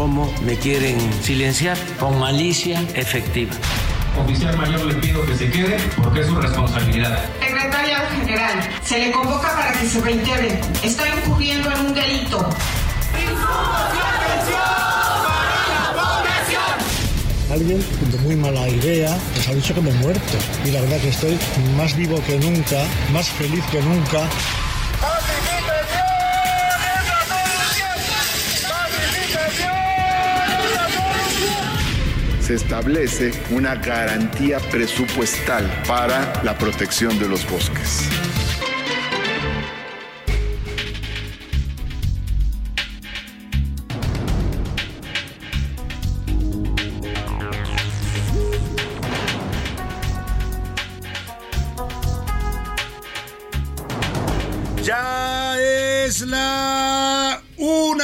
¿Cómo 0.00 0.32
me 0.40 0.56
quieren 0.56 0.96
silenciar? 1.22 1.76
Con 1.98 2.18
malicia 2.18 2.80
efectiva. 2.94 3.52
Oficial 4.18 4.56
mayor 4.56 4.86
le 4.86 4.94
pido 4.94 5.26
que 5.26 5.36
se 5.36 5.50
quede 5.50 5.76
porque 6.02 6.20
es 6.20 6.26
su 6.26 6.36
responsabilidad. 6.36 7.22
Secretaria 7.38 7.98
General, 8.08 8.70
se 8.82 8.98
le 8.98 9.12
convoca 9.12 9.54
para 9.54 9.72
que 9.72 9.86
se 9.86 10.00
reintegre. 10.00 10.58
Está 10.82 11.04
incurriendo 11.06 11.70
en 11.70 11.80
un 11.80 11.92
delito. 11.92 12.48
Alguien 17.52 17.84
de 18.10 18.18
muy 18.20 18.36
mala 18.36 18.70
idea 18.70 19.18
nos 19.36 19.48
ha 19.48 19.52
dicho 19.52 19.74
que 19.74 19.82
me 19.82 19.90
he 19.90 19.94
muerto. 19.94 20.38
Y 20.64 20.70
la 20.70 20.80
verdad 20.80 20.96
que 20.96 21.08
estoy 21.10 21.38
más 21.76 21.94
vivo 21.94 22.22
que 22.26 22.38
nunca, 22.38 22.86
más 23.12 23.28
feliz 23.28 23.62
que 23.70 23.82
nunca. 23.82 24.26
Se 32.40 32.54
establece 32.54 33.32
una 33.50 33.74
garantía 33.76 34.58
presupuestal 34.70 35.64
para 35.86 36.42
la 36.42 36.56
protección 36.56 37.18
de 37.18 37.28
los 37.28 37.48
bosques. 37.48 38.08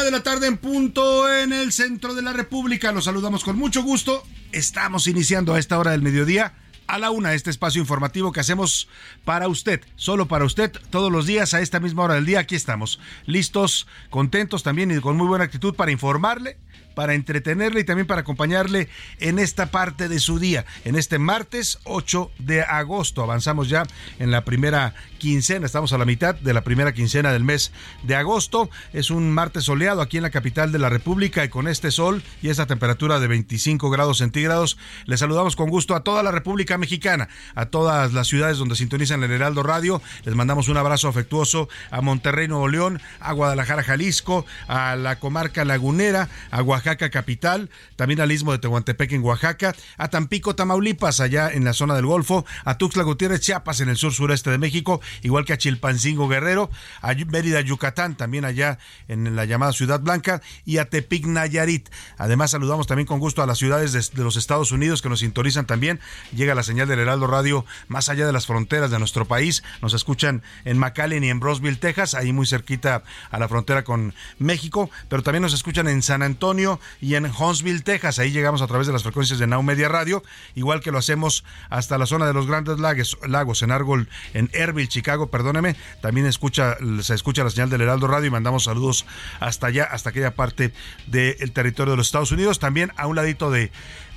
De 0.07 0.13
la 0.13 0.23
tarde 0.23 0.47
en 0.47 0.57
punto 0.57 1.29
en 1.35 1.53
el 1.53 1.73
centro 1.73 2.15
de 2.15 2.23
la 2.23 2.33
República. 2.33 2.93
Los 2.93 3.07
saludamos 3.07 3.43
con 3.43 3.59
mucho 3.59 3.83
gusto. 3.83 4.23
Estamos 4.53 5.09
iniciando 5.09 5.53
a 5.53 5.59
esta 5.59 5.77
hora 5.81 5.91
del 5.91 6.01
mediodía 6.01 6.55
a 6.87 6.99
la 6.99 7.11
una 7.11 7.35
este 7.35 7.51
espacio 7.51 7.81
informativo 7.81 8.31
que 8.31 8.39
hacemos 8.39 8.89
para 9.25 9.49
usted, 9.49 9.81
solo 9.97 10.29
para 10.29 10.45
usted, 10.45 10.71
todos 10.91 11.11
los 11.11 11.27
días 11.27 11.55
a 11.55 11.61
esta 11.61 11.81
misma 11.81 12.05
hora 12.05 12.15
del 12.15 12.25
día. 12.25 12.39
Aquí 12.39 12.55
estamos, 12.55 13.01
listos, 13.25 13.89
contentos 14.09 14.63
también 14.63 14.93
y 14.93 15.01
con 15.01 15.17
muy 15.17 15.27
buena 15.27 15.45
actitud 15.45 15.75
para 15.75 15.91
informarle 15.91 16.57
para 16.97 17.13
entretenerle 17.13 17.81
y 17.81 17.85
también 17.85 18.07
para 18.07 18.23
acompañarle 18.23 18.89
en 19.21 19.39
esta 19.39 19.67
parte 19.67 20.09
de 20.09 20.19
su 20.19 20.39
día, 20.39 20.65
en 20.87 20.97
este 20.97 21.19
martes 21.19 21.79
8 21.85 22.33
de 22.39 22.63
agosto. 22.63 23.23
Avanzamos 23.23 23.69
ya 23.69 23.85
en 24.19 24.31
la 24.31 24.45
primera 24.45 24.95
quincena, 25.19 25.67
estamos 25.67 25.93
a 25.93 25.99
la 25.99 26.07
mitad 26.07 26.35
de 26.35 26.55
la 26.55 26.65
primera 26.65 26.95
quincena 26.95 27.33
del 27.33 27.45
mes 27.45 27.71
de 28.03 28.17
agosto. 28.17 28.71
Es 28.95 29.11
un 29.11 29.31
martes 29.31 29.65
soleado 29.65 30.01
aquí 30.01 30.17
en 30.17 30.23
la 30.23 30.31
capital 30.31 30.73
de 30.73 30.79
la 30.79 30.89
República 30.89 31.45
y 31.45 31.51
con 31.51 31.69
este 31.69 31.91
sol 31.91 32.23
y 32.41 32.49
esta 32.49 32.65
temperatura 32.65 33.21
de 33.21 33.27
25 33.27 33.91
grados 33.91 34.19
centígrados, 34.19 34.79
le 35.05 35.19
saludamos 35.19 35.55
con 35.55 35.69
gusto 35.69 35.95
a 35.95 36.01
toda 36.01 36.23
la 36.23 36.31
República 36.31 36.79
Mexicana, 36.79 37.29
a 37.55 37.67
todas 37.67 38.15
las 38.15 38.27
ciudades 38.27 38.57
donde 38.57 38.75
sintonizan 38.75 39.23
el 39.23 39.33
Heraldo 39.33 39.63
Radio. 39.63 40.01
Les 40.25 40.35
mandamos 40.35 40.69
un 40.69 40.79
abrazo 40.79 41.09
afectuoso 41.09 41.69
a 41.91 42.01
Monterrey, 42.01 42.49
Nuevo 42.49 42.69
León, 42.69 43.03
a 43.21 43.33
Guadalajara, 43.33 43.83
Jalisco, 43.83 44.47
a 44.67 44.97
la 44.97 45.19
comarca 45.19 45.67
lagunera, 45.67 46.31
a 46.51 46.63
Oaxaca, 46.63 46.86
Oaxaca 46.87 47.11
capital, 47.11 47.69
también 47.97 48.21
al 48.21 48.31
istmo 48.31 48.53
de 48.53 48.59
Tehuantepec 48.59 49.11
en 49.11 49.25
Oaxaca, 49.25 49.75
a 49.99 50.09
Tampico, 50.09 50.55
Tamaulipas, 50.55 51.19
allá 51.19 51.51
en 51.51 51.65
la 51.65 51.73
zona 51.73 51.97
del 51.97 52.07
Golfo, 52.07 52.47
a 52.65 52.79
Tuxtla 52.79 53.03
Gutiérrez, 53.03 53.41
Chiapas, 53.41 53.81
en 53.81 53.89
el 53.89 53.97
sur 53.97 54.13
sureste 54.13 54.51
de 54.51 54.59
México, 54.59 55.01
igual 55.23 55.45
que 55.45 55.53
a 55.53 55.59
Chilpancingo 55.59 56.29
Guerrero, 56.29 56.71
a 57.03 57.13
Mérida, 57.15 57.61
Yucatán, 57.61 58.17
también 58.17 58.45
allá 58.45 58.79
en 59.09 59.35
la 59.35 59.47
llamada 59.47 59.73
Ciudad 59.73 59.99
Blanca, 59.99 60.43
y 60.65 60.79
a 60.79 60.89
Tepic, 60.89 61.27
Nayarit. 61.27 61.89
Además, 62.19 62.53
saludamos 62.53 62.87
también 62.87 63.07
con 63.09 63.19
gusto 63.19 63.43
a 63.43 63.47
las 63.47 63.59
ciudades 63.59 63.93
de, 63.93 64.23
los 64.23 64.37
Estados 64.37 64.71
Unidos 64.71 65.03
que 65.03 65.09
nos 65.09 65.19
sintonizan 65.19 65.67
también. 65.67 65.99
Llega 66.37 66.55
la 66.55 66.63
señal 66.63 66.87
del 66.87 67.01
Heraldo 67.01 67.27
Radio 67.27 67.65
más 67.89 68.09
allá 68.09 68.27
de 68.27 68.33
las 68.33 68.47
fronteras 68.47 68.93
de 68.93 69.01
nuestro 69.01 69.25
país. 69.25 69.65
Nos 69.83 69.93
escuchan 69.93 70.45
en 70.65 70.79
McAllen 70.79 71.25
y 71.25 71.31
en 71.31 71.41
Roseville, 71.41 71.79
Texas, 71.79 72.15
ahí 72.15 72.33
muy 72.33 72.47
cerquita 72.47 73.03
a 73.33 73.39
la 73.41 73.49
frontera 73.49 73.83
con 73.83 74.15
México, 74.39 74.89
pero 75.09 75.25
también 75.25 75.43
nos 75.43 75.53
escuchan 75.53 75.89
en 75.89 76.03
San 76.03 76.23
Antonio, 76.23 76.76
y 77.01 77.15
en 77.15 77.27
Huntsville, 77.27 77.83
Texas. 77.83 78.19
Ahí 78.19 78.31
llegamos 78.31 78.63
a 78.63 78.67
través 78.67 78.87
de 78.87 78.93
las 78.93 79.03
frecuencias 79.03 79.39
de 79.39 79.47
Now 79.47 79.63
Media 79.63 79.89
Radio, 79.89 80.23
igual 80.55 80.81
que 80.81 80.91
lo 80.91 80.99
hacemos 80.99 81.45
hasta 81.71 81.99
la 81.99 82.07
zona 82.07 82.27
de 82.27 82.33
los 82.33 82.47
Grandes 82.47 82.79
Lagos, 82.79 83.19
lagos 83.27 83.63
en 83.63 83.71
Argol, 83.71 84.09
en 84.35 84.51
Erville, 84.53 84.89
Chicago, 84.89 85.29
perdóneme. 85.31 85.77
También 86.01 86.27
escucha, 86.27 86.77
se 87.03 87.15
escucha 87.15 87.45
la 87.45 87.51
señal 87.51 87.71
del 87.71 87.81
Heraldo 87.81 88.07
Radio 88.07 88.27
y 88.29 88.31
mandamos 88.31 88.65
saludos 88.65 89.07
hasta 89.41 89.69
allá, 89.69 89.85
hasta 89.85 90.11
aquella 90.11 90.35
parte 90.35 90.73
del 91.07 91.53
territorio 91.53 91.93
de 91.93 91.97
los 91.97 92.09
Estados 92.09 92.33
Unidos. 92.33 92.59
También 92.59 92.93
a 92.97 93.07
un 93.07 93.17
ladito 93.17 93.51
de, 93.51 93.71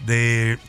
de 0.06 0.60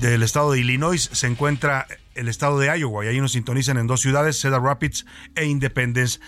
del 0.00 0.22
estado 0.22 0.52
de 0.52 0.60
Illinois 0.60 1.10
se 1.12 1.26
encuentra 1.26 1.86
el 2.14 2.28
estado 2.28 2.58
de 2.58 2.66
Iowa 2.78 3.04
y 3.04 3.08
ahí 3.08 3.20
nos 3.20 3.32
sintonizan 3.32 3.78
en 3.78 3.86
dos 3.86 4.00
ciudades, 4.00 4.40
Cedar 4.40 4.62
Rapids 4.62 5.06
e 5.34 5.46
Independence, 5.46 6.20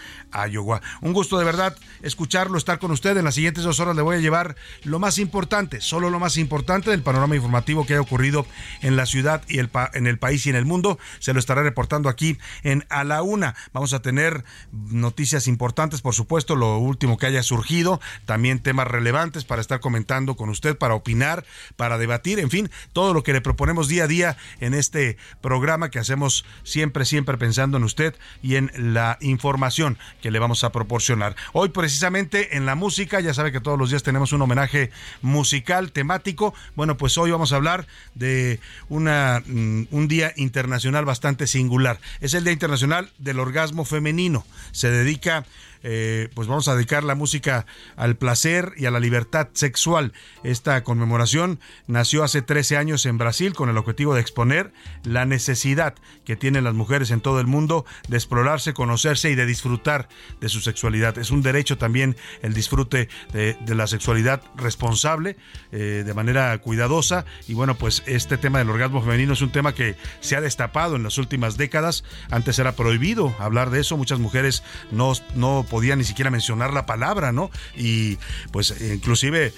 Iowa. 0.51 0.81
Un 1.01 1.13
gusto 1.13 1.39
de 1.39 1.45
verdad 1.45 1.77
escucharlo, 2.03 2.59
estar 2.59 2.79
con 2.79 2.91
usted. 2.91 3.17
En 3.17 3.25
las 3.25 3.35
siguientes 3.35 3.65
dos 3.65 3.81
horas 3.81 3.97
le 3.97 4.03
voy 4.03 4.17
a 4.17 4.21
llevar 4.21 4.57
lo 4.83 4.99
más 4.99 5.19
importante, 5.19 5.81
solo 5.81 6.11
lo 6.11 6.19
más 6.19 6.37
importante 6.37 6.91
del 6.91 7.03
panorama 7.03 7.37
informativo 7.37 7.87
que 7.87 7.95
haya 7.95 8.01
ocurrido 8.01 8.47
en 8.81 8.97
la 8.97 9.07
ciudad 9.07 9.43
y 9.49 9.59
el 9.59 9.71
en 9.95 10.07
el 10.07 10.19
país 10.19 10.47
y 10.47 10.51
en 10.51 10.57
el 10.57 10.65
mundo. 10.65 10.99
Se 11.19 11.33
lo 11.33 11.39
estaré 11.39 11.63
reportando 11.63 12.09
aquí 12.09 12.39
en 12.63 12.85
A 12.89 13.05
la 13.05 13.23
Una. 13.23 13.55
Vamos 13.73 13.93
a 13.93 14.03
tener 14.03 14.45
noticias 14.73 15.49
importantes, 15.49 16.01
por 16.01 16.15
supuesto, 16.15 16.57
lo 16.57 16.79
último 16.79 17.19
que 17.19 17.27
haya 17.27 17.43
surgido, 17.43 18.01
también 18.25 18.61
temas 18.61 18.87
relevantes 18.87 19.45
para 19.45 19.61
estar 19.61 19.81
comentando 19.81 20.37
con 20.37 20.49
usted, 20.49 20.77
para 20.77 20.95
opinar, 20.95 21.45
para 21.77 21.99
debatir, 21.99 22.39
en 22.39 22.51
fin, 22.51 22.71
todo 22.93 23.15
lo 23.15 23.23
que 23.23 23.33
le 23.33 23.41
proponemos 23.41 23.89
día 23.89 24.05
a 24.05 24.09
día 24.09 24.37
en 24.61 24.75
este 24.75 25.17
programa 25.41 25.74
que 25.91 25.99
hacemos 25.99 26.45
siempre, 26.63 27.05
siempre 27.05 27.37
pensando 27.37 27.77
en 27.77 27.85
usted 27.85 28.15
y 28.43 28.57
en 28.57 28.71
la 28.77 29.19
información 29.21 29.99
que 30.23 30.31
le 30.31 30.39
vamos 30.39 30.65
a 30.65 30.73
proporcionar. 30.73 31.37
Hoy 31.53 31.71
precisamente 31.71 32.57
en 32.57 32.67
la 32.67 32.75
música, 32.75 33.21
ya 33.21 33.35
sabe 33.35 33.53
que 33.53 33.61
todos 33.61 33.79
los 33.79 33.91
días 33.91 34.03
tenemos 34.03 34.33
un 34.33 34.43
homenaje 34.43 34.91
musical 35.23 35.93
temático. 35.93 36.55
Bueno, 36.77 36.97
pues 36.97 37.19
hoy 37.19 37.31
vamos 37.31 37.53
a 37.53 37.57
hablar 37.57 37.87
de 38.15 38.61
una, 38.89 39.43
mm, 39.45 39.89
un 39.91 40.09
día 40.09 40.33
internacional 40.37 41.05
bastante 41.05 41.47
singular. 41.47 42.01
Es 42.21 42.35
el 42.35 42.45
Día 42.45 42.53
Internacional 42.53 43.11
del 43.19 43.41
Orgasmo 43.41 43.85
Femenino. 43.85 44.45
Se 44.73 44.91
dedica 44.91 45.45
eh, 45.85 46.31
pues 46.35 46.49
vamos 46.49 46.67
a 46.67 46.75
dedicar 46.75 47.05
la 47.05 47.15
música 47.15 47.67
al 47.95 48.17
placer 48.17 48.73
y 48.77 48.87
a 48.87 48.91
la 48.91 49.01
libertad 49.01 49.49
sexual. 49.53 50.15
Esta 50.43 50.83
conmemoración 50.83 51.61
nació 51.87 52.25
hace 52.25 52.41
13 52.41 52.79
años 52.79 53.05
en 53.05 53.19
Brasil 53.19 53.53
con 53.53 53.69
el 53.69 53.77
objetivo 53.77 54.15
de 54.15 54.23
exponer 54.23 54.73
la 55.05 55.27
necesidad 55.27 55.95
que 56.25 56.37
tienen 56.37 56.65
las 56.65 56.73
mujeres 56.73 57.11
en 57.11 57.21
todo 57.21 57.39
el 57.39 57.47
mundo 57.47 57.85
de 58.09 58.17
explorarse, 58.17 58.73
conocerse 58.73 59.31
y 59.31 59.35
de 59.35 59.45
disfrutar 59.45 60.09
de 60.41 60.49
su 60.49 60.61
sexualidad. 60.61 61.19
Es 61.19 61.31
un 61.31 61.43
derecho 61.43 61.77
también 61.77 62.17
el 62.41 62.55
disfrute 62.55 63.11
de, 63.33 63.57
la 63.75 63.87
sexualidad 63.87 64.43
responsable, 64.57 65.37
eh, 65.71 66.03
de 66.07 66.15
manera 66.15 66.57
cuidadosa. 66.59 67.27
Y 67.47 67.55
bueno, 67.55 67.75
pues 67.75 68.03
este 68.07 68.39
tema 68.39 68.59
del 68.59 68.71
orgasmo 68.71 69.03
femenino 69.03 69.35
es 69.35 69.43
un 69.43 69.51
tema 69.51 69.75
que 69.75 69.97
se 70.21 70.37
ha 70.37 70.41
destapado 70.41 70.97
en 70.97 71.03
las 71.03 71.19
últimas 71.19 71.59
décadas. 71.59 72.05
Antes 72.31 72.59
era 72.59 72.73
prohibido 72.73 73.35
hablar 73.39 73.69
de 73.69 73.81
eso, 73.81 73.99
muchas 73.99 74.19
mujeres 74.19 74.63
no, 74.91 75.13
no 75.35 75.67
podía 75.75 75.97
ni 75.97 76.05
siquiera 76.05 76.31
mencionar 76.31 76.73
la 76.73 76.87
palabra, 76.87 77.33
¿no? 77.33 77.51
Y 77.77 78.17
pues 78.53 78.81
inclusive 78.81 79.53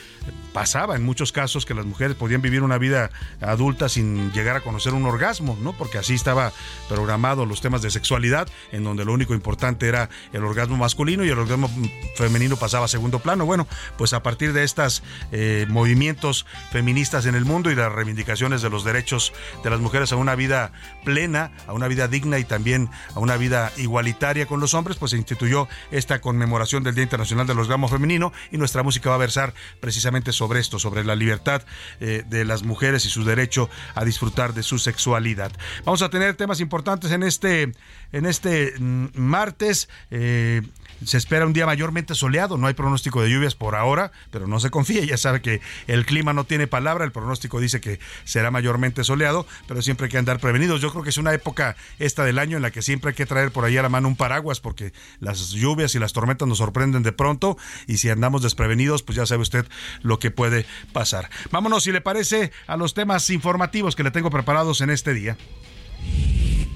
pasaba 0.54 0.96
en 0.96 1.04
muchos 1.04 1.30
casos 1.30 1.66
que 1.66 1.74
las 1.74 1.84
mujeres 1.84 2.16
podían 2.16 2.40
vivir 2.40 2.62
una 2.62 2.78
vida 2.78 3.10
adulta 3.42 3.90
sin 3.90 4.32
llegar 4.32 4.56
a 4.56 4.62
conocer 4.62 4.94
un 4.94 5.04
orgasmo, 5.04 5.58
¿no? 5.60 5.74
Porque 5.74 5.98
así 5.98 6.14
estaba 6.14 6.54
programado 6.88 7.44
los 7.44 7.60
temas 7.60 7.82
de 7.82 7.90
sexualidad, 7.90 8.48
en 8.72 8.82
donde 8.82 9.04
lo 9.04 9.12
único 9.12 9.34
importante 9.34 9.88
era 9.88 10.08
el 10.32 10.42
orgasmo 10.42 10.78
masculino 10.78 11.22
y 11.22 11.28
el 11.28 11.38
orgasmo 11.38 11.70
femenino 12.16 12.56
pasaba 12.56 12.86
a 12.86 12.88
segundo 12.88 13.18
plano. 13.18 13.44
Bueno, 13.44 13.68
pues 13.98 14.14
a 14.14 14.22
partir 14.22 14.54
de 14.54 14.64
estos 14.64 15.02
eh, 15.32 15.66
movimientos 15.68 16.46
feministas 16.72 17.26
en 17.26 17.34
el 17.34 17.44
mundo 17.44 17.70
y 17.70 17.74
las 17.74 17.92
reivindicaciones 17.92 18.62
de 18.62 18.70
los 18.70 18.84
derechos 18.84 19.34
de 19.62 19.68
las 19.68 19.80
mujeres 19.80 20.12
a 20.12 20.16
una 20.16 20.34
vida 20.34 20.72
plena, 21.04 21.52
a 21.66 21.74
una 21.74 21.88
vida 21.88 22.08
digna 22.08 22.38
y 22.38 22.44
también 22.44 22.88
a 23.14 23.20
una 23.20 23.36
vida 23.36 23.70
igualitaria 23.76 24.46
con 24.46 24.60
los 24.60 24.72
hombres, 24.72 24.96
pues 24.96 25.10
se 25.10 25.18
instituyó 25.18 25.68
esta 26.06 26.20
conmemoración 26.20 26.84
del 26.84 26.94
Día 26.94 27.02
Internacional 27.02 27.48
del 27.48 27.58
Orgasmo 27.58 27.88
Femenino 27.88 28.32
y 28.52 28.58
nuestra 28.58 28.84
música 28.84 29.10
va 29.10 29.16
a 29.16 29.18
versar 29.18 29.54
precisamente 29.80 30.30
sobre 30.30 30.60
esto, 30.60 30.78
sobre 30.78 31.02
la 31.02 31.16
libertad 31.16 31.62
eh, 31.98 32.22
de 32.28 32.44
las 32.44 32.62
mujeres 32.62 33.04
y 33.06 33.10
su 33.10 33.24
derecho 33.24 33.68
a 33.96 34.04
disfrutar 34.04 34.54
de 34.54 34.62
su 34.62 34.78
sexualidad. 34.78 35.50
Vamos 35.84 36.02
a 36.02 36.08
tener 36.08 36.36
temas 36.36 36.60
importantes 36.60 37.10
en 37.10 37.24
este, 37.24 37.72
en 38.12 38.26
este 38.26 38.74
mm, 38.78 39.06
martes. 39.14 39.88
Eh, 40.12 40.62
se 41.04 41.16
espera 41.16 41.46
un 41.46 41.52
día 41.52 41.66
mayormente 41.66 42.14
soleado, 42.14 42.56
no 42.56 42.66
hay 42.66 42.75
pronóstico 42.75 43.22
de 43.22 43.31
lluvias 43.31 43.54
por 43.54 43.75
ahora, 43.75 44.12
pero 44.31 44.46
no 44.46 44.60
se 44.60 44.70
confíe, 44.70 45.06
ya 45.06 45.16
sabe 45.16 45.40
que 45.40 45.60
el 45.87 46.06
clima 46.06 46.32
no 46.32 46.44
tiene 46.44 46.66
palabra, 46.66 47.04
el 47.04 47.12
pronóstico 47.12 47.60
dice 47.60 47.81
que 47.81 48.00
será 48.25 48.50
mayormente 48.50 49.04
soleado, 49.04 49.46
pero 49.66 49.82
siempre 49.82 50.06
hay 50.06 50.10
que 50.10 50.19
andar 50.19 50.38
prevenidos. 50.38 50.81
Yo 50.81 50.90
creo 50.90 51.02
que 51.02 51.10
es 51.10 51.19
una 51.19 51.34
época 51.34 51.76
esta 51.98 52.25
del 52.25 52.38
año 52.38 52.56
en 52.56 52.62
la 52.62 52.70
que 52.70 52.82
siempre 52.82 53.10
hay 53.10 53.14
que 53.14 53.26
traer 53.26 53.50
por 53.50 53.64
ahí 53.64 53.76
a 53.76 53.82
la 53.82 53.88
mano 53.88 54.08
un 54.08 54.16
paraguas 54.16 54.60
porque 54.60 54.93
las 55.20 55.50
lluvias 55.50 55.94
y 55.94 55.98
las 55.98 56.12
tormentas 56.12 56.48
nos 56.48 56.58
sorprenden 56.58 57.02
de 57.02 57.12
pronto 57.12 57.56
y 57.87 57.99
si 57.99 58.10
andamos 58.10 58.42
desprevenidos, 58.42 59.02
pues 59.02 59.16
ya 59.16 59.26
sabe 59.26 59.42
usted 59.42 59.66
lo 60.02 60.19
que 60.19 60.31
puede 60.31 60.66
pasar. 60.92 61.31
Vámonos, 61.50 61.84
si 61.84 61.92
le 61.92 62.00
parece, 62.00 62.52
a 62.66 62.76
los 62.76 62.94
temas 62.94 63.31
informativos 63.31 63.96
que 63.96 64.02
le 64.02 64.10
tengo 64.10 64.31
preparados 64.31 64.81
en 64.81 64.90
este 64.90 65.14
día. 65.14 65.37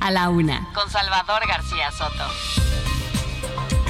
A 0.01 0.11
la 0.11 0.31
una. 0.31 0.69
Con 0.73 0.91
Salvador 0.91 1.47
García 1.47 1.91
Soto. 1.93 2.80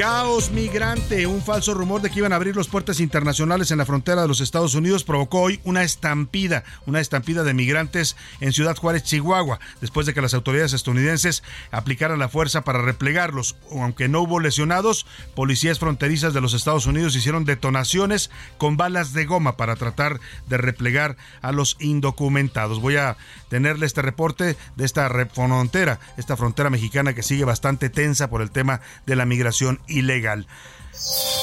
Caos 0.00 0.50
migrante. 0.50 1.26
Un 1.26 1.42
falso 1.42 1.74
rumor 1.74 2.00
de 2.00 2.08
que 2.08 2.20
iban 2.20 2.32
a 2.32 2.36
abrir 2.36 2.56
los 2.56 2.68
puertos 2.68 3.00
internacionales 3.00 3.70
en 3.70 3.76
la 3.76 3.84
frontera 3.84 4.22
de 4.22 4.28
los 4.28 4.40
Estados 4.40 4.74
Unidos 4.74 5.04
provocó 5.04 5.42
hoy 5.42 5.60
una 5.64 5.82
estampida, 5.82 6.64
una 6.86 7.00
estampida 7.00 7.42
de 7.42 7.52
migrantes 7.52 8.16
en 8.40 8.54
Ciudad 8.54 8.78
Juárez, 8.78 9.02
Chihuahua, 9.02 9.60
después 9.82 10.06
de 10.06 10.14
que 10.14 10.22
las 10.22 10.32
autoridades 10.32 10.72
estadounidenses 10.72 11.42
aplicaran 11.70 12.18
la 12.18 12.30
fuerza 12.30 12.62
para 12.62 12.80
replegarlos. 12.80 13.56
Aunque 13.70 14.08
no 14.08 14.22
hubo 14.22 14.40
lesionados, 14.40 15.04
policías 15.34 15.78
fronterizas 15.78 16.32
de 16.32 16.40
los 16.40 16.54
Estados 16.54 16.86
Unidos 16.86 17.14
hicieron 17.14 17.44
detonaciones 17.44 18.30
con 18.56 18.78
balas 18.78 19.12
de 19.12 19.26
goma 19.26 19.58
para 19.58 19.76
tratar 19.76 20.18
de 20.48 20.56
replegar 20.56 21.18
a 21.42 21.52
los 21.52 21.76
indocumentados. 21.78 22.80
Voy 22.80 22.96
a 22.96 23.18
tenerle 23.50 23.84
este 23.84 24.00
reporte 24.00 24.56
de 24.76 24.84
esta 24.86 25.10
frontera, 25.34 26.00
esta 26.16 26.38
frontera 26.38 26.70
mexicana 26.70 27.12
que 27.12 27.22
sigue 27.22 27.44
bastante 27.44 27.90
tensa 27.90 28.30
por 28.30 28.40
el 28.40 28.50
tema 28.50 28.80
de 29.04 29.14
la 29.14 29.26
migración 29.26 29.78
ilegal. 29.90 30.46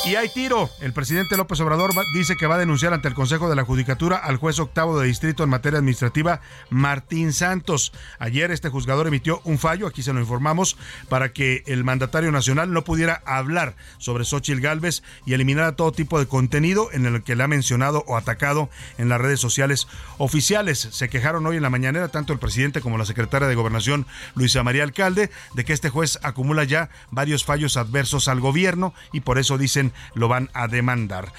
Y 0.05 0.15
hay 0.15 0.29
tiro. 0.29 0.69
El 0.79 0.93
presidente 0.93 1.35
López 1.35 1.59
Obrador 1.59 1.91
dice 2.13 2.37
que 2.37 2.47
va 2.47 2.55
a 2.55 2.59
denunciar 2.59 2.93
ante 2.93 3.07
el 3.07 3.13
Consejo 3.13 3.49
de 3.49 3.55
la 3.55 3.65
Judicatura 3.65 4.15
al 4.15 4.37
juez 4.37 4.59
octavo 4.59 4.99
de 4.99 5.07
distrito 5.07 5.43
en 5.43 5.49
materia 5.49 5.79
administrativa, 5.79 6.41
Martín 6.69 7.33
Santos. 7.33 7.91
Ayer 8.19 8.51
este 8.51 8.69
juzgador 8.69 9.07
emitió 9.07 9.41
un 9.43 9.57
fallo, 9.57 9.87
aquí 9.87 10.03
se 10.03 10.13
lo 10.13 10.19
informamos, 10.19 10.77
para 11.09 11.33
que 11.33 11.63
el 11.65 11.83
mandatario 11.83 12.31
nacional 12.31 12.71
no 12.71 12.83
pudiera 12.83 13.21
hablar 13.25 13.75
sobre 13.97 14.25
Xochitl 14.25 14.61
Galvez 14.61 15.03
y 15.25 15.33
eliminar 15.33 15.75
todo 15.75 15.91
tipo 15.91 16.19
de 16.19 16.27
contenido 16.27 16.89
en 16.93 17.05
el 17.05 17.23
que 17.23 17.35
le 17.35 17.43
ha 17.43 17.47
mencionado 17.47 18.03
o 18.07 18.15
atacado 18.15 18.69
en 18.97 19.09
las 19.09 19.19
redes 19.19 19.39
sociales 19.39 19.87
oficiales. 20.17 20.87
Se 20.91 21.09
quejaron 21.09 21.45
hoy 21.47 21.57
en 21.57 21.63
la 21.63 21.69
mañanera 21.69 22.09
tanto 22.09 22.31
el 22.31 22.39
presidente 22.39 22.81
como 22.81 22.97
la 22.97 23.05
secretaria 23.05 23.47
de 23.47 23.55
Gobernación, 23.55 24.05
Luisa 24.35 24.63
María 24.63 24.83
Alcalde, 24.83 25.31
de 25.53 25.65
que 25.65 25.73
este 25.73 25.89
juez 25.89 26.19
acumula 26.23 26.63
ya 26.63 26.89
varios 27.11 27.43
fallos 27.43 27.77
adversos 27.77 28.27
al 28.27 28.39
gobierno 28.39 28.93
y 29.11 29.21
por 29.21 29.37
eso 29.37 29.46
dicen 29.55 29.93
lo 30.15 30.27
van 30.27 30.49
a 30.53 30.67
demandar. 30.67 31.31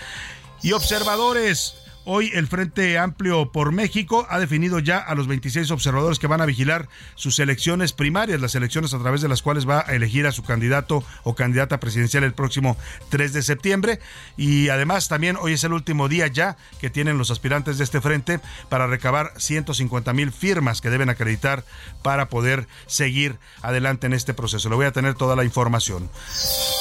Y 0.62 0.72
observadores, 0.72 1.74
Hoy 2.10 2.30
el 2.32 2.46
Frente 2.46 2.96
Amplio 2.96 3.52
por 3.52 3.70
México 3.70 4.26
ha 4.30 4.38
definido 4.38 4.78
ya 4.78 4.96
a 4.96 5.14
los 5.14 5.26
26 5.26 5.70
observadores 5.72 6.18
que 6.18 6.26
van 6.26 6.40
a 6.40 6.46
vigilar 6.46 6.88
sus 7.16 7.38
elecciones 7.38 7.92
primarias, 7.92 8.40
las 8.40 8.54
elecciones 8.54 8.94
a 8.94 8.98
través 8.98 9.20
de 9.20 9.28
las 9.28 9.42
cuales 9.42 9.68
va 9.68 9.84
a 9.86 9.94
elegir 9.94 10.26
a 10.26 10.32
su 10.32 10.42
candidato 10.42 11.04
o 11.22 11.34
candidata 11.34 11.80
presidencial 11.80 12.24
el 12.24 12.32
próximo 12.32 12.78
3 13.10 13.34
de 13.34 13.42
septiembre. 13.42 14.00
Y 14.38 14.70
además 14.70 15.08
también 15.08 15.36
hoy 15.38 15.52
es 15.52 15.64
el 15.64 15.74
último 15.74 16.08
día 16.08 16.28
ya 16.28 16.56
que 16.80 16.88
tienen 16.88 17.18
los 17.18 17.30
aspirantes 17.30 17.76
de 17.76 17.84
este 17.84 18.00
frente 18.00 18.40
para 18.70 18.86
recabar 18.86 19.34
150 19.36 20.10
mil 20.14 20.32
firmas 20.32 20.80
que 20.80 20.88
deben 20.88 21.10
acreditar 21.10 21.62
para 22.02 22.30
poder 22.30 22.68
seguir 22.86 23.36
adelante 23.60 24.06
en 24.06 24.14
este 24.14 24.32
proceso. 24.32 24.70
Le 24.70 24.76
voy 24.76 24.86
a 24.86 24.92
tener 24.92 25.12
toda 25.12 25.36
la 25.36 25.44
información. 25.44 26.08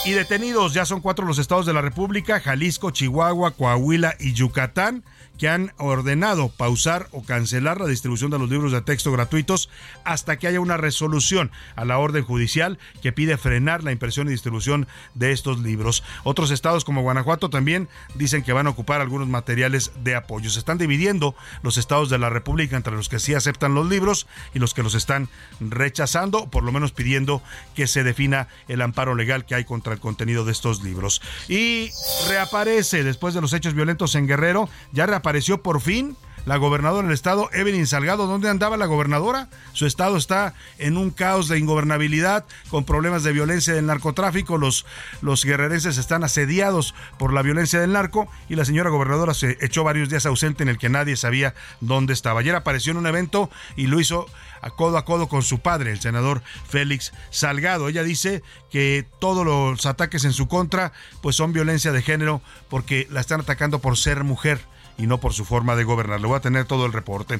Y 0.06 0.12
detenidos, 0.12 0.74
ya 0.74 0.86
son 0.86 1.02
cuatro 1.02 1.26
los 1.26 1.38
estados 1.38 1.66
de 1.66 1.74
la 1.74 1.82
República, 1.82 2.40
Jalisco, 2.40 2.92
Chihuahua, 2.92 3.52
Coahuila 3.52 4.16
y 4.22 4.32
Yucatán 4.32 5.04
que 5.38 5.50
han 5.50 5.74
ordenado 5.78 6.50
pausar 6.50 7.08
o 7.12 7.24
cancelar 7.24 7.80
la 7.80 7.88
distribución 7.88 8.32
de 8.32 8.40
los 8.40 8.50
libros 8.50 8.72
de 8.72 8.82
texto 8.82 9.12
gratuitos 9.12 9.70
hasta 10.04 10.38
que 10.38 10.48
haya 10.48 10.60
una 10.60 10.78
resolución 10.78 11.52
a 11.76 11.86
la 11.86 11.98
orden 12.00 12.24
judicial 12.24 12.80
que 13.02 13.12
pide 13.12 13.38
frenar 13.38 13.84
la 13.84 13.92
impresión 13.92 14.28
y 14.28 14.32
distribución 14.32 14.88
de 15.14 15.32
estos 15.32 15.60
libros. 15.60 16.04
Otros 16.24 16.52
estados 16.52 16.84
como 16.84 17.02
Guanajuato 17.02 17.50
también 17.50 17.88
dicen 18.16 18.44
que 18.44 18.54
van 18.54 18.68
a 18.68 18.72
ocupar 18.72 19.02
algunos 19.02 19.28
materiales 19.28 19.92
de 20.04 20.16
apoyo. 20.16 20.50
Se 20.50 20.60
están 20.60 20.78
dividiendo 20.78 21.36
los 21.62 21.78
estados 21.78 22.10
de 22.10 22.18
la 22.18 22.30
República 22.30 22.76
entre 22.76 22.96
los 22.96 23.10
que 23.10 23.20
sí 23.20 23.34
aceptan 23.34 23.74
los 23.74 23.88
libros 23.88 24.28
y 24.54 24.60
los 24.60 24.74
que 24.74 24.84
los 24.84 24.96
están 24.96 25.30
rechazando, 25.60 26.50
por 26.50 26.64
lo 26.64 26.72
menos 26.72 26.92
pidiendo 26.92 27.42
que 27.76 27.88
se 27.88 28.04
defina 28.04 28.48
el 28.68 28.82
amparo 28.82 29.16
legal 29.16 29.46
que 29.46 29.56
hay 29.56 29.66
contra 29.66 29.94
el 29.94 30.00
contenido 30.00 30.46
de 30.46 30.52
estos 30.52 30.84
libros. 30.84 31.22
Y 31.48 31.92
reaparece 32.28 33.04
después 33.04 33.34
de 33.34 33.42
los 33.42 33.54
hechos 33.54 33.74
violentos 33.74 34.16
en 34.16 34.28
Guerrero, 34.28 34.70
ya 34.92 35.06
reaparece 35.06 35.27
apareció 35.28 35.62
por 35.62 35.82
fin 35.82 36.16
la 36.46 36.56
gobernadora 36.56 37.06
del 37.06 37.14
estado, 37.14 37.50
Evelyn 37.52 37.86
Salgado. 37.86 38.26
¿Dónde 38.26 38.48
andaba 38.48 38.78
la 38.78 38.86
gobernadora? 38.86 39.50
Su 39.74 39.86
estado 39.86 40.16
está 40.16 40.54
en 40.78 40.96
un 40.96 41.12
caos 41.12 41.50
de 41.50 41.60
ingobernabilidad, 41.60 42.46
con 42.70 42.86
problemas 42.86 43.24
de 43.24 43.34
violencia 43.34 43.74
del 43.74 43.88
narcotráfico. 43.88 44.58
Los, 44.58 44.86
los 45.22 45.44
guerrerenses 45.44 45.98
están 45.98 46.24
asediados 46.24 46.96
por 47.20 47.34
la 47.34 47.42
violencia 47.42 47.82
del 47.82 47.92
narco 47.92 48.30
y 48.48 48.56
la 48.56 48.64
señora 48.64 48.90
gobernadora 48.90 49.34
se 49.34 49.58
echó 49.60 49.84
varios 49.84 50.08
días 50.08 50.26
ausente 50.26 50.64
en 50.64 50.70
el 50.70 50.78
que 50.78 50.88
nadie 50.88 51.18
sabía 51.18 51.54
dónde 51.82 52.14
estaba. 52.14 52.40
Ayer 52.40 52.56
apareció 52.56 52.92
en 52.92 53.00
un 53.00 53.08
evento 53.08 53.50
y 53.76 53.88
lo 53.88 54.00
hizo 54.00 54.28
a 54.62 54.70
codo 54.70 54.98
a 54.98 55.04
codo 55.04 55.28
con 55.28 55.44
su 55.44 55.60
padre, 55.60 55.92
el 55.92 56.00
senador 56.00 56.42
Félix 56.70 57.12
Salgado. 57.30 57.90
Ella 57.90 58.04
dice 58.04 58.42
que 58.72 59.06
todos 59.20 59.46
los 59.46 59.86
ataques 59.86 60.24
en 60.24 60.32
su 60.32 60.48
contra 60.48 60.94
pues 61.22 61.36
son 61.36 61.52
violencia 61.52 61.92
de 61.92 62.02
género 62.02 62.42
porque 62.70 63.06
la 63.12 63.20
están 63.20 63.42
atacando 63.42 63.80
por 63.80 63.98
ser 63.98 64.24
mujer 64.24 64.62
y 64.98 65.08
no 65.08 65.20
por 65.20 65.34
su 65.34 65.46
forma 65.46 65.76
de 65.76 65.84
gobernar. 65.84 66.20
Le 66.20 66.28
voy 66.28 66.38
a 66.38 66.42
tener 66.42 66.66
todo 66.66 66.86
el 66.86 66.94
reporte. 66.94 67.40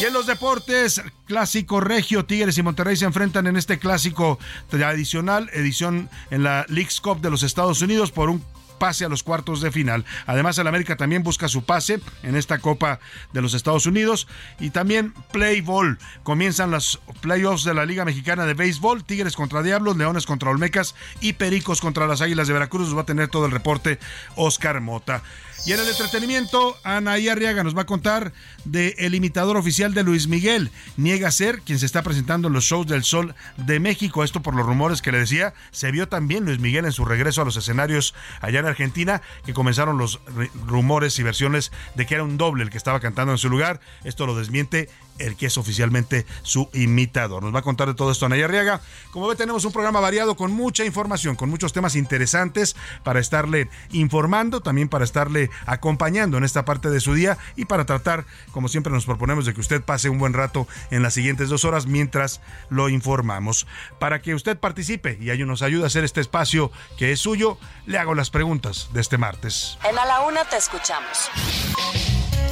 Y 0.00 0.04
en 0.04 0.12
los 0.12 0.26
deportes, 0.26 1.02
clásico 1.26 1.80
regio, 1.80 2.24
Tigres 2.24 2.58
y 2.58 2.62
Monterrey 2.62 2.96
se 2.96 3.04
enfrentan 3.04 3.46
en 3.46 3.56
este 3.56 3.78
clásico 3.78 4.38
tradicional, 4.68 5.50
edición 5.52 6.10
en 6.30 6.42
la 6.42 6.66
League's 6.68 7.00
Cup 7.00 7.20
de 7.20 7.30
los 7.30 7.42
Estados 7.42 7.82
Unidos 7.82 8.10
por 8.10 8.30
un 8.30 8.44
pase 8.82 9.04
a 9.04 9.08
los 9.08 9.22
cuartos 9.22 9.60
de 9.60 9.70
final. 9.70 10.04
Además, 10.26 10.58
el 10.58 10.66
América 10.66 10.96
también 10.96 11.22
busca 11.22 11.46
su 11.46 11.62
pase 11.62 12.00
en 12.24 12.34
esta 12.34 12.58
Copa 12.58 12.98
de 13.32 13.40
los 13.40 13.54
Estados 13.54 13.86
Unidos 13.86 14.26
y 14.58 14.70
también 14.70 15.14
Play 15.30 15.60
Ball. 15.60 16.00
Comienzan 16.24 16.72
los 16.72 17.00
playoffs 17.20 17.62
de 17.62 17.74
la 17.74 17.86
Liga 17.86 18.04
Mexicana 18.04 18.44
de 18.44 18.54
Béisbol, 18.54 19.04
Tigres 19.04 19.36
contra 19.36 19.62
Diablos, 19.62 19.96
Leones 19.96 20.26
contra 20.26 20.50
Olmecas 20.50 20.96
y 21.20 21.34
Pericos 21.34 21.80
contra 21.80 22.08
las 22.08 22.22
Águilas 22.22 22.48
de 22.48 22.54
Veracruz. 22.54 22.88
Nos 22.88 22.96
va 22.96 23.02
a 23.02 23.06
tener 23.06 23.28
todo 23.28 23.46
el 23.46 23.52
reporte 23.52 24.00
Oscar 24.34 24.80
Mota. 24.80 25.22
Y 25.64 25.72
en 25.72 25.78
el 25.78 25.88
entretenimiento, 25.88 26.76
Anaí 26.82 27.28
Arriaga 27.28 27.62
nos 27.62 27.76
va 27.76 27.82
a 27.82 27.86
contar 27.86 28.32
de 28.64 28.96
el 28.98 29.14
imitador 29.14 29.56
oficial 29.56 29.94
de 29.94 30.02
Luis 30.02 30.26
Miguel. 30.26 30.72
Niega 30.96 31.30
ser 31.30 31.60
quien 31.60 31.78
se 31.78 31.86
está 31.86 32.02
presentando 32.02 32.48
en 32.48 32.54
los 32.54 32.64
shows 32.64 32.88
del 32.88 33.04
Sol 33.04 33.36
de 33.58 33.78
México. 33.78 34.24
Esto 34.24 34.42
por 34.42 34.56
los 34.56 34.66
rumores 34.66 35.02
que 35.02 35.12
le 35.12 35.18
decía. 35.18 35.54
Se 35.70 35.92
vio 35.92 36.08
también 36.08 36.44
Luis 36.44 36.58
Miguel 36.58 36.84
en 36.84 36.90
su 36.90 37.04
regreso 37.04 37.42
a 37.42 37.44
los 37.44 37.56
escenarios 37.56 38.12
allá 38.40 38.58
en 38.58 38.66
Argentina, 38.72 39.22
que 39.44 39.54
comenzaron 39.54 39.98
los 39.98 40.20
rumores 40.66 41.18
y 41.18 41.22
versiones 41.22 41.72
de 41.94 42.06
que 42.06 42.14
era 42.14 42.24
un 42.24 42.36
doble 42.36 42.64
el 42.64 42.70
que 42.70 42.78
estaba 42.78 43.00
cantando 43.00 43.32
en 43.32 43.38
su 43.38 43.48
lugar. 43.48 43.80
Esto 44.04 44.26
lo 44.26 44.36
desmiente 44.36 44.88
el 45.18 45.36
que 45.36 45.46
es 45.46 45.58
oficialmente 45.58 46.26
su 46.42 46.68
imitador. 46.72 47.42
Nos 47.42 47.54
va 47.54 47.60
a 47.60 47.62
contar 47.62 47.88
de 47.88 47.94
todo 47.94 48.10
esto 48.10 48.26
Anaya 48.26 48.46
Arriaga. 48.46 48.80
Como 49.10 49.28
ve, 49.28 49.36
tenemos 49.36 49.64
un 49.64 49.72
programa 49.72 50.00
variado 50.00 50.36
con 50.36 50.52
mucha 50.52 50.84
información, 50.84 51.36
con 51.36 51.50
muchos 51.50 51.72
temas 51.72 51.96
interesantes 51.96 52.76
para 53.04 53.20
estarle 53.20 53.68
informando, 53.90 54.60
también 54.60 54.88
para 54.88 55.04
estarle 55.04 55.50
acompañando 55.66 56.38
en 56.38 56.44
esta 56.44 56.64
parte 56.64 56.90
de 56.90 57.00
su 57.00 57.14
día 57.14 57.38
y 57.56 57.66
para 57.66 57.84
tratar, 57.84 58.24
como 58.52 58.68
siempre 58.68 58.92
nos 58.92 59.04
proponemos, 59.04 59.46
de 59.46 59.54
que 59.54 59.60
usted 59.60 59.82
pase 59.82 60.08
un 60.08 60.18
buen 60.18 60.32
rato 60.32 60.66
en 60.90 61.02
las 61.02 61.14
siguientes 61.14 61.48
dos 61.48 61.64
horas 61.64 61.86
mientras 61.86 62.40
lo 62.70 62.88
informamos. 62.88 63.66
Para 63.98 64.22
que 64.22 64.34
usted 64.34 64.58
participe 64.58 65.18
y 65.20 65.42
nos 65.42 65.62
ayude 65.62 65.84
a 65.84 65.86
hacer 65.88 66.04
este 66.04 66.20
espacio 66.20 66.70
que 66.96 67.12
es 67.12 67.20
suyo, 67.20 67.58
le 67.86 67.98
hago 67.98 68.14
las 68.14 68.30
preguntas 68.30 68.61
de 68.62 69.00
este 69.00 69.18
martes. 69.18 69.76
En 69.88 69.98
A 69.98 70.04
la 70.04 70.20
Una 70.20 70.44
te 70.44 70.56
escuchamos. 70.56 71.28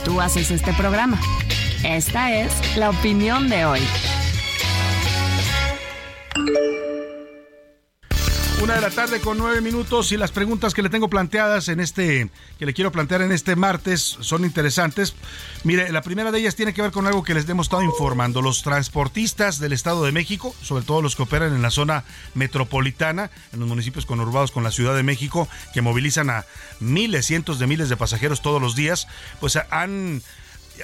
Tú 0.04 0.20
haces 0.20 0.50
este 0.50 0.72
programa. 0.72 1.20
Esta 1.84 2.32
es 2.32 2.76
la 2.76 2.90
opinión 2.90 3.48
de 3.48 3.64
hoy. 3.64 3.80
Una 8.62 8.74
de 8.74 8.82
la 8.82 8.90
tarde 8.90 9.20
con 9.22 9.38
nueve 9.38 9.62
minutos 9.62 10.12
y 10.12 10.18
las 10.18 10.32
preguntas 10.32 10.74
que 10.74 10.82
le 10.82 10.90
tengo 10.90 11.08
planteadas 11.08 11.68
en 11.68 11.80
este, 11.80 12.28
que 12.58 12.66
le 12.66 12.74
quiero 12.74 12.92
plantear 12.92 13.22
en 13.22 13.32
este 13.32 13.56
martes 13.56 14.18
son 14.20 14.44
interesantes. 14.44 15.14
Mire, 15.64 15.90
la 15.90 16.02
primera 16.02 16.30
de 16.30 16.40
ellas 16.40 16.56
tiene 16.56 16.74
que 16.74 16.82
ver 16.82 16.90
con 16.90 17.06
algo 17.06 17.22
que 17.22 17.32
les 17.32 17.48
hemos 17.48 17.66
estado 17.66 17.82
informando. 17.82 18.42
Los 18.42 18.62
transportistas 18.62 19.60
del 19.60 19.72
Estado 19.72 20.04
de 20.04 20.12
México, 20.12 20.54
sobre 20.60 20.84
todo 20.84 21.00
los 21.00 21.16
que 21.16 21.22
operan 21.22 21.54
en 21.54 21.62
la 21.62 21.70
zona 21.70 22.04
metropolitana, 22.34 23.30
en 23.54 23.60
los 23.60 23.68
municipios 23.68 24.04
conurbados 24.04 24.50
con 24.50 24.62
la 24.62 24.70
Ciudad 24.70 24.94
de 24.94 25.04
México, 25.04 25.48
que 25.72 25.80
movilizan 25.80 26.28
a 26.28 26.44
miles, 26.80 27.24
cientos 27.24 27.58
de 27.60 27.66
miles 27.66 27.88
de 27.88 27.96
pasajeros 27.96 28.42
todos 28.42 28.60
los 28.60 28.76
días, 28.76 29.08
pues 29.40 29.58
han 29.70 30.22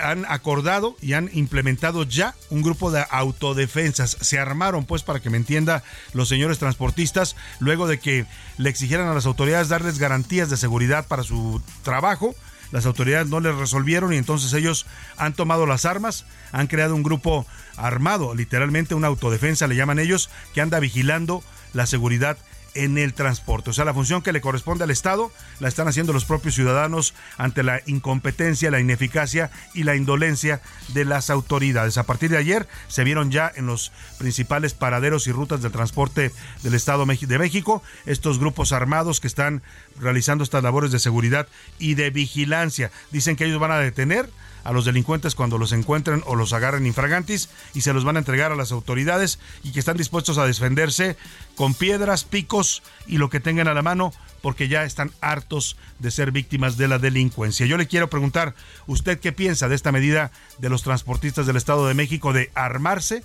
han 0.01 0.25
acordado 0.29 0.97
y 1.01 1.13
han 1.13 1.31
implementado 1.33 2.03
ya 2.05 2.35
un 2.51 2.63
grupo 2.63 2.91
de 2.91 3.05
autodefensas. 3.11 4.17
Se 4.21 4.39
armaron, 4.39 4.85
pues, 4.85 5.03
para 5.03 5.21
que 5.21 5.31
me 5.31 5.37
entienda, 5.37 5.83
los 6.13 6.29
señores 6.29 6.59
transportistas, 6.59 7.37
luego 7.59 7.87
de 7.87 7.99
que 7.99 8.27
le 8.59 8.71
exigieran 8.71 9.09
a 9.09 9.15
las 9.15 9.27
autoridades 9.27 9.69
darles 9.69 9.99
garantías 9.99 10.51
de 10.51 10.57
seguridad 10.57 11.07
para 11.07 11.23
su 11.23 11.63
trabajo. 11.83 12.35
Las 12.73 12.87
autoridades 12.87 13.29
no 13.29 13.41
les 13.41 13.55
resolvieron 13.55 14.13
y 14.13 14.17
entonces 14.17 14.53
ellos 14.53 14.87
han 15.17 15.35
tomado 15.35 15.67
las 15.67 15.85
armas, 15.85 16.27
han 16.53 16.67
creado 16.67 16.95
un 16.95 17.03
grupo 17.03 17.47
armado, 17.77 18.35
literalmente 18.35 18.95
una 18.95 19.07
autodefensa 19.07 19.69
le 19.69 19.77
llaman 19.77 19.99
ellos, 19.99 20.31
que 20.53 20.61
anda 20.61 20.81
vigilando 20.81 21.45
la 21.73 21.87
seguridad 21.87 22.39
en 22.77 22.99
el 22.99 23.15
transporte. 23.15 23.71
O 23.71 23.73
sea, 23.73 23.85
la 23.85 23.95
función 23.95 24.23
que 24.23 24.33
le 24.33 24.41
corresponde 24.41 24.85
al 24.85 24.91
Estado 24.91 25.33
la 25.61 25.69
están 25.69 25.89
haciendo 25.89 26.13
los 26.13 26.25
propios 26.25 26.55
ciudadanos 26.55 27.15
ante 27.39 27.63
la 27.63 27.81
incompetencia, 27.87 28.71
la 28.71 28.81
ineficacia 28.81 29.51
y 29.75 29.83
la 29.83 29.97
indolencia 29.97 30.61
de 30.89 31.05
las 31.05 31.31
autoridades. 31.31 31.99
A 31.99 32.05
partir 32.05 32.31
de 32.31 32.39
ayer 32.39 32.69
se 32.89 33.05
vieron 33.05 33.31
ya 33.31 33.51
en 33.55 33.67
los 33.67 33.93
principales 34.19 34.75
paraderos 34.75 35.27
y 35.27 35.33
rutas 35.33 35.63
del 35.63 35.73
transporte 35.73 36.33
del 36.63 36.75
Estado 36.75 37.07
de 37.07 37.39
México 37.39 37.83
estos 38.05 38.39
grupos 38.39 38.73
armados 38.73 39.21
que 39.21 39.27
están 39.27 39.63
realizando 39.99 40.45
estas 40.45 40.63
labores 40.63 40.93
de 40.93 40.99
seguridad 40.99 41.49
y 41.79 41.95
de 41.95 42.11
vigilancia. 42.11 42.91
Dicen 43.11 43.37
que 43.37 43.45
ellos 43.45 43.61
van 43.61 43.73
a 43.73 43.79
detener 43.79 44.29
a 44.67 44.73
los 44.73 44.85
delincuentes 44.85 45.37
cuando 45.37 45.59
los 45.59 45.71
encuentren 45.71 46.25
o 46.27 46.35
los 46.35 46.53
agarren 46.53 46.87
infragantis 46.87 47.49
y 47.73 47.83
se 47.83 47.93
los 47.93 48.05
van 48.05 48.17
a 48.17 48.19
entregar 48.19 48.51
a 48.51 48.57
las 48.57 48.73
autoridades 48.73 49.39
y 49.63 49.71
que 49.71 49.79
están 49.79 49.97
dispuestos 49.97 50.39
a 50.39 50.45
defenderse 50.45 51.17
con 51.55 51.73
piedras, 51.73 52.25
picos 52.25 52.83
y 53.07 53.19
lo 53.19 53.31
que 53.31 53.39
tengan 53.39 53.69
a 53.69 53.75
la 53.75 53.83
mano 53.83 54.13
porque 54.43 54.67
ya 54.67 54.83
están 54.83 55.13
hartos 55.21 55.77
de 56.01 56.11
ser 56.11 56.33
víctimas 56.33 56.77
de 56.77 56.89
la 56.89 56.99
delincuencia. 56.99 57.65
Yo 57.65 57.77
le 57.79 57.87
quiero 57.87 58.11
preguntar, 58.11 58.57
¿usted 58.89 59.21
qué 59.21 59.31
piensa 59.31 59.69
de 59.69 59.77
esta 59.77 59.93
medida 59.93 60.33
de 60.59 60.69
los 60.69 60.83
transportistas 60.83 61.47
del 61.47 61.57
Estado 61.57 61.87
de 61.87 61.95
México 61.95 62.33
de 62.33 62.51
armarse 62.57 63.23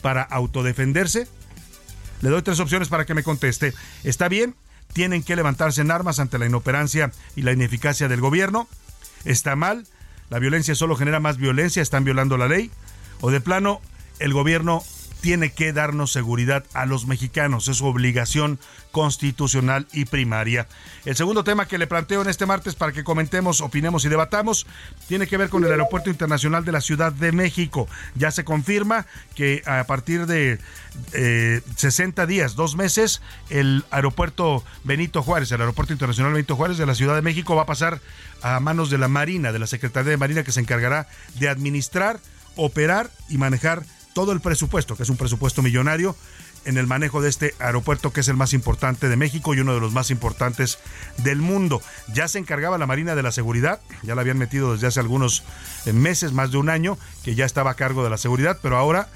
para 0.00 0.22
autodefenderse? 0.22 1.26
Le 2.20 2.30
doy 2.30 2.42
tres 2.42 2.60
opciones 2.60 2.86
para 2.86 3.04
que 3.04 3.14
me 3.14 3.24
conteste. 3.24 3.74
¿Está 4.04 4.28
bien? 4.28 4.54
¿Tienen 4.92 5.24
que 5.24 5.34
levantarse 5.34 5.80
en 5.80 5.90
armas 5.90 6.20
ante 6.20 6.38
la 6.38 6.46
inoperancia 6.46 7.10
y 7.34 7.42
la 7.42 7.50
ineficacia 7.50 8.06
del 8.06 8.20
gobierno? 8.20 8.68
¿Está 9.24 9.56
mal? 9.56 9.88
La 10.30 10.38
violencia 10.38 10.74
solo 10.74 10.96
genera 10.96 11.20
más 11.20 11.36
violencia, 11.36 11.82
están 11.82 12.04
violando 12.04 12.36
la 12.36 12.48
ley, 12.48 12.70
o 13.20 13.30
de 13.30 13.40
plano 13.40 13.80
el 14.18 14.32
gobierno 14.32 14.82
tiene 15.20 15.52
que 15.52 15.72
darnos 15.72 16.12
seguridad 16.12 16.64
a 16.74 16.86
los 16.86 17.06
mexicanos, 17.06 17.68
es 17.68 17.78
su 17.78 17.86
obligación 17.86 18.58
constitucional 18.94 19.88
y 19.92 20.04
primaria. 20.04 20.68
El 21.04 21.16
segundo 21.16 21.42
tema 21.42 21.66
que 21.66 21.78
le 21.78 21.88
planteo 21.88 22.22
en 22.22 22.28
este 22.28 22.46
martes 22.46 22.76
para 22.76 22.92
que 22.92 23.02
comentemos, 23.02 23.60
opinemos 23.60 24.04
y 24.04 24.08
debatamos 24.08 24.68
tiene 25.08 25.26
que 25.26 25.36
ver 25.36 25.48
con 25.48 25.64
el 25.64 25.72
Aeropuerto 25.72 26.10
Internacional 26.10 26.64
de 26.64 26.70
la 26.70 26.80
Ciudad 26.80 27.12
de 27.12 27.32
México. 27.32 27.88
Ya 28.14 28.30
se 28.30 28.44
confirma 28.44 29.04
que 29.34 29.64
a 29.66 29.82
partir 29.82 30.26
de 30.26 30.60
60 31.74 32.22
eh, 32.22 32.26
días, 32.28 32.54
dos 32.54 32.76
meses, 32.76 33.20
el 33.50 33.84
aeropuerto 33.90 34.62
Benito 34.84 35.24
Juárez, 35.24 35.50
el 35.50 35.60
Aeropuerto 35.60 35.92
Internacional 35.92 36.32
Benito 36.32 36.54
Juárez 36.54 36.78
de 36.78 36.86
la 36.86 36.94
Ciudad 36.94 37.16
de 37.16 37.22
México 37.22 37.56
va 37.56 37.62
a 37.62 37.66
pasar 37.66 38.00
a 38.42 38.60
manos 38.60 38.90
de 38.90 38.98
la 38.98 39.08
Marina, 39.08 39.50
de 39.50 39.58
la 39.58 39.66
Secretaría 39.66 40.10
de 40.10 40.16
Marina 40.18 40.44
que 40.44 40.52
se 40.52 40.60
encargará 40.60 41.08
de 41.40 41.48
administrar, 41.48 42.20
operar 42.54 43.10
y 43.28 43.38
manejar 43.38 43.82
todo 44.14 44.30
el 44.30 44.40
presupuesto, 44.40 44.96
que 44.96 45.02
es 45.02 45.10
un 45.10 45.16
presupuesto 45.16 45.60
millonario, 45.60 46.16
en 46.64 46.78
el 46.78 46.86
manejo 46.86 47.20
de 47.20 47.28
este 47.28 47.54
aeropuerto 47.58 48.12
que 48.12 48.20
es 48.20 48.28
el 48.28 48.36
más 48.36 48.52
importante 48.52 49.08
de 49.08 49.16
México 49.16 49.54
y 49.54 49.60
uno 49.60 49.74
de 49.74 49.80
los 49.80 49.92
más 49.92 50.10
importantes 50.10 50.78
del 51.18 51.38
mundo. 51.38 51.82
Ya 52.12 52.28
se 52.28 52.38
encargaba 52.38 52.78
la 52.78 52.86
Marina 52.86 53.14
de 53.14 53.22
la 53.22 53.32
seguridad, 53.32 53.80
ya 54.02 54.14
la 54.14 54.22
habían 54.22 54.38
metido 54.38 54.72
desde 54.72 54.86
hace 54.86 55.00
algunos 55.00 55.42
eh, 55.86 55.92
meses, 55.92 56.32
más 56.32 56.50
de 56.50 56.58
un 56.58 56.68
año, 56.68 56.98
que 57.22 57.34
ya 57.34 57.44
estaba 57.44 57.72
a 57.72 57.74
cargo 57.74 58.04
de 58.04 58.10
la 58.10 58.18
seguridad, 58.18 58.58
pero 58.62 58.76
ahora 58.76 59.08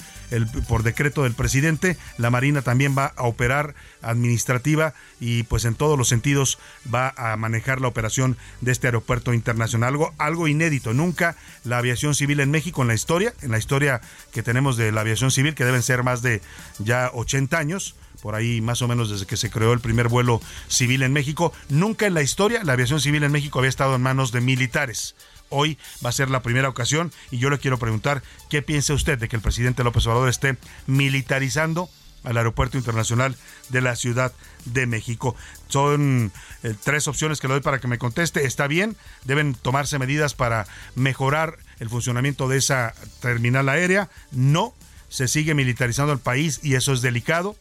por 0.69 0.83
decreto 0.83 1.23
del 1.23 1.35
presidente, 1.35 1.97
la 2.17 2.31
Marina 2.31 2.63
también 2.63 2.95
va 2.97 3.13
a 3.17 3.25
operar 3.25 3.75
administrativa 4.03 4.95
y 5.21 5.45
pues 5.45 5.65
en 5.65 5.75
todos 5.75 5.99
los 5.99 6.09
sentidos 6.09 6.59
va 6.93 7.13
a 7.17 7.37
manejar 7.37 7.81
la 7.81 7.89
operación 7.89 8.37
de 8.61 8.73
este 8.73 8.89
aeropuerto 8.89 9.33
internacional. 9.35 9.89
Algo, 9.89 10.15
algo 10.19 10.49
inédito. 10.49 10.93
Nunca 10.93 11.37
la 11.65 11.79
aviación 11.79 12.15
civil 12.15 12.41
en 12.41 12.51
México, 12.51 12.83
en 12.83 12.89
la 12.89 12.95
historia, 12.95 13.33
en 13.43 13.51
la 13.51 13.59
historia 13.59 14.01
que 14.33 14.43
tenemos 14.43 14.77
de 14.77 14.93
la 14.93 15.01
aviación 15.01 15.31
civil, 15.31 15.55
que 15.55 15.65
deben 15.65 15.83
ser 15.83 16.03
más 16.03 16.23
de 16.23 16.43
ya 16.79 17.11
80 17.15 17.59
años, 17.59 17.95
por 18.23 18.35
ahí 18.35 18.61
más 18.61 18.83
o 18.83 18.89
menos 18.89 19.11
desde 19.11 19.27
que 19.27 19.37
se 19.37 19.51
creó 19.51 19.73
el 19.73 19.81
primer 19.81 20.09
vuelo 20.09 20.41
civil 20.69 21.03
en 21.03 21.13
México. 21.13 21.53
Nunca 21.69 22.07
en 22.07 22.15
la 22.15 22.23
historia 22.23 22.65
la 22.65 22.73
aviación 22.73 23.01
civil 23.01 23.23
en 23.23 23.33
México 23.33 23.59
había 23.59 23.69
estado 23.69 23.95
en 23.95 24.03
manos 24.03 24.33
de 24.33 24.41
militares. 24.41 25.15
Hoy 25.51 25.79
va 26.05 26.11
a 26.11 26.13
ser 26.13 26.31
la 26.31 26.43
primera 26.43 26.69
ocasión 26.69 27.13
y 27.31 27.39
yo 27.39 27.51
le 27.51 27.59
quiero 27.59 27.79
preguntar 27.79 28.23
qué 28.51 28.63
piensa 28.63 28.95
usted 28.95 29.19
de 29.19 29.29
que 29.29 29.37
el 29.37 29.43
presidente 29.43 29.85
López 29.85 30.07
Obrador 30.07 30.29
esté 30.29 30.57
militarizando 30.87 31.89
al 32.25 32.37
Aeropuerto 32.37 32.77
Internacional 32.77 33.37
de 33.69 33.81
la 33.81 33.97
Ciudad 33.97 34.33
de 34.65 34.87
México. 34.87 35.37
Son 35.69 36.33
eh, 36.63 36.75
tres 36.83 37.09
opciones 37.09 37.41
que 37.41 37.49
le 37.49 37.55
doy 37.55 37.63
para 37.63 37.81
que 37.81 37.89
me 37.89 37.99
conteste. 37.99 38.45
¿Está 38.45 38.67
bien? 38.67 38.97
¿Deben 39.25 39.55
tomarse 39.55 39.99
medidas 39.99 40.35
para 40.35 40.67
mejorar 40.95 41.59
el 41.79 41.89
funcionamiento 41.89 42.49
de 42.49 42.59
esa 42.59 42.95
terminal 43.21 43.69
aérea? 43.69 44.11
No. 44.31 44.75
Se 45.09 45.27
sigue 45.27 45.55
militarizando 45.55 46.13
el 46.13 46.19
país 46.19 46.61
y 46.63 46.75
eso 46.75 46.93
es 46.93 47.01
delicado. 47.01 47.57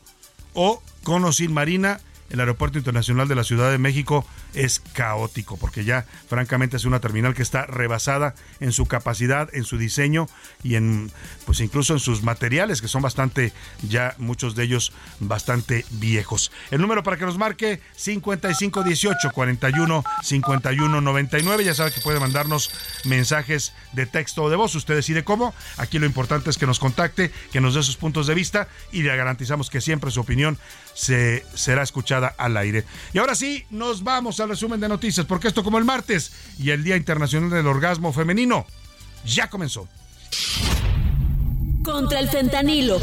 O 0.54 0.82
con 1.04 1.24
o 1.24 1.32
sin 1.32 1.54
Marina, 1.54 2.02
el 2.30 2.40
Aeropuerto 2.42 2.78
Internacional 2.78 3.28
de 3.28 3.36
la 3.36 3.46
Ciudad 3.46 3.72
de 3.72 3.78
México 3.78 4.26
es 4.54 4.82
caótico, 4.94 5.58
porque 5.58 5.86
ya 5.86 6.06
francamente 6.28 6.78
es 6.78 6.86
una 6.86 7.00
terminal 7.00 7.34
que 7.34 7.42
está 7.42 7.66
rebasada 7.66 8.36
en 8.60 8.72
su 8.72 8.86
capacidad, 8.86 9.50
en 9.54 9.64
su 9.64 9.78
diseño 9.78 10.28
y 10.64 10.76
en 10.76 11.12
pues 11.46 11.60
incluso 11.60 11.94
en 11.94 12.00
sus 12.00 12.24
materiales 12.24 12.82
que 12.82 12.88
son 12.88 13.02
bastante 13.02 13.54
ya 13.88 14.16
muchos 14.18 14.56
de 14.56 14.64
ellos 14.64 14.92
bastante 15.20 15.86
viejos. 15.92 16.52
El 16.72 16.82
número 16.82 17.04
para 17.04 17.18
que 17.18 17.26
nos 17.26 17.38
marque 17.38 17.82
5518 17.96 19.32
41 19.32 20.04
51 20.24 21.02
99, 21.02 21.64
ya 21.64 21.74
sabe 21.74 21.92
que 21.92 22.02
puede 22.02 22.20
mandarnos 22.20 22.72
mensajes 23.06 23.74
de 23.94 24.06
texto 24.06 24.44
o 24.44 24.50
de 24.50 24.56
voz, 24.56 24.76
usted 24.76 24.96
decide 24.96 25.24
cómo. 25.24 25.54
Aquí 25.78 26.00
lo 26.00 26.06
importante 26.06 26.50
es 26.50 26.58
que 26.58 26.66
nos 26.66 26.80
contacte, 26.80 27.32
que 27.52 27.62
nos 27.62 27.76
dé 27.76 27.84
sus 27.84 27.98
puntos 27.98 28.28
de 28.28 28.34
vista 28.34 28.68
y 28.92 29.04
le 29.04 29.16
garantizamos 29.16 29.70
que 29.70 29.82
siempre 29.82 30.12
su 30.12 30.20
opinión 30.20 30.58
se 30.94 31.46
será 31.54 31.84
escuchada 31.84 32.34
al 32.38 32.58
aire. 32.58 32.86
Y 33.14 33.20
ahora 33.20 33.36
sí, 33.36 33.66
nos 33.70 34.04
vamos 34.04 34.37
al 34.44 34.50
resumen 34.50 34.80
de 34.80 34.90
noticias, 34.90 35.26
porque 35.26 35.48
esto 35.48 35.64
como 35.64 35.78
el 35.78 35.86
martes 35.86 36.32
y 36.60 36.72
el 36.72 36.84
Día 36.84 36.96
Internacional 36.96 37.50
del 37.50 37.68
Orgasmo 37.68 38.14
Femenino 38.14 38.66
ya 39.26 39.50
comenzó. 39.50 39.88
Contra 41.84 42.20
el 42.20 42.30
fentanilo. 42.30 43.00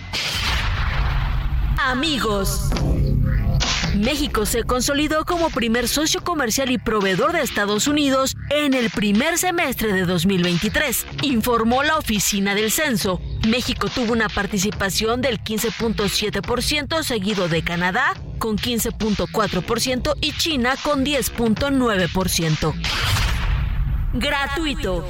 Amigos. 1.79 2.71
México 3.95 4.47
se 4.47 4.65
consolidó 4.65 5.25
como 5.25 5.51
primer 5.51 5.89
socio 5.89 6.23
comercial 6.23 6.71
y 6.71 6.79
proveedor 6.79 7.33
de 7.33 7.43
Estados 7.43 7.89
Unidos 7.89 8.37
en 8.51 8.75
el 8.75 8.91
primer 8.91 9.37
semestre 9.39 9.93
de 9.93 10.05
2023, 10.05 11.07
informó 11.23 11.83
la 11.83 11.97
Oficina 11.97 12.55
del 12.55 12.71
Censo. 12.71 13.21
México 13.49 13.89
tuvo 13.89 14.13
una 14.13 14.29
participación 14.29 15.21
del 15.21 15.43
15.7%, 15.43 17.03
seguido 17.03 17.49
de 17.49 17.63
Canadá 17.63 18.15
con 18.39 18.57
15.4% 18.57 20.15
y 20.21 20.33
China 20.33 20.77
con 20.83 21.05
10.9%. 21.05 22.75
Gratuito. 24.15 25.05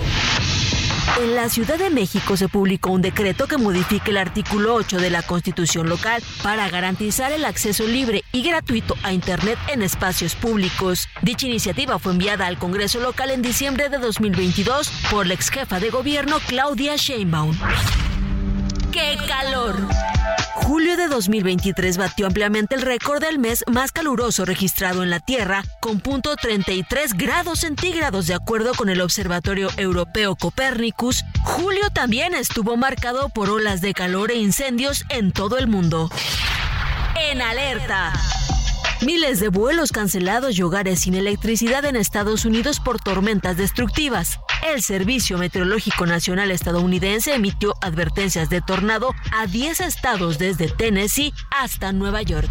En 1.19 1.35
la 1.35 1.49
Ciudad 1.49 1.79
de 1.79 1.91
México 1.91 2.37
se 2.37 2.49
publicó 2.49 2.91
un 2.91 3.03
decreto 3.03 3.47
que 3.47 3.59
modifica 3.59 4.11
el 4.11 4.17
artículo 4.17 4.75
8 4.75 4.99
de 4.99 5.11
la 5.11 5.23
Constitución 5.23 5.89
local 5.89 6.23
para 6.43 6.69
garantizar 6.69 7.33
el 7.33 7.45
acceso 7.45 7.85
libre 7.85 8.25
y 8.33 8.43
gratuito 8.43 8.95
a 9.03 9.13
Internet 9.13 9.59
en 9.69 9.83
espacios 9.83 10.35
públicos. 10.35 11.09
Dicha 11.23 11.47
iniciativa 11.47 11.99
fue 11.99 12.13
enviada 12.13 12.47
al 12.47 12.59
Congreso 12.59 13.01
local 13.01 13.31
en 13.31 13.43
diciembre 13.43 13.89
de 13.89 13.99
2022 13.99 14.91
por 15.11 15.27
la 15.27 15.35
ex 15.35 15.51
jefa 15.51 15.81
de 15.81 15.91
gobierno 15.91 16.39
Claudia 16.47 16.97
Sheinbaum. 16.97 17.57
¡Qué 18.93 19.17
calor! 19.29 19.77
Julio 20.55 20.97
de 20.97 21.09
2023 21.09 21.97
batió 21.97 22.27
ampliamente 22.27 22.75
el 22.75 22.83
récord 22.83 23.21
del 23.21 23.39
mes 23.39 23.65
más 23.67 23.93
caluroso 23.93 24.45
registrado 24.45 25.03
en 25.03 25.11
la 25.11 25.21
Tierra, 25.21 25.65
con 25.81 26.01
punto 26.01 26.37
33 26.37 27.15
grados 27.15 27.61
centígrados 27.61 28.27
de 28.27 28.35
acuerdo 28.35 28.73
con 28.75 28.89
el 28.89 29.01
Observatorio 29.01 29.69
Europeo 29.77 30.37
Copernicus. 30.37 31.25
Julio 31.43 31.91
también 31.91 32.35
estuvo 32.35 32.77
marcado 32.77 33.29
por 33.29 33.51
olas 33.51 33.81
de 33.81 33.95
calor 33.95 34.31
e 34.31 34.37
incendios 34.37 35.05
en 35.09 35.33
todo 35.33 35.59
el 35.59 35.67
mundo. 35.67 36.11
En 37.31 37.43
alerta. 37.43 38.13
Miles 39.03 39.41
de 39.41 39.49
vuelos 39.49 39.93
cancelados 39.93 40.59
y 40.59 40.63
hogares 40.63 41.01
sin 41.01 41.15
electricidad 41.15 41.87
en 41.87 41.97
Estados 41.97 42.45
Unidos 42.45 42.81
por 42.81 43.01
tormentas 43.01 43.57
destructivas. 43.57 44.39
El 44.75 44.83
Servicio 44.83 45.39
Meteorológico 45.39 46.05
Nacional 46.05 46.51
estadounidense 46.51 47.35
emitió 47.35 47.75
advertencias 47.81 48.51
de 48.51 48.61
tornado 48.61 49.15
a 49.33 49.47
10 49.47 49.81
estados 49.81 50.37
desde 50.39 50.69
Tennessee 50.69 51.33
hasta 51.51 51.93
Nueva 51.93 52.21
York. 52.21 52.51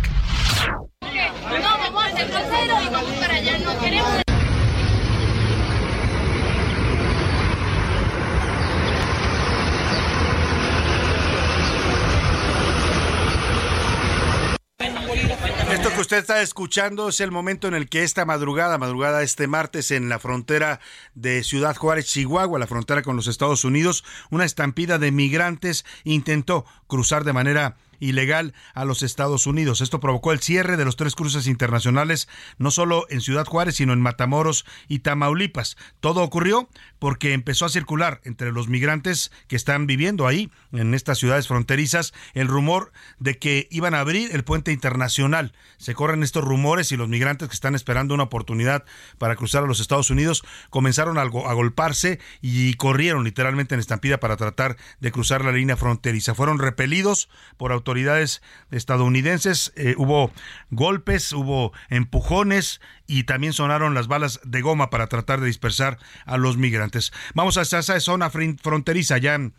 Usted 16.09 16.17
está 16.21 16.41
escuchando 16.41 17.09
es 17.09 17.19
el 17.19 17.29
momento 17.29 17.67
en 17.67 17.75
el 17.75 17.87
que 17.87 18.01
esta 18.01 18.25
madrugada, 18.25 18.79
madrugada 18.79 19.21
este 19.21 19.45
martes 19.45 19.91
en 19.91 20.09
la 20.09 20.17
frontera 20.17 20.79
de 21.13 21.43
Ciudad 21.43 21.75
Juárez, 21.75 22.07
Chihuahua, 22.07 22.57
la 22.57 22.65
frontera 22.65 23.03
con 23.03 23.15
los 23.15 23.27
Estados 23.27 23.63
Unidos, 23.63 24.03
una 24.31 24.43
estampida 24.43 24.97
de 24.97 25.11
migrantes 25.11 25.85
intentó 26.05 26.65
cruzar 26.87 27.25
de 27.25 27.33
manera 27.33 27.77
ilegal 28.00 28.53
a 28.74 28.86
los 28.86 29.03
Estados 29.03 29.48
Unidos. 29.48 29.82
Esto 29.82 30.00
provocó 30.00 30.32
el 30.32 30.39
cierre 30.39 30.77
de 30.77 30.86
los 30.86 30.96
tres 30.96 31.15
cruces 31.15 31.48
internacionales, 31.48 32.27
no 32.58 32.72
solo 32.72 33.06
en 33.10 33.22
Ciudad 33.22 33.46
Juárez, 33.46 33.75
sino 33.75 33.94
en 33.94 34.01
Matamoros 34.01 34.65
y 34.88 35.00
Tamaulipas. 35.00 35.77
Todo 36.00 36.24
ocurrió 36.24 36.70
porque 37.00 37.34
empezó 37.34 37.65
a 37.65 37.70
circular 37.70 38.22
entre 38.24 38.51
los 38.51 38.68
migrantes 38.68 39.32
que 39.48 39.56
están 39.56 39.88
viviendo 39.88 40.27
ahí, 40.27 40.51
en 40.72 40.94
estas 40.94 41.18
ciudades 41.18 41.48
fronterizas, 41.48 42.13
el 42.34 42.48
rumor 42.48 42.91
de 43.20 43.38
que 43.38 43.68
iban 43.72 43.94
a 43.94 44.00
abrir 44.00 44.29
el 44.34 44.44
puente 44.44 44.72
internacional. 44.72 45.53
Se 45.77 45.94
corren 45.94 46.24
estos 46.24 46.44
rumores 46.44 46.91
y 46.91 46.98
los 46.98 47.10
migrantes 47.10 47.48
que 47.48 47.53
están 47.53 47.75
esperando 47.75 48.13
una 48.13 48.24
oportunidad 48.24 48.84
para 49.18 49.36
cruzar 49.36 49.63
a 49.63 49.68
los 49.68 49.79
Estados 49.79 50.10
Unidos 50.10 50.44
comenzaron 50.70 51.18
a, 51.18 51.24
golparse 51.24 52.20
y 52.41 52.74
corrieron 52.75 53.24
literalmente 53.24 53.75
en 53.75 53.79
estampida 53.79 54.20
para 54.20 54.38
tratar 54.38 54.77
de 55.00 55.12
cruzar 55.12 55.44
la 55.44 55.51
línea 55.51 55.77
fronteriza. 55.77 56.36
Fueron 56.36 56.60
repelidos 56.60 57.29
por 57.58 57.72
autoridades 57.72 57.88
autoridades 57.89 58.43
estadounidenses. 58.69 59.74
Eh, 59.75 59.96
hubo 59.98 60.31
golpes, 60.69 61.34
hubo 61.34 61.74
empujones 61.89 62.81
y 63.08 63.24
también 63.24 63.53
sonaron 63.53 63.96
las 63.96 64.08
balas 64.08 64.39
de 64.43 64.62
goma 64.62 64.91
para 64.91 65.08
tratar 65.08 65.41
de 65.41 65.48
dispersar 65.48 65.98
a 66.25 66.38
los 66.38 66.58
migrantes. 66.58 67.12
Vamos 67.34 67.58
a 67.58 67.63
esa 67.63 68.00
zona 68.00 68.29
fronteriza 68.29 69.17
ya 69.17 69.34
en 69.34 69.53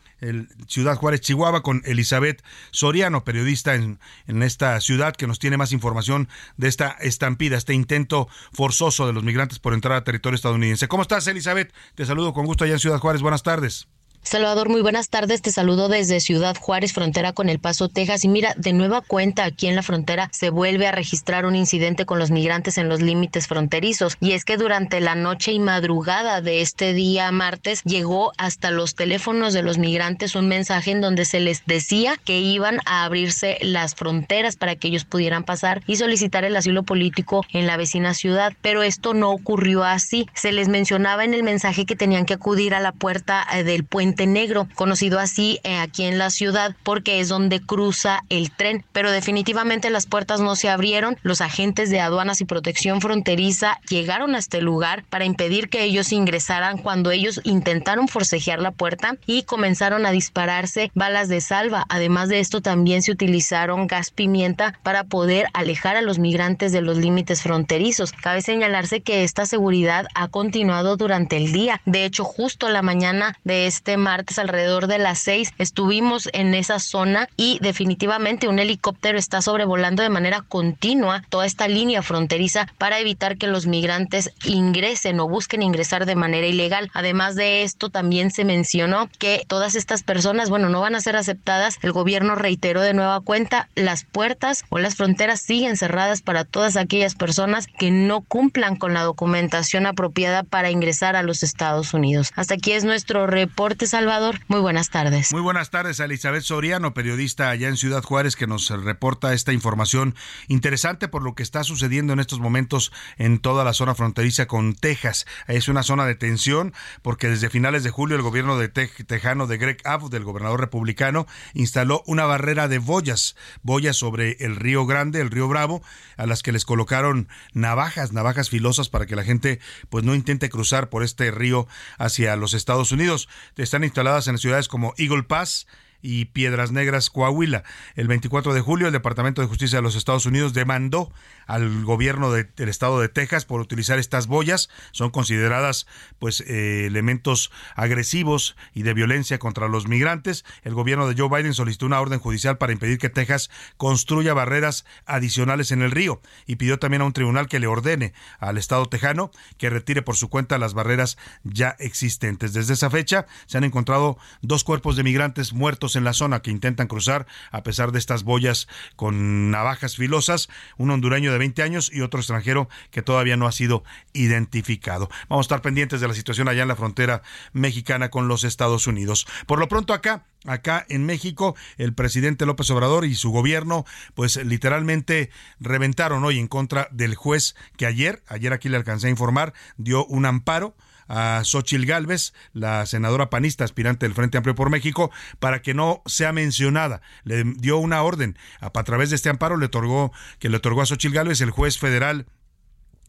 Ciudad 0.68 0.94
Juárez, 0.94 1.22
Chihuahua, 1.22 1.62
con 1.62 1.82
Elizabeth 1.84 2.44
Soriano, 2.70 3.24
periodista 3.24 3.74
en, 3.74 3.98
en 4.28 4.44
esta 4.44 4.80
ciudad, 4.80 5.16
que 5.16 5.26
nos 5.26 5.40
tiene 5.40 5.56
más 5.56 5.72
información 5.72 6.28
de 6.56 6.68
esta 6.68 6.90
estampida, 7.00 7.56
este 7.56 7.74
intento 7.74 8.28
forzoso 8.52 9.08
de 9.08 9.12
los 9.12 9.24
migrantes 9.24 9.58
por 9.58 9.74
entrar 9.74 9.94
a 9.94 10.04
territorio 10.04 10.36
estadounidense. 10.36 10.86
¿Cómo 10.86 11.02
estás, 11.02 11.26
Elizabeth? 11.26 11.74
Te 11.96 12.06
saludo 12.06 12.32
con 12.32 12.46
gusto 12.46 12.62
allá 12.62 12.74
en 12.74 12.80
Ciudad 12.80 12.98
Juárez. 12.98 13.22
Buenas 13.22 13.42
tardes. 13.42 13.88
Salvador, 14.22 14.68
muy 14.68 14.82
buenas 14.82 15.08
tardes. 15.08 15.40
Te 15.40 15.50
saludo 15.50 15.88
desde 15.88 16.20
Ciudad 16.20 16.54
Juárez, 16.54 16.92
frontera 16.92 17.32
con 17.32 17.48
El 17.48 17.58
Paso, 17.58 17.88
Texas. 17.88 18.22
Y 18.22 18.28
mira, 18.28 18.54
de 18.56 18.74
nueva 18.74 19.00
cuenta 19.00 19.44
aquí 19.44 19.66
en 19.66 19.74
la 19.74 19.82
frontera 19.82 20.28
se 20.30 20.50
vuelve 20.50 20.86
a 20.86 20.92
registrar 20.92 21.46
un 21.46 21.56
incidente 21.56 22.04
con 22.04 22.18
los 22.18 22.30
migrantes 22.30 22.76
en 22.76 22.88
los 22.88 23.00
límites 23.00 23.48
fronterizos. 23.48 24.18
Y 24.20 24.32
es 24.32 24.44
que 24.44 24.58
durante 24.58 25.00
la 25.00 25.14
noche 25.14 25.52
y 25.52 25.58
madrugada 25.58 26.42
de 26.42 26.60
este 26.60 26.92
día 26.92 27.32
martes 27.32 27.82
llegó 27.84 28.32
hasta 28.36 28.70
los 28.70 28.94
teléfonos 28.94 29.54
de 29.54 29.62
los 29.62 29.78
migrantes 29.78 30.36
un 30.36 30.48
mensaje 30.48 30.90
en 30.90 31.00
donde 31.00 31.24
se 31.24 31.40
les 31.40 31.64
decía 31.64 32.16
que 32.22 32.38
iban 32.38 32.78
a 32.84 33.04
abrirse 33.04 33.56
las 33.62 33.94
fronteras 33.94 34.56
para 34.56 34.76
que 34.76 34.88
ellos 34.88 35.06
pudieran 35.06 35.44
pasar 35.44 35.82
y 35.86 35.96
solicitar 35.96 36.44
el 36.44 36.56
asilo 36.56 36.82
político 36.82 37.44
en 37.52 37.66
la 37.66 37.78
vecina 37.78 38.12
ciudad. 38.12 38.52
Pero 38.60 38.82
esto 38.82 39.14
no 39.14 39.30
ocurrió 39.30 39.82
así. 39.82 40.28
Se 40.34 40.52
les 40.52 40.68
mencionaba 40.68 41.24
en 41.24 41.32
el 41.32 41.42
mensaje 41.42 41.86
que 41.86 41.96
tenían 41.96 42.26
que 42.26 42.34
acudir 42.34 42.74
a 42.74 42.80
la 42.80 42.92
puerta 42.92 43.44
eh, 43.52 43.64
del 43.64 43.84
puente 43.84 44.09
Negro, 44.26 44.68
conocido 44.74 45.18
así 45.18 45.60
eh, 45.64 45.76
aquí 45.76 46.04
en 46.04 46.18
la 46.18 46.30
ciudad 46.30 46.76
porque 46.82 47.20
es 47.20 47.28
donde 47.28 47.60
cruza 47.60 48.22
el 48.28 48.50
tren. 48.50 48.84
Pero 48.92 49.10
definitivamente 49.10 49.90
las 49.90 50.06
puertas 50.06 50.40
no 50.40 50.56
se 50.56 50.68
abrieron. 50.68 51.16
Los 51.22 51.40
agentes 51.40 51.90
de 51.90 52.00
aduanas 52.00 52.40
y 52.40 52.44
protección 52.44 53.00
fronteriza 53.00 53.78
llegaron 53.88 54.34
a 54.34 54.38
este 54.38 54.60
lugar 54.60 55.04
para 55.08 55.24
impedir 55.24 55.68
que 55.68 55.84
ellos 55.84 56.12
ingresaran 56.12 56.78
cuando 56.78 57.10
ellos 57.10 57.40
intentaron 57.44 58.08
forcejear 58.08 58.60
la 58.60 58.72
puerta 58.72 59.16
y 59.26 59.44
comenzaron 59.44 60.06
a 60.06 60.10
dispararse 60.10 60.90
balas 60.94 61.28
de 61.28 61.40
salva. 61.40 61.86
Además 61.88 62.28
de 62.28 62.40
esto 62.40 62.60
también 62.60 63.02
se 63.02 63.12
utilizaron 63.12 63.86
gas 63.86 64.10
pimienta 64.10 64.78
para 64.82 65.04
poder 65.04 65.46
alejar 65.52 65.96
a 65.96 66.02
los 66.02 66.18
migrantes 66.18 66.72
de 66.72 66.82
los 66.82 66.98
límites 66.98 67.42
fronterizos. 67.42 68.12
Cabe 68.12 68.42
señalarse 68.42 69.00
que 69.00 69.24
esta 69.24 69.46
seguridad 69.46 70.06
ha 70.14 70.28
continuado 70.28 70.96
durante 70.96 71.36
el 71.36 71.52
día. 71.52 71.80
De 71.86 72.04
hecho, 72.04 72.24
justo 72.24 72.68
la 72.68 72.82
mañana 72.82 73.38
de 73.44 73.66
este 73.66 73.96
martes 74.00 74.38
alrededor 74.38 74.88
de 74.88 74.98
las 74.98 75.20
seis 75.20 75.52
estuvimos 75.58 76.28
en 76.32 76.54
esa 76.54 76.80
zona 76.80 77.28
y 77.36 77.58
definitivamente 77.60 78.48
un 78.48 78.58
helicóptero 78.58 79.18
está 79.18 79.42
sobrevolando 79.42 80.02
de 80.02 80.08
manera 80.08 80.42
continua 80.42 81.22
toda 81.28 81.46
esta 81.46 81.68
línea 81.68 82.02
fronteriza 82.02 82.66
para 82.78 82.98
evitar 82.98 83.36
que 83.36 83.46
los 83.46 83.66
migrantes 83.66 84.32
ingresen 84.44 85.20
o 85.20 85.28
busquen 85.28 85.62
ingresar 85.62 86.06
de 86.06 86.16
manera 86.16 86.46
ilegal. 86.46 86.90
Además 86.94 87.34
de 87.36 87.62
esto, 87.62 87.90
también 87.90 88.30
se 88.30 88.44
mencionó 88.44 89.08
que 89.18 89.44
todas 89.46 89.74
estas 89.74 90.02
personas, 90.02 90.50
bueno, 90.50 90.68
no 90.68 90.80
van 90.80 90.94
a 90.94 91.00
ser 91.00 91.16
aceptadas. 91.16 91.78
El 91.82 91.92
gobierno 91.92 92.34
reiteró 92.34 92.80
de 92.80 92.94
nueva 92.94 93.20
cuenta, 93.20 93.68
las 93.74 94.04
puertas 94.04 94.64
o 94.70 94.78
las 94.78 94.96
fronteras 94.96 95.40
siguen 95.40 95.76
cerradas 95.76 96.22
para 96.22 96.44
todas 96.44 96.76
aquellas 96.76 97.14
personas 97.14 97.66
que 97.66 97.90
no 97.90 98.22
cumplan 98.22 98.76
con 98.76 98.94
la 98.94 99.02
documentación 99.02 99.86
apropiada 99.86 100.42
para 100.42 100.70
ingresar 100.70 101.16
a 101.16 101.22
los 101.22 101.42
Estados 101.42 101.94
Unidos. 101.94 102.32
Hasta 102.36 102.54
aquí 102.54 102.72
es 102.72 102.84
nuestro 102.84 103.26
reporte 103.26 103.86
Salvador. 103.90 104.40
Muy 104.46 104.60
buenas 104.60 104.88
tardes. 104.88 105.32
Muy 105.32 105.42
buenas 105.42 105.70
tardes 105.70 106.00
a 106.00 106.04
Elizabeth 106.04 106.44
Soriano, 106.44 106.94
periodista 106.94 107.50
allá 107.50 107.68
en 107.68 107.76
Ciudad 107.76 108.02
Juárez, 108.02 108.36
que 108.36 108.46
nos 108.46 108.70
reporta 108.70 109.34
esta 109.34 109.52
información 109.52 110.14
interesante 110.46 111.08
por 111.08 111.22
lo 111.22 111.34
que 111.34 111.42
está 111.42 111.64
sucediendo 111.64 112.12
en 112.12 112.20
estos 112.20 112.38
momentos 112.38 112.92
en 113.18 113.40
toda 113.40 113.64
la 113.64 113.72
zona 113.72 113.96
fronteriza 113.96 114.46
con 114.46 114.74
Texas. 114.74 115.26
Es 115.48 115.68
una 115.68 115.82
zona 115.82 116.06
de 116.06 116.14
tensión 116.14 116.72
porque 117.02 117.28
desde 117.28 117.50
finales 117.50 117.82
de 117.82 117.90
julio 117.90 118.16
el 118.16 118.22
gobierno 118.22 118.56
de 118.56 118.68
tejano 118.68 119.48
de 119.48 119.58
Greg 119.58 119.78
Abbott, 119.84 120.12
del 120.12 120.24
gobernador 120.24 120.60
republicano, 120.60 121.26
instaló 121.52 122.04
una 122.06 122.24
barrera 122.24 122.68
de 122.68 122.78
boyas, 122.78 123.34
boyas 123.62 123.96
sobre 123.96 124.36
el 124.38 124.54
río 124.54 124.86
Grande, 124.86 125.20
el 125.20 125.30
río 125.30 125.48
Bravo, 125.48 125.82
a 126.16 126.26
las 126.26 126.42
que 126.42 126.52
les 126.52 126.64
colocaron 126.64 127.28
navajas, 127.54 128.12
navajas 128.12 128.50
filosas 128.50 128.88
para 128.88 129.06
que 129.06 129.16
la 129.16 129.24
gente 129.24 129.58
pues 129.88 130.04
no 130.04 130.14
intente 130.14 130.48
cruzar 130.48 130.90
por 130.90 131.02
este 131.02 131.32
río 131.32 131.66
hacia 131.98 132.36
los 132.36 132.54
Estados 132.54 132.92
Unidos. 132.92 133.28
Están 133.56 133.79
instaladas 133.84 134.28
en 134.28 134.38
ciudades 134.38 134.68
como 134.68 134.94
Eagle 134.96 135.22
Pass, 135.22 135.66
y 136.02 136.26
Piedras 136.26 136.72
Negras, 136.72 137.10
Coahuila. 137.10 137.64
El 137.94 138.08
24 138.08 138.54
de 138.54 138.60
julio, 138.60 138.86
el 138.86 138.92
Departamento 138.92 139.42
de 139.42 139.48
Justicia 139.48 139.78
de 139.78 139.82
los 139.82 139.96
Estados 139.96 140.26
Unidos 140.26 140.54
demandó 140.54 141.12
al 141.46 141.84
gobierno 141.84 142.30
del 142.32 142.68
estado 142.68 143.00
de 143.00 143.08
Texas 143.08 143.44
por 143.44 143.60
utilizar 143.60 143.98
estas 143.98 144.26
boyas. 144.26 144.70
Son 144.92 145.10
consideradas 145.10 145.86
pues 146.18 146.42
eh, 146.42 146.86
elementos 146.86 147.50
agresivos 147.74 148.56
y 148.72 148.82
de 148.82 148.94
violencia 148.94 149.38
contra 149.38 149.68
los 149.68 149.88
migrantes. 149.88 150.44
El 150.62 150.74
gobierno 150.74 151.08
de 151.08 151.20
Joe 151.20 151.28
Biden 151.28 151.54
solicitó 151.54 151.86
una 151.86 152.00
orden 152.00 152.20
judicial 152.20 152.58
para 152.58 152.72
impedir 152.72 152.98
que 152.98 153.08
Texas 153.08 153.50
construya 153.76 154.34
barreras 154.34 154.84
adicionales 155.06 155.72
en 155.72 155.82
el 155.82 155.90
río 155.90 156.20
y 156.46 156.56
pidió 156.56 156.78
también 156.78 157.02
a 157.02 157.06
un 157.06 157.12
tribunal 157.12 157.48
que 157.48 157.58
le 157.58 157.66
ordene 157.66 158.12
al 158.38 158.58
estado 158.58 158.86
tejano 158.86 159.30
que 159.58 159.70
retire 159.70 160.02
por 160.02 160.16
su 160.16 160.28
cuenta 160.28 160.58
las 160.58 160.74
barreras 160.74 161.18
ya 161.42 161.76
existentes. 161.78 162.52
Desde 162.52 162.74
esa 162.74 162.90
fecha 162.90 163.26
se 163.46 163.58
han 163.58 163.64
encontrado 163.64 164.18
dos 164.42 164.64
cuerpos 164.64 164.96
de 164.96 165.02
migrantes 165.02 165.52
muertos 165.52 165.89
en 165.96 166.04
la 166.04 166.12
zona 166.12 166.40
que 166.42 166.50
intentan 166.50 166.86
cruzar 166.86 167.26
a 167.50 167.62
pesar 167.62 167.92
de 167.92 167.98
estas 167.98 168.22
boyas 168.22 168.68
con 168.96 169.50
navajas 169.50 169.96
filosas, 169.96 170.48
un 170.76 170.90
hondureño 170.90 171.32
de 171.32 171.38
20 171.38 171.62
años 171.62 171.90
y 171.92 172.00
otro 172.00 172.20
extranjero 172.20 172.68
que 172.90 173.02
todavía 173.02 173.36
no 173.36 173.46
ha 173.46 173.52
sido 173.52 173.84
identificado. 174.12 175.08
Vamos 175.28 175.44
a 175.44 175.48
estar 175.48 175.62
pendientes 175.62 176.00
de 176.00 176.08
la 176.08 176.14
situación 176.14 176.48
allá 176.48 176.62
en 176.62 176.68
la 176.68 176.76
frontera 176.76 177.22
mexicana 177.52 178.10
con 178.10 178.28
los 178.28 178.44
Estados 178.44 178.86
Unidos. 178.86 179.26
Por 179.46 179.58
lo 179.58 179.68
pronto 179.68 179.92
acá, 179.92 180.24
acá 180.44 180.84
en 180.88 181.06
México, 181.06 181.56
el 181.78 181.94
presidente 181.94 182.46
López 182.46 182.70
Obrador 182.70 183.04
y 183.04 183.14
su 183.14 183.30
gobierno, 183.30 183.84
pues 184.14 184.36
literalmente 184.36 185.30
reventaron 185.58 186.24
hoy 186.24 186.38
en 186.38 186.48
contra 186.48 186.88
del 186.90 187.14
juez 187.14 187.54
que 187.76 187.86
ayer, 187.86 188.22
ayer 188.28 188.52
aquí 188.52 188.68
le 188.68 188.76
alcancé 188.76 189.08
a 189.08 189.10
informar, 189.10 189.52
dio 189.76 190.04
un 190.06 190.26
amparo 190.26 190.74
a 191.10 191.42
Xochil 191.42 191.86
Gálvez, 191.86 192.32
la 192.52 192.86
senadora 192.86 193.30
panista 193.30 193.64
aspirante 193.64 194.06
del 194.06 194.14
Frente 194.14 194.38
Amplio 194.38 194.54
por 194.54 194.70
México, 194.70 195.10
para 195.40 195.60
que 195.60 195.74
no 195.74 196.02
sea 196.06 196.32
mencionada. 196.32 197.02
Le 197.24 197.42
dio 197.44 197.78
una 197.78 198.02
orden. 198.02 198.38
A, 198.60 198.70
través 198.84 199.10
de 199.10 199.16
este 199.16 199.28
amparo 199.28 199.56
le 199.56 199.66
otorgó, 199.66 200.12
que 200.38 200.48
le 200.48 200.58
otorgó 200.58 200.82
a 200.82 200.86
Xochil 200.86 201.12
Gálvez 201.12 201.40
el 201.40 201.50
juez 201.50 201.78
federal 201.78 202.26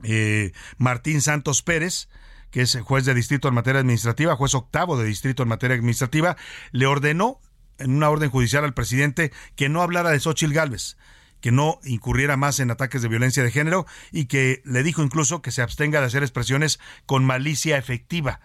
eh, 0.04 0.52
Martín 0.78 1.22
Santos 1.22 1.62
Pérez, 1.62 2.10
que 2.50 2.62
es 2.62 2.76
juez 2.82 3.06
de 3.06 3.14
distrito 3.14 3.48
en 3.48 3.54
materia 3.54 3.82
administrativa, 3.82 4.36
juez 4.36 4.56
octavo 4.56 4.98
de 4.98 5.06
distrito 5.06 5.44
en 5.44 5.50
materia 5.50 5.76
administrativa, 5.76 6.38
le 6.72 6.88
ordenó 6.88 7.40
en 7.78 7.96
una 7.96 8.10
orden 8.10 8.32
judicial 8.32 8.64
al 8.64 8.74
presidente 8.74 9.32
que 9.56 9.70
no 9.70 9.84
hablara 9.84 10.10
de 10.10 10.20
Xochil 10.20 10.54
Gálvez 10.54 10.98
que 11.42 11.52
no 11.52 11.80
incurriera 11.84 12.38
más 12.38 12.60
en 12.60 12.72
ataques 12.72 13.02
de 13.02 13.08
violencia 13.08 13.44
de 13.44 13.52
género 13.52 13.86
y 14.12 14.26
que 14.26 14.62
le 14.64 14.84
dijo 14.84 15.04
incluso 15.04 15.42
que 15.42 15.52
se 15.52 15.62
abstenga 15.62 16.00
de 16.00 16.06
hacer 16.08 16.24
expresiones 16.24 16.80
con 17.06 17.26
malicia 17.26 17.78
efectiva 17.78 18.40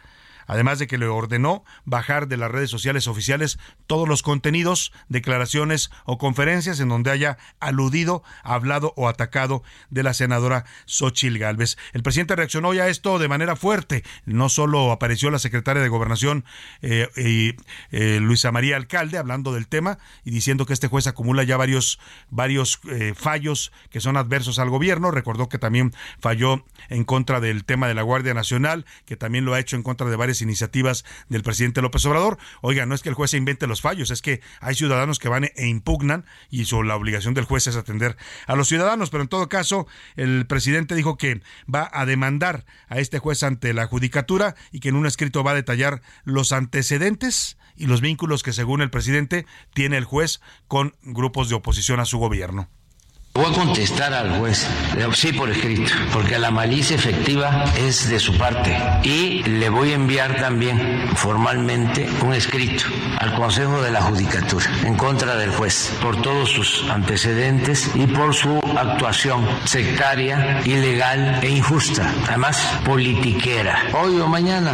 además 0.47 0.79
de 0.79 0.87
que 0.87 0.99
le 0.99 1.07
ordenó 1.07 1.65
bajar 1.85 2.29
de 2.29 2.37
las 2.37 2.51
redes 2.51 2.71
sociales 2.71 3.09
oficiales 3.09 3.59
todos 3.87 4.09
los 4.09 4.23
contenidos, 4.23 4.93
declaraciones 5.09 5.91
o 6.05 6.19
conferencias 6.19 6.81
en 6.81 6.89
donde 6.89 7.11
haya 7.11 7.39
aludido, 7.61 8.23
hablado 8.43 8.93
o 8.97 9.09
atacado 9.09 9.63
de 9.91 10.03
la 10.03 10.15
senadora 10.15 10.65
Xochil 10.87 11.39
Gálvez. 11.39 11.77
El 11.93 12.03
presidente 12.03 12.37
reaccionó 12.37 12.75
ya 12.75 12.85
a 12.85 12.89
esto 12.89 13.19
de 13.19 13.29
manera 13.29 13.57
fuerte. 13.57 14.05
No 14.25 14.49
solo 14.49 14.93
apareció 14.93 15.31
la 15.31 15.39
secretaria 15.39 15.83
de 15.83 15.89
Gobernación 15.89 16.45
eh, 16.83 17.09
eh, 17.91 18.19
Luisa 18.21 18.53
María 18.53 18.77
Alcalde 18.77 19.19
hablando 19.19 19.53
del 19.53 19.69
tema 19.69 19.99
y 20.25 20.31
diciendo 20.31 20.67
que 20.67 20.73
este 20.73 20.89
juez 20.89 21.07
acumula 21.07 21.43
ya 21.45 21.57
varios, 21.57 21.99
varios 22.31 22.81
eh, 22.91 23.15
fallos 23.17 23.73
que 23.91 24.01
son 24.01 24.17
adversos 24.17 24.59
al 24.59 24.71
gobierno. 24.71 25.11
Recordó 25.11 25.49
que 25.49 25.59
también 25.59 25.93
falló 26.21 26.65
en 26.89 27.05
contra 27.05 27.41
del 27.41 27.65
tema 27.65 27.89
de 27.89 27.95
la 27.95 28.03
Guardia 28.03 28.35
Nacional, 28.35 28.87
que 29.05 29.17
también 29.17 29.45
lo 29.45 29.55
ha 29.55 29.61
hecho 29.61 29.77
en 29.77 29.83
contra 29.83 30.09
de 30.09 30.17
varias 30.17 30.36
iniciativas 30.41 31.05
del 31.29 31.43
presidente 31.43 31.83
López 31.83 32.05
Obrador. 32.07 32.39
Oiga, 32.63 32.87
no 32.87 32.95
es 32.95 33.03
que 33.03 33.09
el 33.09 33.15
juez 33.15 33.31
se 33.31 33.37
invente 33.37 33.67
los 33.67 33.81
fallos, 33.81 34.11
es 34.11 34.23
que 34.23 34.41
hay 34.61 34.75
ciudadanos 34.75 35.19
que 35.19 35.29
van 35.29 35.45
e 35.45 35.67
impugnan 35.67 36.25
y 36.51 36.65
la 36.85 36.97
obligación 36.97 37.35
del 37.35 37.45
juez 37.45 37.67
es 37.67 37.77
atender 37.77 38.17
a 38.47 38.57
los 38.57 38.69
ciudadanos. 38.69 39.11
Pero 39.11 39.23
en 39.23 39.29
todo 39.29 39.49
caso, 39.49 39.87
el 40.17 40.47
presidente 40.47 40.95
dijo 40.95 41.17
que 41.17 41.41
va 41.73 41.89
a 41.93 42.07
demandar 42.07 42.65
a 42.89 42.99
este 42.99 43.19
juez 43.19 43.43
ante 43.43 43.73
la 43.73 43.87
judicatura 43.87 44.55
y 44.73 44.81
que 44.81 44.89
en 44.89 44.97
un 44.97 45.07
escrito 45.07 45.45
va 45.45 45.53
a 45.53 45.55
detallar 45.55 46.03
los 46.25 46.53
antecedentes 46.53 47.57
y 47.77 47.87
los 47.87 48.01
vínculos 48.01 48.43
que 48.43 48.53
según 48.53 48.81
el 48.81 48.91
presidente 48.91 49.47
tiene 49.75 49.97
el 49.97 50.05
juez 50.05 50.41
con 50.67 50.97
grupos 51.03 51.49
de 51.49 51.55
oposición 51.55 52.01
a 52.01 52.05
su 52.05 52.19
gobierno. 52.19 52.69
Voy 53.37 53.53
a 53.53 53.53
contestar 53.53 54.15
al 54.15 54.39
juez, 54.39 54.67
sí 55.13 55.31
por 55.35 55.51
escrito, 55.51 55.93
porque 56.11 56.39
la 56.39 56.51
malicia 56.51 56.97
efectiva 56.97 57.65
es 57.77 58.09
de 58.09 58.19
su 58.19 58.39
parte. 58.39 58.75
Y 59.03 59.43
le 59.43 59.69
voy 59.69 59.93
a 59.93 59.97
enviar 59.97 60.37
también 60.37 61.11
formalmente 61.15 62.09
un 62.23 62.33
escrito 62.33 62.87
al 63.19 63.35
Consejo 63.35 63.83
de 63.83 63.91
la 63.91 64.01
Judicatura 64.01 64.65
en 64.85 64.97
contra 64.97 65.37
del 65.37 65.51
juez 65.51 65.93
por 66.01 66.23
todos 66.23 66.49
sus 66.49 66.89
antecedentes 66.89 67.91
y 67.95 68.07
por 68.07 68.35
su 68.35 68.59
actuación 68.59 69.47
sectaria, 69.67 70.63
ilegal 70.65 71.41
e 71.43 71.51
injusta, 71.51 72.11
además 72.27 72.57
politiquera. 72.87 73.83
Hoy 73.93 74.19
o 74.19 74.29
mañana 74.29 74.73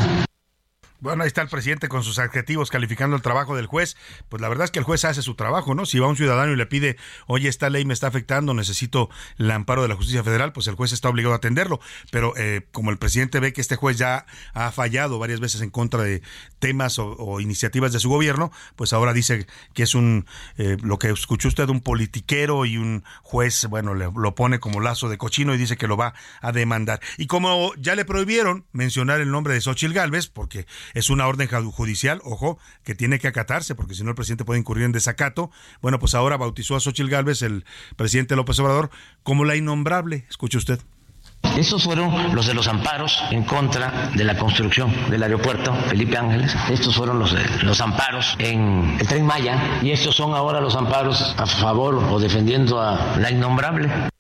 bueno, 1.03 1.25
ahí 1.25 1.27
está 1.27 1.43
el 1.43 1.49
presidente 1.49 1.89
con 1.89 2.05
sus 2.05 2.21
adjetivos 2.21 2.71
calificando 2.71 3.17
el 3.17 3.23
trabajo 3.23 3.57
del 3.57 3.67
juez. 3.67 3.97
Pues 4.29 4.41
la 4.41 4.49
verdad 4.49 4.67
es 4.67 4.71
que 4.71 4.79
el 4.79 4.85
juez 4.85 5.05
hace 5.05 5.21
su 5.21 5.35
trabajo, 5.35 5.75
¿no? 5.75 5.85
Si 5.85 5.99
va 5.99 6.07
un 6.07 6.17
ciudadano 6.17 6.53
y 6.53 6.57
le 6.57 6.67
pide, 6.67 6.97
oye, 7.27 7.49
esta 7.49 7.71
ley 7.71 7.85
me 7.85 7.93
está 7.93 8.07
afectando, 8.07 8.55
necesito 8.55 9.11
el 9.37 9.51
amparo 9.51 9.83
de 9.83 9.89
la 9.89 9.97
justicia 9.97 10.23
federal, 10.23 10.53
pues 10.53 10.69
el 10.69 10.77
juez 10.77 10.93
está 10.93 11.09
obligado 11.09 11.35
a 11.35 11.39
atenderlo. 11.39 11.81
Pero 12.13 12.35
eh, 12.37 12.69
como 12.71 12.93
el 12.93 12.99
presidente 12.99 13.41
ve 13.41 13.53
que 13.53 13.61
este 13.61 13.75
juez 13.75 13.99
ya 13.99 14.27
ha 14.55 14.71
fallado 14.71 15.19
varias 15.19 15.41
veces 15.41 15.61
en 15.61 15.71
contra 15.71 16.05
de 16.05 16.23
temas 16.61 17.01
o, 17.01 17.41
iniciativas 17.41 17.93
de 17.93 17.99
su 17.99 18.09
gobierno, 18.09 18.53
pues 18.77 18.93
ahora 18.93 19.13
dice 19.13 19.49
que 19.75 19.83
es 19.83 19.97
un, 19.97 20.27
eh, 20.57 20.77
lo 20.83 21.01
que 21.01 21.11
escuchó 21.11 21.49
usted, 21.49 21.69
un 21.69 21.81
politiquero 21.81 22.65
y 22.65 22.77
un 22.77 23.03
juez, 23.23 23.67
bueno, 23.69 23.95
le, 23.95 24.09
lo 24.15 24.37
pone 24.37 24.61
como 24.61 24.81
lazo 24.81 25.09
de 25.09 25.19
cochino 25.19 25.53
y 25.53 25.59
dice 25.59 25.77
que 25.77 25.89
lo 25.89 25.97
va 25.97 26.15
a 26.41 26.53
demandar. 26.53 27.01
Y 27.19 27.27
como 27.27 27.75
ya 27.75 27.97
le 27.97 28.05
prohibieron 28.05 28.67
mencionar 28.71 29.21
el 29.21 29.33
nombre 29.33 29.55
de 29.55 29.61
Xochil 29.61 29.93
Gálvez, 29.95 30.29
porque 30.29 30.67
es 30.95 31.11
una 31.11 31.27
orden 31.27 31.49
judicial, 31.71 32.21
ojo, 32.25 32.59
que 32.85 32.95
tiene 32.95 33.19
que 33.19 33.29
acatarse, 33.29 33.75
porque 33.75 33.95
si 33.95 34.03
no 34.05 34.11
el 34.11 34.17
presidente 34.17 34.45
puede 34.45 34.61
incurrir 34.61 34.85
en 34.85 34.93
desacato. 34.93 35.51
Bueno, 35.81 35.99
pues 35.99 36.15
ahora 36.15 36.37
bautizó 36.37 36.77
a 36.77 36.81
Xochil 36.81 37.09
Gálvez, 37.09 37.43
el 37.43 37.65
presidente 37.97 38.37
López 38.37 38.59
Obrador, 38.59 38.91
como 39.23 39.45
la 39.45 39.57
innombrable. 39.57 40.25
Escuche 40.29 40.59
usted. 40.59 40.81
Esos 41.57 41.83
fueron 41.85 42.35
los 42.35 42.47
de 42.47 42.55
los 42.55 42.67
amparos 42.67 43.23
en 43.31 43.45
contra 43.45 44.11
de 44.15 44.25
la 44.25 44.39
construcción 44.39 44.91
del 45.11 45.23
aeropuerto 45.23 45.75
Felipe 45.89 46.17
Ángeles. 46.17 46.55
Estos 46.71 46.97
fueron 46.97 47.19
los, 47.19 47.35
los 47.63 47.81
amparos 47.81 48.37
en 48.39 48.97
el 48.99 49.07
tren 49.07 49.27
Maya. 49.27 49.81
Y 49.83 49.91
estos 49.91 50.15
son 50.15 50.35
ahora 50.35 50.61
los 50.61 50.75
amparos 50.77 51.35
a 51.37 51.47
favor 51.47 51.97
o 51.97 52.19
defendiendo 52.19 52.81
a 52.81 53.19
la 53.19 53.31
innombrable 53.31 54.12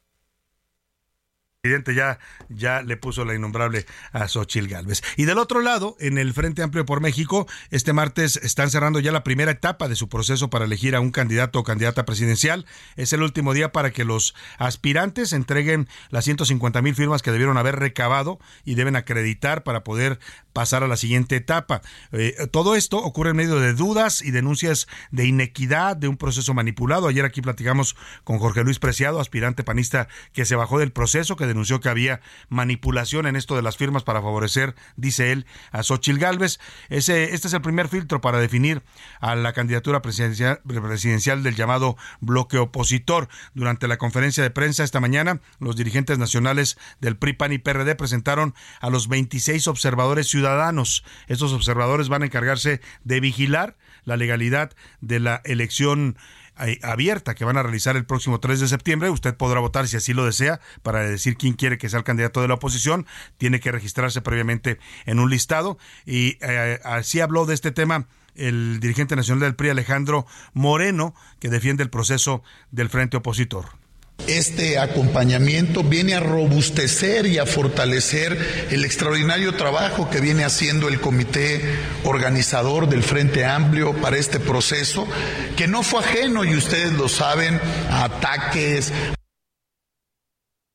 presidente 1.62 1.94
ya, 1.94 2.18
ya 2.48 2.83
le 2.83 2.96
puso 2.96 3.25
la 3.25 3.37
innombrable 3.37 3.87
a 4.11 4.27
Xochil 4.27 4.66
Gálvez. 4.66 5.01
Y 5.16 5.27
del 5.27 5.38
otro 5.38 5.61
lado, 5.61 5.96
en 6.01 6.18
el 6.18 6.35
Frente 6.35 6.61
Amplio 6.61 6.85
por 6.85 7.01
México, 7.01 7.46
este 7.70 7.92
martes 7.92 8.37
están 8.38 8.68
cerrando 8.68 8.98
ya 8.98 9.12
la 9.12 9.22
primera 9.22 9.53
etapa 9.53 9.87
de 9.87 9.94
su 9.94 10.09
proceso 10.09 10.51
para 10.51 10.64
elegir 10.64 10.96
a 10.96 11.01
un 11.01 11.12
candidato 11.12 11.61
o 11.61 11.62
candidata 11.62 12.05
presidencial. 12.05 12.66
Es 12.96 13.12
el 13.12 13.22
último 13.22 13.55
día 13.55 13.70
para 13.70 13.92
que 13.92 14.05
los 14.05 14.35
aspirantes 14.59 15.33
entreguen 15.33 15.87
las 16.11 16.25
150 16.25 16.83
mil 16.83 16.96
firmas 16.96 17.22
que 17.22 17.31
debieron 17.31 17.57
haber 17.57 17.79
recabado 17.79 18.40
y 18.64 18.75
deben 18.75 18.96
acreditar 18.96 19.62
para 19.62 19.85
poder 19.85 20.18
pasar 20.53 20.83
a 20.83 20.88
la 20.88 20.96
siguiente 20.96 21.37
etapa. 21.37 21.81
Eh, 22.11 22.48
todo 22.51 22.75
esto 22.75 22.98
ocurre 22.98 23.31
en 23.31 23.37
medio 23.37 23.61
de 23.61 23.72
dudas 23.72 24.20
y 24.20 24.33
denuncias 24.33 24.88
de 25.12 25.27
inequidad, 25.27 25.96
de 25.96 26.09
un 26.09 26.16
proceso 26.16 26.55
manipulado. 26.55 27.07
Ayer 27.07 27.25
aquí 27.25 27.40
platicamos 27.40 27.94
con 28.25 28.40
Jorge 28.40 28.64
Luis 28.64 28.81
Preciado, 28.81 29.20
aspirante 29.20 29.62
panista 29.62 30.09
que 30.33 30.44
se 30.44 30.57
bajó 30.57 30.81
del 30.81 30.90
proceso, 30.90 31.37
que 31.37 31.51
denunció 31.52 31.80
que 31.80 31.88
había 31.88 32.20
manipulación 32.48 33.26
en 33.26 33.36
esto 33.36 33.56
de 33.56 33.62
las 33.62 33.76
firmas 33.76 34.02
para 34.02 34.20
favorecer, 34.20 34.74
dice 34.96 35.32
él, 35.32 35.46
a 35.70 35.82
Xochil 35.82 36.18
Gálvez. 36.18 36.58
Ese, 36.88 37.34
este 37.34 37.48
es 37.48 37.54
el 37.54 37.62
primer 37.62 37.88
filtro 37.88 38.20
para 38.20 38.38
definir 38.38 38.82
a 39.20 39.34
la 39.34 39.52
candidatura 39.52 40.02
presidencial, 40.02 40.60
presidencial 40.64 41.42
del 41.42 41.54
llamado 41.54 41.96
bloque 42.20 42.58
opositor. 42.58 43.28
Durante 43.54 43.88
la 43.88 43.98
conferencia 43.98 44.42
de 44.42 44.50
prensa 44.50 44.84
esta 44.84 45.00
mañana, 45.00 45.40
los 45.58 45.76
dirigentes 45.76 46.18
nacionales 46.18 46.78
del 47.00 47.16
PRI, 47.16 47.34
PAN 47.34 47.52
y 47.52 47.58
PRD 47.58 47.94
presentaron 47.94 48.54
a 48.80 48.90
los 48.90 49.08
26 49.08 49.68
observadores 49.68 50.28
ciudadanos. 50.28 51.04
Estos 51.28 51.52
observadores 51.52 52.08
van 52.08 52.22
a 52.22 52.26
encargarse 52.26 52.80
de 53.04 53.20
vigilar 53.20 53.76
la 54.04 54.16
legalidad 54.16 54.72
de 55.00 55.20
la 55.20 55.40
elección 55.44 56.16
abierta 56.82 57.34
que 57.34 57.44
van 57.44 57.56
a 57.56 57.62
realizar 57.62 57.96
el 57.96 58.04
próximo 58.04 58.40
3 58.40 58.60
de 58.60 58.68
septiembre. 58.68 59.10
Usted 59.10 59.34
podrá 59.36 59.60
votar 59.60 59.88
si 59.88 59.96
así 59.96 60.12
lo 60.12 60.24
desea 60.24 60.60
para 60.82 61.00
decir 61.00 61.36
quién 61.36 61.54
quiere 61.54 61.78
que 61.78 61.88
sea 61.88 61.98
el 61.98 62.04
candidato 62.04 62.40
de 62.40 62.48
la 62.48 62.54
oposición. 62.54 63.06
Tiene 63.38 63.60
que 63.60 63.72
registrarse 63.72 64.22
previamente 64.22 64.78
en 65.06 65.18
un 65.18 65.30
listado. 65.30 65.78
Y 66.06 66.38
eh, 66.40 66.80
así 66.84 67.20
habló 67.20 67.46
de 67.46 67.54
este 67.54 67.72
tema 67.72 68.06
el 68.34 68.80
dirigente 68.80 69.16
nacional 69.16 69.40
del 69.40 69.54
PRI, 69.54 69.70
Alejandro 69.70 70.26
Moreno, 70.54 71.14
que 71.38 71.50
defiende 71.50 71.82
el 71.82 71.90
proceso 71.90 72.42
del 72.70 72.88
frente 72.88 73.16
opositor. 73.16 73.81
Este 74.27 74.79
acompañamiento 74.79 75.83
viene 75.83 76.14
a 76.14 76.20
robustecer 76.20 77.27
y 77.27 77.38
a 77.38 77.46
fortalecer 77.46 78.68
el 78.70 78.85
extraordinario 78.85 79.55
trabajo 79.55 80.09
que 80.11 80.20
viene 80.20 80.44
haciendo 80.44 80.88
el 80.88 81.01
comité 81.01 81.61
organizador 82.05 82.88
del 82.88 83.03
Frente 83.03 83.44
Amplio 83.44 83.94
para 84.01 84.16
este 84.16 84.38
proceso, 84.38 85.09
que 85.57 85.66
no 85.66 85.83
fue 85.83 86.01
ajeno, 86.01 86.44
y 86.44 86.55
ustedes 86.55 86.92
lo 86.92 87.09
saben, 87.09 87.61
a 87.90 88.05
ataques, 88.05 88.92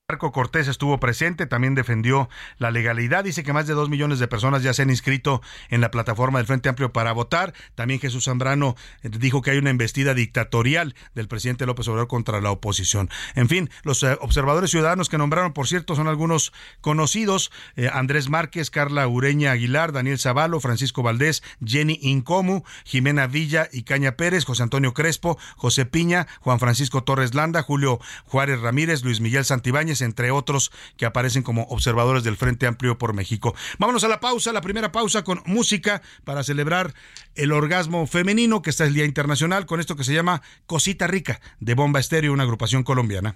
Marco 0.09 0.31
Cortés 0.31 0.69
estuvo 0.69 1.01
presente, 1.01 1.47
también 1.47 1.75
defendió 1.75 2.29
la 2.59 2.71
legalidad, 2.71 3.25
dice 3.25 3.43
que 3.43 3.51
más 3.51 3.67
de 3.67 3.73
dos 3.73 3.89
millones 3.89 4.19
de 4.19 4.29
personas 4.29 4.63
ya 4.63 4.73
se 4.73 4.83
han 4.83 4.89
inscrito 4.89 5.41
en 5.69 5.81
la 5.81 5.91
plataforma 5.91 6.39
del 6.39 6.47
Frente 6.47 6.69
Amplio 6.69 6.93
para 6.93 7.11
votar. 7.11 7.53
También 7.75 7.99
Jesús 7.99 8.23
Zambrano 8.23 8.77
eh, 9.03 9.09
dijo 9.09 9.41
que 9.41 9.51
hay 9.51 9.57
una 9.57 9.69
embestida 9.69 10.13
dictatorial 10.13 10.95
del 11.13 11.27
presidente 11.27 11.65
López 11.65 11.89
Obrador 11.89 12.07
contra 12.07 12.39
la 12.39 12.51
oposición. 12.51 13.09
En 13.35 13.49
fin, 13.49 13.69
los 13.83 14.01
eh, 14.01 14.17
observadores 14.21 14.71
ciudadanos 14.71 15.09
que 15.09 15.17
nombraron, 15.17 15.51
por 15.51 15.67
cierto, 15.67 15.93
son 15.93 16.07
algunos 16.07 16.53
conocidos, 16.79 17.51
eh, 17.75 17.89
Andrés 17.91 18.29
Márquez, 18.29 18.71
Carla 18.71 19.05
Ureña 19.09 19.51
Aguilar, 19.51 19.91
Daniel 19.91 20.19
Zavalo, 20.19 20.61
Francisco 20.61 21.03
Valdés, 21.03 21.43
Jenny 21.61 21.99
Incomu, 22.01 22.63
Jimena 22.85 23.27
Villa 23.27 23.67
y 23.73 23.83
Caña 23.83 24.13
Pérez, 24.13 24.45
José 24.45 24.63
Antonio 24.63 24.93
Crespo, 24.93 25.37
José 25.57 25.85
Piña, 25.85 26.27
Juan 26.39 26.61
Francisco 26.61 27.03
Torres 27.03 27.35
Landa, 27.35 27.61
Julio 27.61 27.99
Juárez 28.23 28.61
Ramírez, 28.61 29.03
Luis 29.03 29.19
Miguel 29.19 29.43
Santibáñez, 29.43 29.96
entre 30.01 30.31
otros 30.31 30.71
que 30.97 31.05
aparecen 31.05 31.43
como 31.43 31.63
observadores 31.63 32.23
del 32.23 32.38
Frente 32.38 32.67
Amplio 32.67 32.97
por 32.97 33.13
México. 33.13 33.55
Vámonos 33.77 34.03
a 34.03 34.07
la 34.07 34.19
pausa, 34.19 34.53
la 34.53 34.62
primera 34.62 34.91
pausa 34.91 35.23
con 35.23 35.41
música 35.45 36.01
para 36.23 36.43
celebrar 36.43 36.93
el 37.36 37.51
orgasmo 37.51 38.07
femenino, 38.07 38.62
que 38.62 38.69
está 38.69 38.86
el 38.86 38.93
Día 38.93 39.05
Internacional, 39.05 39.65
con 39.65 39.79
esto 39.79 39.95
que 39.95 40.03
se 40.03 40.13
llama 40.13 40.41
Cosita 40.65 41.07
Rica, 41.07 41.41
de 41.60 41.73
Bomba 41.73 41.99
Estéreo, 41.99 42.33
una 42.33 42.43
agrupación 42.43 42.83
colombiana. 42.83 43.36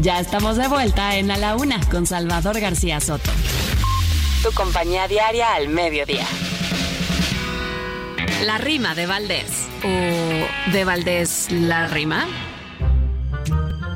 Ya 0.00 0.20
estamos 0.20 0.56
de 0.56 0.68
vuelta 0.68 1.16
en 1.16 1.28
A 1.32 1.36
la 1.36 1.56
Una 1.56 1.80
con 1.90 2.06
Salvador 2.06 2.60
García 2.60 3.00
Soto. 3.00 3.32
Tu 4.44 4.52
compañía 4.52 5.08
diaria 5.08 5.54
al 5.54 5.68
mediodía. 5.68 6.24
La 8.44 8.58
rima 8.58 8.94
de 8.94 9.06
Valdés. 9.06 9.66
¿O 9.82 10.70
de 10.70 10.84
Valdés 10.84 11.48
la 11.50 11.88
rima? 11.88 12.28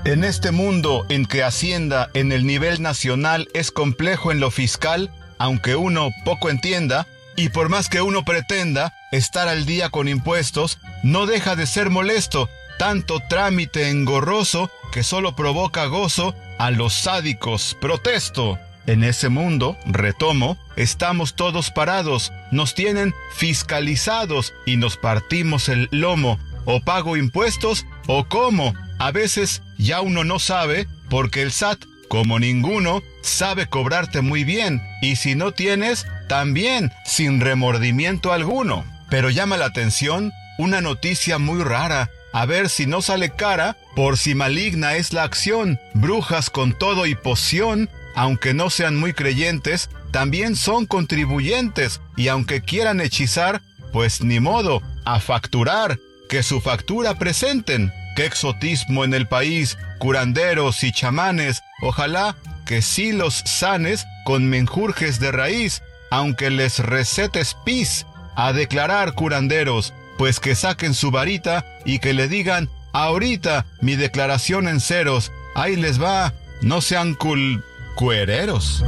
En 0.04 0.24
este 0.24 0.50
mundo 0.50 1.06
en 1.08 1.24
que 1.24 1.44
Hacienda 1.44 2.10
en 2.14 2.32
el 2.32 2.48
nivel 2.48 2.82
nacional 2.82 3.48
es 3.54 3.70
complejo 3.70 4.32
en 4.32 4.40
lo 4.40 4.50
fiscal, 4.50 5.08
aunque 5.38 5.76
uno 5.76 6.10
poco 6.24 6.50
entienda, 6.50 7.06
y 7.36 7.50
por 7.50 7.68
más 7.68 7.88
que 7.88 8.02
uno 8.02 8.24
pretenda 8.24 8.92
estar 9.12 9.46
al 9.46 9.66
día 9.66 9.88
con 9.88 10.08
impuestos, 10.08 10.80
no 11.04 11.26
deja 11.26 11.54
de 11.54 11.66
ser 11.66 11.90
molesto 11.90 12.48
tanto 12.82 13.20
trámite 13.20 13.90
engorroso 13.90 14.68
que 14.90 15.04
solo 15.04 15.36
provoca 15.36 15.86
gozo 15.86 16.34
a 16.58 16.72
los 16.72 16.92
sádicos. 16.92 17.76
Protesto. 17.80 18.58
En 18.88 19.04
ese 19.04 19.28
mundo, 19.28 19.76
retomo, 19.86 20.58
estamos 20.74 21.36
todos 21.36 21.70
parados, 21.70 22.32
nos 22.50 22.74
tienen 22.74 23.14
fiscalizados 23.36 24.52
y 24.66 24.78
nos 24.78 24.96
partimos 24.96 25.68
el 25.68 25.88
lomo. 25.92 26.40
O 26.64 26.80
pago 26.80 27.16
impuestos 27.16 27.86
o 28.08 28.24
cómo. 28.24 28.74
A 28.98 29.12
veces 29.12 29.62
ya 29.78 30.00
uno 30.00 30.24
no 30.24 30.40
sabe 30.40 30.88
porque 31.08 31.42
el 31.42 31.52
SAT, 31.52 31.84
como 32.08 32.40
ninguno, 32.40 33.04
sabe 33.20 33.68
cobrarte 33.68 34.22
muy 34.22 34.42
bien. 34.42 34.82
Y 35.02 35.14
si 35.14 35.36
no 35.36 35.52
tienes, 35.52 36.04
también, 36.28 36.90
sin 37.04 37.40
remordimiento 37.40 38.32
alguno. 38.32 38.84
Pero 39.08 39.30
llama 39.30 39.56
la 39.56 39.66
atención 39.66 40.32
una 40.58 40.80
noticia 40.80 41.38
muy 41.38 41.62
rara. 41.62 42.10
A 42.32 42.46
ver 42.46 42.68
si 42.68 42.86
no 42.86 43.02
sale 43.02 43.30
cara, 43.30 43.76
por 43.94 44.16
si 44.16 44.34
maligna 44.34 44.94
es 44.94 45.12
la 45.12 45.22
acción. 45.22 45.78
Brujas 45.94 46.48
con 46.48 46.72
todo 46.72 47.06
y 47.06 47.14
poción, 47.14 47.90
aunque 48.14 48.54
no 48.54 48.70
sean 48.70 48.96
muy 48.96 49.12
creyentes, 49.12 49.90
también 50.10 50.56
son 50.56 50.86
contribuyentes. 50.86 52.00
Y 52.16 52.28
aunque 52.28 52.62
quieran 52.62 53.00
hechizar, 53.00 53.60
pues 53.92 54.22
ni 54.22 54.40
modo, 54.40 54.82
a 55.04 55.20
facturar. 55.20 55.98
Que 56.28 56.42
su 56.42 56.62
factura 56.62 57.18
presenten. 57.18 57.92
Qué 58.16 58.24
exotismo 58.24 59.04
en 59.04 59.12
el 59.12 59.26
país, 59.26 59.76
curanderos 59.98 60.82
y 60.84 60.92
chamanes. 60.92 61.62
Ojalá 61.82 62.36
que 62.64 62.80
sí 62.80 63.12
los 63.12 63.34
sanes 63.34 64.06
con 64.24 64.48
menjurjes 64.48 65.20
de 65.20 65.32
raíz, 65.32 65.82
aunque 66.10 66.50
les 66.50 66.78
recetes 66.78 67.56
pis. 67.64 68.06
A 68.34 68.54
declarar 68.54 69.12
curanderos, 69.12 69.92
pues 70.22 70.38
que 70.38 70.54
saquen 70.54 70.94
su 70.94 71.11
varita 71.11 71.66
y 71.85 71.98
que 71.98 72.12
le 72.12 72.28
digan, 72.28 72.70
ahorita 72.92 73.66
mi 73.80 73.96
declaración 73.96 74.68
en 74.68 74.78
ceros, 74.78 75.32
ahí 75.56 75.74
les 75.74 76.00
va, 76.00 76.32
no 76.61 76.80
sean 76.80 77.14
cul... 77.14 77.64
cuereros. 77.96 78.85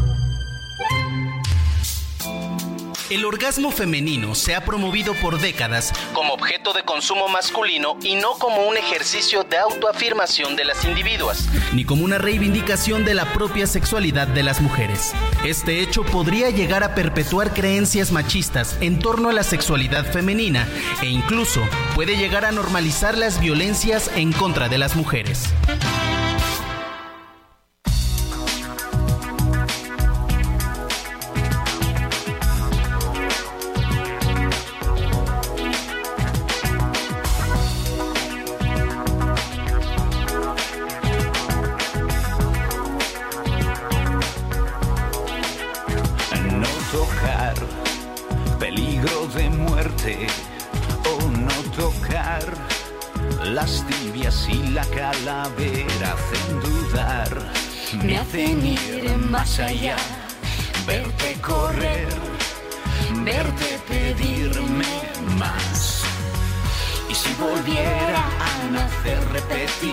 El 3.10 3.26
orgasmo 3.26 3.70
femenino 3.70 4.34
se 4.34 4.54
ha 4.54 4.64
promovido 4.64 5.12
por 5.20 5.38
décadas 5.38 5.92
como 6.14 6.32
objeto 6.32 6.72
de 6.72 6.84
consumo 6.84 7.28
masculino 7.28 7.98
y 8.02 8.14
no 8.14 8.32
como 8.38 8.66
un 8.66 8.78
ejercicio 8.78 9.44
de 9.44 9.58
autoafirmación 9.58 10.56
de 10.56 10.64
las 10.64 10.86
individuas, 10.86 11.48
ni 11.74 11.84
como 11.84 12.02
una 12.04 12.16
reivindicación 12.16 13.04
de 13.04 13.12
la 13.12 13.30
propia 13.34 13.66
sexualidad 13.66 14.26
de 14.26 14.42
las 14.42 14.62
mujeres. 14.62 15.12
Este 15.44 15.80
hecho 15.80 16.02
podría 16.02 16.48
llegar 16.48 16.82
a 16.82 16.94
perpetuar 16.94 17.52
creencias 17.52 18.10
machistas 18.10 18.78
en 18.80 18.98
torno 18.98 19.28
a 19.28 19.34
la 19.34 19.42
sexualidad 19.42 20.10
femenina 20.10 20.66
e 21.02 21.06
incluso 21.06 21.60
puede 21.94 22.16
llegar 22.16 22.46
a 22.46 22.52
normalizar 22.52 23.18
las 23.18 23.38
violencias 23.38 24.10
en 24.16 24.32
contra 24.32 24.70
de 24.70 24.78
las 24.78 24.96
mujeres. 24.96 25.52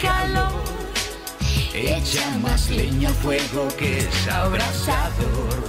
Calor. 0.00 0.64
Echa 1.74 2.30
más 2.42 2.70
leña 2.70 3.08
al 3.08 3.14
fuego 3.14 3.68
que 3.76 3.98
es 3.98 4.28
abrasador. 4.28 5.60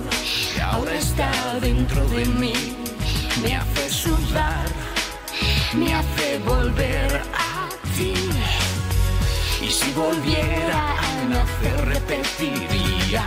Ahora 0.64 0.94
está 0.96 1.32
dentro 1.60 2.06
de 2.10 2.26
mí. 2.26 2.54
Me 3.44 3.56
hace 3.56 3.90
sudar, 3.90 4.68
me 5.74 5.94
hace 5.94 6.40
volver 6.40 7.22
a 7.34 7.68
ti. 7.96 8.14
Y 9.62 9.70
si 9.70 9.92
volviera 9.92 10.96
a 10.98 11.26
nacer 11.26 11.86
repetiría. 11.86 13.26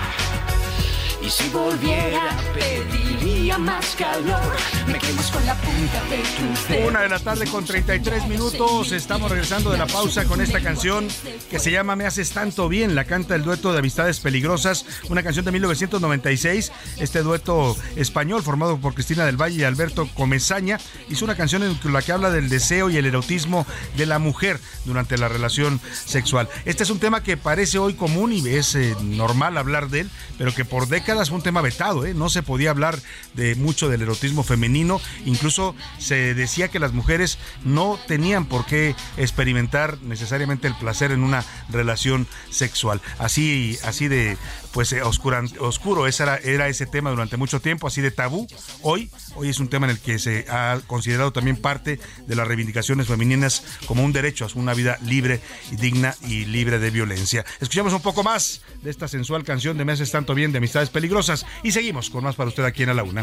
Y 1.24 1.30
si 1.30 1.48
volviera 1.48 2.36
pediría 2.52 3.56
más 3.56 3.96
calor. 3.96 4.52
Me 4.86 4.98
quemas 4.98 5.30
con 5.30 5.46
la 5.46 5.54
punta 5.54 6.02
de 6.10 6.18
tus 6.18 6.68
dedos. 6.68 6.88
Una 6.90 7.00
de 7.00 7.08
la 7.08 7.18
tarde 7.18 7.46
con 7.46 7.64
33 7.64 8.28
minutos. 8.28 8.92
Estamos 8.92 9.30
regresando 9.30 9.70
de 9.70 9.78
la 9.78 9.86
pausa 9.86 10.26
con 10.26 10.42
esta 10.42 10.60
canción 10.60 11.08
que 11.50 11.58
se 11.58 11.70
llama 11.70 11.96
Me 11.96 12.04
haces 12.04 12.32
tanto 12.32 12.68
bien. 12.68 12.94
La 12.94 13.06
canta 13.06 13.34
el 13.36 13.42
dueto 13.42 13.72
de 13.72 13.78
Amistades 13.78 14.20
Peligrosas, 14.20 14.84
una 15.08 15.22
canción 15.22 15.46
de 15.46 15.52
1996. 15.52 16.72
Este 16.98 17.22
dueto 17.22 17.74
español 17.96 18.42
formado 18.42 18.76
por 18.76 18.92
Cristina 18.92 19.24
del 19.24 19.40
Valle 19.40 19.62
y 19.62 19.64
Alberto 19.64 20.06
Comezaña 20.12 20.78
hizo 21.08 21.24
una 21.24 21.36
canción 21.36 21.62
en 21.62 21.78
la 21.90 22.02
que 22.02 22.12
habla 22.12 22.30
del 22.30 22.50
deseo 22.50 22.90
y 22.90 22.98
el 22.98 23.06
erotismo 23.06 23.66
de 23.96 24.04
la 24.04 24.18
mujer 24.18 24.60
durante 24.84 25.16
la 25.16 25.28
relación 25.28 25.80
sexual. 26.04 26.50
Este 26.66 26.82
es 26.82 26.90
un 26.90 26.98
tema 26.98 27.22
que 27.22 27.38
parece 27.38 27.78
hoy 27.78 27.94
común 27.94 28.30
y 28.30 28.46
es 28.46 28.74
eh, 28.74 28.94
normal 29.00 29.56
hablar 29.56 29.88
de 29.88 30.00
él, 30.00 30.10
pero 30.36 30.54
que 30.54 30.66
por 30.66 30.86
décadas 30.86 31.13
fue 31.22 31.36
un 31.36 31.42
tema 31.42 31.62
vetado, 31.62 32.04
¿eh? 32.04 32.12
no 32.12 32.28
se 32.28 32.42
podía 32.42 32.70
hablar 32.70 32.98
de 33.34 33.54
mucho 33.54 33.88
del 33.88 34.02
erotismo 34.02 34.42
femenino, 34.42 35.00
incluso 35.24 35.74
se 35.98 36.34
decía 36.34 36.68
que 36.68 36.80
las 36.80 36.92
mujeres 36.92 37.38
no 37.64 37.98
tenían 38.08 38.46
por 38.46 38.66
qué 38.66 38.96
experimentar 39.16 39.98
necesariamente 40.02 40.66
el 40.66 40.74
placer 40.74 41.12
en 41.12 41.22
una 41.22 41.44
relación 41.70 42.26
sexual. 42.50 43.00
Así, 43.18 43.78
así 43.84 44.08
de 44.08 44.36
pues 44.74 44.92
eh, 44.92 45.02
oscuro 45.02 46.08
ese 46.08 46.24
era, 46.42 46.68
ese 46.68 46.84
tema 46.86 47.10
durante 47.10 47.36
mucho 47.36 47.60
tiempo, 47.60 47.86
así 47.86 48.00
de 48.00 48.10
tabú. 48.10 48.46
Hoy, 48.82 49.08
hoy 49.36 49.48
es 49.48 49.60
un 49.60 49.68
tema 49.68 49.86
en 49.86 49.92
el 49.92 50.00
que 50.00 50.18
se 50.18 50.46
ha 50.50 50.80
considerado 50.88 51.32
también 51.32 51.56
parte 51.56 52.00
de 52.26 52.34
las 52.34 52.46
reivindicaciones 52.46 53.06
femeninas 53.06 53.62
como 53.86 54.02
un 54.02 54.12
derecho 54.12 54.44
a 54.44 54.48
una 54.56 54.74
vida 54.74 54.98
libre 55.00 55.40
y 55.70 55.76
digna 55.76 56.16
y 56.22 56.44
libre 56.46 56.80
de 56.80 56.90
violencia. 56.90 57.44
Escuchamos 57.60 57.92
un 57.92 58.02
poco 58.02 58.24
más 58.24 58.62
de 58.82 58.90
esta 58.90 59.06
sensual 59.06 59.44
canción 59.44 59.78
de 59.78 59.84
Meses 59.84 60.10
Tanto 60.10 60.34
Bien 60.34 60.50
de 60.50 60.58
Amistades 60.58 60.90
Peligrosas 60.90 61.46
y 61.62 61.70
seguimos 61.70 62.10
con 62.10 62.24
más 62.24 62.34
para 62.34 62.48
usted 62.48 62.64
aquí 62.64 62.82
en 62.82 62.96
la 62.96 63.04
Una. 63.04 63.22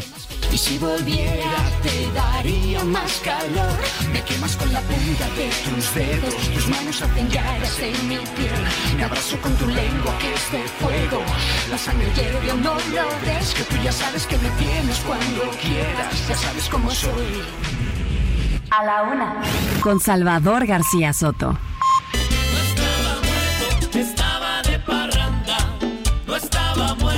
Y 0.50 0.56
si 0.56 0.78
volviera 0.78 1.52
te 1.82 2.12
daría 2.12 2.82
más 2.84 3.20
calor. 3.24 3.78
Me 4.12 4.22
quemas 4.22 4.56
con 4.56 4.72
la 4.72 4.80
punta 4.80 5.28
de 5.36 5.50
tus 5.68 5.94
dedos. 5.94 6.34
Tus 6.54 6.68
manos 6.68 7.02
hacen 7.02 7.28
en 7.80 8.08
mi 8.08 8.16
piel. 8.16 8.96
Me 8.96 9.04
abrazo 9.04 9.38
con 9.40 9.54
tu 9.56 9.66
lengua 9.66 10.16
que 10.18 10.32
es 10.32 10.52
de 10.52 10.62
fuego. 10.80 11.22
La 11.70 11.78
sangre 11.78 12.10
hierve, 12.14 12.46
no 12.62 12.74
lo 12.74 13.08
ves. 13.24 13.54
Que 13.54 13.62
tú 13.64 13.76
ya 13.82 13.92
sabes 13.92 14.26
que 14.26 14.36
me 14.38 14.48
tienes 14.50 14.98
cuando 15.00 15.42
quieras. 15.60 16.28
Ya 16.28 16.36
sabes 16.36 16.68
cómo 16.68 16.90
soy. 16.90 17.42
A 18.70 18.84
la 18.84 19.02
una. 19.02 19.42
Con 19.80 20.00
Salvador 20.00 20.66
García 20.66 21.12
Soto. 21.12 21.58
Estaba 23.94 24.62
de 24.62 24.78
parranda, 24.78 25.58
no 26.26 26.36
estaba 26.36 26.94
muerto, 26.94 26.94
estaba 26.94 26.94
de 26.94 26.94
parranda. 26.96 27.11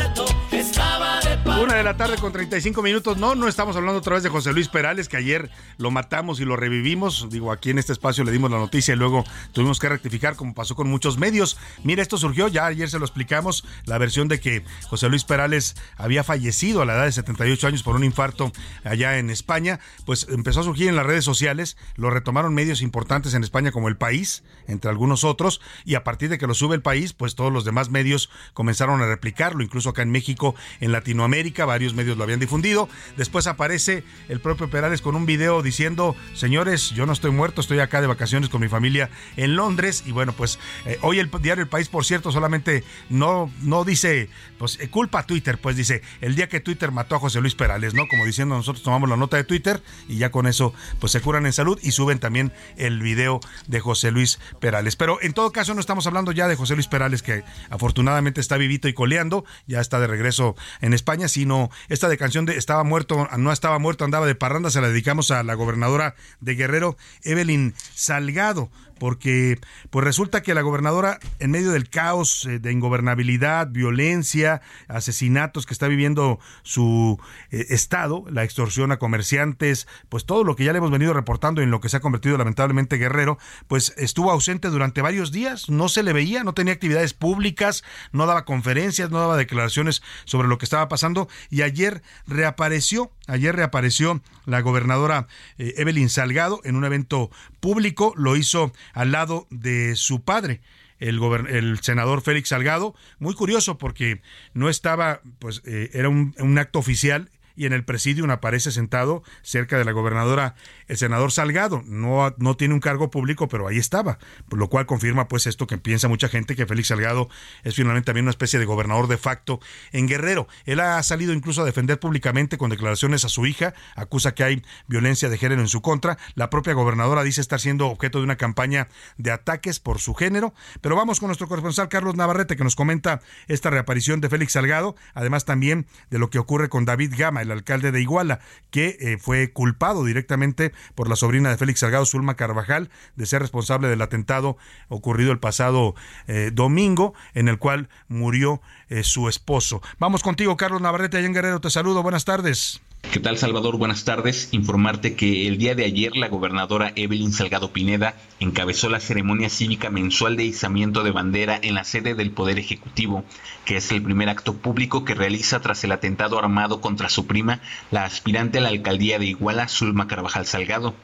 Una 1.64 1.76
de 1.76 1.82
la 1.82 1.96
tarde 1.96 2.18
con 2.18 2.30
35 2.30 2.82
minutos. 2.82 3.16
No, 3.16 3.34
no 3.34 3.48
estamos 3.48 3.74
hablando 3.74 4.00
otra 4.00 4.12
vez 4.12 4.22
de 4.22 4.28
José 4.28 4.52
Luis 4.52 4.68
Perales, 4.68 5.08
que 5.08 5.16
ayer 5.16 5.50
lo 5.78 5.90
matamos 5.90 6.38
y 6.38 6.44
lo 6.44 6.56
revivimos. 6.56 7.28
Digo, 7.30 7.50
aquí 7.50 7.70
en 7.70 7.78
este 7.78 7.94
espacio 7.94 8.22
le 8.22 8.32
dimos 8.32 8.50
la 8.50 8.58
noticia 8.58 8.92
y 8.92 8.98
luego 8.98 9.24
tuvimos 9.52 9.78
que 9.78 9.88
rectificar, 9.88 10.36
como 10.36 10.52
pasó 10.52 10.74
con 10.74 10.90
muchos 10.90 11.16
medios. 11.16 11.56
Mira, 11.82 12.02
esto 12.02 12.18
surgió, 12.18 12.48
ya 12.48 12.66
ayer 12.66 12.90
se 12.90 12.98
lo 12.98 13.06
explicamos, 13.06 13.64
la 13.86 13.96
versión 13.96 14.28
de 14.28 14.40
que 14.40 14.62
José 14.88 15.08
Luis 15.08 15.24
Perales 15.24 15.74
había 15.96 16.22
fallecido 16.22 16.82
a 16.82 16.84
la 16.84 16.96
edad 16.96 17.06
de 17.06 17.12
78 17.12 17.66
años 17.66 17.82
por 17.82 17.96
un 17.96 18.04
infarto 18.04 18.52
allá 18.84 19.18
en 19.18 19.30
España. 19.30 19.80
Pues 20.04 20.26
empezó 20.28 20.60
a 20.60 20.64
surgir 20.64 20.88
en 20.88 20.96
las 20.96 21.06
redes 21.06 21.24
sociales, 21.24 21.78
lo 21.96 22.10
retomaron 22.10 22.52
medios 22.52 22.82
importantes 22.82 23.32
en 23.32 23.42
España 23.42 23.72
como 23.72 23.88
El 23.88 23.96
País, 23.96 24.44
entre 24.66 24.90
algunos 24.90 25.24
otros, 25.24 25.62
y 25.86 25.94
a 25.94 26.04
partir 26.04 26.28
de 26.28 26.36
que 26.36 26.46
lo 26.46 26.52
sube 26.52 26.74
El 26.74 26.82
País, 26.82 27.14
pues 27.14 27.34
todos 27.34 27.50
los 27.50 27.64
demás 27.64 27.88
medios 27.88 28.28
comenzaron 28.52 29.00
a 29.00 29.06
replicarlo, 29.06 29.64
incluso 29.64 29.88
acá 29.88 30.02
en 30.02 30.10
México, 30.10 30.54
en 30.80 30.92
Latinoamérica, 30.92 31.53
varios 31.62 31.94
medios 31.94 32.16
lo 32.16 32.24
habían 32.24 32.40
difundido. 32.40 32.88
Después 33.16 33.46
aparece 33.46 34.02
el 34.28 34.40
propio 34.40 34.68
Perales 34.68 35.00
con 35.00 35.14
un 35.14 35.26
video 35.26 35.62
diciendo, 35.62 36.16
señores, 36.34 36.90
yo 36.90 37.06
no 37.06 37.12
estoy 37.12 37.30
muerto, 37.30 37.60
estoy 37.60 37.78
acá 37.78 38.00
de 38.00 38.08
vacaciones 38.08 38.48
con 38.48 38.60
mi 38.60 38.68
familia 38.68 39.10
en 39.36 39.54
Londres. 39.54 40.02
Y 40.06 40.10
bueno, 40.10 40.32
pues 40.32 40.58
eh, 40.86 40.98
hoy 41.02 41.20
el 41.20 41.30
diario 41.40 41.62
El 41.62 41.68
País, 41.68 41.88
por 41.88 42.04
cierto, 42.04 42.32
solamente 42.32 42.82
no, 43.10 43.52
no 43.62 43.84
dice, 43.84 44.28
pues 44.58 44.80
eh, 44.80 44.88
culpa 44.88 45.20
a 45.20 45.26
Twitter, 45.26 45.58
pues 45.58 45.76
dice, 45.76 46.02
el 46.20 46.34
día 46.34 46.48
que 46.48 46.60
Twitter 46.60 46.90
mató 46.90 47.16
a 47.16 47.18
José 47.20 47.40
Luis 47.40 47.54
Perales, 47.54 47.94
¿no? 47.94 48.08
Como 48.08 48.24
diciendo, 48.24 48.56
nosotros 48.56 48.82
tomamos 48.82 49.08
la 49.08 49.16
nota 49.16 49.36
de 49.36 49.44
Twitter 49.44 49.82
y 50.08 50.16
ya 50.16 50.30
con 50.30 50.46
eso, 50.46 50.74
pues 50.98 51.12
se 51.12 51.20
curan 51.20 51.46
en 51.46 51.52
salud 51.52 51.78
y 51.82 51.92
suben 51.92 52.18
también 52.18 52.52
el 52.76 53.00
video 53.00 53.40
de 53.66 53.80
José 53.80 54.10
Luis 54.10 54.38
Perales. 54.60 54.96
Pero 54.96 55.18
en 55.22 55.32
todo 55.32 55.52
caso, 55.52 55.74
no 55.74 55.80
estamos 55.80 56.06
hablando 56.06 56.32
ya 56.32 56.48
de 56.48 56.56
José 56.56 56.74
Luis 56.74 56.88
Perales, 56.88 57.22
que 57.22 57.44
afortunadamente 57.70 58.40
está 58.40 58.56
vivito 58.56 58.88
y 58.88 58.94
coleando, 58.94 59.44
ya 59.66 59.80
está 59.80 60.00
de 60.00 60.06
regreso 60.06 60.56
en 60.80 60.94
España, 60.94 61.28
sino 61.44 61.68
esta 61.90 62.08
de 62.08 62.16
canción 62.16 62.46
de 62.46 62.56
Estaba 62.56 62.84
muerto, 62.84 63.28
no 63.36 63.52
estaba 63.52 63.78
muerto, 63.78 64.06
andaba 64.06 64.26
de 64.26 64.34
parranda, 64.34 64.70
se 64.70 64.80
la 64.80 64.88
dedicamos 64.88 65.30
a 65.30 65.42
la 65.42 65.52
gobernadora 65.52 66.14
de 66.40 66.54
Guerrero, 66.54 66.96
Evelyn 67.22 67.74
Salgado 67.94 68.70
porque 68.98 69.58
pues 69.90 70.04
resulta 70.04 70.42
que 70.42 70.54
la 70.54 70.62
gobernadora 70.62 71.18
en 71.38 71.50
medio 71.50 71.72
del 71.72 71.88
caos 71.88 72.46
eh, 72.46 72.58
de 72.58 72.72
ingobernabilidad, 72.72 73.68
violencia, 73.68 74.62
asesinatos 74.88 75.66
que 75.66 75.74
está 75.74 75.88
viviendo 75.88 76.38
su 76.62 77.18
eh, 77.50 77.66
estado, 77.70 78.24
la 78.30 78.44
extorsión 78.44 78.92
a 78.92 78.98
comerciantes, 78.98 79.86
pues 80.08 80.24
todo 80.24 80.44
lo 80.44 80.56
que 80.56 80.64
ya 80.64 80.72
le 80.72 80.78
hemos 80.78 80.90
venido 80.90 81.12
reportando 81.12 81.62
en 81.62 81.70
lo 81.70 81.80
que 81.80 81.88
se 81.88 81.96
ha 81.96 82.00
convertido 82.00 82.38
lamentablemente 82.38 82.96
Guerrero, 82.96 83.38
pues 83.66 83.94
estuvo 83.96 84.30
ausente 84.30 84.68
durante 84.68 85.02
varios 85.02 85.32
días, 85.32 85.68
no 85.68 85.88
se 85.88 86.02
le 86.02 86.12
veía, 86.12 86.44
no 86.44 86.54
tenía 86.54 86.72
actividades 86.72 87.14
públicas, 87.14 87.84
no 88.12 88.26
daba 88.26 88.44
conferencias, 88.44 89.10
no 89.10 89.18
daba 89.18 89.36
declaraciones 89.36 90.02
sobre 90.24 90.48
lo 90.48 90.58
que 90.58 90.64
estaba 90.64 90.88
pasando 90.88 91.23
y 91.50 91.62
ayer 91.62 92.02
reapareció, 92.26 93.10
ayer 93.26 93.54
reapareció 93.54 94.22
la 94.46 94.60
gobernadora 94.60 95.26
eh, 95.58 95.74
Evelyn 95.76 96.08
Salgado 96.08 96.60
en 96.64 96.76
un 96.76 96.84
evento 96.84 97.30
público, 97.60 98.12
lo 98.16 98.36
hizo 98.36 98.72
al 98.92 99.12
lado 99.12 99.46
de 99.50 99.96
su 99.96 100.22
padre. 100.22 100.60
El, 101.00 101.20
el, 101.48 101.80
senador 101.80 102.22
Félix 102.22 102.50
Salgado, 102.50 102.94
muy 103.18 103.34
curioso 103.34 103.78
porque 103.78 104.22
no 104.54 104.68
estaba, 104.68 105.20
pues 105.38 105.60
eh, 105.66 105.90
era 105.92 106.08
un, 106.08 106.34
un 106.38 106.56
acto 106.56 106.78
oficial 106.78 107.30
y 107.56 107.66
en 107.66 107.72
el 107.72 107.84
presidio 107.84 108.24
aparece 108.32 108.70
sentado 108.70 109.22
cerca 109.42 109.78
de 109.78 109.84
la 109.84 109.92
gobernadora 109.92 110.54
el 110.88 110.96
senador 110.96 111.32
Salgado. 111.32 111.82
No, 111.86 112.34
no 112.38 112.56
tiene 112.56 112.74
un 112.74 112.80
cargo 112.80 113.10
público, 113.10 113.48
pero 113.48 113.68
ahí 113.68 113.78
estaba, 113.78 114.18
por 114.48 114.58
lo 114.58 114.68
cual 114.68 114.86
confirma 114.86 115.28
pues 115.28 115.46
esto 115.46 115.66
que 115.66 115.78
piensa 115.78 116.08
mucha 116.08 116.28
gente, 116.28 116.56
que 116.56 116.66
Félix 116.66 116.88
Salgado 116.88 117.28
es 117.62 117.74
finalmente 117.74 118.06
también 118.06 118.24
una 118.24 118.30
especie 118.30 118.58
de 118.58 118.64
gobernador 118.64 119.08
de 119.08 119.18
facto 119.18 119.60
en 119.92 120.08
Guerrero. 120.08 120.48
Él 120.64 120.80
ha 120.80 121.02
salido 121.02 121.32
incluso 121.32 121.62
a 121.62 121.64
defender 121.64 121.98
públicamente 121.98 122.58
con 122.58 122.70
declaraciones 122.70 123.24
a 123.24 123.28
su 123.28 123.46
hija, 123.46 123.74
acusa 123.96 124.34
que 124.34 124.44
hay 124.44 124.62
violencia 124.86 125.28
de 125.28 125.38
género 125.38 125.60
en 125.60 125.68
su 125.68 125.82
contra. 125.82 126.18
La 126.34 126.50
propia 126.50 126.72
gobernadora 126.72 127.22
dice 127.22 127.40
estar 127.40 127.60
siendo 127.60 127.88
objeto 127.88 128.18
de 128.18 128.24
una 128.24 128.36
campaña 128.36 128.88
de 129.16 129.30
ataques 129.30 129.80
por 129.80 130.00
su 130.00 130.14
género. 130.14 130.54
Pero 130.80 130.96
vamos 130.96 131.20
con 131.20 131.28
nuestro 131.28 131.48
corresponsal 131.48 131.88
Carlos 131.88 132.16
Navarrete, 132.16 132.56
que 132.56 132.64
nos 132.64 132.76
comenta 132.76 133.20
esta 133.48 133.70
reaparición 133.70 134.20
de 134.20 134.28
Félix 134.28 134.52
Salgado, 134.52 134.96
además 135.14 135.44
también 135.44 135.86
de 136.10 136.18
lo 136.18 136.30
que 136.30 136.38
ocurre 136.38 136.68
con 136.68 136.84
David 136.84 137.14
Gama, 137.16 137.43
el 137.44 137.52
alcalde 137.52 137.92
de 137.92 138.00
Iguala, 138.00 138.40
que 138.70 138.96
eh, 139.00 139.18
fue 139.18 139.52
culpado 139.52 140.04
directamente 140.04 140.72
por 140.94 141.08
la 141.08 141.16
sobrina 141.16 141.50
de 141.50 141.56
Félix 141.56 141.80
Salgado, 141.80 142.04
Zulma 142.06 142.34
Carvajal, 142.34 142.90
de 143.16 143.26
ser 143.26 143.40
responsable 143.40 143.88
del 143.88 144.02
atentado 144.02 144.56
ocurrido 144.88 145.32
el 145.32 145.38
pasado 145.38 145.94
eh, 146.26 146.50
domingo, 146.52 147.14
en 147.34 147.48
el 147.48 147.58
cual 147.58 147.88
murió 148.08 148.60
eh, 148.88 149.04
su 149.04 149.28
esposo. 149.28 149.80
Vamos 149.98 150.22
contigo, 150.22 150.56
Carlos 150.56 150.80
Navarrete, 150.80 151.18
allá 151.18 151.26
en 151.26 151.34
Guerrero, 151.34 151.60
te 151.60 151.70
saludo, 151.70 152.02
buenas 152.02 152.24
tardes. 152.24 152.80
¿Qué 153.12 153.20
tal, 153.20 153.38
Salvador? 153.38 153.76
Buenas 153.76 154.04
tardes. 154.04 154.48
Informarte 154.52 155.14
que 155.14 155.46
el 155.46 155.56
día 155.56 155.74
de 155.74 155.84
ayer 155.84 156.16
la 156.16 156.28
gobernadora 156.28 156.92
Evelyn 156.96 157.32
Salgado 157.32 157.72
Pineda 157.72 158.14
encabezó 158.40 158.88
la 158.88 158.98
ceremonia 158.98 159.48
cívica 159.48 159.88
mensual 159.88 160.36
de 160.36 160.44
izamiento 160.44 161.04
de 161.04 161.12
bandera 161.12 161.58
en 161.62 161.74
la 161.74 161.84
sede 161.84 162.14
del 162.14 162.32
Poder 162.32 162.58
Ejecutivo, 162.58 163.24
que 163.64 163.76
es 163.76 163.92
el 163.92 164.02
primer 164.02 164.28
acto 164.28 164.54
público 164.54 165.04
que 165.04 165.14
realiza 165.14 165.60
tras 165.60 165.84
el 165.84 165.92
atentado 165.92 166.38
armado 166.38 166.80
contra 166.80 167.08
su 167.08 167.26
prima, 167.26 167.60
la 167.92 168.04
aspirante 168.04 168.58
a 168.58 168.62
la 168.62 168.68
alcaldía 168.70 169.18
de 169.18 169.26
Iguala, 169.26 169.68
Zulma 169.68 170.08
Carvajal 170.08 170.46
Salgado. 170.46 170.94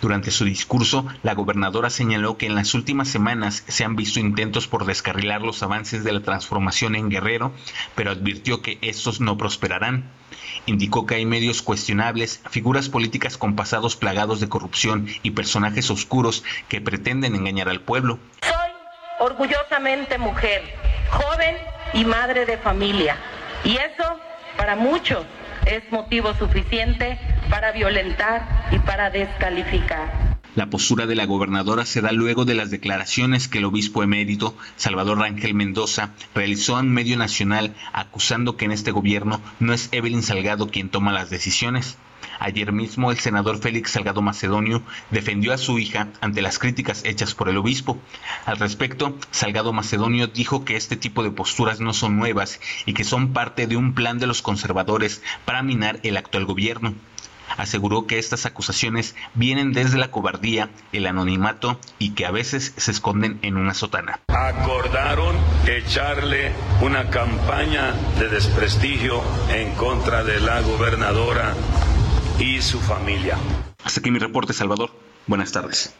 Durante 0.00 0.30
su 0.30 0.44
discurso, 0.44 1.06
la 1.22 1.34
gobernadora 1.34 1.88
señaló 1.88 2.36
que 2.36 2.46
en 2.46 2.54
las 2.54 2.74
últimas 2.74 3.08
semanas 3.08 3.64
se 3.68 3.84
han 3.84 3.96
visto 3.96 4.20
intentos 4.20 4.68
por 4.68 4.84
descarrilar 4.84 5.40
los 5.40 5.62
avances 5.62 6.04
de 6.04 6.12
la 6.12 6.20
transformación 6.20 6.94
en 6.94 7.08
Guerrero, 7.08 7.52
pero 7.94 8.10
advirtió 8.10 8.60
que 8.60 8.78
estos 8.82 9.20
no 9.20 9.38
prosperarán. 9.38 10.10
Indicó 10.66 11.06
que 11.06 11.16
hay 11.16 11.26
medios 11.26 11.62
cuestionables, 11.62 12.40
figuras 12.50 12.88
políticas 12.88 13.38
con 13.38 13.56
pasados 13.56 13.96
plagados 13.96 14.40
de 14.40 14.48
corrupción 14.48 15.08
y 15.22 15.30
personajes 15.30 15.90
oscuros 15.90 16.44
que 16.68 16.80
pretenden 16.80 17.34
engañar 17.34 17.68
al 17.68 17.80
pueblo. 17.80 18.18
Soy 18.42 18.72
orgullosamente 19.20 20.18
mujer, 20.18 20.62
joven 21.10 21.56
y 21.92 22.04
madre 22.04 22.46
de 22.46 22.58
familia. 22.58 23.16
Y 23.64 23.76
eso, 23.76 24.18
para 24.56 24.76
muchos, 24.76 25.24
es 25.66 25.90
motivo 25.90 26.34
suficiente 26.34 27.18
para 27.50 27.72
violentar 27.72 28.68
y 28.70 28.78
para 28.78 29.10
descalificar. 29.10 30.34
La 30.54 30.70
postura 30.70 31.06
de 31.06 31.16
la 31.16 31.26
gobernadora 31.26 31.84
se 31.84 32.00
da 32.00 32.12
luego 32.12 32.44
de 32.44 32.54
las 32.54 32.70
declaraciones 32.70 33.48
que 33.48 33.58
el 33.58 33.64
obispo 33.64 34.04
emérito 34.04 34.56
Salvador 34.76 35.18
Rangel 35.18 35.52
Mendoza 35.52 36.10
realizó 36.32 36.78
en 36.78 36.92
medio 36.92 37.16
nacional 37.16 37.74
acusando 37.92 38.56
que 38.56 38.64
en 38.66 38.70
este 38.70 38.92
gobierno 38.92 39.40
no 39.58 39.72
es 39.72 39.88
Evelyn 39.90 40.22
Salgado 40.22 40.68
quien 40.68 40.90
toma 40.90 41.12
las 41.12 41.28
decisiones. 41.28 41.98
Ayer 42.38 42.72
mismo 42.72 43.10
el 43.10 43.18
senador 43.18 43.58
Félix 43.58 43.92
Salgado 43.92 44.22
Macedonio 44.22 44.82
defendió 45.10 45.52
a 45.52 45.58
su 45.58 45.78
hija 45.78 46.08
ante 46.20 46.42
las 46.42 46.58
críticas 46.58 47.02
hechas 47.04 47.34
por 47.34 47.48
el 47.48 47.56
obispo. 47.56 47.98
Al 48.46 48.58
respecto, 48.58 49.16
Salgado 49.30 49.72
Macedonio 49.72 50.26
dijo 50.26 50.64
que 50.64 50.76
este 50.76 50.96
tipo 50.96 51.22
de 51.22 51.30
posturas 51.30 51.80
no 51.80 51.92
son 51.92 52.16
nuevas 52.16 52.60
y 52.86 52.94
que 52.94 53.04
son 53.04 53.32
parte 53.32 53.66
de 53.66 53.76
un 53.76 53.94
plan 53.94 54.18
de 54.18 54.26
los 54.26 54.42
conservadores 54.42 55.22
para 55.44 55.62
minar 55.62 56.00
el 56.02 56.16
actual 56.16 56.44
gobierno. 56.44 56.94
Aseguró 57.56 58.06
que 58.06 58.18
estas 58.18 58.46
acusaciones 58.46 59.14
vienen 59.34 59.72
desde 59.72 59.98
la 59.98 60.10
cobardía, 60.10 60.70
el 60.92 61.06
anonimato 61.06 61.78
y 61.98 62.10
que 62.10 62.26
a 62.26 62.30
veces 62.30 62.72
se 62.76 62.90
esconden 62.90 63.38
en 63.42 63.56
una 63.56 63.74
sotana. 63.74 64.20
Acordaron 64.28 65.36
echarle 65.66 66.52
una 66.80 67.10
campaña 67.10 67.92
de 68.18 68.28
desprestigio 68.28 69.22
en 69.50 69.72
contra 69.74 70.24
de 70.24 70.40
la 70.40 70.60
gobernadora 70.62 71.54
y 72.38 72.60
su 72.60 72.78
familia. 72.80 73.38
Hasta 73.84 74.00
aquí 74.00 74.10
mi 74.10 74.18
reporte, 74.18 74.52
Salvador. 74.52 74.90
Buenas 75.26 75.52
tardes. 75.52 75.94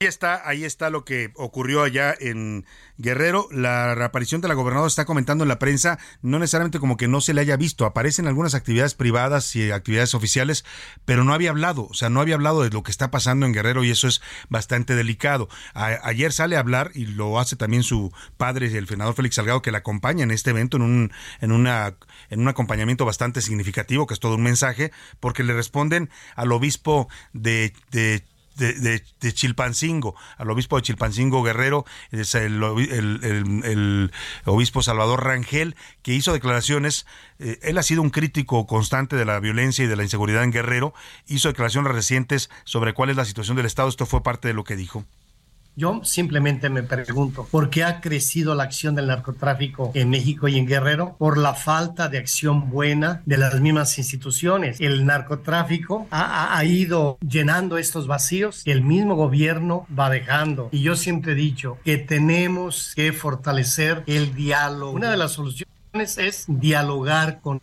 Ahí 0.00 0.06
está, 0.06 0.48
ahí 0.48 0.64
está 0.64 0.90
lo 0.90 1.04
que 1.04 1.32
ocurrió 1.34 1.82
allá 1.82 2.14
en 2.20 2.64
Guerrero. 2.98 3.48
La 3.50 3.96
reaparición 3.96 4.40
de 4.40 4.46
la 4.46 4.54
gobernadora 4.54 4.86
está 4.86 5.04
comentando 5.04 5.42
en 5.42 5.48
la 5.48 5.58
prensa, 5.58 5.98
no 6.22 6.38
necesariamente 6.38 6.78
como 6.78 6.96
que 6.96 7.08
no 7.08 7.20
se 7.20 7.34
le 7.34 7.40
haya 7.40 7.56
visto. 7.56 7.84
Aparecen 7.84 8.28
algunas 8.28 8.54
actividades 8.54 8.94
privadas 8.94 9.56
y 9.56 9.72
actividades 9.72 10.14
oficiales, 10.14 10.64
pero 11.04 11.24
no 11.24 11.34
había 11.34 11.50
hablado, 11.50 11.88
o 11.90 11.94
sea, 11.94 12.10
no 12.10 12.20
había 12.20 12.36
hablado 12.36 12.62
de 12.62 12.70
lo 12.70 12.84
que 12.84 12.92
está 12.92 13.10
pasando 13.10 13.44
en 13.44 13.52
Guerrero 13.52 13.82
y 13.82 13.90
eso 13.90 14.06
es 14.06 14.22
bastante 14.48 14.94
delicado. 14.94 15.48
ayer 15.74 16.32
sale 16.32 16.54
a 16.54 16.60
hablar 16.60 16.92
y 16.94 17.06
lo 17.06 17.40
hace 17.40 17.56
también 17.56 17.82
su 17.82 18.12
padre, 18.36 18.66
el 18.78 18.86
senador 18.86 19.16
Félix 19.16 19.34
Salgado, 19.34 19.62
que 19.62 19.72
la 19.72 19.78
acompaña 19.78 20.22
en 20.22 20.30
este 20.30 20.50
evento, 20.50 20.76
en 20.76 20.84
un, 20.84 21.12
en 21.40 21.50
una, 21.50 21.96
en 22.30 22.38
un 22.38 22.46
acompañamiento 22.46 23.04
bastante 23.04 23.40
significativo, 23.40 24.06
que 24.06 24.14
es 24.14 24.20
todo 24.20 24.36
un 24.36 24.44
mensaje, 24.44 24.92
porque 25.18 25.42
le 25.42 25.54
responden 25.54 26.08
al 26.36 26.52
obispo 26.52 27.08
de, 27.32 27.72
de 27.90 28.22
de, 28.58 29.32
Chilpancingo, 29.32 30.14
al 30.36 30.50
obispo 30.50 30.76
de 30.76 30.82
Chilpancingo 30.82 31.42
Guerrero, 31.42 31.84
el, 32.10 34.12
obispo 34.44 34.82
Salvador 34.82 35.24
Rangel, 35.24 35.76
que 36.02 36.14
hizo 36.14 36.32
declaraciones, 36.32 37.06
eh, 37.38 37.58
él 37.62 37.78
ha 37.78 37.82
sido 37.82 38.02
un 38.02 38.10
crítico 38.10 38.66
constante 38.66 39.16
de 39.16 39.24
la 39.24 39.40
violencia 39.40 39.84
y 39.84 39.88
de 39.88 39.96
la 39.96 40.02
inseguridad 40.02 40.44
en 40.44 40.52
Guerrero, 40.52 40.94
hizo 41.26 41.48
declaraciones 41.48 41.92
recientes 41.92 42.50
sobre 42.64 42.92
cuál 42.92 43.10
es 43.10 43.16
la 43.16 43.24
situación 43.24 43.56
del 43.56 43.66
Estado, 43.66 43.88
esto 43.88 44.06
fue 44.06 44.22
parte 44.22 44.48
de 44.48 44.54
lo 44.54 44.64
que 44.64 44.76
dijo. 44.76 45.04
Yo 45.78 46.00
simplemente 46.02 46.70
me 46.70 46.82
pregunto, 46.82 47.46
¿por 47.48 47.70
qué 47.70 47.84
ha 47.84 48.00
crecido 48.00 48.56
la 48.56 48.64
acción 48.64 48.96
del 48.96 49.06
narcotráfico 49.06 49.92
en 49.94 50.10
México 50.10 50.48
y 50.48 50.58
en 50.58 50.66
Guerrero? 50.66 51.14
Por 51.18 51.38
la 51.38 51.54
falta 51.54 52.08
de 52.08 52.18
acción 52.18 52.68
buena 52.68 53.22
de 53.26 53.36
las 53.36 53.60
mismas 53.60 53.96
instituciones. 53.96 54.80
El 54.80 55.06
narcotráfico 55.06 56.08
ha, 56.10 56.60
ido 56.64 57.16
llenando 57.20 57.78
estos 57.78 58.08
vacíos 58.08 58.64
que 58.64 58.72
el 58.72 58.82
mismo 58.82 59.14
gobierno 59.14 59.86
va 59.96 60.10
dejando. 60.10 60.68
Y 60.72 60.82
yo 60.82 60.96
siempre 60.96 61.30
he 61.30 61.36
dicho 61.36 61.78
que 61.84 61.96
tenemos 61.96 62.92
que 62.96 63.12
fortalecer 63.12 64.02
el 64.08 64.34
diálogo. 64.34 64.90
Una 64.90 65.12
de 65.12 65.16
las 65.16 65.30
soluciones 65.30 66.18
es 66.18 66.46
dialogar 66.48 67.40
con 67.40 67.60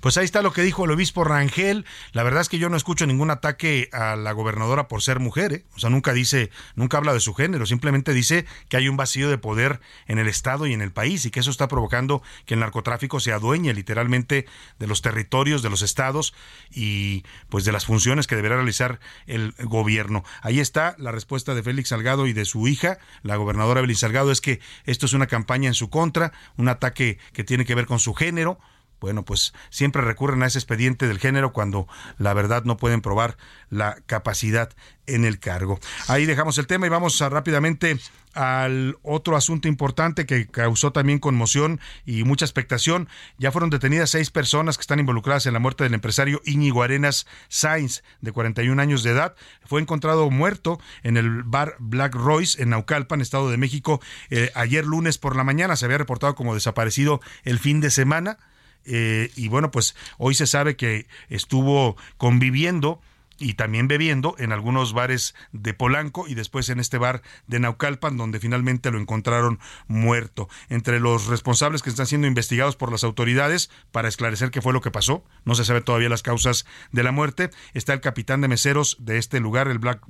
pues 0.00 0.16
ahí 0.16 0.24
está 0.24 0.42
lo 0.42 0.52
que 0.52 0.62
dijo 0.62 0.84
el 0.84 0.90
obispo 0.90 1.24
Rangel. 1.24 1.84
La 2.12 2.22
verdad 2.22 2.40
es 2.40 2.48
que 2.48 2.58
yo 2.58 2.68
no 2.68 2.76
escucho 2.76 3.06
ningún 3.06 3.30
ataque 3.30 3.88
a 3.92 4.16
la 4.16 4.32
gobernadora 4.32 4.88
por 4.88 5.02
ser 5.02 5.20
mujer. 5.20 5.52
¿eh? 5.52 5.64
O 5.74 5.78
sea, 5.78 5.90
nunca 5.90 6.12
dice, 6.12 6.50
nunca 6.74 6.98
habla 6.98 7.12
de 7.12 7.20
su 7.20 7.34
género. 7.34 7.66
Simplemente 7.66 8.12
dice 8.12 8.46
que 8.68 8.76
hay 8.76 8.88
un 8.88 8.96
vacío 8.96 9.28
de 9.28 9.38
poder 9.38 9.80
en 10.06 10.18
el 10.18 10.28
Estado 10.28 10.66
y 10.66 10.72
en 10.72 10.82
el 10.82 10.92
país 10.92 11.24
y 11.24 11.30
que 11.30 11.40
eso 11.40 11.50
está 11.50 11.68
provocando 11.68 12.22
que 12.44 12.54
el 12.54 12.60
narcotráfico 12.60 13.20
se 13.20 13.32
adueñe 13.32 13.72
literalmente 13.74 14.46
de 14.78 14.86
los 14.86 15.02
territorios, 15.02 15.62
de 15.62 15.70
los 15.70 15.82
estados 15.82 16.34
y 16.70 17.24
pues 17.48 17.64
de 17.64 17.72
las 17.72 17.86
funciones 17.86 18.26
que 18.26 18.36
deberá 18.36 18.56
realizar 18.56 19.00
el 19.26 19.54
gobierno. 19.58 20.24
Ahí 20.42 20.60
está 20.60 20.94
la 20.98 21.12
respuesta 21.12 21.54
de 21.54 21.62
Félix 21.62 21.90
Salgado 21.90 22.26
y 22.26 22.32
de 22.32 22.44
su 22.44 22.68
hija, 22.68 22.98
la 23.22 23.36
gobernadora 23.36 23.80
Evelyn 23.80 23.96
Salgado, 23.96 24.30
es 24.30 24.40
que 24.40 24.60
esto 24.84 25.06
es 25.06 25.12
una 25.12 25.26
campaña 25.26 25.68
en 25.68 25.74
su 25.74 25.90
contra, 25.90 26.32
un 26.56 26.68
ataque 26.68 27.18
que 27.32 27.44
tiene 27.44 27.64
que 27.64 27.74
ver 27.74 27.86
con 27.86 27.98
su 27.98 28.14
género 28.14 28.58
bueno, 29.00 29.24
pues 29.24 29.52
siempre 29.70 30.02
recurren 30.02 30.42
a 30.42 30.46
ese 30.46 30.58
expediente 30.58 31.06
del 31.08 31.18
género 31.18 31.52
cuando 31.52 31.86
la 32.18 32.34
verdad 32.34 32.64
no 32.64 32.76
pueden 32.76 33.00
probar 33.00 33.36
la 33.70 33.98
capacidad 34.06 34.70
en 35.06 35.24
el 35.24 35.38
cargo. 35.38 35.78
Ahí 36.08 36.26
dejamos 36.26 36.58
el 36.58 36.66
tema 36.66 36.86
y 36.86 36.90
vamos 36.90 37.18
rápidamente 37.20 37.98
al 38.36 38.98
otro 39.02 39.36
asunto 39.36 39.66
importante 39.66 40.26
que 40.26 40.46
causó 40.46 40.92
también 40.92 41.18
conmoción 41.18 41.80
y 42.04 42.24
mucha 42.24 42.44
expectación. 42.44 43.08
Ya 43.38 43.50
fueron 43.50 43.70
detenidas 43.70 44.10
seis 44.10 44.30
personas 44.30 44.76
que 44.76 44.82
están 44.82 45.00
involucradas 45.00 45.46
en 45.46 45.54
la 45.54 45.58
muerte 45.58 45.84
del 45.84 45.94
empresario 45.94 46.42
Íñigo 46.44 46.82
Arenas 46.82 47.26
Sainz, 47.48 48.02
de 48.20 48.32
41 48.32 48.80
años 48.80 49.02
de 49.02 49.10
edad. 49.10 49.34
Fue 49.64 49.80
encontrado 49.80 50.30
muerto 50.30 50.78
en 51.02 51.16
el 51.16 51.44
bar 51.44 51.76
Black 51.78 52.14
Royce 52.14 52.62
en 52.62 52.70
Naucalpan, 52.70 53.20
Estado 53.20 53.50
de 53.50 53.56
México, 53.56 54.00
eh, 54.30 54.50
ayer 54.54 54.84
lunes 54.84 55.16
por 55.18 55.34
la 55.34 55.44
mañana. 55.44 55.76
Se 55.76 55.86
había 55.86 55.98
reportado 55.98 56.34
como 56.34 56.54
desaparecido 56.54 57.20
el 57.44 57.58
fin 57.58 57.80
de 57.80 57.90
semana. 57.90 58.38
Eh, 58.86 59.30
y 59.36 59.48
bueno, 59.48 59.70
pues 59.70 59.94
hoy 60.18 60.34
se 60.34 60.46
sabe 60.46 60.76
que 60.76 61.06
estuvo 61.28 61.96
conviviendo 62.16 63.00
y 63.38 63.54
también 63.54 63.88
bebiendo 63.88 64.34
en 64.38 64.52
algunos 64.52 64.92
bares 64.92 65.34
de 65.52 65.74
Polanco 65.74 66.26
y 66.28 66.34
después 66.34 66.68
en 66.68 66.80
este 66.80 66.98
bar 66.98 67.22
de 67.46 67.60
Naucalpan 67.60 68.16
donde 68.16 68.40
finalmente 68.40 68.90
lo 68.90 68.98
encontraron 68.98 69.58
muerto. 69.86 70.48
Entre 70.68 71.00
los 71.00 71.26
responsables 71.26 71.82
que 71.82 71.90
están 71.90 72.06
siendo 72.06 72.26
investigados 72.26 72.76
por 72.76 72.90
las 72.90 73.04
autoridades 73.04 73.70
para 73.92 74.08
esclarecer 74.08 74.50
qué 74.50 74.62
fue 74.62 74.72
lo 74.72 74.80
que 74.80 74.90
pasó, 74.90 75.24
no 75.44 75.54
se 75.54 75.64
sabe 75.64 75.80
todavía 75.80 76.08
las 76.08 76.22
causas 76.22 76.66
de 76.92 77.02
la 77.02 77.12
muerte, 77.12 77.50
está 77.74 77.92
el 77.92 78.00
capitán 78.00 78.40
de 78.40 78.48
meseros 78.48 78.96
de 79.00 79.18
este 79.18 79.40
lugar, 79.40 79.68
el, 79.68 79.78
Black, 79.78 80.02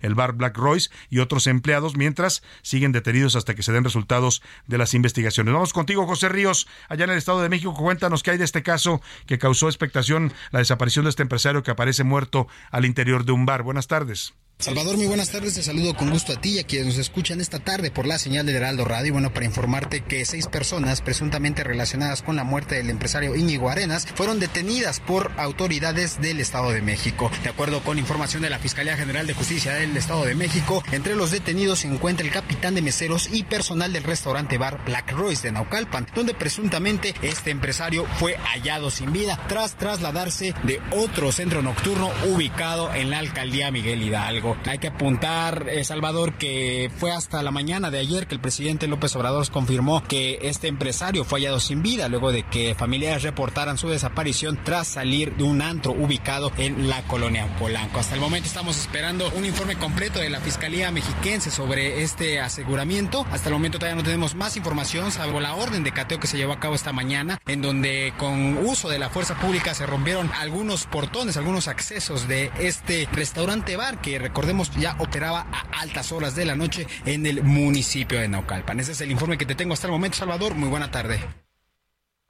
el, 0.00 0.14
bar 0.14 0.34
Black 0.34 0.56
Royce 0.56 0.90
y 1.10 1.18
otros 1.18 1.46
empleados, 1.46 1.96
mientras 1.96 2.42
siguen 2.62 2.92
detenidos 2.92 3.36
hasta 3.36 3.54
que 3.54 3.62
se 3.62 3.72
den 3.72 3.84
resultados 3.84 4.42
de 4.66 4.78
las 4.78 4.94
investigaciones. 4.94 5.52
Vamos 5.52 5.72
contigo, 5.72 6.06
José 6.06 6.28
Ríos, 6.28 6.68
allá 6.88 7.04
en 7.04 7.10
el 7.10 7.18
Estado 7.18 7.42
de 7.42 7.48
México. 7.48 7.74
Cuéntanos 7.74 8.22
qué 8.22 8.32
hay 8.32 8.38
de 8.38 8.44
este 8.44 8.62
caso 8.62 9.00
que 9.26 9.38
causó 9.38 9.68
expectación 9.68 10.32
la 10.50 10.60
desaparición 10.60 11.04
de 11.04 11.10
este 11.10 11.22
empresario 11.22 11.62
que 11.62 11.70
aparece 11.70 12.04
muerto 12.04 12.48
al 12.70 12.84
interior 12.84 13.24
de 13.24 13.32
un 13.32 13.46
bar. 13.46 13.62
Buenas 13.62 13.86
tardes. 13.86 14.34
Salvador, 14.58 14.96
muy 14.96 15.06
buenas 15.06 15.30
tardes. 15.30 15.54
Te 15.54 15.62
saludo 15.64 15.96
con 15.96 16.10
gusto 16.10 16.32
a 16.32 16.40
ti 16.40 16.50
y 16.50 16.58
a 16.60 16.64
quienes 16.64 16.86
nos 16.86 16.98
escuchan 16.98 17.40
esta 17.40 17.58
tarde 17.58 17.90
por 17.90 18.06
la 18.06 18.16
señal 18.16 18.46
de 18.46 18.52
Heraldo 18.52 18.84
Radio. 18.84 19.12
Bueno, 19.12 19.34
para 19.34 19.44
informarte 19.44 20.04
que 20.04 20.24
seis 20.24 20.46
personas 20.46 21.02
presuntamente 21.02 21.64
relacionadas 21.64 22.22
con 22.22 22.36
la 22.36 22.44
muerte 22.44 22.76
del 22.76 22.88
empresario 22.88 23.34
Íñigo 23.34 23.70
Arenas 23.70 24.06
fueron 24.14 24.38
detenidas 24.38 25.00
por 25.00 25.32
autoridades 25.36 26.20
del 26.20 26.38
Estado 26.38 26.70
de 26.70 26.80
México. 26.80 27.28
De 27.42 27.48
acuerdo 27.48 27.82
con 27.82 27.98
información 27.98 28.42
de 28.42 28.50
la 28.50 28.60
Fiscalía 28.60 28.96
General 28.96 29.26
de 29.26 29.34
Justicia 29.34 29.74
del 29.74 29.96
Estado 29.96 30.24
de 30.24 30.36
México, 30.36 30.84
entre 30.92 31.16
los 31.16 31.32
detenidos 31.32 31.80
se 31.80 31.88
encuentra 31.88 32.24
el 32.24 32.32
capitán 32.32 32.76
de 32.76 32.82
meseros 32.82 33.30
y 33.32 33.42
personal 33.42 33.92
del 33.92 34.04
restaurante 34.04 34.58
bar 34.58 34.84
Black 34.84 35.10
Royce 35.10 35.48
de 35.48 35.52
Naucalpan, 35.54 36.06
donde 36.14 36.34
presuntamente 36.34 37.14
este 37.22 37.50
empresario 37.50 38.06
fue 38.20 38.36
hallado 38.36 38.92
sin 38.92 39.12
vida 39.12 39.44
tras 39.48 39.76
trasladarse 39.76 40.54
de 40.62 40.80
otro 40.92 41.32
centro 41.32 41.62
nocturno 41.62 42.12
ubicado 42.28 42.94
en 42.94 43.10
la 43.10 43.18
alcaldía 43.18 43.72
Miguel 43.72 44.04
Hidalgo. 44.04 44.41
Hay 44.66 44.78
que 44.78 44.88
apuntar, 44.88 45.68
eh, 45.68 45.84
Salvador, 45.84 46.34
que 46.34 46.90
fue 46.96 47.12
hasta 47.12 47.42
la 47.42 47.50
mañana 47.50 47.90
de 47.90 47.98
ayer 47.98 48.26
que 48.26 48.34
el 48.34 48.40
presidente 48.40 48.86
López 48.88 49.14
Obrador 49.16 49.48
confirmó 49.50 50.02
que 50.02 50.38
este 50.42 50.68
empresario 50.68 51.24
fue 51.24 51.40
hallado 51.40 51.60
sin 51.60 51.82
vida 51.82 52.08
luego 52.08 52.32
de 52.32 52.42
que 52.42 52.74
familiares 52.74 53.22
reportaran 53.22 53.78
su 53.78 53.88
desaparición 53.88 54.58
tras 54.64 54.88
salir 54.88 55.36
de 55.36 55.44
un 55.44 55.62
antro 55.62 55.92
ubicado 55.92 56.52
en 56.58 56.88
la 56.88 57.02
colonia 57.02 57.46
Polanco. 57.58 58.00
Hasta 58.00 58.14
el 58.14 58.20
momento 58.20 58.48
estamos 58.48 58.76
esperando 58.76 59.30
un 59.36 59.44
informe 59.44 59.76
completo 59.76 60.18
de 60.18 60.30
la 60.30 60.40
Fiscalía 60.40 60.90
Mexiquense 60.90 61.50
sobre 61.50 62.02
este 62.02 62.40
aseguramiento. 62.40 63.26
Hasta 63.30 63.48
el 63.48 63.54
momento 63.54 63.78
todavía 63.78 64.00
no 64.00 64.04
tenemos 64.04 64.34
más 64.34 64.56
información, 64.56 65.12
salvo 65.12 65.40
la 65.40 65.54
orden 65.54 65.84
de 65.84 65.92
cateo 65.92 66.18
que 66.18 66.26
se 66.26 66.36
llevó 66.36 66.52
a 66.52 66.60
cabo 66.60 66.74
esta 66.74 66.92
mañana, 66.92 67.40
en 67.46 67.62
donde 67.62 68.12
con 68.18 68.58
uso 68.58 68.88
de 68.88 68.98
la 68.98 69.08
fuerza 69.08 69.38
pública 69.38 69.74
se 69.74 69.86
rompieron 69.86 70.30
algunos 70.40 70.86
portones, 70.86 71.36
algunos 71.36 71.68
accesos 71.68 72.28
de 72.28 72.50
este 72.58 73.08
restaurante 73.12 73.76
bar 73.76 74.00
que 74.00 74.18
recordemos 74.32 74.70
ya 74.78 74.96
operaba 74.98 75.46
a 75.52 75.82
altas 75.82 76.10
horas 76.10 76.34
de 76.34 76.46
la 76.46 76.56
noche 76.56 76.86
en 77.04 77.26
el 77.26 77.42
municipio 77.42 78.18
de 78.18 78.28
Naucalpan. 78.28 78.80
Ese 78.80 78.92
es 78.92 79.00
el 79.02 79.10
informe 79.10 79.36
que 79.36 79.44
te 79.44 79.54
tengo 79.54 79.74
hasta 79.74 79.88
el 79.88 79.92
momento, 79.92 80.16
Salvador. 80.16 80.54
Muy 80.54 80.70
buena 80.70 80.90
tarde. 80.90 81.20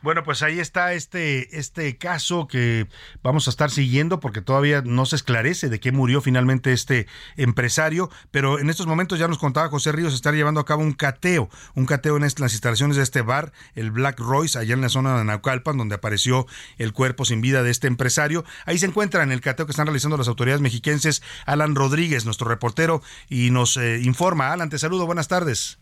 Bueno, 0.03 0.25
pues 0.25 0.43
ahí 0.43 0.59
está 0.59 0.95
este, 0.95 1.57
este 1.57 1.97
caso 1.97 2.49
que 2.49 2.89
vamos 3.23 3.47
a 3.47 3.51
estar 3.51 3.71
siguiendo 3.71 4.19
porque 4.19 4.41
todavía 4.41 4.83
no 4.85 5.07
se 5.07 5.15
esclarece 5.15 5.69
de 5.69 5.79
qué 5.79 5.93
murió 5.93 6.21
finalmente 6.21 6.73
este 6.73 7.07
empresario, 7.37 8.11
pero 8.33 8.59
en 8.59 8.69
estos 8.69 8.87
momentos 8.89 9.21
ya 9.21 9.29
nos 9.29 9.39
contaba 9.39 9.69
José 9.69 9.93
Ríos 9.93 10.13
estar 10.13 10.35
llevando 10.35 10.59
a 10.59 10.65
cabo 10.65 10.83
un 10.83 10.93
cateo, 10.93 11.49
un 11.75 11.87
cateo 11.87 12.17
en 12.17 12.23
las 12.23 12.53
instalaciones 12.53 12.97
de 12.97 13.05
este 13.05 13.23
bar, 13.23 13.53
el 13.77 13.93
Black 13.93 14.19
Royce, 14.19 14.59
allá 14.59 14.75
en 14.75 14.81
la 14.81 14.89
zona 14.89 15.17
de 15.17 15.25
Naucalpan, 15.25 15.79
donde 15.79 15.95
apareció 15.95 16.49
el 16.79 16.93
cuerpo 16.93 17.25
sin 17.25 17.41
vida 17.41 17.63
de 17.63 17.71
este 17.71 17.87
empresario. 17.87 18.45
Ahí 18.67 18.79
se 18.79 18.87
encuentra 18.87 19.23
en 19.23 19.31
el 19.31 19.41
cateo 19.41 19.67
que 19.67 19.73
están 19.73 19.87
realizando 19.87 20.17
las 20.17 20.27
autoridades 20.27 20.61
mexiquenses 20.61 21.23
Alan 21.47 21.77
Rodríguez, 21.77 22.25
nuestro 22.25 22.49
reportero, 22.49 23.03
y 23.29 23.51
nos 23.51 23.77
eh, 23.77 24.01
informa. 24.03 24.53
Alan, 24.53 24.69
te 24.69 24.79
saludo, 24.79 25.07
buenas 25.07 25.29
tardes. 25.29 25.82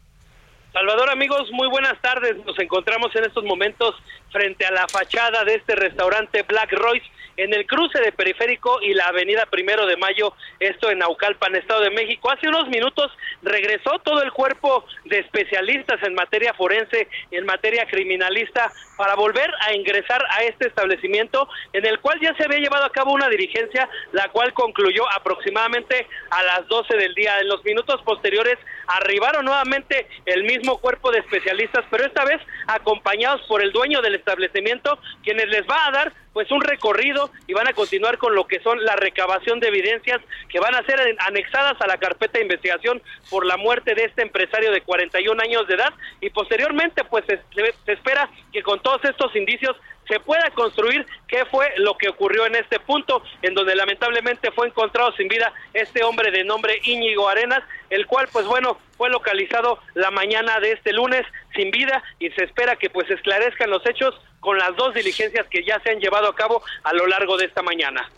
Salvador, 0.73 1.11
amigos, 1.11 1.51
muy 1.51 1.68
buenas 1.68 2.01
tardes. 2.01 2.37
Nos 2.47 2.57
encontramos 2.61 3.14
en 3.16 3.25
estos 3.25 3.43
momentos 3.43 3.97
frente 4.31 4.64
a 4.64 4.71
la 4.71 4.87
fachada 4.87 5.43
de 5.45 5.57
este 5.57 5.75
restaurante 5.75 6.43
Black 6.45 6.73
Royce 6.73 7.07
en 7.41 7.55
el 7.55 7.66
cruce 7.66 7.99
de 8.01 8.12
Periférico 8.12 8.82
y 8.82 8.93
la 8.93 9.07
Avenida 9.07 9.47
Primero 9.47 9.86
de 9.86 9.97
Mayo, 9.97 10.34
esto 10.59 10.91
en 10.91 10.99
Naucalpan, 10.99 11.57
Estado 11.57 11.80
de 11.80 11.91
México. 11.91 12.30
Hace 12.30 12.49
unos 12.49 12.68
minutos 12.68 13.11
regresó 13.41 13.99
todo 14.01 14.22
el 14.22 14.30
cuerpo 14.30 14.84
de 15.07 15.20
especialistas 15.20 16.03
en 16.03 16.14
materia 16.14 16.53
forense 16.53 17.09
en 17.30 17.47
materia 17.47 17.86
criminalista 17.86 18.70
para 18.99 19.14
volver 19.14 19.51
a 19.66 19.74
ingresar 19.74 20.22
a 20.30 20.43
este 20.45 20.68
establecimiento 20.68 21.49
en 21.72 21.86
el 21.86 21.99
cual 22.01 22.20
ya 22.20 22.34
se 22.34 22.45
había 22.45 22.59
llevado 22.59 22.84
a 22.84 22.93
cabo 22.93 23.12
una 23.12 23.30
dirigencia, 23.30 23.88
la 24.12 24.28
cual 24.28 24.53
concluyó 24.53 25.11
aproximadamente 25.16 26.07
a 26.30 26.43
las 26.43 26.68
12 26.68 26.95
del 26.97 27.14
día. 27.14 27.41
En 27.41 27.49
los 27.49 27.64
minutos 27.64 28.03
posteriores 28.03 28.59
arribaron 28.86 29.47
nuevamente 29.47 30.07
el 30.26 30.45
mismo 30.45 30.78
cuerpo 30.78 31.11
de 31.11 31.20
especialistas, 31.20 31.86
pero 31.91 32.05
esta 32.05 32.24
vez 32.24 32.41
acompañados 32.66 33.41
por 33.49 33.62
el 33.62 33.72
dueño 33.72 34.03
del 34.03 34.16
establecimiento, 34.16 34.99
quienes 35.22 35.49
les 35.49 35.62
va 35.62 35.86
a 35.86 35.91
dar 35.91 36.12
pues 36.33 36.51
un 36.51 36.61
recorrido 36.61 37.31
y 37.47 37.55
van 37.55 37.68
a 37.68 37.72
continuar 37.72 38.18
con 38.18 38.35
lo 38.35 38.47
que 38.47 38.61
son 38.61 38.83
la 38.85 38.97
recabación 38.97 39.59
de 39.61 39.68
evidencias 39.68 40.20
que 40.49 40.61
van 40.61 40.74
a 40.74 40.85
ser 40.85 41.01
anexadas 41.26 41.81
a 41.81 41.87
la 41.87 41.99
carpeta 41.99 42.39
de 42.39 42.45
investigación 42.45 43.03
por 43.28 43.45
la 43.45 43.57
muerte 43.57 43.95
de 43.95 44.05
este 44.05 44.22
empresario 44.22 44.70
de 44.70 44.83
41 44.83 45.43
años 45.43 45.66
de 45.66 45.74
edad. 45.74 45.93
Y 46.20 46.31
posteriormente 46.31 47.05
pues 47.05 47.24
se, 47.26 47.41
se 47.85 47.93
espera 47.93 48.31
que 48.53 48.62
con 48.62 48.81
todos 48.81 49.05
estos 49.05 49.35
indicios 49.35 49.76
se 50.11 50.19
pueda 50.21 50.51
construir 50.51 51.07
qué 51.29 51.45
fue 51.47 51.73
lo 51.77 51.97
que 51.97 52.09
ocurrió 52.09 52.45
en 52.45 52.57
este 52.57 52.81
punto, 52.81 53.23
en 53.43 53.55
donde 53.55 53.77
lamentablemente 53.77 54.51
fue 54.51 54.67
encontrado 54.67 55.13
sin 55.13 55.29
vida 55.29 55.53
este 55.73 56.03
hombre 56.03 56.33
de 56.33 56.43
nombre 56.43 56.81
Íñigo 56.83 57.29
Arenas, 57.29 57.63
el 57.91 58.07
cual 58.07 58.29
pues 58.33 58.45
bueno 58.45 58.77
fue 58.97 59.09
localizado 59.09 59.79
la 59.95 60.11
mañana 60.11 60.59
de 60.59 60.73
este 60.73 60.93
lunes 60.93 61.25
sin 61.55 61.71
vida 61.71 62.03
y 62.19 62.29
se 62.31 62.45
espera 62.45 62.75
que 62.77 62.91
pues 62.91 63.09
esclarezcan 63.09 63.71
los 63.71 63.87
hechos 63.87 64.21
con 64.41 64.59
las 64.59 64.75
dos 64.75 64.95
diligencias 64.95 65.47
que 65.47 65.65
ya 65.65 65.79
se 65.81 65.91
han 65.91 66.01
llevado 66.01 66.29
a 66.29 66.35
cabo 66.35 66.63
a 66.83 66.93
lo 66.93 67.07
largo 67.07 67.37
de 67.37 67.47
esta 67.47 67.63
mañana. 67.63 68.11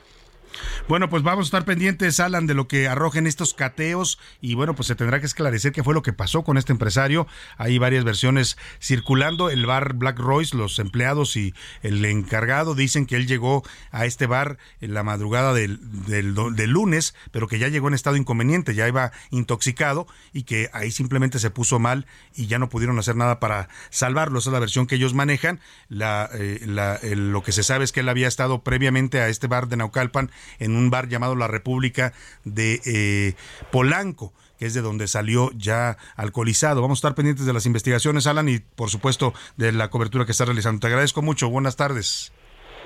Bueno, 0.89 1.09
pues 1.09 1.23
vamos 1.23 1.45
a 1.45 1.47
estar 1.47 1.65
pendientes, 1.65 2.19
Alan, 2.19 2.47
de 2.47 2.55
lo 2.55 2.67
que 2.67 2.89
arrojen 2.89 3.29
estos 3.29 3.55
cateos 3.55 4.19
y 4.41 4.55
bueno, 4.57 4.75
pues 4.75 4.89
se 4.89 4.97
tendrá 4.97 5.21
que 5.21 5.27
esclarecer 5.27 5.71
qué 5.71 5.85
fue 5.85 5.95
lo 5.95 6.03
que 6.03 6.13
pasó 6.13 6.43
con 6.43 6.59
este 6.59 6.73
empresario. 6.73 7.29
Hay 7.57 7.79
varias 7.79 8.03
versiones 8.05 8.59
circulando. 8.81 9.49
El 9.49 9.65
bar 9.65 9.95
Black 9.95 10.19
Royce, 10.19 10.57
los 10.57 10.81
empleados 10.81 11.37
y 11.37 11.55
el 11.83 12.05
encargado 12.05 12.75
dicen 12.75 13.07
que 13.07 13.15
él 13.15 13.29
llegó 13.29 13.63
a 13.93 14.07
este 14.07 14.27
bar 14.27 14.59
en 14.81 14.93
la 14.93 15.05
madrugada 15.05 15.55
del, 15.55 15.79
del, 16.07 16.71
lunes, 16.71 17.15
pero 17.31 17.47
que 17.47 17.61
ya 17.61 17.69
llegó 17.69 17.87
en 17.87 17.95
estado 17.95 18.17
inconveniente, 18.17 18.75
ya 18.75 18.89
iba 18.89 19.13
intoxicado 19.31 20.09
y 20.33 20.43
que 20.43 20.69
ahí 20.73 20.91
simplemente 20.91 21.39
se 21.39 21.51
puso 21.51 21.79
mal 21.79 22.07
y 22.35 22.49
ya 22.49 22.59
no 22.59 22.69
pudieron 22.69 22.99
hacer 22.99 23.15
nada 23.15 23.39
para 23.39 23.69
salvarlo. 23.91 24.41
Esa 24.41 24.51
es 24.51 24.55
la 24.55 24.61
versión 24.61 24.89
que 24.89 24.97
ellos 24.97 25.15
manejan. 25.15 25.61
La, 25.89 26.29
eh, 26.35 26.61
la, 26.67 26.99
lo 27.03 27.43
que 27.43 27.53
se 27.53 27.63
sabe 27.63 27.85
es 27.85 27.93
que 27.93 28.01
él 28.01 28.09
había 28.09 28.27
estado 28.27 28.63
previamente 28.65 29.21
a 29.21 29.29
este 29.29 29.47
bar 29.47 29.69
de 29.69 29.77
Naucalpan 29.77 30.31
en 30.59 30.72
un 30.77 30.91
bar 30.91 31.09
llamado 31.09 31.37
La 31.37 31.49
República 31.49 32.13
de 32.45 32.81
eh, 32.85 33.35
Polanco 33.71 34.33
que 34.59 34.67
es 34.67 34.75
de 34.75 34.81
donde 34.81 35.09
salió 35.09 35.51
ya 35.57 35.97
alcoholizado. 36.15 36.83
Vamos 36.83 36.99
a 36.99 37.01
estar 37.01 37.15
pendientes 37.17 37.47
de 37.47 37.53
las 37.53 37.67
investigaciones, 37.67 38.29
Alan, 38.29 38.49
y 38.49 38.61
por 38.61 38.91
supuesto 38.91 39.35
de 39.57 39.73
la 39.73 39.91
cobertura 39.91 40.25
que 40.25 40.31
está 40.31 40.45
realizando. 40.45 40.79
Te 40.79 40.87
agradezco 40.87 41.21
mucho. 41.21 41.51
Buenas 41.51 41.75
tardes. 41.75 42.33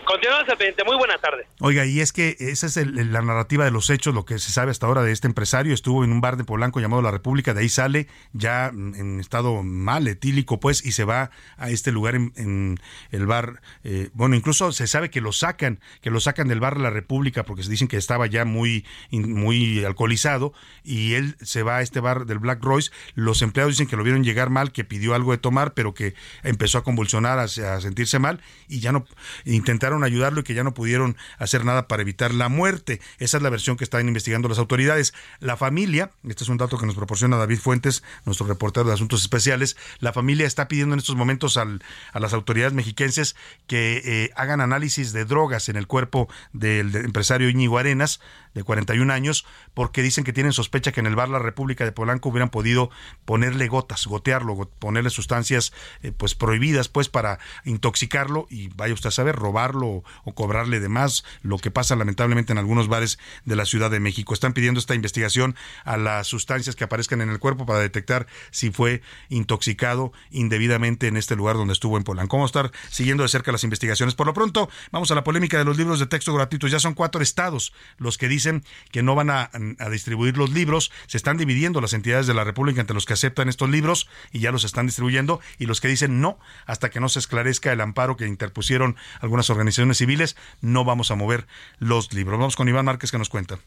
Continuamos 0.07 0.49
al 0.49 0.57
pendiente. 0.57 0.85
Muy 0.85 0.97
buena 0.97 1.19
tarde. 1.19 1.49
Oiga, 1.59 1.85
y 1.85 2.01
es 2.01 2.13
que 2.13 2.37
esa 2.39 2.67
es 2.67 2.77
la 2.77 3.23
narrativa 3.23 3.65
de 3.65 3.73
los 3.73 3.91
hechos, 3.91 4.15
lo 4.15 4.25
que 4.25 4.39
se 4.39 4.53
sabe 4.53 4.71
hasta 4.71 4.87
ahora 4.87 5.03
de 5.03 5.11
este 5.11 5.27
empresario. 5.27 5.75
Estuvo 5.75 6.05
en 6.05 6.13
un 6.13 6.21
bar 6.21 6.37
de 6.37 6.45
Polanco 6.45 6.79
llamado 6.79 7.03
La 7.03 7.11
República, 7.11 7.55
de 7.55 7.63
ahí 7.63 7.69
sale 7.69 8.07
ya 8.33 8.69
en 8.69 9.19
estado 9.19 9.65
mal, 9.65 10.07
etílico, 10.07 10.61
pues, 10.61 10.87
y 10.87 10.93
se 10.93 11.03
va 11.03 11.31
a 11.57 11.71
este 11.71 11.91
lugar 11.91 12.15
en, 12.15 12.79
el 13.11 13.27
bar. 13.27 13.61
Eh, 13.83 14.11
bueno, 14.13 14.37
incluso 14.37 14.71
se 14.71 14.87
sabe 14.87 15.11
que 15.11 15.21
lo 15.21 15.33
sacan, 15.33 15.81
que 16.03 16.11
lo 16.11 16.21
sacan 16.21 16.47
del 16.47 16.61
bar 16.61 16.79
La 16.79 16.91
República 16.91 17.43
porque 17.43 17.65
se 17.65 17.71
dicen 17.71 17.89
que 17.89 17.97
estaba 17.97 18.29
ya 18.29 18.45
muy, 18.45 18.87
muy 19.11 19.85
alcoholizado 19.85 20.53
y 20.85 21.15
él 21.15 21.35
se 21.43 21.65
va 21.65 21.79
a 21.79 21.83
este 21.83 21.99
bar 21.99 22.27
del 22.27 22.39
Black 22.39 22.63
Royce. 22.63 22.93
Los 23.17 23.43
empleados 23.43 23.73
dicen 23.73 23.89
que 23.89 23.97
lo 23.97 24.05
vieron 24.05 24.23
llegar 24.23 24.51
mal, 24.51 24.71
que 24.71 24.85
pidió 24.85 25.17
algo 25.17 25.33
de 25.33 25.39
tomar, 25.39 25.75
pero 25.75 25.95
que 25.95 26.15
empezó 26.45 26.79
a 26.79 26.85
convulsionar, 26.85 27.41
a 27.41 27.49
sentirse 27.49 28.21
mal 28.21 28.41
y 28.69 28.79
ya 28.79 28.93
no 28.93 29.05
intentaron 29.45 29.96
ayudarlo 30.05 30.41
y 30.41 30.43
que 30.45 30.55
ya 30.55 30.65
no 30.65 30.75
pudieron 30.75 31.17
hacer 31.39 31.65
nada 31.65 31.89
para 31.89 32.03
evitar 32.03 32.35
la 32.35 32.49
muerte. 32.49 33.01
Esa 33.19 33.37
es 33.37 33.43
la 33.43 33.51
versión 33.51 33.77
que 33.77 33.85
están 33.85 34.07
investigando 34.07 34.49
las 34.49 34.59
autoridades. 34.59 35.15
La 35.41 35.57
familia, 35.57 36.11
este 36.29 36.45
es 36.45 36.51
un 36.51 36.59
dato 36.59 36.79
que 36.79 36.87
nos 36.87 36.95
proporciona 36.95 37.37
David 37.37 37.59
Fuentes, 37.59 38.03
nuestro 38.25 38.47
reportero 38.47 38.87
de 38.87 38.95
Asuntos 38.95 39.23
Especiales, 39.23 39.77
la 40.01 40.13
familia 40.13 40.47
está 40.47 40.69
pidiendo 40.69 40.95
en 40.95 41.01
estos 41.01 41.17
momentos 41.17 41.57
a 41.57 42.19
las 42.19 42.33
autoridades 42.33 42.73
mexiquenses 42.73 43.37
que 43.67 44.03
eh, 44.05 44.31
hagan 44.37 44.61
análisis 44.61 45.13
de 45.13 45.25
drogas 45.25 45.69
en 45.69 45.77
el 45.77 45.87
cuerpo 45.87 46.29
del, 46.53 46.93
del 46.93 47.05
empresario 47.05 47.49
Íñigo 47.49 47.79
Arenas, 47.79 48.21
de 48.57 48.65
41 48.65 49.13
años, 49.13 49.45
porque 49.75 50.03
dicen 50.03 50.25
que 50.25 50.33
tienen 50.33 50.53
sospecha 50.55 50.91
que 50.91 51.01
en 51.01 51.07
el 51.07 51.15
bar 51.15 51.29
La 51.29 51.39
República 51.39 51.85
de 51.85 51.93
Polanco 51.93 52.31
hubieran 52.31 52.49
podido 52.49 52.91
ponerle 53.27 53.69
gotas, 53.69 54.07
gotearlo, 54.07 54.71
ponerle 54.79 55.11
sustancias 55.11 55.75
eh, 56.03 56.11
pues 56.17 56.35
prohibidas 56.35 56.89
pues 56.89 57.11
para 57.11 57.39
intoxicarlo 57.65 58.47
y 58.49 58.69
vaya 58.69 58.95
usted 58.95 59.09
a 59.09 59.13
saber, 59.13 59.37
robarlo 59.37 59.86
o, 59.87 60.35
cobrarle 60.35 60.81
de 60.81 60.89
más, 60.89 61.25
lo 61.43 61.59
que 61.59 61.71
pasa 61.71 61.97
lamentablemente 61.97 62.53
en 62.53 62.59
algunos 62.59 62.89
bares 62.89 63.19
de 63.45 63.57
la 63.57 63.65
Ciudad 63.65 63.91
de 63.91 64.01
México. 64.01 64.35
Están 64.35 64.53
pidiendo 64.53 64.81
esta 64.81 64.95
investigación 64.95 65.57
a 65.85 65.97
las 65.97 66.27
sustancias 66.27 66.77
que 66.77 66.85
aparezcan 66.85 67.21
en 67.21 67.31
el 67.31 67.39
cuerpo 67.39 67.67
para 67.67 67.81
detectar 67.81 68.27
si 68.51 68.71
fue 68.71 69.03
intoxicado 69.29 70.13
indebidamente 70.31 71.07
en 71.07 71.17
este 71.17 71.37
lugar 71.37 71.57
donde 71.57 71.73
estuvo 71.73 71.97
en 71.97 72.05
Polanco. 72.05 72.37
Vamos 72.37 72.55
a 72.55 72.61
estar 72.61 72.73
siguiendo 72.91 73.23
de 73.23 73.29
cerca 73.29 73.53
las 73.53 73.65
investigaciones. 73.65 74.15
Por 74.15 74.27
lo 74.27 74.35
pronto, 74.35 74.69
vamos 74.93 75.11
a 75.11 75.15
la 75.15 75.25
polémica 75.25 75.59
de 75.59 75.65
los 75.65 75.77
libros 75.77 75.99
de 75.99 76.07
texto 76.07 76.35
gratuitos. 76.35 76.71
Ya 76.71 76.81
son 76.81 76.95
cuatro 76.95 77.23
estados 77.23 77.73
los 77.99 78.19
que 78.19 78.29
dicen 78.29 78.65
que 78.91 79.03
no 79.03 79.15
van 79.15 79.31
a, 79.31 79.51
distribuir 79.91 80.37
los 80.37 80.51
libros, 80.51 80.93
se 81.07 81.17
están 81.17 81.37
dividiendo 81.37 81.81
las 81.81 81.93
entidades 81.93 82.27
de 82.27 82.35
la 82.35 82.45
República 82.45 82.81
entre 82.81 82.95
los 82.95 83.07
que 83.07 83.13
aceptan 83.13 83.49
estos 83.49 83.71
libros 83.71 84.09
y 84.33 84.41
ya 84.41 84.53
los 84.53 84.65
están 84.65 84.87
distribuyendo 84.87 85.41
y 85.59 85.67
los 85.67 85.81
que 85.81 85.89
dicen 85.89 86.21
no, 86.21 86.39
hasta 86.67 86.91
que 86.91 87.01
no 87.01 87.09
se 87.09 87.19
esclarezca 87.19 87.73
el 87.73 87.81
amparo 87.81 88.17
que 88.17 88.27
interpusieron 88.27 88.97
algunas 89.21 89.49
organizaciones 89.51 89.76
civiles, 89.95 90.37
no 90.61 90.85
vamos 90.85 91.11
a 91.11 91.15
mover 91.15 91.47
los 91.79 92.13
libros. 92.13 92.39
Vamos 92.39 92.57
con 92.57 92.69
Iván 92.69 92.85
Márquez 92.85 93.11
que 93.11 93.19
nos 93.19 93.29
cuenta. 93.29 93.59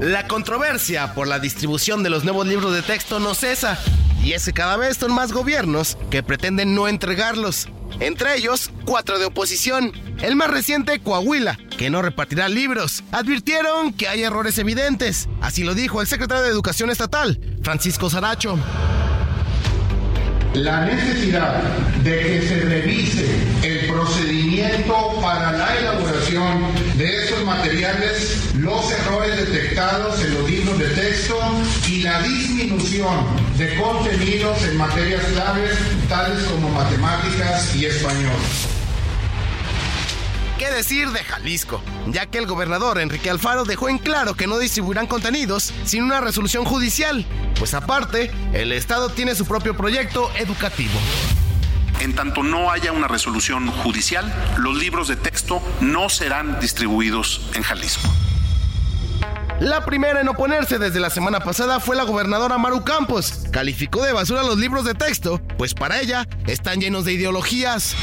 La 0.00 0.26
controversia 0.28 1.14
por 1.14 1.26
la 1.26 1.38
distribución 1.38 2.02
de 2.02 2.10
los 2.10 2.24
nuevos 2.24 2.46
libros 2.46 2.72
de 2.72 2.82
texto 2.82 3.20
no 3.20 3.34
cesa, 3.34 3.78
y 4.22 4.32
es 4.32 4.46
que 4.46 4.52
cada 4.54 4.78
vez 4.78 4.96
son 4.96 5.12
más 5.12 5.32
gobiernos 5.32 5.98
que 6.10 6.22
pretenden 6.22 6.74
no 6.74 6.88
entregarlos 6.88 7.68
entre 8.00 8.36
ellos 8.36 8.70
cuatro 8.84 9.18
de 9.18 9.26
oposición. 9.26 9.92
El 10.22 10.36
más 10.36 10.50
reciente, 10.50 11.00
Coahuila, 11.00 11.58
que 11.76 11.90
no 11.90 12.02
repartirá 12.02 12.48
libros. 12.48 13.04
Advirtieron 13.12 13.92
que 13.92 14.08
hay 14.08 14.22
errores 14.22 14.58
evidentes. 14.58 15.28
Así 15.40 15.64
lo 15.64 15.74
dijo 15.74 16.00
el 16.00 16.06
secretario 16.06 16.42
de 16.42 16.50
Educación 16.50 16.90
Estatal, 16.90 17.40
Francisco 17.62 18.10
Saracho. 18.10 18.58
La 20.54 20.84
necesidad 20.84 21.62
de 22.02 22.18
que 22.18 22.42
se 22.42 22.60
revise 22.62 23.24
el 23.62 23.86
procedimiento 23.86 25.20
para 25.22 25.52
la 25.52 25.76
elaboración 25.76 26.64
de 26.96 27.24
estos 27.24 27.44
materiales, 27.44 28.54
los 28.56 28.90
errores 28.90 29.36
detectados 29.36 30.20
en 30.24 30.34
los 30.34 30.50
libros 30.50 30.76
de 30.78 30.88
texto 30.88 31.38
y 31.88 32.02
la 32.02 32.20
disminución 32.22 33.26
de 33.56 33.76
contenidos 33.76 34.60
en 34.64 34.76
materias 34.76 35.22
claves 35.32 35.78
tales 36.08 36.42
como 36.44 36.68
matemáticas 36.70 37.76
y 37.76 37.86
español. 37.86 38.79
¿Qué 40.60 40.70
decir 40.70 41.08
de 41.08 41.24
Jalisco? 41.24 41.80
Ya 42.08 42.26
que 42.26 42.36
el 42.36 42.46
gobernador 42.46 42.98
Enrique 42.98 43.30
Alfaro 43.30 43.64
dejó 43.64 43.88
en 43.88 43.96
claro 43.96 44.34
que 44.34 44.46
no 44.46 44.58
distribuirán 44.58 45.06
contenidos 45.06 45.72
sin 45.86 46.02
una 46.02 46.20
resolución 46.20 46.66
judicial, 46.66 47.24
pues 47.58 47.72
aparte, 47.72 48.30
el 48.52 48.70
Estado 48.72 49.08
tiene 49.08 49.34
su 49.34 49.46
propio 49.46 49.74
proyecto 49.74 50.30
educativo. 50.36 51.00
En 52.00 52.14
tanto 52.14 52.42
no 52.42 52.70
haya 52.70 52.92
una 52.92 53.08
resolución 53.08 53.70
judicial, 53.70 54.30
los 54.58 54.76
libros 54.76 55.08
de 55.08 55.16
texto 55.16 55.62
no 55.80 56.10
serán 56.10 56.60
distribuidos 56.60 57.40
en 57.54 57.62
Jalisco. 57.62 58.10
La 59.60 59.86
primera 59.86 60.20
en 60.20 60.28
oponerse 60.28 60.78
desde 60.78 61.00
la 61.00 61.08
semana 61.08 61.40
pasada 61.40 61.80
fue 61.80 61.96
la 61.96 62.02
gobernadora 62.02 62.58
Maru 62.58 62.84
Campos. 62.84 63.46
Calificó 63.50 64.04
de 64.04 64.12
basura 64.12 64.42
los 64.42 64.58
libros 64.58 64.84
de 64.84 64.92
texto, 64.92 65.40
pues 65.56 65.72
para 65.72 66.02
ella 66.02 66.28
están 66.46 66.80
llenos 66.80 67.06
de 67.06 67.14
ideologías 67.14 67.96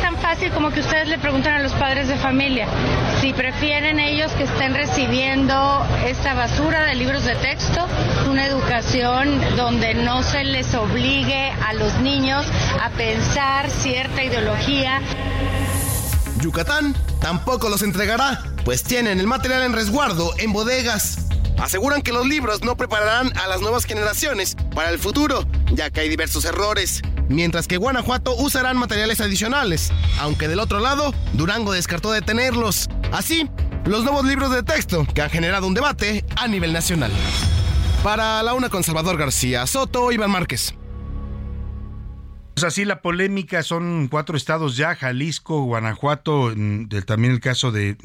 tan 0.00 0.16
fácil 0.18 0.50
como 0.52 0.70
que 0.70 0.80
ustedes 0.80 1.08
le 1.08 1.18
preguntan 1.18 1.54
a 1.54 1.58
los 1.60 1.72
padres 1.72 2.08
de 2.08 2.16
familia 2.16 2.66
si 3.20 3.32
prefieren 3.32 4.00
ellos 4.00 4.32
que 4.32 4.44
estén 4.44 4.74
recibiendo 4.74 5.86
esta 6.04 6.34
basura 6.34 6.84
de 6.86 6.94
libros 6.96 7.24
de 7.24 7.36
texto, 7.36 7.86
una 8.28 8.46
educación 8.46 9.40
donde 9.56 9.94
no 9.94 10.22
se 10.22 10.44
les 10.44 10.74
obligue 10.74 11.50
a 11.50 11.72
los 11.74 11.94
niños 12.00 12.44
a 12.80 12.90
pensar 12.90 13.70
cierta 13.70 14.24
ideología. 14.24 15.00
Yucatán 16.40 16.96
tampoco 17.20 17.68
los 17.68 17.82
entregará, 17.82 18.42
pues 18.64 18.82
tienen 18.82 19.20
el 19.20 19.26
material 19.26 19.62
en 19.62 19.72
resguardo 19.72 20.34
en 20.38 20.52
bodegas. 20.52 21.26
Aseguran 21.60 22.02
que 22.02 22.12
los 22.12 22.26
libros 22.26 22.64
no 22.64 22.76
prepararán 22.76 23.30
a 23.38 23.46
las 23.46 23.60
nuevas 23.60 23.84
generaciones 23.84 24.56
para 24.74 24.90
el 24.90 24.98
futuro, 24.98 25.46
ya 25.70 25.90
que 25.90 26.00
hay 26.00 26.08
diversos 26.08 26.44
errores 26.44 27.02
mientras 27.32 27.66
que 27.66 27.76
Guanajuato 27.76 28.34
usarán 28.36 28.76
materiales 28.76 29.20
adicionales, 29.20 29.92
aunque 30.20 30.48
del 30.48 30.60
otro 30.60 30.80
lado, 30.80 31.14
Durango 31.32 31.72
descartó 31.72 32.12
detenerlos. 32.12 32.88
Así, 33.12 33.48
los 33.84 34.04
nuevos 34.04 34.24
libros 34.24 34.50
de 34.50 34.62
texto 34.62 35.06
que 35.14 35.22
han 35.22 35.30
generado 35.30 35.66
un 35.66 35.74
debate 35.74 36.24
a 36.36 36.48
nivel 36.48 36.72
nacional. 36.72 37.10
Para 38.02 38.42
la 38.42 38.54
una 38.54 38.68
con 38.68 38.82
Salvador 38.82 39.16
García 39.16 39.66
Soto, 39.66 40.12
Iván 40.12 40.30
Márquez. 40.30 40.74
Pues 42.62 42.74
así 42.74 42.84
la 42.84 43.02
polémica 43.02 43.64
son 43.64 44.06
cuatro 44.06 44.36
estados 44.36 44.76
ya, 44.76 44.94
Jalisco, 44.94 45.64
Guanajuato, 45.64 46.54
también 47.04 47.32
el 47.32 47.40
caso 47.40 47.72
de, 47.72 47.96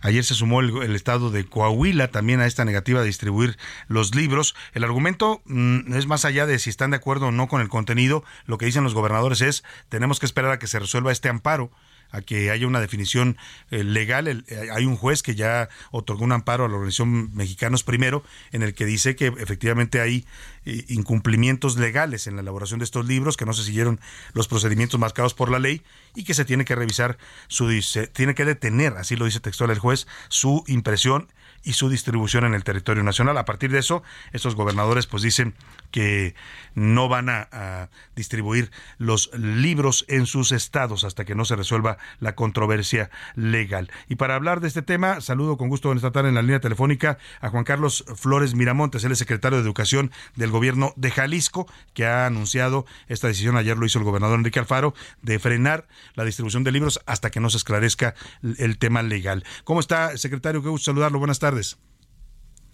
ayer 0.00 0.24
se 0.24 0.32
sumó 0.32 0.60
el, 0.60 0.96
estado 0.96 1.30
de 1.30 1.44
Coahuila 1.44 2.08
también 2.08 2.40
a 2.40 2.46
esta 2.46 2.64
negativa 2.64 3.00
de 3.00 3.06
distribuir 3.08 3.58
los 3.86 4.14
libros. 4.14 4.54
El 4.72 4.84
argumento 4.84 5.42
mm, 5.44 5.92
es 5.92 6.06
más 6.06 6.24
allá 6.24 6.46
de 6.46 6.58
si 6.58 6.70
están 6.70 6.92
de 6.92 6.96
acuerdo 6.96 7.26
o 7.26 7.30
no 7.30 7.46
con 7.46 7.60
el 7.60 7.68
contenido, 7.68 8.24
lo 8.46 8.56
que 8.56 8.64
dicen 8.64 8.84
los 8.84 8.94
gobernadores 8.94 9.42
es 9.42 9.64
tenemos 9.90 10.18
que 10.18 10.24
esperar 10.24 10.52
a 10.52 10.58
que 10.58 10.66
se 10.66 10.78
resuelva 10.78 11.12
este 11.12 11.28
amparo 11.28 11.70
a 12.10 12.20
que 12.22 12.50
haya 12.50 12.66
una 12.66 12.80
definición 12.80 13.36
eh, 13.70 13.84
legal. 13.84 14.28
Eh, 14.28 14.68
hay 14.72 14.84
un 14.84 14.96
juez 14.96 15.22
que 15.22 15.34
ya 15.34 15.68
otorgó 15.90 16.24
un 16.24 16.32
amparo 16.32 16.64
a 16.64 16.68
la 16.68 16.74
Organización 16.74 17.34
Mexicanos 17.34 17.84
Primero, 17.84 18.22
en 18.52 18.62
el 18.62 18.74
que 18.74 18.84
dice 18.84 19.16
que 19.16 19.26
efectivamente 19.26 20.00
hay 20.00 20.26
eh, 20.64 20.84
incumplimientos 20.88 21.76
legales 21.76 22.26
en 22.26 22.36
la 22.36 22.42
elaboración 22.42 22.78
de 22.78 22.84
estos 22.84 23.06
libros, 23.06 23.36
que 23.36 23.44
no 23.44 23.52
se 23.52 23.64
siguieron 23.64 24.00
los 24.32 24.48
procedimientos 24.48 24.98
marcados 24.98 25.34
por 25.34 25.50
la 25.50 25.58
ley 25.58 25.82
y 26.14 26.24
que 26.24 26.34
se 26.34 26.44
tiene 26.44 26.64
que 26.64 26.74
revisar 26.74 27.18
su 27.48 27.68
se 27.82 28.06
tiene 28.06 28.34
que 28.34 28.46
detener, 28.46 28.94
así 28.94 29.14
lo 29.14 29.26
dice 29.26 29.40
textual 29.40 29.70
el 29.70 29.78
juez, 29.78 30.06
su 30.28 30.64
impresión 30.66 31.28
y 31.64 31.74
su 31.74 31.88
distribución 31.88 32.44
en 32.44 32.54
el 32.54 32.64
territorio 32.64 33.02
nacional. 33.02 33.36
A 33.38 33.44
partir 33.44 33.70
de 33.70 33.78
eso, 33.78 34.02
estos 34.32 34.54
gobernadores 34.54 35.06
pues 35.06 35.22
dicen 35.22 35.54
que 35.90 36.34
no 36.74 37.08
van 37.08 37.28
a, 37.28 37.88
distribuir 38.14 38.70
los 38.98 39.30
libros 39.34 40.04
en 40.08 40.26
sus 40.26 40.52
estados 40.52 41.04
hasta 41.04 41.24
que 41.24 41.34
no 41.34 41.44
se 41.44 41.56
resuelva 41.56 41.98
la 42.20 42.34
controversia 42.34 43.10
legal. 43.36 43.90
Y 44.08 44.16
para 44.16 44.34
hablar 44.34 44.60
de 44.60 44.68
este 44.68 44.82
tema, 44.82 45.20
saludo 45.20 45.56
con 45.56 45.68
gusto 45.68 45.90
en 45.92 45.98
esta 45.98 46.10
tarde 46.10 46.28
en 46.28 46.34
la 46.34 46.42
línea 46.42 46.60
telefónica 46.60 47.18
a 47.40 47.48
Juan 47.48 47.64
Carlos 47.64 48.04
Flores 48.16 48.54
Miramontes, 48.54 49.04
él 49.04 49.12
es 49.12 49.18
secretario 49.18 49.58
de 49.58 49.64
Educación 49.64 50.10
del 50.36 50.50
gobierno 50.50 50.92
de 50.96 51.10
Jalisco, 51.10 51.66
que 51.94 52.06
ha 52.06 52.26
anunciado 52.26 52.86
esta 53.08 53.28
decisión, 53.28 53.56
ayer 53.56 53.76
lo 53.76 53.86
hizo 53.86 53.98
el 53.98 54.04
gobernador 54.04 54.38
Enrique 54.38 54.58
Alfaro, 54.58 54.94
de 55.22 55.38
frenar 55.38 55.86
la 56.14 56.24
distribución 56.24 56.64
de 56.64 56.72
libros 56.72 57.00
hasta 57.06 57.30
que 57.30 57.40
no 57.40 57.50
se 57.50 57.58
esclarezca 57.58 58.14
el 58.58 58.78
tema 58.78 59.02
legal. 59.02 59.44
¿Cómo 59.64 59.80
está, 59.80 60.16
secretario? 60.16 60.62
Qué 60.62 60.68
gusto 60.68 60.86
saludarlo. 60.86 61.18
Buenas 61.18 61.38
tardes. 61.38 61.47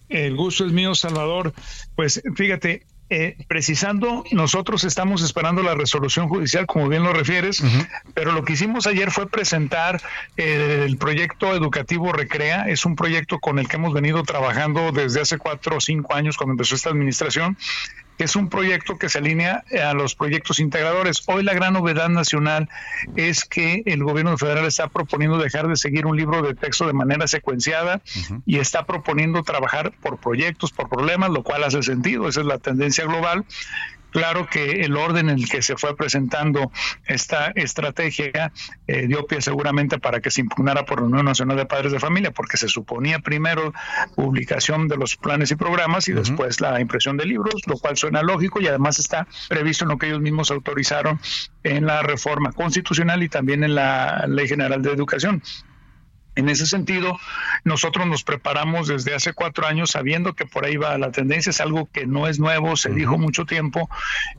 El 0.09 0.37
gusto 0.37 0.65
es 0.67 0.73
mío, 0.73 0.95
Salvador. 0.95 1.53
Pues 1.97 2.23
fíjate, 2.37 2.87
eh, 3.11 3.37
precisando, 3.49 4.25
nosotros 4.33 4.83
estamos 4.85 5.23
esperando 5.23 5.63
la 5.63 5.75
resolución 5.75 6.29
judicial, 6.29 6.67
como 6.67 6.89
bien 6.89 7.03
lo 7.03 7.13
refieres, 7.13 7.63
pero 8.15 8.33
lo 8.33 8.45
que 8.45 8.55
hicimos 8.55 8.87
ayer 8.87 9.11
fue 9.11 9.29
presentar 9.29 10.01
eh, 10.39 10.85
el 10.87 10.97
proyecto 10.97 11.55
educativo 11.55 12.13
Recrea. 12.13 12.69
Es 12.69 12.87
un 12.87 12.97
proyecto 12.97 13.39
con 13.41 13.59
el 13.59 13.69
que 13.69 13.77
hemos 13.77 13.93
venido 13.93 14.23
trabajando 14.23 14.91
desde 14.91 15.21
hace 15.21 15.37
cuatro 15.37 15.77
o 15.77 15.81
cinco 15.81 16.15
años, 16.15 16.39
cuando 16.39 16.53
empezó 16.53 16.75
esta 16.75 16.91
administración, 16.91 17.59
es 18.19 18.37
un 18.37 18.49
proyecto 18.49 18.97
que 18.99 19.09
se 19.09 19.19
alinea 19.19 19.65
a 19.85 19.93
los 19.95 20.15
proyectos 20.15 20.61
integradores. 20.61 21.23
Hoy 21.27 21.43
la 21.43 21.55
gran 21.55 21.73
novedad 21.73 22.09
nacional 22.09 22.69
es 23.17 23.45
que 23.45 23.83
el 23.87 24.05
gobierno 24.05 24.37
federal 24.39 24.67
está 24.67 24.89
proponiendo 24.89 25.39
dejar 25.39 25.69
de 25.69 25.77
seguir 25.77 26.07
un 26.07 26.17
libro 26.17 26.43
de 26.43 26.55
texto 26.55 26.87
de 26.87 26.93
manera 26.93 27.27
secuenciada 27.27 28.03
y 28.47 28.59
está 28.59 28.87
proponiendo 28.87 29.43
trabajar 29.43 29.93
por 30.01 30.19
proyectos, 30.19 30.73
por 30.73 30.89
problemas, 30.89 31.31
lo 31.31 31.43
cual 31.43 31.65
hace 31.65 31.83
sentido, 31.83 32.29
esa 32.29 32.41
es 32.41 32.47
la 32.47 32.59
tendencia 32.59 33.05
global. 33.05 33.45
Claro 34.15 34.47
que 34.47 34.83
el 34.83 34.97
orden 34.97 35.29
en 35.29 35.41
el 35.41 35.49
que 35.49 35.61
se 35.61 35.77
fue 35.77 35.97
presentando 35.97 36.71
esta 37.05 37.49
estrategia 37.57 38.53
eh, 38.87 39.09
dio 39.09 39.27
pie 39.27 39.43
seguramente 39.43 39.99
para 39.99 40.21
que 40.21 40.31
se 40.31 40.41
impugnara 40.41 40.85
por 40.85 41.01
la 41.01 41.07
Unión 41.07 41.25
Nacional 41.25 41.57
de 41.57 41.67
Padres 41.67 41.91
de 41.91 41.99
Familia, 41.99 42.31
porque 42.31 42.57
se 42.57 42.69
suponía 42.69 43.19
primero 43.19 43.75
publicación 44.15 44.87
de 44.87 44.99
los 44.99 45.17
planes 45.17 45.51
y 45.51 45.57
programas 45.57 46.07
y 46.07 46.13
después 46.13 46.61
la 46.61 46.81
impresión 46.81 47.17
de 47.17 47.27
libros, 47.27 47.63
lo 47.67 47.77
cual 47.77 47.97
suena 47.97 48.23
lógico 48.23 48.61
y 48.61 48.69
además 48.69 49.01
está 49.01 49.27
previsto 49.49 49.85
en 49.85 49.89
lo 49.89 49.99
que 49.99 50.07
ellos 50.07 50.21
mismos 50.21 50.53
autorizaron 50.53 51.19
en 51.65 51.85
la 51.85 52.03
reforma 52.03 52.53
constitucional 52.53 53.21
y 53.25 53.29
también 53.29 53.65
en 53.65 53.75
la 53.75 54.27
Ley 54.29 54.47
General 54.47 54.81
de 54.81 54.93
Educación. 54.93 55.43
En 56.37 56.49
ese 56.49 56.67
sentido, 56.67 57.19
nosotros 57.63 58.07
nos 58.07 58.25
preparamos 58.25 58.89
desde 58.89 59.15
hace 59.15 59.33
cuatro 59.33 59.67
años 59.67 59.91
sabiendo 59.91 60.35
que 60.35 60.47
por 60.47 60.65
ahí 60.65 60.77
va 60.77 60.99
la 60.99 61.13
tendencia, 61.13 61.51
es 61.51 61.61
algo 61.61 61.89
que 61.93 62.07
no 62.07 62.27
es 62.27 62.39
nuevo, 62.39 62.77
se 62.77 62.91
dijo 62.91 63.19
mucho 63.19 63.45
tiempo, 63.45 63.89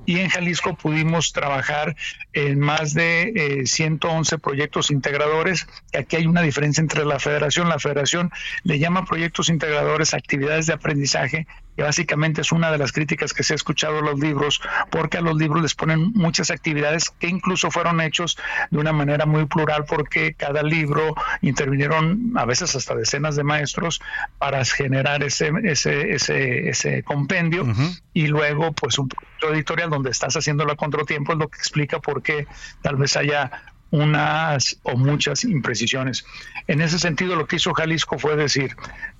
y 0.05 0.19
en 0.19 0.29
Jalisco 0.29 0.75
pudimos 0.75 1.31
trabajar 1.31 1.95
en 2.33 2.59
más 2.59 2.93
de 2.93 3.63
111 3.65 4.35
eh, 4.35 4.37
proyectos 4.39 4.91
integradores. 4.91 5.67
Aquí 5.97 6.17
hay 6.17 6.27
una 6.27 6.41
diferencia 6.41 6.81
entre 6.81 7.05
la 7.05 7.19
federación, 7.19 7.69
la 7.69 7.79
federación 7.79 8.31
le 8.63 8.79
llama 8.79 9.05
proyectos 9.05 9.49
integradores 9.49 10.13
actividades 10.13 10.67
de 10.67 10.73
aprendizaje 10.73 11.47
que 11.75 11.83
básicamente 11.83 12.41
es 12.41 12.51
una 12.51 12.71
de 12.71 12.77
las 12.77 12.91
críticas 12.91 13.33
que 13.33 13.43
se 13.43 13.53
ha 13.53 13.55
escuchado 13.55 13.99
a 13.99 14.01
los 14.01 14.19
libros, 14.19 14.61
porque 14.89 15.17
a 15.17 15.21
los 15.21 15.35
libros 15.35 15.61
les 15.61 15.75
ponen 15.75 16.11
muchas 16.13 16.51
actividades 16.51 17.09
que 17.09 17.27
incluso 17.27 17.71
fueron 17.71 18.01
hechos 18.01 18.37
de 18.71 18.79
una 18.79 18.93
manera 18.93 19.25
muy 19.25 19.45
plural, 19.45 19.85
porque 19.85 20.33
cada 20.33 20.63
libro 20.63 21.15
intervinieron 21.41 22.33
a 22.35 22.45
veces 22.45 22.75
hasta 22.75 22.95
decenas 22.95 23.35
de 23.35 23.43
maestros 23.43 24.01
para 24.37 24.63
generar 24.65 25.23
ese, 25.23 25.51
ese, 25.63 26.13
ese, 26.13 26.69
ese 26.69 27.03
compendio. 27.03 27.65
Y 28.13 28.27
luego 28.27 28.71
pues 28.71 28.97
un 28.97 29.09
proyecto 29.09 29.53
editorial 29.53 29.89
donde 29.89 30.11
estás 30.11 30.35
haciendo 30.35 30.65
la 30.65 30.75
contratiempo 30.75 31.33
es 31.33 31.39
lo 31.39 31.49
que 31.49 31.57
explica 31.57 31.99
por 31.99 32.21
qué 32.21 32.47
tal 32.81 32.95
vez 32.95 33.15
haya 33.17 33.51
unas 33.91 34.77
o 34.83 34.97
muchas 34.97 35.43
imprecisiones. 35.43 36.25
En 36.67 36.81
ese 36.81 36.99
sentido, 36.99 37.35
lo 37.35 37.47
que 37.47 37.57
hizo 37.57 37.73
Jalisco 37.73 38.17
fue 38.17 38.35
decir, 38.35 38.75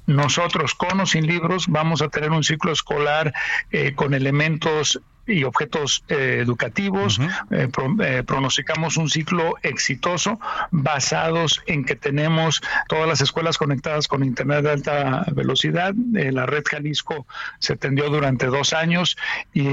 nosotros 0.07 0.75
con 0.75 0.99
o 0.99 1.05
sin 1.05 1.27
libros 1.27 1.65
vamos 1.67 2.01
a 2.01 2.09
tener 2.09 2.31
un 2.31 2.43
ciclo 2.43 2.71
escolar 2.71 3.33
eh, 3.71 3.93
con 3.95 4.13
elementos 4.13 4.99
y 5.27 5.43
objetos 5.43 6.03
eh, 6.07 6.39
educativos. 6.41 7.19
Eh, 7.51 7.67
eh, 8.01 8.23
pronosticamos 8.25 8.97
un 8.97 9.09
ciclo 9.09 9.55
exitoso 9.63 10.39
basados 10.71 11.63
en 11.67 11.85
que 11.85 11.95
tenemos 11.95 12.61
todas 12.87 13.07
las 13.07 13.21
escuelas 13.21 13.57
conectadas 13.57 14.07
con 14.07 14.23
Internet 14.23 14.63
de 14.63 14.71
alta 14.71 15.25
velocidad. 15.31 15.93
la 15.95 16.45
red 16.45 16.63
Jalisco 16.69 17.25
se 17.59 17.75
tendió 17.75 18.09
durante 18.09 18.47
dos 18.47 18.73
años 18.73 19.17
y, 19.53 19.65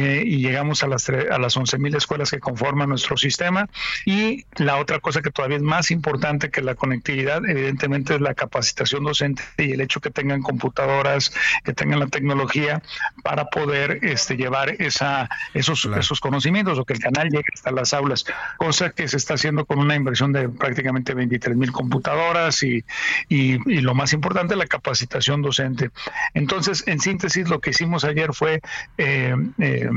llegamos 0.43 0.83
a 0.83 0.89
las, 0.89 1.09
a 1.09 1.39
las 1.39 1.57
11.000 1.57 1.97
escuelas 1.97 2.31
que 2.31 2.41
conforman 2.41 2.89
nuestro 2.89 3.17
sistema. 3.17 3.69
Y 4.05 4.45
la 4.57 4.79
otra 4.79 4.99
cosa 4.99 5.23
que 5.23 5.31
todavía 5.31 5.59
es 5.59 5.63
más 5.63 5.91
importante 5.91 6.51
que 6.51 6.63
la 6.63 6.75
conectividad, 6.75 7.45
evidentemente, 7.45 8.15
es 8.15 8.21
la 8.21 8.35
capacitación 8.35 9.05
docente 9.05 9.43
y 9.57 9.73
el 9.73 9.81
hecho 9.81 10.01
que 10.01 10.11
tengan 10.11 10.43
computadoras, 10.43 11.33
que 11.65 11.73
tengan 11.73 12.01
la 12.01 12.07
tecnología 12.09 12.83
para 13.23 13.47
poder 13.47 14.01
este, 14.03 14.37
llevar 14.37 14.71
esa 14.83 15.29
esos, 15.55 15.89
esos 15.97 16.21
conocimientos 16.21 16.79
o 16.79 16.85
que 16.85 16.95
el 16.95 17.01
canal 17.01 17.29
llegue 17.29 17.45
hasta 17.55 17.71
las 17.71 17.95
aulas, 17.95 18.25
cosa 18.57 18.91
que 18.91 19.09
se 19.09 19.17
está 19.17 19.35
haciendo 19.35 19.65
con 19.65 19.79
una 19.79 19.95
inversión 19.95 20.33
de 20.33 20.49
prácticamente 20.49 21.15
23 21.15 21.57
mil 21.57 21.73
computadoras 21.73 22.63
y, 22.63 22.85
y, 23.29 23.55
y, 23.71 23.81
lo 23.81 23.95
más 23.95 24.13
importante, 24.13 24.57
la 24.57 24.67
capacitación 24.67 25.43
docente. 25.43 25.91
Entonces, 26.35 26.85
en 26.87 27.01
síntesis, 27.01 27.49
lo 27.49 27.61
que 27.61 27.71
hicimos 27.71 28.05
ayer 28.05 28.33
fue... 28.33 28.61
Eh, 28.99 29.35
eh, 29.59 29.91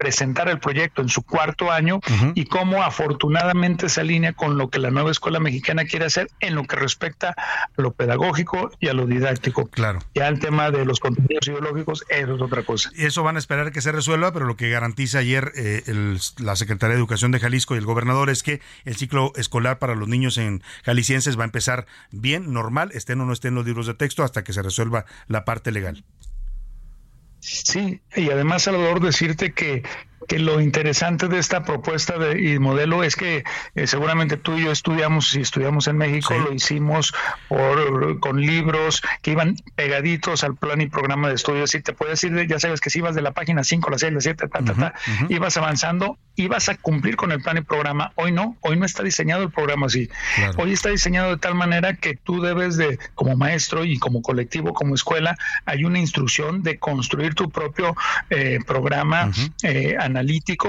presentar 0.00 0.48
el 0.48 0.58
proyecto 0.58 1.02
en 1.02 1.10
su 1.10 1.22
cuarto 1.22 1.70
año 1.70 2.00
y 2.34 2.46
cómo 2.46 2.82
afortunadamente 2.82 3.90
se 3.90 4.00
alinea 4.00 4.32
con 4.32 4.56
lo 4.56 4.70
que 4.70 4.78
la 4.78 4.90
nueva 4.90 5.10
escuela 5.10 5.40
mexicana 5.40 5.84
quiere 5.84 6.06
hacer 6.06 6.30
en 6.40 6.54
lo 6.54 6.64
que 6.64 6.76
respecta 6.76 7.34
a 7.36 7.82
lo 7.82 7.92
pedagógico 7.92 8.70
y 8.80 8.88
a 8.88 8.94
lo 8.94 9.04
didáctico. 9.04 9.66
Claro. 9.66 9.98
Ya 10.14 10.28
el 10.28 10.40
tema 10.40 10.70
de 10.70 10.86
los 10.86 11.00
contenidos 11.00 11.46
ideológicos, 11.46 12.06
eso 12.08 12.34
es 12.34 12.40
otra 12.40 12.62
cosa. 12.62 12.90
Eso 12.96 13.22
van 13.22 13.36
a 13.36 13.38
esperar 13.38 13.72
que 13.72 13.82
se 13.82 13.92
resuelva, 13.92 14.32
pero 14.32 14.46
lo 14.46 14.56
que 14.56 14.70
garantiza 14.70 15.18
ayer 15.18 15.52
eh, 15.54 15.82
el, 15.86 16.18
la 16.38 16.56
Secretaría 16.56 16.94
de 16.94 16.98
Educación 16.98 17.30
de 17.30 17.38
Jalisco 17.38 17.74
y 17.74 17.78
el 17.78 17.84
gobernador 17.84 18.30
es 18.30 18.42
que 18.42 18.62
el 18.86 18.96
ciclo 18.96 19.32
escolar 19.36 19.78
para 19.78 19.94
los 19.94 20.08
niños 20.08 20.38
en 20.38 20.62
jaliscienses 20.82 21.38
va 21.38 21.42
a 21.42 21.44
empezar 21.44 21.84
bien, 22.10 22.54
normal, 22.54 22.90
estén 22.94 23.20
o 23.20 23.26
no 23.26 23.34
estén 23.34 23.54
los 23.54 23.66
libros 23.66 23.86
de 23.86 23.92
texto, 23.92 24.24
hasta 24.24 24.44
que 24.44 24.54
se 24.54 24.62
resuelva 24.62 25.04
la 25.28 25.44
parte 25.44 25.72
legal. 25.72 26.04
Sí, 27.40 28.00
y 28.14 28.30
además, 28.30 28.62
Salvador, 28.62 29.00
decirte 29.00 29.52
que 29.52 29.82
que 30.30 30.38
lo 30.38 30.60
interesante 30.60 31.26
de 31.26 31.40
esta 31.40 31.64
propuesta 31.64 32.16
de, 32.16 32.40
y 32.40 32.60
modelo 32.60 33.02
es 33.02 33.16
que 33.16 33.42
eh, 33.74 33.88
seguramente 33.88 34.36
tú 34.36 34.56
y 34.56 34.62
yo 34.62 34.70
estudiamos, 34.70 35.30
si 35.30 35.40
estudiamos 35.40 35.88
en 35.88 35.96
México, 35.96 36.32
lo 36.38 36.52
hicimos 36.52 37.12
por, 37.48 38.20
con 38.20 38.40
libros 38.40 39.02
que 39.22 39.32
iban 39.32 39.56
pegaditos 39.74 40.44
al 40.44 40.54
plan 40.54 40.82
y 40.82 40.86
programa 40.86 41.26
de 41.26 41.34
estudios. 41.34 41.74
Y 41.74 41.80
te 41.82 41.94
puedo 41.94 42.12
decir, 42.12 42.46
ya 42.46 42.60
sabes 42.60 42.80
que 42.80 42.90
si 42.90 43.00
ibas 43.00 43.16
de 43.16 43.22
la 43.22 43.32
página 43.32 43.64
5, 43.64 43.90
la 43.90 43.98
6, 43.98 44.12
la 44.12 44.20
7, 44.20 44.46
ta, 44.46 44.62
ta, 44.62 44.74
ta, 44.74 44.94
ibas 45.28 45.56
avanzando, 45.56 46.16
ibas 46.36 46.68
a 46.68 46.76
cumplir 46.76 47.16
con 47.16 47.32
el 47.32 47.42
plan 47.42 47.56
y 47.56 47.62
programa. 47.62 48.12
Hoy 48.14 48.30
no, 48.30 48.56
hoy 48.60 48.76
no 48.76 48.86
está 48.86 49.02
diseñado 49.02 49.42
el 49.42 49.50
programa 49.50 49.86
así. 49.86 50.08
Hoy 50.58 50.72
está 50.72 50.90
diseñado 50.90 51.30
de 51.30 51.38
tal 51.38 51.56
manera 51.56 51.94
que 51.94 52.14
tú 52.14 52.40
debes 52.40 52.76
de, 52.76 53.00
como 53.16 53.36
maestro 53.36 53.84
y 53.84 53.98
como 53.98 54.22
colectivo, 54.22 54.74
como 54.74 54.94
escuela, 54.94 55.36
hay 55.66 55.84
una 55.84 55.98
instrucción 55.98 56.62
de 56.62 56.78
construir 56.78 57.34
tu 57.34 57.50
propio 57.50 57.96
eh, 58.30 58.60
programa 58.64 59.32
eh, 59.64 59.96
analítico, 59.98 60.19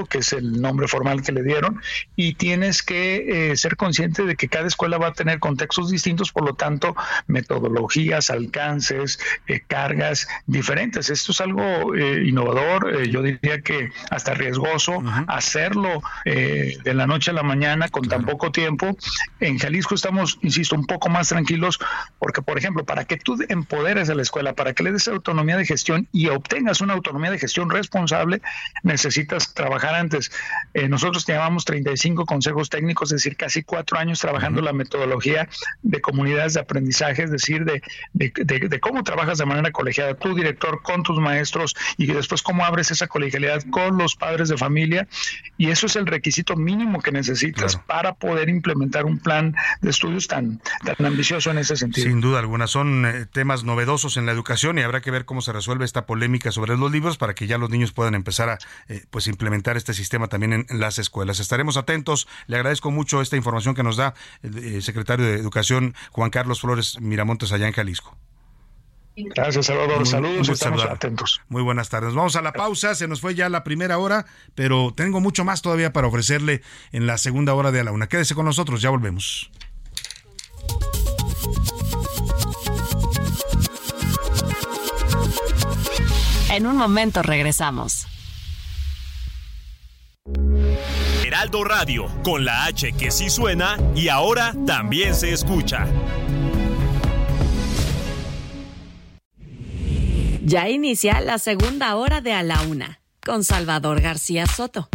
que 0.10 0.20
es 0.20 0.34
el 0.34 0.62
nombre 0.62 0.88
formal 0.88 1.22
que 1.22 1.32
le 1.32 1.44
dieron, 1.44 1.82
y 2.16 2.34
tienes 2.36 2.84
que 2.84 3.52
eh, 3.52 3.58
ser 3.58 3.76
consciente 3.76 4.26
de 4.26 4.36
que 4.36 4.48
cada 4.48 4.68
escuela 4.68 4.98
va 4.98 5.08
a 5.08 5.14
tener 5.14 5.40
contextos 5.40 5.90
distintos, 5.90 6.32
por 6.32 6.46
lo 6.46 6.54
tanto, 6.54 6.96
metodologías, 7.28 8.30
alcances, 8.30 9.20
eh, 9.48 9.62
cargas 9.66 10.28
diferentes. 10.46 11.10
Esto 11.10 11.32
es 11.32 11.42
algo 11.42 11.96
eh, 11.96 12.24
innovador, 12.26 13.04
yo 13.08 13.22
diría 13.22 13.62
que 13.62 13.90
hasta 14.10 14.34
riesgoso 14.34 15.04
hacerlo 15.28 16.02
de 16.26 16.94
la 16.94 17.08
noche 17.08 17.32
a 17.32 17.34
la 17.34 17.44
mañana 17.44 17.90
con 17.90 18.08
tan 18.08 18.26
poco 18.26 18.52
tiempo. 18.52 18.98
En 19.40 19.58
Jalisco 19.58 19.96
estamos, 19.96 20.38
insisto, 20.42 20.76
un 20.76 20.86
poco 20.86 21.10
más 21.10 21.30
tranquilos 21.30 21.80
porque, 22.20 22.42
por 22.42 22.58
ejemplo, 22.58 22.86
para 22.86 23.06
que 23.06 23.18
tú 23.18 23.38
empoderes 23.50 24.10
a 24.10 24.16
la 24.16 24.22
escuela, 24.22 24.54
para 24.54 24.74
que 24.74 24.84
le 24.84 24.92
des 24.92 25.08
autonomía 25.08 25.58
de 25.58 25.66
gestión 25.66 26.08
y 26.12 26.28
obtengas 26.28 26.82
una 26.82 26.94
autonomía 26.94 27.32
de 27.32 27.40
gestión 27.40 27.70
responsable, 27.70 28.42
necesitas 28.84 29.31
trabajar 29.54 29.96
antes. 29.96 30.32
Eh, 30.74 30.88
nosotros 30.88 31.26
llevamos 31.26 31.66
35 31.66 32.26
consejos 32.26 32.70
técnicos, 32.70 33.12
es 33.12 33.24
decir, 33.24 33.36
casi 33.38 33.64
cuatro 33.64 33.98
años 33.98 34.20
trabajando 34.20 34.62
la 34.62 34.74
metodología 34.74 35.48
de 35.82 36.02
comunidades 36.02 36.54
de 36.54 36.62
aprendizaje, 36.62 37.24
es 37.24 37.32
decir, 37.32 37.66
de, 37.66 37.82
de, 38.14 38.80
cómo 38.80 39.04
trabajas 39.04 39.38
de 39.38 39.46
manera 39.46 39.72
colegiada, 39.72 40.14
tu 40.16 40.36
director 40.36 40.82
con 40.82 41.04
tus 41.04 41.20
maestros 41.20 41.76
y 41.98 42.08
después 42.08 42.42
cómo 42.42 42.66
abres 42.66 42.92
esa 42.92 43.08
colegialidad 43.08 43.64
con 43.70 43.98
los 43.98 44.16
padres 44.16 44.50
de 44.50 44.58
familia. 44.58 45.08
Y 45.58 45.70
eso 45.70 45.86
es 45.86 45.96
el 45.96 46.06
requisito 46.06 46.56
mínimo 46.56 47.02
que 47.02 47.12
necesitas 47.12 47.78
para 47.78 48.14
poder 48.14 48.50
implementar 48.50 49.06
un 49.06 49.20
plan 49.20 49.56
de 49.82 49.90
estudios 49.90 50.28
tan, 50.28 50.62
tan 50.84 51.06
ambicioso 51.06 51.52
en 51.52 51.58
ese 51.58 51.76
sentido. 51.76 52.08
Sin 52.08 52.22
duda 52.22 52.40
alguna, 52.40 52.68
son 52.68 53.06
eh, 53.06 53.26
temas 53.32 53.64
novedosos 53.64 54.18
en 54.18 54.26
la 54.26 54.32
educación 54.32 54.78
y 54.78 54.82
habrá 54.82 55.02
que 55.02 55.12
ver 55.12 55.26
cómo 55.26 55.42
se 55.42 55.54
resuelve 55.54 55.86
esta 55.86 56.06
polémica 56.06 56.52
sobre 56.52 56.78
los 56.78 56.92
libros 56.92 57.18
para 57.18 57.34
que 57.34 57.48
ya 57.48 57.58
los 57.58 57.70
niños 57.70 57.92
puedan 57.92 58.16
empezar 58.16 58.50
a 58.50 58.58
eh, 58.88 59.04
pues 59.10 59.21
implementar 59.28 59.78
este 59.78 59.94
sistema 59.94 60.28
también 60.28 60.54
en, 60.54 60.66
las 60.80 61.00
escuelas. 61.00 61.40
Estaremos 61.40 61.78
atentos. 61.78 62.28
Le 62.48 62.58
agradezco 62.58 62.92
mucho 62.92 63.22
esta 63.22 63.38
información 63.38 63.76
que 63.76 63.84
nos 63.84 63.98
da 63.98 64.14
el, 64.44 64.58
eh, 64.58 64.82
secretario 64.82 65.26
de 65.26 65.36
Educación, 65.36 65.96
Juan 66.12 66.30
Carlos 66.30 66.62
Flores 66.62 67.00
Miramontes, 67.00 67.52
allá 67.52 67.68
en 67.68 67.74
Jalisco. 67.74 68.18
Gracias, 69.16 69.66
Salvador. 69.66 70.08
Saludos, 70.08 70.50
estamos 70.50 70.84
atentos. 70.84 71.42
Muy 71.50 71.62
buenas 71.62 71.90
tardes. 71.90 72.14
Vamos 72.14 72.36
a 72.36 72.42
la 72.42 72.54
pausa, 72.54 72.96
se 72.96 73.08
nos 73.08 73.22
fue 73.22 73.36
ya 73.36 73.50
la 73.50 73.64
primera 73.64 73.98
hora, 73.98 74.26
pero 74.56 74.94
tengo 74.96 75.20
mucho 75.20 75.44
más 75.44 75.62
todavía 75.62 75.92
para 75.92 76.08
ofrecerle 76.08 76.62
en 76.92 77.08
la 77.08 77.18
segunda 77.18 77.54
hora 77.54 77.72
de 77.72 77.82
a 77.82 77.84
la 77.84 77.92
una. 77.92 78.08
Quédese 78.08 78.36
con 78.36 78.46
nosotros, 78.46 78.82
ya 78.82 78.90
volvemos. 78.90 79.52
En 86.52 86.68
un 86.68 86.76
momento 86.76 87.22
regresamos. 87.22 88.08
Heraldo 91.42 91.64
Radio, 91.64 92.06
con 92.24 92.46
la 92.46 92.66
H 92.66 92.94
que 92.94 93.10
sí 93.10 93.32
suena 93.32 93.76
y 93.96 94.10
ahora 94.10 94.54
también 94.68 95.16
se 95.16 95.34
escucha. 95.34 95.88
Ya 100.44 100.70
inicia 100.70 101.20
la 101.20 101.40
segunda 101.40 101.96
hora 101.96 102.22
de 102.22 102.34
A 102.34 102.44
la 102.44 102.62
Una, 102.62 103.00
con 103.26 103.44
Salvador 103.44 104.02
García 104.02 104.46
Soto. 104.46 104.88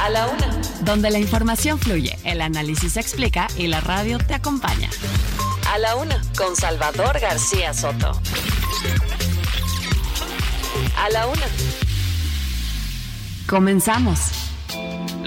A 0.00 0.08
la 0.08 0.28
Una, 0.28 0.58
donde 0.84 1.10
la 1.10 1.18
información 1.18 1.78
fluye, 1.78 2.18
el 2.24 2.40
análisis 2.40 2.94
se 2.94 3.00
explica 3.00 3.46
y 3.58 3.66
la 3.66 3.82
radio 3.82 4.16
te 4.16 4.32
acompaña. 4.32 4.88
A 5.70 5.76
la 5.76 5.96
Una, 5.96 6.18
con 6.34 6.56
Salvador 6.56 7.20
García 7.20 7.74
Soto. 7.74 8.18
A 10.96 11.10
la 11.10 11.26
Una. 11.26 11.46
Comenzamos. 13.46 14.37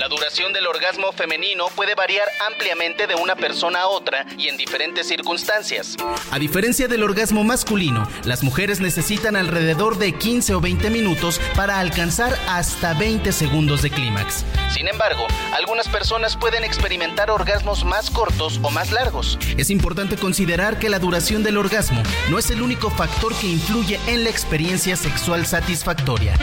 La 0.01 0.07
duración 0.07 0.51
del 0.51 0.65
orgasmo 0.65 1.11
femenino 1.11 1.67
puede 1.75 1.93
variar 1.93 2.27
ampliamente 2.47 3.05
de 3.05 3.13
una 3.13 3.35
persona 3.35 3.81
a 3.81 3.87
otra 3.87 4.25
y 4.35 4.47
en 4.47 4.57
diferentes 4.57 5.07
circunstancias. 5.07 5.95
A 6.31 6.39
diferencia 6.39 6.87
del 6.87 7.03
orgasmo 7.03 7.43
masculino, 7.43 8.09
las 8.23 8.41
mujeres 8.41 8.79
necesitan 8.79 9.35
alrededor 9.35 9.99
de 9.99 10.13
15 10.13 10.55
o 10.55 10.59
20 10.59 10.89
minutos 10.89 11.39
para 11.55 11.77
alcanzar 11.77 12.35
hasta 12.47 12.95
20 12.95 13.31
segundos 13.31 13.83
de 13.83 13.91
clímax. 13.91 14.43
Sin 14.71 14.87
embargo, 14.87 15.27
algunas 15.53 15.87
personas 15.87 16.35
pueden 16.35 16.63
experimentar 16.63 17.29
orgasmos 17.29 17.85
más 17.85 18.09
cortos 18.09 18.59
o 18.63 18.71
más 18.71 18.91
largos. 18.91 19.37
Es 19.55 19.69
importante 19.69 20.17
considerar 20.17 20.79
que 20.79 20.89
la 20.89 20.97
duración 20.97 21.43
del 21.43 21.57
orgasmo 21.57 22.01
no 22.31 22.39
es 22.39 22.49
el 22.49 22.63
único 22.63 22.89
factor 22.89 23.35
que 23.35 23.45
influye 23.45 23.99
en 24.07 24.23
la 24.23 24.31
experiencia 24.31 24.95
sexual 24.95 25.45
satisfactoria. 25.45 26.33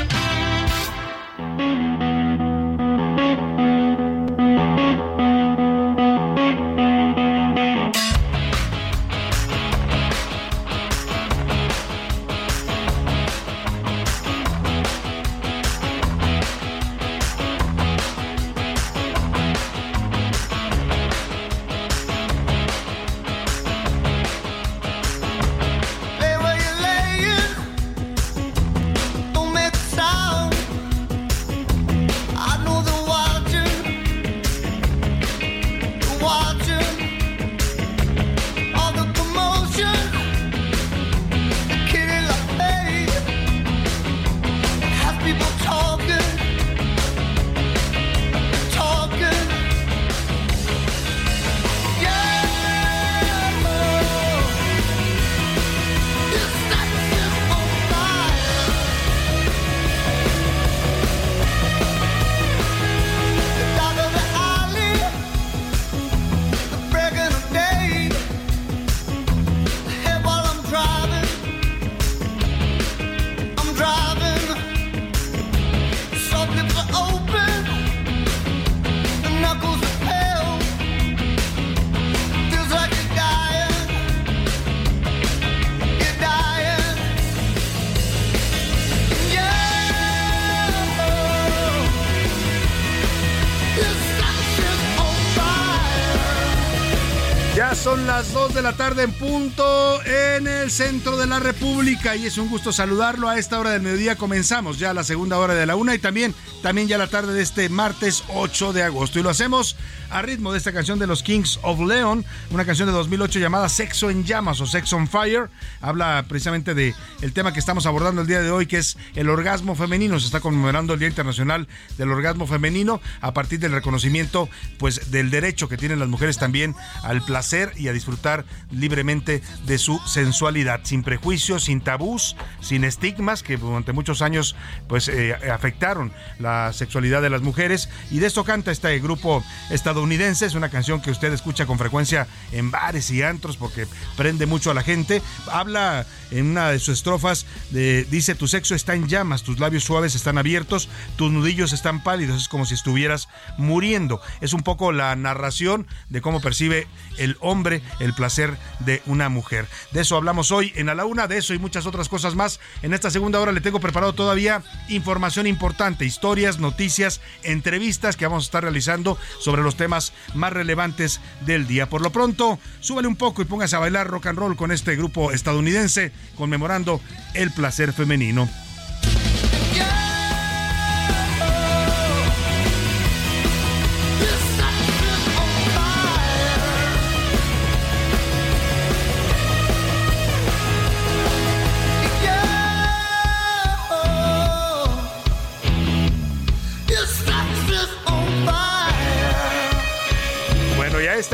En 100.04 100.46
el 100.46 100.70
centro 100.70 101.16
de 101.16 101.26
la 101.26 101.38
República 101.40 102.14
y 102.14 102.26
es 102.26 102.36
un 102.36 102.50
gusto 102.50 102.70
saludarlo. 102.70 103.28
A 103.28 103.38
esta 103.38 103.58
hora 103.58 103.70
del 103.70 103.80
mediodía 103.80 104.16
comenzamos 104.16 104.78
ya 104.78 104.92
la 104.92 105.04
segunda 105.04 105.38
hora 105.38 105.54
de 105.54 105.64
la 105.64 105.74
una 105.74 105.94
y 105.94 105.98
también, 105.98 106.34
también 106.62 106.86
ya 106.86 106.98
la 106.98 107.06
tarde 107.06 107.32
de 107.32 107.42
este 107.42 107.68
martes 107.70 108.24
8 108.28 108.74
de 108.74 108.82
agosto. 108.82 109.18
Y 109.18 109.22
lo 109.22 109.30
hacemos 109.30 109.76
a 110.10 110.20
ritmo 110.22 110.52
de 110.52 110.58
esta 110.58 110.72
canción 110.72 110.98
de 110.98 111.06
los 111.06 111.22
Kings 111.22 111.60
of 111.62 111.80
Leon, 111.80 112.24
una 112.50 112.64
canción 112.66 112.88
de 112.88 112.92
2008 112.92 113.38
llamada 113.38 113.68
Sexo 113.68 114.10
en 114.10 114.24
Llamas 114.24 114.60
o 114.60 114.66
Sex 114.66 114.92
on 114.92 115.08
Fire. 115.08 115.48
Habla 115.80 116.26
precisamente 116.28 116.74
de 116.74 116.94
el 117.20 117.32
tema 117.32 117.52
que 117.52 117.58
estamos 117.58 117.86
abordando 117.86 118.22
el 118.22 118.28
día 118.28 118.40
de 118.40 118.50
hoy, 118.50 118.66
que 118.66 118.78
es 118.78 118.96
el 119.14 119.28
orgasmo 119.28 119.74
femenino. 119.74 120.20
Se 120.20 120.26
está 120.26 120.40
conmemorando 120.40 120.92
el 120.94 120.98
Día 120.98 121.08
Internacional 121.08 121.66
del 121.96 122.10
Orgasmo 122.10 122.46
Femenino 122.46 123.00
a 123.20 123.32
partir 123.32 123.58
del 123.58 123.72
reconocimiento 123.72 124.48
pues 124.78 125.10
del 125.10 125.30
derecho 125.30 125.68
que 125.68 125.76
tienen 125.76 125.98
las 125.98 126.08
mujeres 126.08 126.38
también 126.38 126.74
al 127.02 127.24
placer 127.24 127.72
y 127.76 127.88
a 127.88 127.92
disfrutar 127.92 128.44
libremente 128.70 129.42
de 129.66 129.78
su 129.78 129.98
sensualidad, 130.06 130.80
sin 130.84 131.02
prejuicios, 131.02 131.64
sin 131.64 131.80
tabús, 131.80 132.36
sin 132.60 132.84
estigmas 132.84 133.42
que 133.42 133.56
durante 133.56 133.92
muchos 133.92 134.22
años 134.22 134.54
pues 134.86 135.08
eh, 135.08 135.34
afectaron 135.52 136.12
la 136.38 136.72
sexualidad 136.72 137.22
de 137.22 137.30
las 137.30 137.42
mujeres. 137.42 137.88
Y 138.10 138.20
de 138.20 138.26
esto 138.26 138.44
canta 138.44 138.70
este 138.70 138.98
grupo 139.00 139.42
estadounidense, 139.70 140.46
es 140.46 140.54
una 140.54 140.70
canción 140.70 141.00
que 141.00 141.10
usted 141.10 141.32
escucha 141.32 141.66
con 141.66 141.78
frecuencia 141.78 142.26
en 142.52 142.70
bares 142.70 143.10
y 143.10 143.22
antros 143.22 143.56
porque 143.56 143.86
prende 144.16 144.46
mucho 144.46 144.70
a 144.70 144.74
la 144.74 144.82
gente, 144.82 145.22
habla 145.50 146.06
en 146.30 146.46
una 146.46 146.70
de 146.70 146.78
sus 146.78 146.98
estrofas 147.08 147.46
dice 147.70 148.34
tu 148.34 148.46
sexo 148.46 148.74
está 148.74 148.94
en 148.94 149.08
llamas, 149.08 149.42
tus 149.42 149.58
labios 149.58 149.84
suaves 149.84 150.14
están 150.14 150.36
abiertos, 150.36 150.88
tus 151.16 151.32
nudillos 151.32 151.72
están 151.72 152.02
pálidos, 152.02 152.42
es 152.42 152.48
como 152.48 152.66
si 152.66 152.74
estuvieras 152.74 153.28
muriendo, 153.56 154.20
es 154.40 154.52
un 154.52 154.62
poco 154.62 154.92
la 154.92 155.16
narración 155.16 155.86
de 156.10 156.20
cómo 156.20 156.40
percibe 156.40 156.86
el 157.16 157.36
hombre 157.40 157.82
el 157.98 158.14
placer 158.14 158.56
de 158.80 159.02
una 159.06 159.28
mujer. 159.30 159.66
De 159.92 160.02
eso 160.02 160.16
hablamos 160.16 160.52
hoy 160.52 160.72
en 160.76 160.90
A 160.90 160.94
la 160.94 161.06
Una, 161.06 161.26
de 161.26 161.38
eso 161.38 161.54
y 161.54 161.58
muchas 161.58 161.86
otras 161.86 162.08
cosas 162.08 162.34
más. 162.34 162.60
En 162.82 162.92
esta 162.92 163.10
segunda 163.10 163.40
hora 163.40 163.52
le 163.52 163.60
tengo 163.60 163.80
preparado 163.80 164.12
todavía 164.12 164.62
información 164.88 165.46
importante, 165.46 166.04
historias, 166.04 166.58
noticias, 166.58 167.20
entrevistas 167.42 168.16
que 168.16 168.26
vamos 168.26 168.44
a 168.44 168.48
estar 168.48 168.62
realizando 168.62 169.18
sobre 169.40 169.62
los 169.62 169.76
temas 169.76 170.12
más 170.34 170.52
relevantes 170.52 171.20
del 171.46 171.66
día. 171.66 171.88
Por 171.88 172.02
lo 172.02 172.10
pronto, 172.10 172.58
súbale 172.80 173.08
un 173.08 173.16
poco 173.16 173.40
y 173.40 173.46
póngase 173.46 173.76
a 173.76 173.80
bailar 173.80 174.08
rock 174.08 174.26
and 174.26 174.38
roll 174.38 174.56
con 174.56 174.72
este 174.72 174.94
grupo 174.94 175.32
estadounidense 175.32 176.12
conmemorando 176.36 176.97
el 177.34 177.50
placer 177.50 177.92
femenino. 177.92 178.48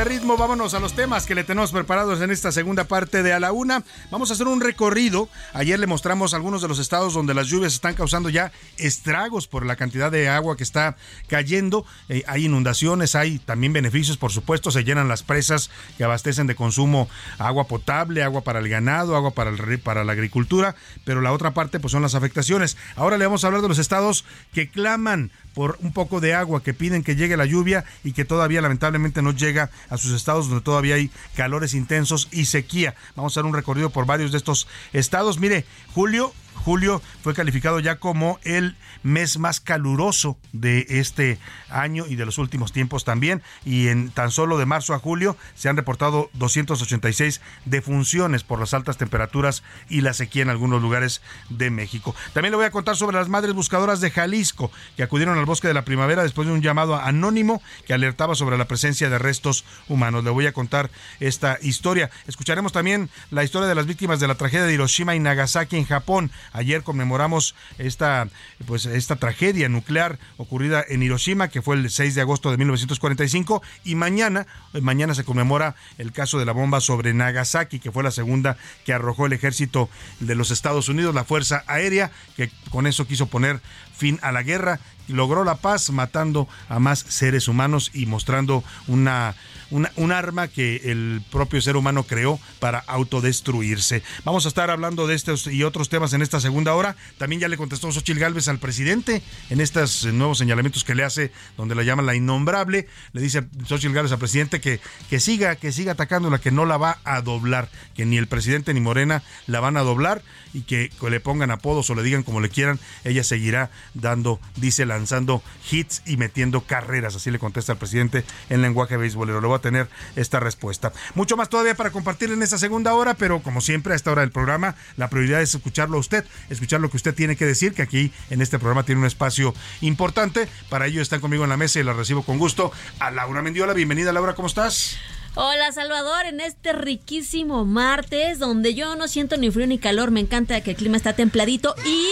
Ritmo, 0.04 0.36
vámonos 0.36 0.74
a 0.74 0.80
los 0.80 0.94
temas 0.94 1.24
que 1.24 1.34
le 1.34 1.44
tenemos 1.44 1.72
preparados 1.72 2.20
en 2.20 2.30
esta 2.30 2.52
segunda 2.52 2.84
parte 2.84 3.22
de 3.22 3.32
A 3.32 3.40
la 3.40 3.52
Una. 3.52 3.82
Vamos 4.10 4.30
a 4.30 4.34
hacer 4.34 4.46
un 4.46 4.60
recorrido. 4.60 5.28
Ayer 5.54 5.78
le 5.78 5.86
mostramos 5.86 6.34
algunos 6.34 6.60
de 6.60 6.68
los 6.68 6.78
estados 6.78 7.14
donde 7.14 7.32
las 7.32 7.46
lluvias 7.46 7.72
están 7.72 7.94
causando 7.94 8.28
ya 8.28 8.52
estragos 8.76 9.46
por 9.46 9.64
la 9.64 9.76
cantidad 9.76 10.12
de 10.12 10.28
agua 10.28 10.56
que 10.56 10.62
está 10.62 10.96
cayendo. 11.26 11.86
Eh, 12.10 12.22
hay 12.26 12.44
inundaciones, 12.44 13.14
hay 13.14 13.38
también 13.38 13.72
beneficios, 13.72 14.18
por 14.18 14.30
supuesto. 14.30 14.70
Se 14.70 14.84
llenan 14.84 15.08
las 15.08 15.22
presas 15.22 15.70
que 15.96 16.04
abastecen 16.04 16.46
de 16.46 16.54
consumo 16.54 17.08
agua 17.38 17.64
potable, 17.66 18.22
agua 18.22 18.42
para 18.42 18.58
el 18.58 18.68
ganado, 18.68 19.16
agua 19.16 19.30
para, 19.30 19.50
el, 19.50 19.80
para 19.80 20.04
la 20.04 20.12
agricultura. 20.12 20.76
Pero 21.04 21.22
la 21.22 21.32
otra 21.32 21.54
parte, 21.54 21.80
pues 21.80 21.92
son 21.92 22.02
las 22.02 22.14
afectaciones. 22.14 22.76
Ahora 22.96 23.16
le 23.16 23.24
vamos 23.24 23.44
a 23.44 23.46
hablar 23.46 23.62
de 23.62 23.68
los 23.68 23.78
estados 23.78 24.24
que 24.52 24.68
claman 24.68 25.30
por 25.54 25.78
un 25.80 25.92
poco 25.92 26.20
de 26.20 26.34
agua, 26.34 26.62
que 26.62 26.74
piden 26.74 27.02
que 27.02 27.16
llegue 27.16 27.36
la 27.36 27.46
lluvia 27.46 27.84
y 28.02 28.12
que 28.12 28.24
todavía 28.24 28.60
lamentablemente 28.60 29.22
no 29.22 29.32
llega 29.32 29.70
a 29.88 29.96
sus 29.96 30.12
estados 30.12 30.48
donde 30.48 30.64
todavía 30.64 30.96
hay 30.96 31.10
calores 31.36 31.74
intensos 31.74 32.28
y 32.32 32.46
sequía. 32.46 32.94
Vamos 33.16 33.36
a 33.36 33.40
dar 33.40 33.46
un 33.46 33.54
recorrido 33.54 33.90
por 33.90 34.06
varios 34.06 34.32
de 34.32 34.38
estos 34.38 34.66
estados. 34.92 35.38
Mire, 35.38 35.64
Julio 35.94 36.32
Julio 36.64 37.02
fue 37.22 37.34
calificado 37.34 37.78
ya 37.78 37.96
como 37.96 38.38
el 38.42 38.76
mes 39.02 39.38
más 39.38 39.60
caluroso 39.60 40.38
de 40.52 40.86
este 40.88 41.38
año 41.68 42.06
y 42.08 42.16
de 42.16 42.24
los 42.24 42.38
últimos 42.38 42.72
tiempos 42.72 43.04
también. 43.04 43.42
Y 43.64 43.88
en 43.88 44.10
tan 44.10 44.30
solo 44.30 44.56
de 44.56 44.64
marzo 44.66 44.94
a 44.94 44.98
julio 44.98 45.36
se 45.54 45.68
han 45.68 45.76
reportado 45.76 46.30
286 46.32 47.42
defunciones 47.66 48.44
por 48.44 48.58
las 48.58 48.72
altas 48.72 48.96
temperaturas 48.96 49.62
y 49.88 50.00
la 50.00 50.14
sequía 50.14 50.42
en 50.42 50.50
algunos 50.50 50.80
lugares 50.80 51.20
de 51.50 51.70
México. 51.70 52.14
También 52.32 52.52
le 52.52 52.56
voy 52.56 52.66
a 52.66 52.70
contar 52.70 52.96
sobre 52.96 53.16
las 53.16 53.28
madres 53.28 53.54
buscadoras 53.54 54.00
de 54.00 54.10
Jalisco 54.10 54.70
que 54.96 55.02
acudieron 55.02 55.38
al 55.38 55.44
bosque 55.44 55.68
de 55.68 55.74
la 55.74 55.84
primavera 55.84 56.22
después 56.22 56.48
de 56.48 56.54
un 56.54 56.62
llamado 56.62 56.96
anónimo 56.96 57.62
que 57.86 57.94
alertaba 57.94 58.34
sobre 58.34 58.56
la 58.56 58.66
presencia 58.66 59.10
de 59.10 59.18
restos 59.18 59.64
humanos. 59.88 60.24
Le 60.24 60.30
voy 60.30 60.46
a 60.46 60.52
contar 60.52 60.90
esta 61.20 61.58
historia. 61.60 62.10
Escucharemos 62.26 62.72
también 62.72 63.10
la 63.30 63.44
historia 63.44 63.68
de 63.68 63.74
las 63.74 63.86
víctimas 63.86 64.18
de 64.18 64.28
la 64.28 64.36
tragedia 64.36 64.64
de 64.64 64.72
Hiroshima 64.72 65.14
y 65.14 65.20
Nagasaki 65.20 65.76
en 65.76 65.84
Japón. 65.84 66.30
Ayer 66.54 66.84
conmemoramos 66.84 67.56
esta, 67.78 68.28
pues, 68.64 68.86
esta 68.86 69.16
tragedia 69.16 69.68
nuclear 69.68 70.20
ocurrida 70.36 70.84
en 70.88 71.02
Hiroshima, 71.02 71.48
que 71.48 71.62
fue 71.62 71.74
el 71.74 71.90
6 71.90 72.14
de 72.14 72.20
agosto 72.20 72.52
de 72.52 72.56
1945, 72.56 73.60
y 73.84 73.96
mañana, 73.96 74.46
mañana 74.80 75.14
se 75.14 75.24
conmemora 75.24 75.74
el 75.98 76.12
caso 76.12 76.38
de 76.38 76.44
la 76.44 76.52
bomba 76.52 76.80
sobre 76.80 77.12
Nagasaki, 77.12 77.80
que 77.80 77.90
fue 77.90 78.04
la 78.04 78.12
segunda 78.12 78.56
que 78.84 78.92
arrojó 78.92 79.26
el 79.26 79.32
ejército 79.32 79.90
de 80.20 80.36
los 80.36 80.52
Estados 80.52 80.88
Unidos, 80.88 81.12
la 81.12 81.24
Fuerza 81.24 81.64
Aérea, 81.66 82.12
que 82.36 82.52
con 82.70 82.86
eso 82.86 83.06
quiso 83.06 83.26
poner 83.26 83.60
fin 83.96 84.20
a 84.22 84.30
la 84.30 84.44
guerra. 84.44 84.78
Logró 85.08 85.44
la 85.44 85.56
paz 85.56 85.90
matando 85.90 86.48
a 86.68 86.78
más 86.78 87.00
seres 87.00 87.48
humanos 87.48 87.90
y 87.92 88.06
mostrando 88.06 88.62
una, 88.86 89.34
un 89.70 90.12
arma 90.12 90.48
que 90.48 90.76
el 90.84 91.22
propio 91.30 91.60
ser 91.60 91.76
humano 91.76 92.04
creó 92.04 92.38
para 92.58 92.78
autodestruirse. 92.78 94.02
Vamos 94.24 94.44
a 94.44 94.48
estar 94.48 94.70
hablando 94.70 95.06
de 95.06 95.14
estos 95.14 95.46
y 95.46 95.64
otros 95.64 95.88
temas 95.88 96.12
en 96.12 96.22
esta 96.22 96.40
segunda 96.40 96.74
hora. 96.74 96.96
También 97.18 97.40
ya 97.40 97.48
le 97.48 97.56
contestó 97.56 97.90
Xochil 97.90 98.18
Gálvez 98.18 98.48
al 98.48 98.58
presidente 98.58 99.22
en 99.50 99.60
estos 99.60 100.04
nuevos 100.06 100.38
señalamientos 100.38 100.84
que 100.84 100.94
le 100.94 101.04
hace, 101.04 101.32
donde 101.56 101.74
la 101.74 101.82
llaman 101.82 102.06
la 102.06 102.14
innombrable. 102.14 102.88
Le 103.12 103.20
dice 103.20 103.44
Xochil 103.66 103.92
Gálvez 103.92 104.12
al 104.12 104.18
presidente 104.18 104.60
que, 104.60 104.80
que 105.10 105.20
siga, 105.20 105.56
que 105.56 105.72
siga 105.72 105.92
atacándola, 105.92 106.40
que 106.40 106.50
no 106.50 106.64
la 106.66 106.76
va 106.76 106.98
a 107.04 107.20
doblar, 107.20 107.68
que 107.94 108.04
ni 108.04 108.16
el 108.16 108.26
presidente 108.26 108.74
ni 108.74 108.80
Morena 108.80 109.22
la 109.46 109.60
van 109.60 109.76
a 109.76 109.82
doblar 109.82 110.22
y 110.52 110.62
que, 110.62 110.90
le 111.10 111.20
pongan 111.20 111.50
apodos 111.50 111.90
o 111.90 111.94
le 111.94 112.02
digan 112.02 112.22
como 112.22 112.40
le 112.40 112.48
quieran, 112.48 112.78
ella 113.04 113.24
seguirá 113.24 113.70
dando, 113.92 114.40
dice, 114.56 114.86
lanzando 114.86 115.42
hits 115.70 116.02
y 116.06 116.16
metiendo 116.16 116.62
carreras. 116.62 117.14
Así 117.14 117.30
le 117.30 117.38
contesta 117.38 117.72
al 117.72 117.78
presidente 117.78 118.24
en 118.48 118.62
lenguaje 118.62 118.96
beisbolero. 118.96 119.40
Le 119.40 119.46
voy 119.46 119.56
tener 119.64 119.88
esta 120.14 120.40
respuesta. 120.40 120.92
Mucho 121.14 121.38
más 121.38 121.48
todavía 121.48 121.74
para 121.74 121.90
compartir 121.90 122.30
en 122.30 122.42
esta 122.42 122.58
segunda 122.58 122.92
hora, 122.92 123.14
pero 123.14 123.42
como 123.42 123.62
siempre 123.62 123.94
a 123.94 123.96
esta 123.96 124.12
hora 124.12 124.20
del 124.20 124.30
programa, 124.30 124.76
la 124.98 125.08
prioridad 125.08 125.40
es 125.40 125.54
escucharlo 125.54 125.96
a 125.96 126.00
usted, 126.00 126.26
escuchar 126.50 126.82
lo 126.82 126.90
que 126.90 126.98
usted 126.98 127.14
tiene 127.14 127.34
que 127.34 127.46
decir, 127.46 127.72
que 127.72 127.80
aquí 127.80 128.12
en 128.28 128.42
este 128.42 128.58
programa 128.58 128.84
tiene 128.84 129.00
un 129.00 129.06
espacio 129.06 129.54
importante. 129.80 130.48
Para 130.68 130.86
ello 130.86 131.00
están 131.00 131.20
conmigo 131.20 131.44
en 131.44 131.50
la 131.50 131.56
mesa 131.56 131.80
y 131.80 131.82
la 131.82 131.94
recibo 131.94 132.22
con 132.22 132.38
gusto 132.38 132.72
a 133.00 133.10
Laura 133.10 133.40
Mendiola. 133.40 133.72
Bienvenida 133.72 134.12
Laura, 134.12 134.34
¿cómo 134.34 134.48
estás? 134.48 134.98
Hola 135.34 135.72
Salvador, 135.72 136.26
en 136.26 136.40
este 136.42 136.74
riquísimo 136.74 137.64
martes 137.64 138.38
donde 138.38 138.74
yo 138.74 138.96
no 138.96 139.08
siento 139.08 139.38
ni 139.38 139.50
frío 139.50 139.66
ni 139.66 139.78
calor, 139.78 140.10
me 140.10 140.20
encanta 140.20 140.60
que 140.60 140.72
el 140.72 140.76
clima 140.76 140.98
está 140.98 141.14
templadito 141.14 141.74
y 141.86 142.06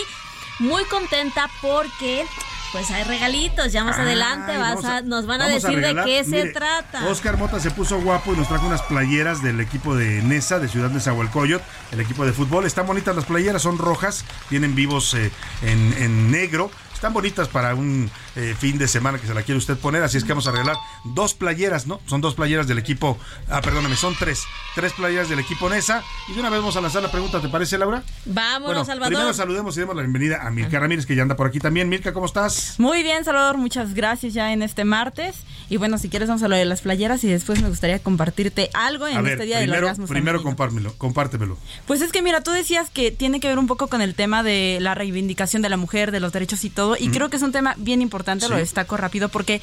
muy 0.58 0.84
contenta 0.84 1.50
porque 1.60 2.24
pues 2.72 2.90
hay 2.90 3.04
regalitos, 3.04 3.70
ya 3.70 3.84
más 3.84 3.98
adelante 3.98 4.56
vas 4.56 5.04
nos 5.04 5.26
van 5.26 5.42
a 5.42 5.48
decir 5.48 5.78
de 5.78 5.94
qué 6.04 6.24
se 6.24 6.46
trata. 6.46 7.06
Oscar 7.06 7.36
Mota 7.36 7.60
se 7.60 7.70
puso 7.70 8.00
guapo 8.00 8.32
y 8.32 8.36
nos 8.36 8.48
trajo 8.48 8.66
unas 8.66 8.82
playeras 8.82 9.42
del 9.42 9.60
equipo 9.60 9.94
de 9.94 10.22
Nesa, 10.22 10.58
de 10.58 10.68
Ciudad 10.68 10.90
de 10.90 10.98
Zahualcoyot, 10.98 11.62
el 11.92 12.00
equipo 12.00 12.24
de 12.24 12.32
fútbol. 12.32 12.64
Están 12.64 12.86
bonitas 12.86 13.14
las 13.14 13.26
playeras, 13.26 13.62
son 13.62 13.76
rojas, 13.76 14.24
tienen 14.48 14.74
vivos 14.74 15.12
eh, 15.14 15.30
en, 15.62 15.92
en 15.98 16.30
negro 16.30 16.70
están 17.02 17.14
bonitas 17.14 17.48
para 17.48 17.74
un 17.74 18.08
eh, 18.36 18.54
fin 18.56 18.78
de 18.78 18.86
semana 18.86 19.18
que 19.18 19.26
se 19.26 19.34
la 19.34 19.42
quiere 19.42 19.58
usted 19.58 19.76
poner, 19.76 20.04
así 20.04 20.18
es 20.18 20.22
que 20.22 20.28
vamos 20.28 20.46
a 20.46 20.52
regalar 20.52 20.76
dos 21.02 21.34
playeras, 21.34 21.88
¿no? 21.88 22.00
Son 22.06 22.20
dos 22.20 22.36
playeras 22.36 22.68
del 22.68 22.78
equipo, 22.78 23.18
ah, 23.50 23.60
perdóname, 23.60 23.96
son 23.96 24.14
tres, 24.16 24.44
tres 24.76 24.92
playeras 24.92 25.28
del 25.28 25.40
equipo 25.40 25.68
NESA. 25.68 26.04
Y 26.28 26.34
de 26.34 26.38
una 26.38 26.48
vez 26.48 26.60
vamos 26.60 26.76
a 26.76 26.80
lanzar 26.80 27.02
la 27.02 27.10
pregunta, 27.10 27.40
¿te 27.40 27.48
parece, 27.48 27.76
Laura? 27.76 28.04
Vámonos, 28.24 28.86
Salvador. 28.86 29.14
Primero 29.14 29.34
saludemos 29.34 29.76
y 29.76 29.80
demos 29.80 29.96
la 29.96 30.02
bienvenida 30.02 30.46
a 30.46 30.50
Milka 30.52 30.78
Ramírez, 30.78 31.04
que 31.04 31.16
ya 31.16 31.22
anda 31.22 31.34
por 31.34 31.48
aquí 31.48 31.58
también. 31.58 31.88
Milka, 31.88 32.12
¿cómo 32.12 32.26
estás? 32.26 32.76
Muy 32.78 33.02
bien, 33.02 33.24
Salvador, 33.24 33.58
muchas 33.58 33.94
gracias 33.94 34.32
ya 34.32 34.52
en 34.52 34.62
este 34.62 34.84
martes. 34.84 35.34
Y 35.68 35.78
bueno, 35.78 35.98
si 35.98 36.08
quieres 36.08 36.28
vamos 36.28 36.42
a 36.42 36.44
hablar 36.44 36.60
de 36.60 36.66
las 36.66 36.82
playeras 36.82 37.24
y 37.24 37.28
después 37.28 37.60
me 37.62 37.68
gustaría 37.68 37.98
compartirte 37.98 38.70
algo 38.74 39.08
en 39.08 39.26
este 39.26 39.44
día 39.44 39.56
primero, 39.56 39.72
del 39.72 39.84
orgasmo. 39.84 40.06
Primero 40.06 40.42
compármelo, 40.44 40.94
compártemelo. 40.98 41.58
Pues 41.88 42.00
es 42.00 42.12
que 42.12 42.22
mira, 42.22 42.42
tú 42.42 42.52
decías 42.52 42.90
que 42.90 43.10
tiene 43.10 43.40
que 43.40 43.48
ver 43.48 43.58
un 43.58 43.66
poco 43.66 43.88
con 43.88 44.02
el 44.02 44.14
tema 44.14 44.44
de 44.44 44.78
la 44.80 44.94
reivindicación 44.94 45.62
de 45.62 45.68
la 45.68 45.76
mujer, 45.76 46.12
de 46.12 46.20
los 46.20 46.32
derechos 46.32 46.62
y 46.64 46.70
todo, 46.70 46.91
y 46.98 47.08
creo 47.08 47.30
que 47.30 47.36
es 47.36 47.42
un 47.42 47.52
tema 47.52 47.74
bien 47.78 48.02
importante, 48.02 48.48
lo 48.48 48.56
destaco 48.56 48.96
rápido, 48.96 49.28
porque 49.28 49.60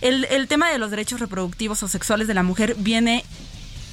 el, 0.00 0.24
el 0.26 0.48
tema 0.48 0.70
de 0.70 0.78
los 0.78 0.90
derechos 0.90 1.20
reproductivos 1.20 1.82
o 1.82 1.88
sexuales 1.88 2.26
de 2.26 2.34
la 2.34 2.42
mujer 2.42 2.74
viene 2.78 3.24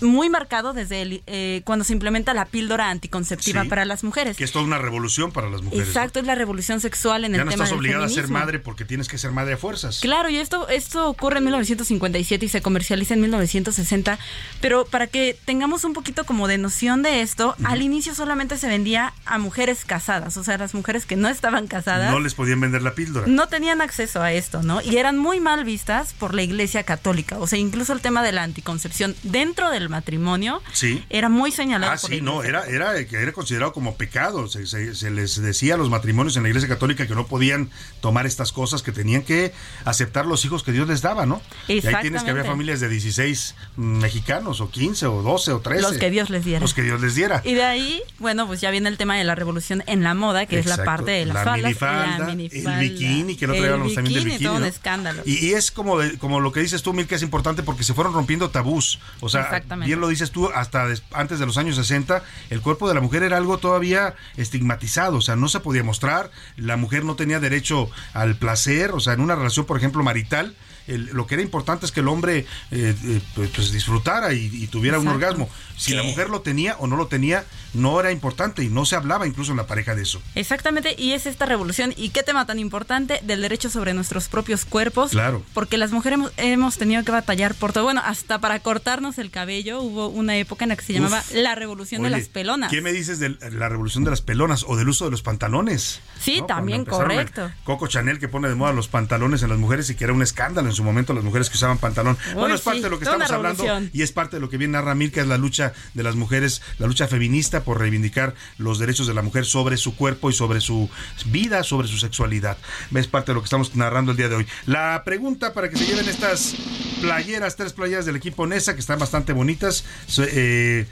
muy 0.01 0.29
marcado 0.29 0.73
desde 0.73 1.01
el, 1.01 1.23
eh, 1.27 1.61
cuando 1.65 1.85
se 1.85 1.93
implementa 1.93 2.33
la 2.33 2.45
píldora 2.45 2.89
anticonceptiva 2.89 3.63
Sí. 3.63 3.69
para 3.69 3.85
las 3.85 4.03
mujeres. 4.03 4.37
Que 4.37 4.43
es 4.43 4.51
toda 4.51 4.65
una 4.65 4.77
revolución 4.77 5.31
para 5.31 5.49
las 5.49 5.61
mujeres. 5.61 5.85
¿no? 5.87 5.91
Exacto, 5.91 6.19
es 6.19 6.25
la 6.25 6.35
revolución 6.35 6.79
sexual 6.79 7.25
en 7.25 7.33
Ya 7.33 7.39
el 7.39 7.45
no 7.45 7.51
tema 7.51 7.63
estás 7.63 7.69
del 7.69 7.79
obligada 7.79 8.05
a 8.05 8.09
ser 8.09 8.27
madre 8.27 8.59
porque 8.59 8.85
tienes 8.85 9.07
que 9.07 9.17
ser 9.17 9.31
madre 9.31 9.53
a 9.53 9.57
fuerzas. 9.57 9.99
Claro, 10.01 10.29
y 10.29 10.37
esto, 10.37 10.67
esto 10.69 11.09
ocurre 11.09 11.37
en 11.39 11.45
1957 11.45 12.45
y 12.45 12.49
se 12.49 12.61
comercializa 12.61 13.13
en 13.13 13.21
1960, 13.21 14.19
pero 14.61 14.85
para 14.85 15.07
que 15.07 15.37
tengamos 15.45 15.83
un 15.83 15.93
poquito 15.93 16.25
como 16.25 16.47
de 16.47 16.57
noción 16.57 17.01
de 17.03 17.21
esto, 17.21 17.55
al 17.63 17.81
inicio 17.81 18.13
solamente 18.15 18.57
se 18.57 18.67
vendía 18.67 19.13
a 19.25 19.37
mujeres 19.39 19.85
casadas, 19.85 20.37
o 20.37 20.43
sea, 20.43 20.57
las 20.57 20.73
mujeres 20.73 21.05
que 21.05 21.15
no 21.15 21.27
estaban 21.29 21.67
casadas 21.67 22.11
No 22.11 22.19
les 22.19 22.33
podían 22.35 22.59
vender 22.61 22.81
la 22.81 22.93
píldora. 22.93 23.27
no 23.27 23.47
tenían 23.47 23.81
acceso 23.81 24.21
a 24.21 24.31
esto, 24.31 24.63
¿no? 24.63 24.81
Y 24.81 24.97
eran 24.97 25.17
muy 25.17 25.39
mal 25.39 25.63
vistas 25.63 26.13
por 26.13 26.33
la 26.33 26.41
Iglesia 26.43 26.83
Católica, 26.83 27.37
o 27.39 27.47
sea, 27.47 27.59
incluso 27.59 27.93
el 27.93 28.01
tema 28.01 28.23
de 28.23 28.31
la 28.31 28.43
anticoncepción 28.43 29.15
dentro 29.23 29.69
del 29.71 29.86
matrimonio 29.89 30.61
Sí. 30.73 31.03
era 31.09 31.29
muy 31.29 31.51
señalado. 31.51 31.93
Ah, 31.93 31.97
por 31.99 32.09
sí, 32.09 32.21
no, 32.21 32.43
era, 32.43 32.65
era, 32.65 33.05
que 33.05 33.17
era 33.17 33.31
considerado 33.31 33.73
como 33.73 33.95
pecado. 33.95 34.47
Se, 34.47 34.65
se- 34.65 34.95
se 34.95 35.09
les 35.11 35.41
decía 35.41 35.75
a 35.75 35.77
los 35.77 35.89
matrimonios 35.89 36.35
en 36.37 36.43
la 36.43 36.49
iglesia 36.49 36.67
católica 36.69 37.07
que 37.07 37.15
no 37.15 37.27
podían 37.27 37.69
tomar 38.01 38.25
estas 38.25 38.51
cosas, 38.51 38.81
que 38.83 38.91
tenían 38.91 39.23
que 39.23 39.53
aceptar 39.85 40.25
los 40.25 40.43
hijos 40.45 40.63
que 40.63 40.71
Dios 40.71 40.87
les 40.87 41.01
daba, 41.01 41.25
¿no? 41.25 41.41
Y 41.67 41.85
ahí 41.85 41.95
tienes 42.01 42.23
que 42.23 42.31
había 42.31 42.43
familias 42.45 42.79
de 42.79 42.89
16 42.89 43.55
mexicanos, 43.77 44.61
o 44.61 44.69
15, 44.69 45.05
o 45.07 45.21
12, 45.21 45.51
o 45.53 45.59
13. 45.61 45.81
Los 45.81 45.97
que 45.97 46.09
Dios 46.09 46.29
les 46.29 46.43
diera. 46.45 46.59
Los 46.61 46.73
que 46.73 46.81
Dios 46.83 47.01
les 47.01 47.15
diera. 47.15 47.41
Y 47.45 47.53
de 47.53 47.63
ahí, 47.63 48.01
bueno, 48.19 48.47
pues 48.47 48.61
ya 48.61 48.71
viene 48.71 48.89
el 48.89 48.97
tema 48.97 49.15
de 49.17 49.23
la 49.23 49.35
revolución 49.35 49.83
en 49.87 50.03
la 50.03 50.13
moda, 50.13 50.45
que 50.45 50.59
es 50.59 50.65
la 50.65 50.83
parte 50.83 51.11
de 51.11 51.25
las 51.25 51.35
La 51.35 51.43
faldas, 51.43 51.63
minifalda, 51.63 52.17
la 52.19 52.31
el 52.31 52.37
minifalda, 52.37 52.79
bikini, 52.79 53.35
que 53.35 53.47
no 53.47 53.53
el 53.53 53.59
traíamos 53.61 53.93
también 53.95 54.13
del 54.15 54.25
bikini, 54.25 54.43
todo 54.45 54.55
un 54.57 54.63
escándalo. 54.65 55.21
Y, 55.25 55.47
y 55.47 55.53
es 55.53 55.71
como, 55.71 55.99
de- 55.99 56.17
como 56.17 56.39
lo 56.39 56.51
que 56.51 56.59
dices 56.59 56.81
tú, 56.83 56.93
Mil, 56.93 57.07
que 57.07 57.15
es 57.15 57.21
importante 57.21 57.63
porque 57.63 57.83
se 57.83 57.93
fueron 57.93 58.13
rompiendo 58.13 58.49
tabús. 58.49 58.99
O 59.19 59.29
sea, 59.29 59.43
Exactamente. 59.77 59.85
bien 59.87 59.99
lo 60.01 60.07
dices 60.07 60.31
tú, 60.31 60.49
hasta 60.53 60.87
antes 61.13 61.39
de 61.39 61.45
los 61.45 61.57
años 61.57 61.75
60, 61.75 62.23
el 62.49 62.61
cuerpo 62.61 62.87
de 62.87 62.95
la 62.95 63.01
mujer 63.01 63.23
era 63.23 63.37
algo 63.37 63.57
todavía 63.57 64.15
estigmatizado. 64.37 65.17
O 65.17 65.21
sea, 65.21 65.35
no 65.35 65.47
se 65.49 65.59
podía 65.59 65.83
mostrar, 65.83 66.31
la 66.55 66.77
mujer 66.77 67.03
no 67.03 67.15
tenía 67.15 67.39
derecho 67.39 67.89
al 68.13 68.35
placer. 68.35 68.91
O 68.91 68.99
sea, 68.99 69.13
en 69.13 69.21
una 69.21 69.35
relación, 69.35 69.65
por 69.65 69.77
ejemplo, 69.77 70.03
marital, 70.03 70.55
el- 70.87 71.07
lo 71.07 71.27
que 71.27 71.35
era 71.35 71.43
importante 71.43 71.85
es 71.85 71.91
que 71.91 71.99
el 71.99 72.07
hombre 72.07 72.45
eh, 72.71 72.95
eh, 73.03 73.21
pues, 73.35 73.49
pues, 73.49 73.71
disfrutara 73.71 74.33
y, 74.33 74.45
y 74.45 74.67
tuviera 74.67 74.99
un 74.99 75.07
orgasmo. 75.09 75.49
Si 75.75 75.93
la 75.93 76.03
mujer 76.03 76.29
lo 76.29 76.41
tenía 76.41 76.75
o 76.79 76.87
no 76.87 76.95
lo 76.95 77.07
tenía, 77.07 77.43
no 77.73 77.99
era 77.99 78.11
importante 78.11 78.63
y 78.63 78.69
no 78.69 78.85
se 78.85 78.95
hablaba 78.95 79.27
incluso 79.27 79.51
en 79.51 79.57
la 79.57 79.67
pareja 79.67 79.95
de 79.95 80.03
eso. 80.03 80.21
Exactamente, 80.35 80.95
y 80.97 81.11
es 81.11 81.25
esta 81.25 81.45
revolución. 81.45 81.93
¿Y 81.97 82.09
qué 82.09 82.23
tema 82.23 82.45
tan 82.45 82.59
importante? 82.59 83.19
Del 83.23 83.41
derecho 83.41 83.69
sobre 83.69 83.93
nuestros 83.93 84.27
propios 84.27 84.65
cuerpos. 84.65 85.11
Claro. 85.11 85.43
Porque 85.53 85.77
las 85.77 85.91
mujeres 85.91 86.17
hemos, 86.17 86.31
hemos 86.37 86.77
tenido 86.77 87.03
que 87.03 87.11
batallar 87.11 87.53
por 87.55 87.73
todo. 87.73 87.83
Bueno, 87.83 88.01
hasta 88.03 88.39
para 88.39 88.59
cortarnos 88.59 89.17
el 89.17 89.31
cabello 89.31 89.81
hubo 89.81 90.07
una 90.07 90.37
época 90.37 90.65
en 90.65 90.69
la 90.69 90.75
que 90.75 90.85
se 90.85 90.93
llamaba 90.93 91.19
Uf. 91.19 91.33
la 91.33 91.55
revolución 91.55 92.03
de 92.03 92.09
las 92.09 92.27
pelonas. 92.27 92.71
¿Qué 92.71 92.81
me 92.81 92.91
dices 92.91 93.19
de 93.19 93.37
la 93.51 93.69
revolución 93.69 94.03
de 94.03 94.11
las 94.11 94.21
pelonas 94.21 94.65
o 94.67 94.75
del 94.75 94.89
uso 94.89 95.05
de 95.05 95.11
los 95.11 95.21
pantalones? 95.21 96.01
Sí, 96.19 96.41
¿No? 96.41 96.47
también, 96.47 96.85
correcto. 96.85 97.51
Coco 97.63 97.87
Chanel 97.87 98.19
que 98.19 98.27
pone 98.27 98.47
de 98.49 98.55
moda 98.55 98.73
los 98.73 98.87
pantalones 98.87 99.43
en 99.43 99.49
las 99.49 99.57
mujeres 99.57 99.89
y 99.89 99.95
que 99.95 100.03
era 100.03 100.13
un 100.13 100.21
escándalo 100.21 100.67
en 100.67 100.75
su 100.75 100.83
momento 100.83 101.13
las 101.13 101.23
mujeres 101.23 101.49
que 101.49 101.55
usaban 101.55 101.77
pantalón. 101.77 102.17
Uy, 102.29 102.33
bueno, 102.35 102.55
es 102.55 102.61
sí, 102.61 102.65
parte 102.65 102.81
de 102.81 102.89
lo 102.89 102.99
que 102.99 103.05
estamos 103.05 103.29
hablando 103.31 103.63
y 103.93 104.01
es 104.01 104.11
parte 104.11 104.37
de 104.37 104.39
lo 104.39 104.49
que 104.49 104.57
viene 104.57 104.73
narra 104.73 104.95
Mil, 104.95 105.11
que 105.11 105.21
es 105.21 105.27
la 105.27 105.37
lucha 105.37 105.73
de 105.93 106.03
las 106.03 106.15
mujeres, 106.15 106.61
la 106.79 106.87
lucha 106.87 107.07
feminista 107.07 107.56
por 107.63 107.79
reivindicar 107.79 108.35
los 108.57 108.79
derechos 108.79 109.07
de 109.07 109.13
la 109.13 109.21
mujer 109.21 109.45
sobre 109.45 109.77
su 109.77 109.95
cuerpo 109.95 110.29
y 110.29 110.33
sobre 110.33 110.61
su 110.61 110.89
vida, 111.27 111.63
sobre 111.63 111.87
su 111.87 111.97
sexualidad. 111.97 112.57
Es 112.93 113.07
parte 113.07 113.31
de 113.31 113.35
lo 113.35 113.41
que 113.41 113.45
estamos 113.45 113.75
narrando 113.75 114.11
el 114.11 114.17
día 114.17 114.29
de 114.29 114.35
hoy. 114.35 114.47
La 114.65 115.03
pregunta 115.05 115.53
para 115.53 115.69
que 115.69 115.77
se 115.77 115.85
lleven 115.85 116.07
estas 116.09 116.55
playeras, 117.01 117.55
tres 117.55 117.73
playeras 117.73 118.05
del 118.05 118.15
equipo 118.15 118.47
NESA, 118.47 118.73
que 118.73 118.79
están 118.79 118.99
bastante 118.99 119.33
bonitas. 119.33 119.85
eh, 120.19 120.87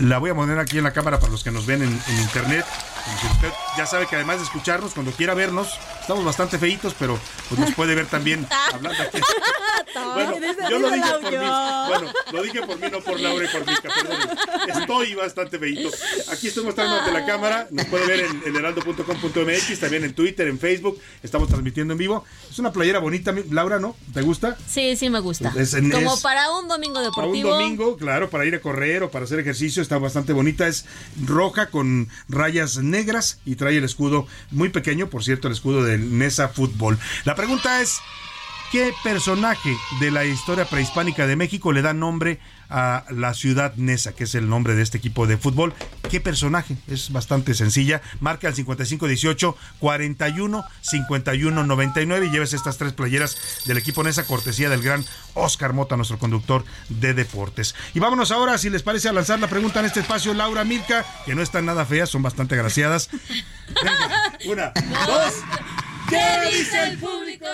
la 0.00 0.18
voy 0.18 0.30
a 0.30 0.34
poner 0.34 0.58
aquí 0.58 0.78
en 0.78 0.84
la 0.84 0.92
cámara 0.92 1.18
para 1.20 1.30
los 1.30 1.44
que 1.44 1.50
nos 1.50 1.66
ven 1.66 1.82
en, 1.82 2.18
internet. 2.20 2.64
Usted 3.32 3.52
ya 3.76 3.86
sabe 3.86 4.06
que 4.06 4.16
además 4.16 4.38
de 4.38 4.44
escucharnos, 4.44 4.94
cuando 4.94 5.12
quiera 5.12 5.34
vernos, 5.34 5.68
estamos 6.00 6.24
bastante 6.24 6.58
feitos, 6.58 6.94
pero 6.98 7.18
pues 7.48 7.60
nos 7.60 7.74
puede 7.74 7.94
ver 7.94 8.06
también 8.06 8.46
hablando 8.72 9.02
aquí. 9.02 9.18
Bueno, 9.94 10.34
yo 10.70 10.78
lo 10.78 10.90
dije 10.90 11.10
por 11.20 11.30
mí. 11.30 11.36
Bueno, 11.88 12.12
lo 12.32 12.42
dije 12.42 12.62
por 12.62 12.78
mí, 12.78 12.86
no 12.90 13.00
por 13.00 13.20
Laura 13.20 13.44
y 13.44 13.48
por 13.48 13.60
Mica. 13.66 14.80
Estoy 14.80 15.14
bastante 15.14 15.58
feito. 15.58 15.90
Aquí 16.30 16.48
estoy 16.48 16.64
mostrando 16.64 16.96
ante 16.98 17.12
la 17.12 17.26
cámara. 17.26 17.68
Nos 17.70 17.86
puede 17.86 18.06
ver 18.06 18.20
en, 18.20 18.42
en 18.46 18.56
heraldo.com.mx, 18.56 19.80
también 19.80 20.04
en 20.04 20.14
Twitter, 20.14 20.48
en 20.48 20.58
Facebook. 20.58 21.00
Estamos 21.22 21.48
transmitiendo 21.48 21.92
en 21.92 21.98
vivo. 21.98 22.24
Es 22.50 22.58
una 22.58 22.72
playera 22.72 22.98
bonita, 22.98 23.34
Laura, 23.50 23.78
¿no? 23.78 23.96
¿Te 24.14 24.22
gusta? 24.22 24.56
Sí, 24.68 24.96
sí 24.96 25.10
me 25.10 25.20
gusta. 25.20 25.52
Es- 25.56 25.74
es- 25.74 25.92
Como 25.92 26.20
para 26.20 26.50
un 26.52 26.68
domingo 26.68 26.94
Para 26.94 27.06
un 27.08 27.12
deportivo. 27.32 27.50
domingo, 27.50 27.96
claro, 27.96 28.30
para 28.30 28.44
ir 28.44 28.54
a 28.54 28.60
correr 28.60 29.02
o 29.02 29.10
para 29.10 29.24
hacer 29.24 29.38
ejercicio, 29.40 29.82
está 29.82 29.98
bastante 29.98 30.32
bonita. 30.32 30.66
Es 30.66 30.84
roja 31.24 31.66
con 31.70 32.08
rayas 32.28 32.78
negras 32.78 33.40
y 33.44 33.56
trae 33.56 33.76
el 33.76 33.84
escudo 33.84 34.26
muy 34.50 34.68
pequeño, 34.70 35.08
por 35.10 35.24
cierto, 35.24 35.48
el 35.48 35.54
escudo 35.54 35.84
del 35.84 36.18
Nesa 36.18 36.48
Fútbol. 36.48 36.98
La 37.24 37.34
pregunta 37.34 37.80
es, 37.80 37.98
¿qué 38.72 38.94
personaje 39.04 39.76
de 40.00 40.10
la 40.10 40.24
historia 40.24 40.64
prehispánica 40.64 41.26
de 41.26 41.36
México 41.36 41.72
le 41.72 41.82
da 41.82 41.92
nombre 41.92 42.40
a 42.70 43.04
la 43.10 43.34
ciudad 43.34 43.74
Nesa, 43.76 44.14
que 44.14 44.24
es 44.24 44.34
el 44.34 44.48
nombre 44.48 44.74
de 44.74 44.82
este 44.82 44.96
equipo 44.96 45.26
de 45.26 45.36
fútbol? 45.36 45.74
¿Qué 46.10 46.20
personaje? 46.20 46.78
Es 46.88 47.12
bastante 47.12 47.52
sencilla. 47.52 48.00
Marca 48.20 48.48
al 48.48 48.54
5518 48.54 49.56
41 49.78 50.64
51 50.80 51.64
99 51.64 52.26
y 52.26 52.30
lleves 52.30 52.54
estas 52.54 52.78
tres 52.78 52.94
playeras 52.94 53.36
del 53.66 53.76
equipo 53.76 54.02
Nesa, 54.02 54.24
cortesía 54.24 54.70
del 54.70 54.82
gran 54.82 55.04
Oscar 55.34 55.74
Mota, 55.74 55.96
nuestro 55.96 56.18
conductor 56.18 56.64
de 56.88 57.12
deportes. 57.12 57.74
Y 57.92 58.00
vámonos 58.00 58.30
ahora, 58.30 58.56
si 58.56 58.70
les 58.70 58.82
parece, 58.82 59.10
a 59.10 59.12
lanzar 59.12 59.38
la 59.38 59.48
pregunta 59.48 59.80
en 59.80 59.86
este 59.86 60.00
espacio, 60.00 60.32
Laura 60.32 60.64
Milka, 60.64 61.04
que 61.26 61.34
no 61.34 61.42
están 61.42 61.66
nada 61.66 61.84
feas, 61.84 62.08
son 62.08 62.22
bastante 62.22 62.54
agraciadas. 62.54 63.10
Venga, 63.68 64.38
una, 64.46 64.72
dos. 65.06 65.34
¿Qué 66.08 66.56
dice 66.56 66.88
el 66.88 66.98
público? 66.98 67.46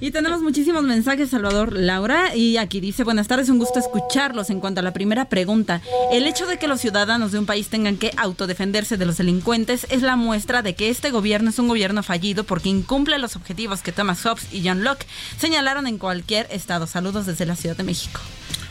Y 0.00 0.12
tenemos 0.12 0.42
muchísimos 0.42 0.84
mensajes, 0.84 1.30
Salvador 1.30 1.72
Laura. 1.72 2.34
Y 2.34 2.56
aquí 2.56 2.80
dice, 2.80 3.04
buenas 3.04 3.26
tardes, 3.26 3.48
un 3.48 3.58
gusto 3.58 3.78
escucharlos. 3.78 4.50
En 4.50 4.60
cuanto 4.60 4.80
a 4.80 4.82
la 4.82 4.92
primera 4.92 5.28
pregunta, 5.28 5.82
el 6.12 6.26
hecho 6.26 6.46
de 6.46 6.58
que 6.58 6.68
los 6.68 6.80
ciudadanos 6.80 7.32
de 7.32 7.38
un 7.38 7.46
país 7.46 7.68
tengan 7.68 7.96
que 7.96 8.12
autodefenderse 8.16 8.96
de 8.96 9.06
los 9.06 9.16
delincuentes 9.16 9.86
es 9.90 10.02
la 10.02 10.16
muestra 10.16 10.62
de 10.62 10.74
que 10.74 10.88
este 10.88 11.10
gobierno 11.10 11.50
es 11.50 11.58
un 11.58 11.68
gobierno 11.68 12.02
fallido 12.02 12.44
porque 12.44 12.68
incumple 12.68 13.18
los 13.18 13.34
objetivos 13.34 13.82
que 13.82 13.92
Thomas 13.92 14.22
Hobbes 14.24 14.46
y 14.52 14.66
John 14.66 14.84
Locke 14.84 15.06
señalaron 15.38 15.86
en 15.86 15.98
cualquier 15.98 16.46
estado. 16.50 16.86
Saludos 16.86 17.26
desde 17.26 17.46
la 17.46 17.56
Ciudad 17.56 17.76
de 17.76 17.84
México. 17.84 18.20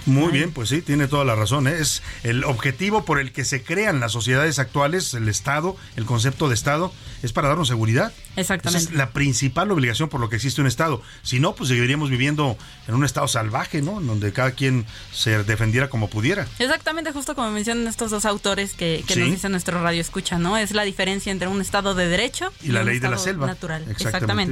Muy 0.07 0.31
bien, 0.31 0.53
pues 0.53 0.69
sí, 0.69 0.81
tiene 0.81 1.09
toda 1.09 1.25
la 1.25 1.35
razón. 1.35 1.67
¿eh? 1.67 1.75
Es 1.79 2.01
el 2.23 2.45
objetivo 2.45 3.03
por 3.03 3.19
el 3.19 3.33
que 3.33 3.43
se 3.43 3.61
crean 3.61 3.99
las 3.99 4.13
sociedades 4.13 4.57
actuales, 4.57 5.13
el 5.13 5.27
Estado, 5.27 5.75
el 5.97 6.05
concepto 6.05 6.47
de 6.47 6.55
Estado, 6.55 6.93
es 7.23 7.33
para 7.33 7.49
darnos 7.49 7.67
seguridad. 7.67 8.13
Exactamente. 8.37 8.83
Esa 8.83 8.91
es 8.91 8.97
la 8.97 9.09
principal 9.11 9.71
obligación 9.71 10.09
por 10.09 10.19
lo 10.21 10.29
que 10.29 10.37
existe 10.37 10.61
un 10.61 10.67
Estado. 10.67 11.01
Si 11.23 11.39
no, 11.39 11.55
pues 11.55 11.69
seguiríamos 11.69 12.09
viviendo 12.09 12.57
en 12.87 12.95
un 12.95 13.03
Estado 13.03 13.27
salvaje, 13.27 13.81
¿no? 13.81 13.99
En 13.99 14.07
donde 14.07 14.31
cada 14.31 14.51
quien 14.51 14.85
se 15.13 15.43
defendiera 15.43 15.89
como 15.89 16.09
pudiera. 16.09 16.47
Exactamente, 16.59 17.11
justo 17.11 17.35
como 17.35 17.51
mencionan 17.51 17.87
estos 17.87 18.11
dos 18.11 18.25
autores 18.25 18.73
que, 18.73 19.03
que 19.07 19.13
Sí. 19.15 19.19
nos 19.19 19.31
dice 19.31 19.49
nuestro 19.49 19.81
radio 19.81 19.99
escucha, 20.01 20.37
¿no? 20.37 20.57
Es 20.57 20.71
la 20.71 20.83
diferencia 20.83 21.31
entre 21.31 21.47
un 21.47 21.59
estado 21.61 21.95
de 21.95 22.07
derecho 22.07 22.53
Y 22.63 22.69
la 22.69 22.81
un 22.81 22.85
ley 22.87 22.99
de 22.99 23.09
la 23.09 23.17
selva. 23.17 23.47
Natural. 23.47 23.81
Exactamente. 23.89 24.07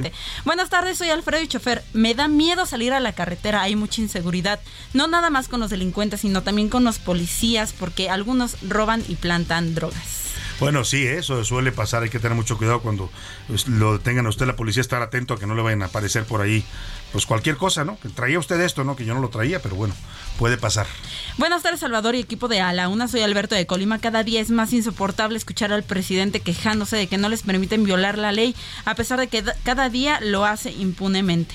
Exactamente. 0.08 0.12
Buenas 0.44 0.68
tardes, 0.68 0.98
soy 0.98 1.10
Alfredo 1.10 1.42
y 1.42 1.48
chofer. 1.48 1.84
Me 1.92 2.14
da 2.14 2.28
miedo 2.28 2.66
salir 2.66 2.92
a 2.92 3.00
la 3.00 3.12
carretera, 3.12 3.62
hay 3.62 3.76
mucha 3.76 4.00
inseguridad. 4.00 4.60
No 4.94 5.06
nada 5.06 5.30
más 5.30 5.48
con 5.48 5.60
los 5.60 5.70
delincuentes, 5.70 6.20
sino 6.20 6.42
también 6.42 6.68
con 6.68 6.84
los 6.84 6.98
policías, 6.98 7.72
porque 7.72 8.10
algunos 8.10 8.56
roban 8.68 9.04
y 9.08 9.14
plantan 9.14 9.74
drogas. 9.74 10.26
Bueno, 10.58 10.84
sí, 10.84 11.06
eso 11.06 11.44
suele 11.44 11.70
pasar. 11.70 12.02
Hay 12.02 12.08
que 12.08 12.18
tener 12.18 12.34
mucho 12.34 12.56
cuidado 12.56 12.80
cuando 12.80 13.10
pues, 13.46 13.68
lo 13.68 14.00
tengan 14.00 14.24
a 14.26 14.30
usted 14.30 14.46
la 14.46 14.56
policía, 14.56 14.80
estar 14.80 15.02
atento 15.02 15.34
a 15.34 15.38
que 15.38 15.46
no 15.46 15.54
le 15.54 15.60
vayan 15.62 15.82
a 15.82 15.86
aparecer 15.86 16.24
por 16.24 16.40
ahí, 16.40 16.64
pues 17.12 17.26
cualquier 17.26 17.56
cosa, 17.58 17.84
¿no? 17.84 17.98
Que 18.00 18.08
traía 18.08 18.38
usted 18.38 18.58
esto, 18.62 18.82
¿no? 18.82 18.96
Que 18.96 19.04
yo 19.04 19.12
no 19.14 19.20
lo 19.20 19.28
traía, 19.28 19.60
pero 19.60 19.74
bueno, 19.76 19.94
puede 20.38 20.56
pasar. 20.56 20.86
Buenas 21.36 21.62
tardes, 21.62 21.80
Salvador 21.80 22.14
y 22.14 22.20
equipo 22.20 22.48
de 22.48 22.62
A 22.62 22.72
la 22.72 22.88
Una. 22.88 23.06
Soy 23.06 23.20
Alberto 23.20 23.54
de 23.54 23.66
Colima. 23.66 23.98
Cada 23.98 24.22
día 24.24 24.40
es 24.40 24.50
más 24.50 24.72
insoportable 24.72 25.36
escuchar 25.36 25.72
al 25.72 25.82
presidente 25.82 26.40
quejándose 26.40 26.96
de 26.96 27.06
que 27.06 27.18
no 27.18 27.28
les 27.28 27.42
permiten 27.42 27.84
violar 27.84 28.16
la 28.16 28.32
ley, 28.32 28.56
a 28.86 28.94
pesar 28.94 29.18
de 29.20 29.28
que 29.28 29.42
da- 29.42 29.56
cada 29.62 29.90
día 29.90 30.20
lo 30.22 30.46
hace 30.46 30.72
impunemente. 30.72 31.54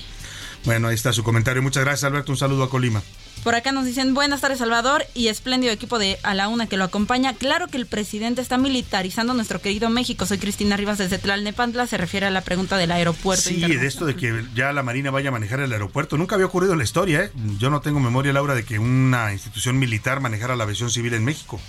Bueno, 0.64 0.86
ahí 0.86 0.94
está 0.94 1.12
su 1.12 1.24
comentario. 1.24 1.60
Muchas 1.60 1.82
gracias, 1.84 2.04
Alberto. 2.04 2.30
Un 2.30 2.38
saludo 2.38 2.62
a 2.62 2.70
Colima. 2.70 3.02
Por 3.42 3.56
acá 3.56 3.72
nos 3.72 3.84
dicen 3.84 4.14
buenas 4.14 4.40
tardes 4.40 4.60
Salvador 4.60 5.04
y 5.14 5.26
espléndido 5.26 5.72
equipo 5.72 5.98
de 5.98 6.16
A 6.22 6.32
la 6.32 6.46
Una 6.46 6.68
que 6.68 6.76
lo 6.76 6.84
acompaña. 6.84 7.34
Claro 7.34 7.66
que 7.66 7.76
el 7.76 7.86
presidente 7.86 8.40
está 8.40 8.56
militarizando 8.56 9.34
nuestro 9.34 9.60
querido 9.60 9.90
México. 9.90 10.26
Soy 10.26 10.38
Cristina 10.38 10.76
Rivas 10.76 10.98
desde 10.98 11.18
Tlalnepantla. 11.18 11.88
Se 11.88 11.96
refiere 11.96 12.26
a 12.26 12.30
la 12.30 12.42
pregunta 12.42 12.76
del 12.76 12.92
aeropuerto. 12.92 13.42
Sí, 13.42 13.60
de 13.60 13.84
esto 13.84 14.06
de 14.06 14.14
que 14.14 14.44
ya 14.54 14.72
la 14.72 14.84
Marina 14.84 15.10
vaya 15.10 15.30
a 15.30 15.32
manejar 15.32 15.58
el 15.58 15.72
aeropuerto. 15.72 16.16
Nunca 16.16 16.36
había 16.36 16.46
ocurrido 16.46 16.74
en 16.74 16.78
la 16.78 16.84
historia, 16.84 17.24
¿eh? 17.24 17.32
Yo 17.58 17.68
no 17.68 17.80
tengo 17.80 17.98
memoria, 17.98 18.32
Laura, 18.32 18.54
de 18.54 18.64
que 18.64 18.78
una 18.78 19.32
institución 19.32 19.76
militar 19.76 20.20
manejara 20.20 20.54
la 20.54 20.62
aviación 20.62 20.90
civil 20.90 21.14
en 21.14 21.24
México. 21.24 21.60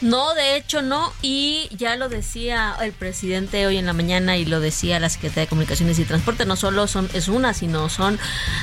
No, 0.00 0.34
de 0.34 0.56
hecho 0.56 0.82
no, 0.82 1.12
y 1.22 1.68
ya 1.76 1.94
lo 1.94 2.08
decía 2.08 2.74
el 2.82 2.92
presidente 2.92 3.64
hoy 3.68 3.76
en 3.76 3.86
la 3.86 3.92
mañana 3.92 4.36
y 4.36 4.44
lo 4.44 4.58
decía 4.58 4.98
la 4.98 5.08
Secretaría 5.08 5.44
de 5.44 5.48
Comunicaciones 5.48 6.00
y 6.00 6.04
Transporte, 6.04 6.44
no 6.46 6.56
solo 6.56 6.88
son 6.88 7.08
es 7.14 7.28
una, 7.28 7.54
sino 7.54 7.88
son 7.88 8.18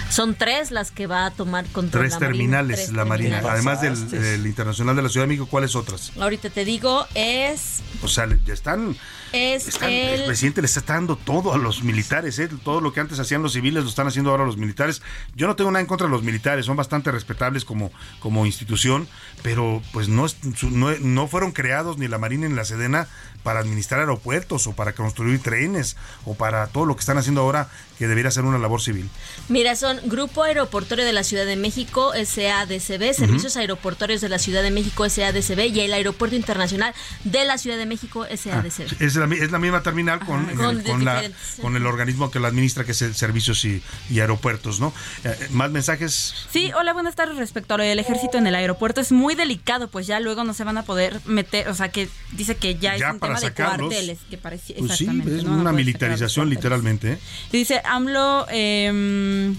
son 0.10 0.36
tres 0.36 0.72
las 0.72 0.92
que 0.92 1.08
va 1.08 1.26
a 1.26 1.32
tomar 1.32 1.66
control 1.68 2.10
Tres 2.10 2.20
la 2.20 2.28
Marina 2.28 2.49
terminales 2.50 2.76
Tres 2.86 2.92
la 2.94 3.06
Marina? 3.06 3.42
Además 3.48 3.82
del, 3.82 4.10
del 4.10 4.46
Internacional 4.48 4.96
de 4.96 5.02
la 5.02 5.10
Ciudad 5.10 5.24
de 5.26 5.30
México, 5.30 5.48
¿cuáles 5.50 5.76
otras? 5.76 6.12
Ahorita 6.20 6.50
te 6.50 6.66
digo, 6.66 7.06
es, 7.16 7.82
O 8.04 8.08
sea, 8.08 8.28
ya 8.46 8.54
están 8.54 8.96
es 9.32 9.68
Están- 9.68 9.90
el 9.92 10.22
el... 10.22 10.26
presidente 10.26 10.60
le 10.62 10.66
está 10.66 10.82
dando 10.94 11.16
todo 11.16 11.54
a 11.54 11.58
los 11.60 11.84
militares, 11.84 12.40
¿eh? 12.40 12.50
todo 12.64 12.82
lo 12.82 12.94
que 12.94 13.00
antes 13.00 13.20
hacían 13.20 13.44
los 13.44 13.54
civiles 13.54 13.84
lo 13.84 13.90
están 13.90 14.08
haciendo 14.08 14.32
ahora 14.32 14.44
los 14.44 14.58
militares. 14.58 15.04
Yo 15.36 15.46
no 15.46 15.56
tengo 15.56 15.70
nada 15.70 15.82
en 15.82 15.86
contra 15.86 16.08
de 16.08 16.12
los 16.12 16.24
militares, 16.24 16.66
son 16.66 16.76
bastante 16.76 17.12
respetables 17.12 17.64
como, 17.64 17.92
como 18.20 18.48
institución, 18.48 19.08
pero 19.44 19.84
pues 19.94 20.10
no, 20.10 20.26
es- 20.26 20.38
no, 20.64 20.90
no 21.00 21.28
fueron 21.28 21.52
creados 21.52 22.00
ni 22.00 22.08
la 22.08 22.18
Marina 22.18 22.48
ni 22.50 22.56
la 22.56 22.66
Sedena 22.66 23.08
para 23.44 23.60
administrar 23.60 24.00
aeropuertos 24.02 24.66
o 24.68 24.74
para 24.74 24.94
construir 24.94 25.40
trenes 25.42 25.96
o 26.26 26.34
para 26.34 26.66
todo 26.68 26.86
lo 26.86 26.96
que 26.96 27.02
están 27.02 27.18
haciendo 27.20 27.42
ahora 27.42 27.70
que 28.00 28.08
debería 28.08 28.32
ser 28.32 28.46
una 28.46 28.58
labor 28.58 28.82
civil. 28.82 29.10
Mira, 29.48 29.76
son 29.76 30.00
Grupo 30.06 30.44
Aeroportuario 30.44 31.06
de 31.06 31.14
la 31.14 31.24
Ciudad 31.24 31.46
de 31.46 31.56
México, 31.56 32.14
SADCB, 32.40 33.14
Servicios 33.14 33.58
Aeroportuarios 33.58 34.22
de 34.22 34.30
la 34.30 34.40
Ciudad 34.40 34.64
de 34.64 34.72
México, 34.72 35.08
SADCB, 35.10 35.68
y 35.76 35.80
el 35.82 35.94
Aeropuerto 35.94 36.36
Internacional 36.36 36.94
de 37.24 37.46
la 37.46 37.58
Ciudad 37.58 37.78
de 37.78 37.86
México, 37.86 38.26
SADCB. 38.26 39.02
Es 39.02 39.16
la, 39.16 39.26
es 39.36 39.52
la 39.52 39.60
misma 39.60 39.84
terminal 39.84 40.20
con, 40.20 40.42
Ajá. 40.42 40.52
en 40.52 40.58
Con 40.58 40.78
el- 40.80 40.84
con 40.84 41.06
la- 41.06 41.16
diferentes, 41.22 41.56
con 41.62 41.76
el 41.76 41.86
organismo 41.86 42.32
que 42.32 42.40
la 42.40 42.48
administra, 42.48 42.84
que 42.86 42.92
es 42.94 43.02
el 43.02 43.16
Servicios 43.16 43.64
y, 43.66 43.82
y 44.10 44.20
Aeropuertos, 44.20 44.80
¿no? 44.80 44.94
Eh, 45.24 45.48
¿Más 45.52 45.70
mensajes? 45.72 46.34
Sí, 46.52 46.72
hola, 46.78 46.94
buenas 46.94 47.16
tardes. 47.16 47.38
Respecto 47.38 47.74
a 47.74 47.78
lo 47.78 47.84
del 47.84 48.00
ejército 48.00 48.38
en 48.38 48.48
el 48.48 48.56
aeropuerto, 48.56 49.02
es 49.02 49.12
muy 49.12 49.36
delicado, 49.36 49.88
pues 49.90 50.08
ya 50.08 50.20
luego 50.20 50.44
no 50.44 50.54
se 50.54 50.64
van 50.64 50.78
a 50.78 50.84
poder 50.84 51.20
meter, 51.26 51.68
o 51.70 51.74
sea, 51.76 51.90
que 51.90 52.10
dice 52.34 52.56
que 52.56 52.76
ya, 52.76 52.98
Ya 52.98 53.08
es 53.08 53.14
un 53.14 53.20
para 53.20 53.36
tema 53.36 53.50
de 53.50 53.56
cuarteles, 53.78 54.20
que 54.30 54.38
parecía 54.38 54.76
Pues 54.80 54.98
sí, 54.98 55.06
es 55.06 55.44
una 55.44 55.72
militarización 55.72 56.50
literalmente. 56.50 57.14
¿eh? 57.14 57.20
Y 57.52 57.58
dice 57.58 57.82
AMLO, 57.84 58.46
eh, 58.52 59.54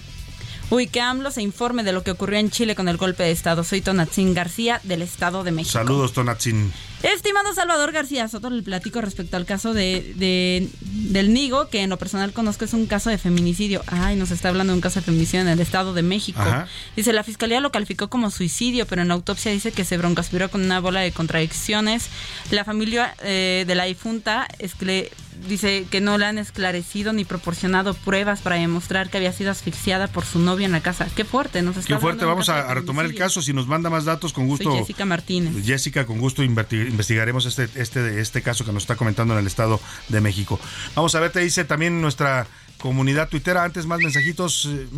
uy, 0.70 0.86
que 0.86 1.00
AMLO 1.00 1.30
se 1.30 1.42
informe 1.42 1.82
de 1.82 1.92
lo 1.92 2.02
que 2.02 2.10
ocurrió 2.12 2.38
en 2.38 2.50
Chile 2.50 2.74
con 2.74 2.88
el 2.88 2.96
golpe 2.96 3.22
de 3.24 3.30
Estado. 3.32 3.64
Soy 3.64 3.80
Tonatzin 3.80 4.34
García 4.34 4.80
del 4.84 5.02
Estado 5.02 5.44
de 5.44 5.50
México. 5.52 5.72
Saludos, 5.72 6.12
Tonatzin. 6.12 6.72
Estimado 7.02 7.54
Salvador 7.54 7.92
García 7.92 8.28
Soto, 8.28 8.50
le 8.50 8.62
platico 8.62 9.00
respecto 9.00 9.38
al 9.38 9.46
caso 9.46 9.72
de, 9.72 10.12
de- 10.16 10.68
del 10.82 11.32
Nigo, 11.32 11.68
que 11.70 11.82
en 11.82 11.88
lo 11.88 11.96
personal 11.98 12.32
conozco 12.34 12.66
es 12.66 12.74
un 12.74 12.86
caso 12.86 13.08
de 13.08 13.16
feminicidio. 13.16 13.82
Ay, 13.86 14.16
nos 14.16 14.30
está 14.30 14.50
hablando 14.50 14.72
de 14.72 14.76
un 14.76 14.80
caso 14.82 15.00
de 15.00 15.06
feminicidio 15.06 15.40
en 15.40 15.48
el 15.48 15.60
Estado 15.60 15.94
de 15.94 16.02
México. 16.02 16.40
Ajá. 16.42 16.68
Dice, 16.96 17.14
la 17.14 17.24
fiscalía 17.24 17.60
lo 17.60 17.72
calificó 17.72 18.08
como 18.10 18.30
suicidio, 18.30 18.86
pero 18.86 19.00
en 19.00 19.08
la 19.08 19.14
autopsia 19.14 19.50
dice 19.50 19.72
que 19.72 19.86
se 19.86 19.96
broncoaspiró 19.96 20.50
con 20.50 20.62
una 20.62 20.78
bola 20.80 21.00
de 21.00 21.10
contradicciones. 21.10 22.08
La 22.50 22.64
familia 22.66 23.14
eh, 23.22 23.64
de 23.66 23.74
la 23.74 23.84
difunta 23.84 24.46
escle- 24.58 25.10
dice 25.48 25.86
que 25.90 26.00
no 26.00 26.18
le 26.18 26.26
han 26.26 26.38
esclarecido 26.38 27.12
ni 27.12 27.24
proporcionado 27.24 27.94
pruebas 27.94 28.40
para 28.40 28.56
demostrar 28.56 29.10
que 29.10 29.16
había 29.16 29.32
sido 29.32 29.50
asfixiada 29.50 30.06
por 30.08 30.24
su 30.24 30.38
novio 30.38 30.66
en 30.66 30.72
la 30.72 30.80
casa. 30.80 31.08
Qué 31.14 31.24
fuerte, 31.24 31.62
nos 31.62 31.76
está 31.76 31.94
Qué 31.94 32.00
fuerte, 32.00 32.24
vamos 32.24 32.48
a, 32.48 32.72
retomar 32.74 33.06
el 33.06 33.14
caso. 33.14 33.42
Si 33.42 33.52
nos 33.52 33.66
manda 33.66 33.90
más 33.90 34.04
datos, 34.04 34.32
con 34.32 34.46
gusto. 34.46 34.70
Soy 34.70 34.80
Jessica 34.80 35.04
Martínez. 35.04 35.64
Jessica, 35.64 36.06
con 36.06 36.18
gusto 36.18 36.42
investigaremos 36.42 37.46
este, 37.46 37.68
este, 37.74 38.20
este 38.20 38.42
caso 38.42 38.64
que 38.64 38.72
nos 38.72 38.82
está 38.82 38.96
comentando 38.96 39.34
en 39.34 39.40
el 39.40 39.46
Estado 39.46 39.80
de 40.08 40.20
México. 40.20 40.60
Vamos 40.94 41.14
a 41.14 41.20
ver, 41.20 41.32
te 41.32 41.40
dice 41.40 41.64
también 41.64 42.00
nuestra 42.00 42.46
comunidad 42.80 43.28
tuitera. 43.28 43.62
Antes, 43.62 43.86
más 43.86 44.00
mensajitos, 44.00 44.66
eh, 44.66 44.88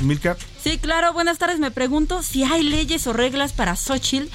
Milka. 0.00 0.36
Sí, 0.62 0.78
claro. 0.78 1.12
Buenas 1.12 1.38
tardes. 1.38 1.58
Me 1.58 1.70
pregunto 1.70 2.22
si 2.22 2.44
hay 2.44 2.62
leyes 2.62 3.06
o 3.06 3.12
reglas 3.12 3.52
para 3.52 3.76
Xochitl 3.76 4.28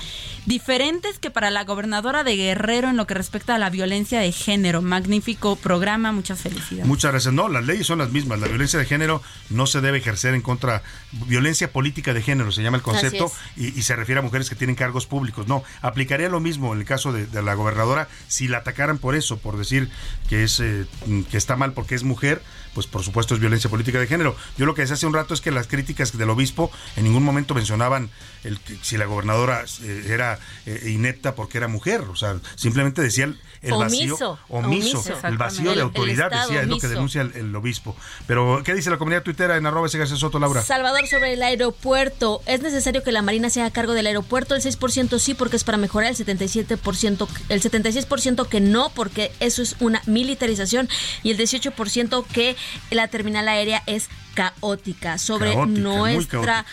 diferentes 0.48 1.20
que 1.20 1.30
para 1.30 1.52
la 1.52 1.66
gobernadora 1.66 2.24
de 2.24 2.38
Guerrero 2.38 2.90
en 2.90 2.98
lo 2.98 3.06
que 3.06 3.14
respecta 3.14 3.54
a 3.54 3.58
la 3.60 3.70
violencia 3.70 4.22
de 4.22 4.32
género. 4.32 4.82
Magnífico 4.82 5.58
programa. 5.58 6.12
Muchas 6.14 6.40
felicidades. 6.40 6.88
Muchas 6.88 7.12
gracias. 7.12 7.34
No, 7.34 7.50
las 7.50 7.66
leyes 7.66 7.86
son 7.86 8.00
las 8.00 8.12
mismas. 8.12 8.40
La 8.40 8.48
violencia 8.48 8.80
de 8.80 8.86
género 8.86 9.22
no 9.50 9.68
se 9.68 9.82
debe 9.82 9.98
ejercer 9.98 10.34
en 10.34 10.42
contra. 10.42 10.82
Violencia 11.28 11.72
política 11.72 12.14
de 12.14 12.22
género 12.22 12.52
se 12.52 12.64
llama 12.64 12.78
el 12.78 12.84
concepto 12.84 13.32
y 13.58 13.82
se 13.82 13.96
refiere 13.96 14.20
a 14.20 14.24
mujeres 14.24 14.50
que 14.50 14.56
tienen 14.56 14.76
cargos 14.76 15.06
públicos. 15.06 15.48
No, 15.48 15.64
aplicaría 15.82 16.30
lo 16.30 16.40
mismo 16.40 16.74
en 16.74 16.80
el 16.80 16.86
caso 16.86 17.12
de, 17.12 17.28
de 17.28 17.44
la 17.44 17.54
gobernadora 17.54 18.08
si 18.28 18.48
la 18.48 18.60
atacaran 18.60 18.98
por 18.98 19.16
eso, 19.16 19.38
por 19.38 19.58
decir 19.58 19.90
que 20.30 20.44
es 20.44 20.60
eh, 20.62 20.86
que 21.30 21.38
está 21.38 21.58
mal 21.58 21.74
porque 21.74 21.96
es 21.96 22.04
mujer. 22.04 22.42
Pues 22.74 22.86
por 22.86 23.02
supuesto 23.02 23.34
es 23.34 23.40
violencia 23.40 23.72
política 23.72 24.00
de 24.00 24.06
género. 24.06 24.36
Yo 24.56 24.68
lo 24.68 24.76
que 24.76 24.82
decía 24.82 24.94
hace 24.94 25.08
un 25.08 25.14
rato 25.14 25.34
es 25.34 25.42
que 25.42 25.50
las 25.50 25.66
críticas 25.66 26.16
del 26.16 26.30
obispo 26.30 26.70
en 26.96 27.06
ningún 27.06 27.24
momento 27.24 27.56
mencionaban 27.56 28.12
el, 28.48 28.60
si 28.82 28.98
la 28.98 29.06
gobernadora 29.06 29.64
eh, 29.84 30.06
era 30.10 30.40
eh, 30.66 30.90
inepta 30.90 31.36
porque 31.36 31.58
era 31.58 31.68
mujer. 31.68 32.02
O 32.02 32.16
sea, 32.16 32.38
simplemente 32.56 33.02
decía 33.02 33.26
el, 33.26 33.40
el 33.62 33.72
vacío. 33.74 34.16
Omiso. 34.16 34.40
Omiso. 34.50 35.00
Omiso. 35.00 35.28
El 35.28 35.38
vacío 35.38 35.74
de 35.76 35.82
autoridad, 35.82 36.32
decía, 36.32 36.62
es 36.62 36.68
lo 36.68 36.78
que 36.80 36.88
denuncia 36.88 37.22
el, 37.22 37.34
el 37.36 37.56
obispo. 37.56 37.96
Pero, 38.26 38.62
¿qué 38.64 38.74
dice 38.74 38.90
la 38.90 38.98
comunidad 38.98 39.24
tuitera 39.24 39.58
en 39.58 39.66
arroba 39.66 39.88
ese 39.88 40.06
Soto, 40.08 40.40
Laura? 40.40 40.62
Salvador, 40.62 41.08
sobre 41.08 41.34
el 41.34 41.44
aeropuerto. 41.44 42.42
¿Es 42.46 42.62
necesario 42.62 43.04
que 43.04 43.12
la 43.12 43.22
Marina 43.22 43.50
se 43.50 43.62
haga 43.62 43.72
cargo 43.72 43.94
del 43.94 44.08
aeropuerto? 44.08 44.56
El 44.56 44.62
6% 44.62 45.20
sí, 45.20 45.34
porque 45.34 45.58
es 45.58 45.64
para 45.64 45.78
mejorar. 45.78 46.10
El 46.10 46.18
77%, 46.18 47.28
el 47.50 47.62
76% 47.62 48.48
que 48.48 48.60
no, 48.62 48.90
porque 48.90 49.32
eso 49.40 49.62
es 49.62 49.76
una 49.80 50.02
militarización. 50.06 50.90
Y 51.24 51.32
el 51.32 51.38
18% 51.38 52.26
que 52.28 52.56
la 52.92 53.08
terminal 53.08 53.48
aérea 53.48 53.84
es 53.86 54.10
caótica. 54.34 55.18
Sobre 55.18 55.54
Caótica, 55.54 55.80
nuestra. 55.82 56.66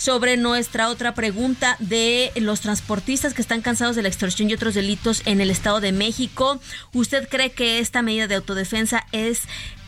Sobre 0.00 0.38
nuestra 0.38 0.88
otra 0.88 1.12
pregunta 1.12 1.76
de 1.78 2.32
los 2.36 2.62
transportistas 2.62 3.34
que 3.34 3.42
están 3.42 3.60
cansados 3.60 3.96
de 3.96 4.02
la 4.02 4.08
extorsión 4.08 4.48
y 4.48 4.54
otros 4.54 4.72
delitos 4.72 5.20
en 5.26 5.42
el 5.42 5.50
Estado 5.50 5.80
de 5.80 5.92
México. 5.92 6.58
¿Usted 6.94 7.28
cree 7.28 7.52
que 7.52 7.80
esta 7.80 8.00
medida 8.00 8.26
de 8.26 8.36
autodefensa 8.36 9.06
es... 9.12 9.42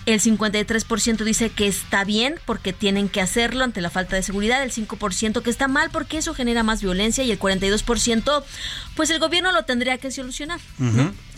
El 0.05 0.21
53% 0.21 1.25
dice 1.25 1.51
que 1.51 1.69
está 1.69 2.03
bien 2.05 2.35
porque 2.45 2.73
tienen 2.73 3.09
que 3.09 3.21
hacerlo 3.21 3.63
ante 3.63 3.81
la 3.81 3.91
falta 3.91 4.17
de 4.17 4.23
seguridad, 4.23 4.63
el 4.63 4.73
5% 4.73 5.43
que 5.43 5.51
está 5.51 5.69
mal 5.69 5.91
porque 5.91 6.19
eso 6.19 6.35
genera 6.35 6.65
más 6.65 6.83
violencia 6.83 7.23
y 7.23 7.31
el 7.31 7.39
42% 7.39 8.43
pues 8.97 9.11
el 9.11 9.21
gobierno 9.21 9.53
lo 9.53 9.65
tendría 9.65 9.99
que 9.99 10.11
solucionar. 10.11 10.59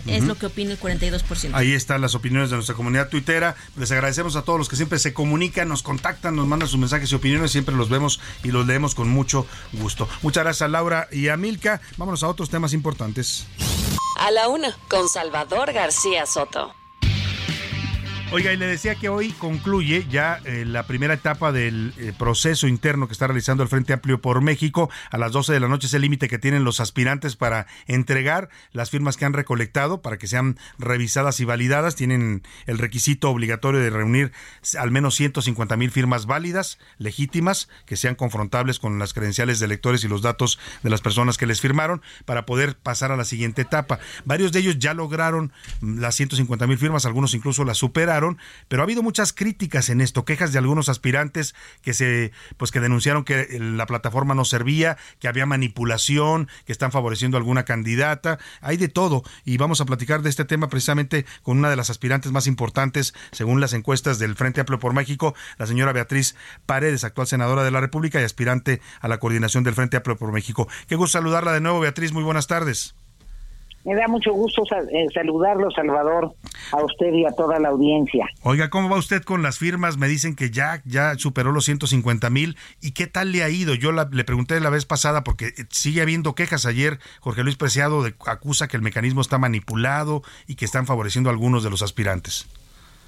Es 0.07 0.25
lo 0.25 0.35
que 0.35 0.47
opina 0.47 0.73
el 0.73 0.81
42%. 0.81 1.51
Ahí 1.55 1.73
están 1.73 2.01
las 2.01 2.15
opiniones 2.15 2.51
de 2.51 2.57
nuestra 2.57 2.75
comunidad 2.75 3.09
tuitera. 3.09 3.55
Les 3.77 3.91
agradecemos 3.91 4.37
a 4.37 4.43
todos 4.43 4.59
los 4.59 4.69
que 4.69 4.77
siempre 4.77 4.99
se 4.99 5.15
comunican, 5.15 5.69
nos 5.69 5.83
contactan, 5.83 6.37
nos 6.37 6.47
mandan 6.47 6.69
sus 6.69 6.79
mensajes 6.79 7.11
y 7.13 7.15
opiniones. 7.15 7.53
Siempre 7.53 7.75
los 7.75 7.89
vemos 7.89 8.21
y 8.43 8.51
los 8.51 8.67
leemos 8.67 8.95
con 8.95 9.09
mucho 9.09 9.47
gusto. 9.73 10.09
Muchas 10.23 10.45
gracias 10.45 10.63
a 10.63 10.69
Laura 10.69 11.09
y 11.11 11.29
a 11.29 11.37
Milka. 11.37 11.81
Vámonos 11.97 12.23
a 12.23 12.29
otros 12.29 12.51
temas 12.51 12.75
importantes. 12.75 13.47
A 14.19 14.31
la 14.31 14.49
una, 14.49 14.77
con 14.89 15.09
Salvador 15.09 15.73
García 15.73 16.27
Soto. 16.27 16.75
Oiga, 18.33 18.53
y 18.53 18.57
le 18.57 18.67
decía 18.67 18.97
que 18.97 19.09
hoy 19.09 19.31
concluye 19.33 20.07
ya 20.11 20.41
eh, 20.45 20.65
la 20.67 20.87
primera 20.87 21.15
etapa 21.15 21.53
del 21.53 21.93
eh, 21.99 22.13
proceso 22.19 22.67
interno 22.67 23.07
que 23.07 23.13
está 23.13 23.29
realizando 23.29 23.63
el 23.63 23.69
Frente 23.69 23.93
Amplio 23.93 24.21
por 24.21 24.41
México. 24.41 24.91
A 25.11 25.19
las 25.19 25.31
12 25.31 25.53
de 25.53 25.61
la 25.61 25.69
noche 25.69 25.87
es 25.87 25.95
el 25.95 26.03
límite 26.03 26.29
que 26.29 26.39
tienen 26.41 26.65
los 26.65 26.81
aspirantes 26.81 27.37
para 27.37 27.67
entregar 27.87 28.49
las 28.73 28.91
firmas 28.91 29.17
que 29.17 29.25
han 29.25 29.35
recolectado 29.35 30.03
para 30.03 30.17
que 30.19 30.27
sean 30.27 30.59
revisadas 30.79 31.39
y 31.39 31.45
validadas. 31.45 31.95
Tienen 31.95 32.43
el 32.67 32.79
requisito 32.79 33.31
obligatorio 33.31 33.81
de 33.81 33.91
reunir 33.91 34.33
al 34.79 34.91
menos 34.91 35.15
150 35.15 35.77
mil 35.77 35.93
firmas 35.93 36.27
válidas, 36.27 36.79
legítimas, 36.99 37.69
que 37.87 37.97
sean 37.97 38.17
confrontables 38.17 38.81
con 38.81 38.99
las 38.99 39.13
credenciales 39.13 39.61
de 39.61 39.67
electores 39.67 40.03
y 40.03 40.09
los 40.09 40.23
datos 40.23 40.59
de 40.83 40.91
las 40.91 41.03
personas 41.03 41.39
que 41.39 41.47
les 41.47 41.61
firmaron 41.61 42.03
para 42.25 42.47
poder 42.47 42.77
pasar 42.77 43.13
a 43.13 43.17
la 43.17 43.25
siguiente 43.25 43.63
etapa. 43.63 44.01
Varios 44.25 44.51
de 44.51 44.59
ellos 44.61 44.79
ya 44.79 44.93
lograron 44.93 45.53
las 45.81 46.17
150 46.17 46.67
mil 46.67 46.79
firmas, 46.79 47.07
algunos 47.07 47.35
incluso 47.35 47.65
las 47.65 47.79
pero 48.69 48.83
ha 48.83 48.85
habido 48.85 49.03
muchas 49.03 49.33
críticas 49.33 49.89
en 49.89 50.01
esto, 50.01 50.25
quejas 50.25 50.53
de 50.53 50.59
algunos 50.59 50.89
aspirantes 50.89 51.55
que 51.83 51.95
se, 51.95 52.33
pues 52.57 52.71
que 52.71 52.81
denunciaron 52.81 53.25
que 53.25 53.59
la 53.59 53.87
plataforma 53.87 54.35
no 54.35 54.45
servía, 54.45 54.97
que 55.19 55.29
había 55.29 55.47
manipulación, 55.47 56.49
que 56.65 56.73
están 56.73 56.93
favoreciendo 56.93 57.37
a 57.37 57.41
alguna 57.41 57.65
candidata, 57.65 58.39
hay 58.61 58.77
de 58.77 58.89
todo 58.89 59.23
y 59.45 59.57
vamos 59.57 59.81
a 59.81 59.85
platicar 59.85 60.23
de 60.23 60.31
este 60.31 60.45
tema 60.45 60.69
precisamente 60.69 61.27
con 61.43 61.59
una 61.59 61.71
de 61.71 61.77
las 61.77 61.91
aspirantes 61.91 62.33
más 62.33 62.47
importantes 62.47 63.15
según 63.33 63.61
las 63.61 63.73
encuestas 63.73 64.19
del 64.19 64.37
Frente 64.37 64.61
Amplio 64.61 64.79
por 64.79 64.95
México, 64.95 65.35
la 65.59 65.67
señora 65.67 65.93
Beatriz 65.93 66.37
Paredes, 66.67 67.05
actual 67.05 67.27
senadora 67.27 67.65
de 67.65 67.71
la 67.71 67.81
República 67.81 68.21
y 68.21 68.25
aspirante 68.25 68.81
a 69.01 69.09
la 69.09 69.19
coordinación 69.19 69.65
del 69.65 69.75
Frente 69.75 69.97
Amplio 69.97 70.17
por 70.17 70.33
México. 70.33 70.69
Qué 70.87 70.97
gusto 70.97 71.19
saludarla 71.19 71.53
de 71.53 71.61
nuevo, 71.61 71.81
Beatriz, 71.81 72.13
muy 72.13 72.23
buenas 72.23 72.47
tardes. 72.47 72.95
Me 73.85 73.95
da 73.95 74.09
mucho 74.09 74.33
gusto 74.33 74.63
eh, 74.93 75.07
saludarlo, 75.13 75.71
Salvador, 75.71 76.33
a 76.73 76.83
usted 76.83 77.13
y 77.13 77.27
a 77.27 77.33
toda 77.33 77.59
la 77.59 77.69
audiencia. 77.69 78.27
Oiga, 78.43 78.71
¿cómo 78.71 78.89
va 78.89 78.97
usted 78.97 79.23
con 79.23 79.43
las 79.43 79.59
firmas? 79.59 79.99
Me 79.99 80.09
dicen 80.09 80.35
que 80.37 80.51
ya, 80.51 80.81
ya 80.87 81.15
superó 81.17 81.53
los 81.53 81.67
150 81.67 82.31
mil. 82.31 82.57
¿Y 82.81 82.93
qué 82.93 83.07
tal 83.07 83.31
le 83.33 83.43
ha 83.43 83.51
ido? 83.51 83.75
Yo 83.75 83.93
la- 83.93 84.09
le 84.11 84.25
pregunté 84.25 84.59
la 84.61 84.71
vez 84.71 84.87
pasada 84.87 85.23
porque 85.23 85.49
eh, 85.49 85.65
sigue 85.69 86.01
habiendo 86.01 86.35
quejas. 86.35 86.65
Ayer 86.65 86.99
Jorge 87.21 87.43
Luis 87.45 87.57
Preciado 87.57 88.03
de- 88.03 88.15
acusa 88.27 88.69
que 88.69 88.77
el 88.79 88.83
mecanismo 88.83 89.21
está 89.21 89.37
manipulado 89.37 90.23
y 90.49 90.55
que 90.55 90.65
están 90.65 90.87
favoreciendo 90.87 91.29
a 91.29 91.33
algunos 91.35 91.63
de 91.63 91.69
los 91.71 91.83
aspirantes. 91.83 92.49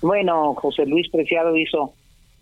Bueno, 0.03 0.55
José 0.57 0.85
Luis 0.85 1.09
Preciado 1.11 1.57
hizo 1.57 1.95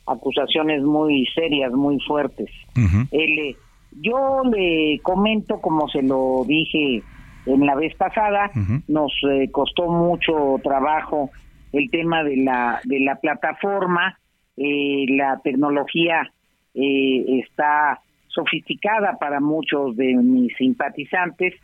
acusaciones 0.07 0.82
muy 0.82 1.26
serias, 1.35 1.72
muy 1.72 1.99
fuertes. 2.01 2.51
Él, 2.74 3.39
eh, 3.39 3.57
yo 4.01 4.43
le 4.53 4.99
comento, 5.03 5.61
como 5.61 5.88
se 5.88 6.03
lo 6.03 6.45
dije 6.46 7.03
en 7.46 7.66
la 7.66 7.75
vez 7.75 7.95
pasada, 7.96 8.50
nos 8.88 9.12
eh, 9.30 9.50
costó 9.50 9.91
mucho 9.91 10.61
trabajo 10.62 11.30
el 11.72 11.91
tema 11.91 12.22
de 12.22 12.37
la, 12.38 12.80
de 12.84 13.00
la 13.00 13.16
plataforma, 13.16 14.18
eh, 14.57 15.07
la 15.08 15.41
tecnología 15.42 16.30
eh, 16.75 17.41
está 17.41 18.00
sofisticada 18.29 19.16
para 19.18 19.41
muchos 19.41 19.96
de 19.96 20.14
mis 20.14 20.54
simpatizantes. 20.57 21.54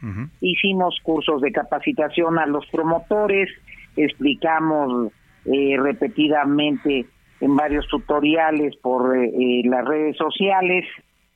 Hicimos 0.40 0.98
cursos 1.02 1.40
de 1.42 1.52
capacitación 1.52 2.38
a 2.38 2.46
los 2.46 2.66
promotores, 2.66 3.48
explicamos 3.96 5.12
eh, 5.44 5.76
repetidamente 5.78 7.06
en 7.40 7.56
varios 7.56 7.86
tutoriales 7.88 8.76
por 8.76 9.16
eh, 9.16 9.28
eh, 9.28 9.62
las 9.64 9.84
redes 9.84 10.16
sociales, 10.16 10.84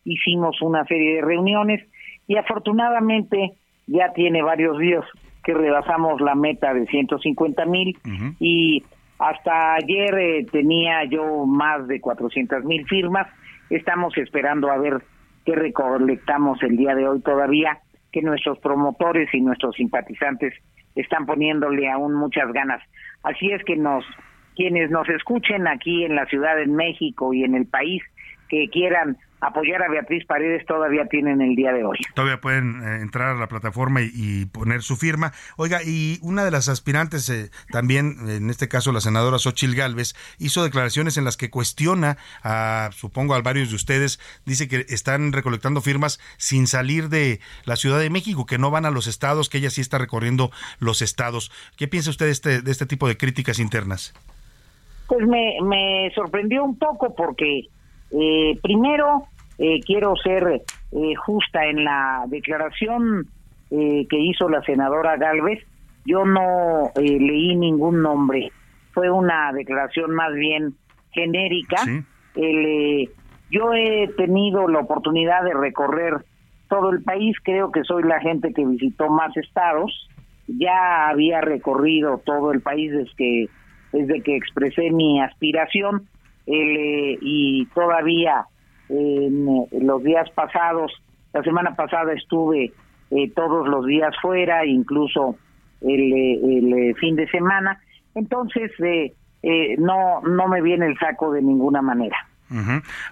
hicimos 0.05 0.61
una 0.63 0.85
serie 0.85 1.17
de 1.17 1.23
reuniones 1.23 1.83
y 2.29 2.37
afortunadamente 2.37 3.53
ya 3.87 4.13
tiene 4.13 4.43
varios 4.43 4.79
días 4.79 5.05
que 5.43 5.55
rebasamos 5.55 6.21
la 6.21 6.35
meta 6.35 6.73
de 6.73 6.87
150 6.87 7.67
mil 7.67 7.97
y 8.41 8.83
hasta 9.19 9.75
ayer 9.75 10.47
tenía 10.51 11.05
yo 11.05 11.47
más 11.47 11.87
de 11.87 12.01
400 12.01 12.65
mil 12.65 12.87
firmas. 12.87 13.29
Estamos 13.71 14.17
esperando 14.17 14.71
a 14.71 14.79
ver 14.79 15.03
qué 15.45 15.55
recolectamos 15.55 16.63
el 16.63 16.77
día 16.77 16.95
de 16.95 17.07
hoy 17.07 17.21
todavía, 17.21 17.79
que 18.11 18.23
nuestros 18.23 18.59
promotores 18.59 19.33
y 19.35 19.41
nuestros 19.41 19.77
simpatizantes 19.77 20.55
están 20.95 21.27
poniéndole 21.27 21.91
aún 21.91 22.15
muchas 22.15 22.53
ganas. 22.53 22.83
Así 23.23 23.51
es 23.51 23.63
que 23.65 23.77
nos 23.77 24.05
quienes 24.57 24.91
nos 24.91 25.09
escuchen 25.09 25.67
aquí 25.67 26.05
en 26.05 26.15
la 26.15 26.27
Ciudad 26.27 26.57
de 26.57 26.67
México 26.67 27.35
y 27.35 27.43
en 27.43 27.55
el 27.55 27.67
país 27.67 28.03
que 28.49 28.69
quieran 28.69 29.17
apoyar 29.47 29.83
a 29.83 29.89
Beatriz 29.89 30.25
Paredes 30.27 30.65
todavía 30.67 31.07
tienen 31.07 31.41
el 31.41 31.55
día 31.55 31.73
de 31.73 31.85
hoy. 31.85 31.99
Todavía 32.15 32.41
pueden 32.41 32.83
eh, 32.83 33.03
entrar 33.03 33.37
a 33.37 33.39
la 33.39 33.47
plataforma 33.47 34.01
y, 34.03 34.47
poner 34.47 34.83
su 34.83 34.97
firma. 34.97 35.33
Oiga, 35.57 35.83
y 35.83 36.19
una 36.23 36.45
de 36.45 36.51
las 36.51 36.69
aspirantes, 36.69 37.29
eh, 37.29 37.51
también 37.71 38.17
en 38.29 38.51
este 38.51 38.69
caso 38.69 38.93
la 38.93 39.01
senadora 39.01 39.39
Xochil 39.39 39.75
Gálvez, 39.75 40.15
hizo 40.39 40.65
declaraciones 40.65 41.17
en 41.17 41.25
las 41.25 41.37
que 41.37 41.51
cuestiona 41.51 42.17
a, 42.43 42.91
supongo, 42.93 43.35
a 43.35 43.43
varios 43.43 43.71
de 43.71 43.77
ustedes, 43.77 44.21
dice 44.47 44.69
que 44.69 44.87
están 44.89 45.33
recolectando 45.33 45.81
firmas 45.81 46.21
sin 46.37 46.67
salir 46.67 47.09
de 47.09 47.41
la 47.65 47.77
Ciudad 47.77 47.99
de 47.99 48.11
México, 48.11 48.47
que 48.47 48.59
no 48.59 48.71
van 48.71 48.87
a 48.87 48.91
los 48.91 49.07
estados, 49.07 49.49
que 49.49 49.59
ella 49.59 49.71
sí 49.71 49.81
está 49.81 49.99
recorriendo 49.99 50.51
los 50.79 51.03
estados. 51.03 51.51
¿Qué 51.77 51.89
piensa 51.89 52.11
usted 52.11 52.27
de 52.27 52.33
este, 52.33 52.63
de 52.63 52.71
este 52.71 52.87
tipo 52.87 53.09
de 53.09 53.17
críticas 53.17 53.59
internas? 53.59 54.15
Pues 55.07 55.27
me, 55.27 55.57
me 55.63 56.11
sorprendió 56.15 56.65
un 56.65 56.79
poco 56.79 57.15
porque 57.15 57.69
eh, 58.11 58.59
primero 58.63 59.27
eh, 59.59 59.81
quiero 59.87 60.17
ser 60.17 60.63
eh, 60.93 61.15
justa 61.15 61.67
en 61.67 61.85
la 61.85 62.25
declaración 62.27 63.27
eh, 63.71 64.07
que 64.09 64.19
hizo 64.19 64.49
la 64.49 64.63
senadora 64.63 65.17
Galvez. 65.17 65.65
Yo 66.05 66.25
no 66.25 66.91
leí 66.97 67.57
ningún 67.57 68.03
nombre. 68.03 68.53
Fue 68.93 69.11
una 69.11 69.53
declaración 69.53 70.15
más 70.15 70.35
bien 70.35 70.75
genérica. 71.13 71.77
yo 73.51 73.73
he 73.73 74.09
tenido 74.17 74.69
la 74.69 74.81
oportunidad 74.81 75.45
de 75.45 75.55
recorrer 75.55 76.25
todo 76.69 76.91
el 76.91 77.03
país. 77.03 77.37
Creo 77.43 77.73
que 77.73 77.85
soy 77.85 78.03
la 78.03 78.21
gente 78.21 78.53
que 78.53 78.67
visitó 78.67 79.09
más 79.09 79.35
estados. 79.37 80.11
Ya 80.47 81.09
había 81.09 81.41
recorrido 81.41 82.19
todo 82.19 82.53
el 82.53 82.61
país 82.61 82.93
desde 82.93 83.15
que, 83.17 83.49
desde 83.93 84.21
que 84.21 84.37
expresé 84.37 84.91
mi 84.91 85.23
aspiración. 85.23 86.07
y 86.47 87.65
todavía 87.75 88.47
en 88.89 89.49
eh, 89.49 89.69
los 89.81 90.03
días 90.03 90.29
pasados, 90.31 90.93
la 91.33 91.43
semana 91.43 91.75
pasada 91.75 92.13
estuve 92.13 92.73
eh, 93.11 93.31
todos 93.35 93.69
los 93.69 93.87
días 93.87 94.15
fuera, 94.21 94.65
incluso 94.67 95.37
el, 95.81 96.13
eh, 96.13 96.89
el 96.89 96.95
fin 96.97 97.17
de 97.17 97.29
semana, 97.29 97.81
entonces 98.15 98.71
no, 99.79 100.23
no 100.23 100.49
me 100.49 100.63
viene 100.63 100.87
el 100.87 100.97
saco 100.99 101.33
de 101.33 101.43
ninguna 101.43 101.83
manera. 101.83 102.17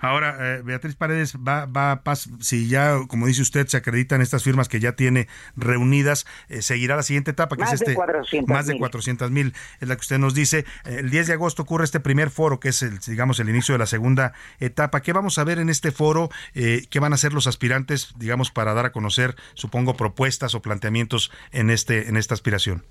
Ahora, 0.01 0.37
eh, 0.41 0.63
Beatriz 0.63 0.95
Paredes, 0.95 1.37
va, 1.37 1.67
va, 1.67 2.01
si 2.41 2.69
ya, 2.69 2.99
como 3.09 3.27
dice 3.27 3.43
usted, 3.43 3.67
se 3.67 3.77
acreditan 3.77 4.21
estas 4.21 4.43
firmas 4.45 4.69
que 4.69 4.81
ya 4.81 4.93
tiene 4.93 5.29
reunidas, 5.57 6.27
eh, 6.49 6.63
seguirá 6.63 6.97
la 6.97 7.03
siguiente 7.03 7.33
etapa, 7.33 7.57
que 7.57 7.63
más 7.63 7.73
es 7.73 7.83
este. 7.83 7.93
De 7.93 8.43
más 8.47 8.67
de 8.67 8.79
400 8.79 9.31
mil, 9.31 9.55
es 9.81 9.89
la 9.89 9.97
que 9.97 10.01
usted 10.01 10.19
nos 10.19 10.35
dice. 10.35 10.65
Eh, 10.85 10.99
el 11.01 11.11
10 11.11 11.27
de 11.29 11.33
agosto 11.35 11.63
ocurre 11.63 11.85
este 11.85 12.01
primer 12.01 12.31
foro, 12.31 12.61
que 12.61 12.69
es, 12.69 12.83
el, 12.83 12.99
digamos, 12.99 13.41
el 13.41 13.49
inicio 13.49 13.75
de 13.75 13.79
la 13.79 13.87
segunda 13.87 14.33
etapa. 14.61 15.03
¿Qué 15.03 15.13
vamos 15.13 15.39
a 15.39 15.45
ver 15.45 15.59
en 15.59 15.69
este 15.69 15.91
foro? 15.93 16.31
¿Qué 16.55 17.01
van 17.01 17.13
a 17.13 17.15
hacer 17.15 17.33
los 17.33 17.47
aspirantes, 17.47 18.15
digamos, 18.17 18.51
para 18.51 18.75
dar 18.75 18.87
a 18.87 18.93
conocer, 18.93 19.37
supongo, 19.55 19.97
propuestas 19.97 20.55
o 20.55 20.63
planteamientos 20.63 21.33
en, 21.51 21.71
este, 21.71 22.09
en 22.09 22.17
esta 22.17 22.35
aspiración? 22.35 22.85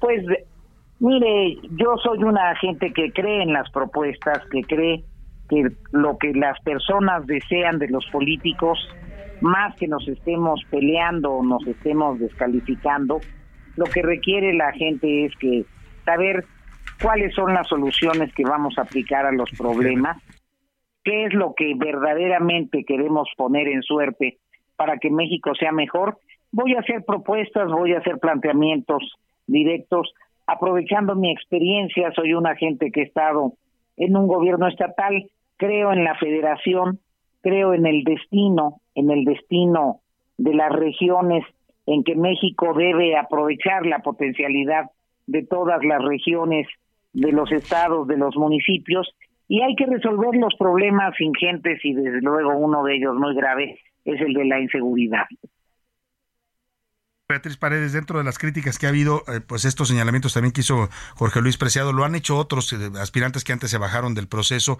Pues 0.00 0.22
Mire, 1.00 1.58
yo 1.70 1.96
soy 2.02 2.24
una 2.24 2.56
gente 2.56 2.92
que 2.92 3.12
cree 3.12 3.42
en 3.42 3.52
las 3.52 3.70
propuestas, 3.70 4.44
que 4.50 4.62
cree 4.62 5.04
que 5.48 5.70
lo 5.92 6.18
que 6.18 6.32
las 6.32 6.58
personas 6.60 7.26
desean 7.26 7.78
de 7.78 7.88
los 7.88 8.04
políticos, 8.06 8.78
más 9.40 9.76
que 9.76 9.86
nos 9.86 10.06
estemos 10.08 10.60
peleando 10.70 11.32
o 11.32 11.44
nos 11.44 11.64
estemos 11.66 12.18
descalificando, 12.18 13.20
lo 13.76 13.84
que 13.84 14.02
requiere 14.02 14.52
la 14.54 14.72
gente 14.72 15.26
es 15.26 15.36
que 15.36 15.64
saber 16.04 16.44
cuáles 17.00 17.32
son 17.34 17.54
las 17.54 17.68
soluciones 17.68 18.34
que 18.34 18.42
vamos 18.42 18.76
a 18.76 18.82
aplicar 18.82 19.24
a 19.24 19.32
los 19.32 19.50
problemas, 19.52 20.20
qué 21.04 21.26
es 21.26 21.32
lo 21.32 21.54
que 21.54 21.74
verdaderamente 21.76 22.84
queremos 22.84 23.28
poner 23.36 23.68
en 23.68 23.82
suerte 23.82 24.38
para 24.74 24.98
que 24.98 25.10
México 25.10 25.54
sea 25.54 25.70
mejor. 25.70 26.18
Voy 26.50 26.74
a 26.74 26.80
hacer 26.80 27.04
propuestas, 27.06 27.68
voy 27.68 27.92
a 27.92 27.98
hacer 27.98 28.18
planteamientos 28.18 29.14
directos 29.46 30.12
aprovechando 30.48 31.14
mi 31.14 31.30
experiencia, 31.30 32.10
soy 32.12 32.32
una 32.32 32.56
gente 32.56 32.90
que 32.90 33.02
he 33.02 33.04
estado 33.04 33.52
en 33.98 34.16
un 34.16 34.26
gobierno 34.26 34.66
estatal, 34.66 35.28
creo 35.58 35.92
en 35.92 36.04
la 36.04 36.14
federación, 36.14 37.00
creo 37.42 37.74
en 37.74 37.84
el 37.84 38.02
destino, 38.02 38.80
en 38.94 39.10
el 39.10 39.24
destino 39.24 40.00
de 40.38 40.54
las 40.54 40.72
regiones 40.72 41.44
en 41.86 42.02
que 42.02 42.16
México 42.16 42.72
debe 42.74 43.16
aprovechar 43.16 43.84
la 43.84 43.98
potencialidad 43.98 44.86
de 45.26 45.44
todas 45.44 45.84
las 45.84 46.02
regiones, 46.02 46.66
de 47.12 47.30
los 47.32 47.52
estados, 47.52 48.08
de 48.08 48.16
los 48.16 48.34
municipios, 48.36 49.14
y 49.48 49.60
hay 49.60 49.76
que 49.76 49.84
resolver 49.84 50.34
los 50.34 50.54
problemas 50.58 51.14
ingentes 51.20 51.84
y 51.84 51.92
desde 51.92 52.22
luego 52.22 52.56
uno 52.56 52.84
de 52.84 52.96
ellos 52.96 53.14
muy 53.16 53.34
grave 53.34 53.78
es 54.06 54.20
el 54.20 54.32
de 54.32 54.46
la 54.46 54.60
inseguridad. 54.60 55.26
Beatriz 57.30 57.58
Paredes, 57.58 57.92
dentro 57.92 58.16
de 58.16 58.24
las 58.24 58.38
críticas 58.38 58.78
que 58.78 58.86
ha 58.86 58.88
habido, 58.88 59.22
eh, 59.28 59.42
pues 59.42 59.66
estos 59.66 59.88
señalamientos 59.88 60.32
también 60.32 60.50
que 60.50 60.62
hizo 60.62 60.88
Jorge 61.14 61.42
Luis 61.42 61.58
Preciado, 61.58 61.92
lo 61.92 62.06
han 62.06 62.14
hecho 62.14 62.38
otros 62.38 62.72
eh, 62.72 62.90
aspirantes 62.98 63.44
que 63.44 63.52
antes 63.52 63.70
se 63.70 63.76
bajaron 63.76 64.14
del 64.14 64.28
proceso. 64.28 64.78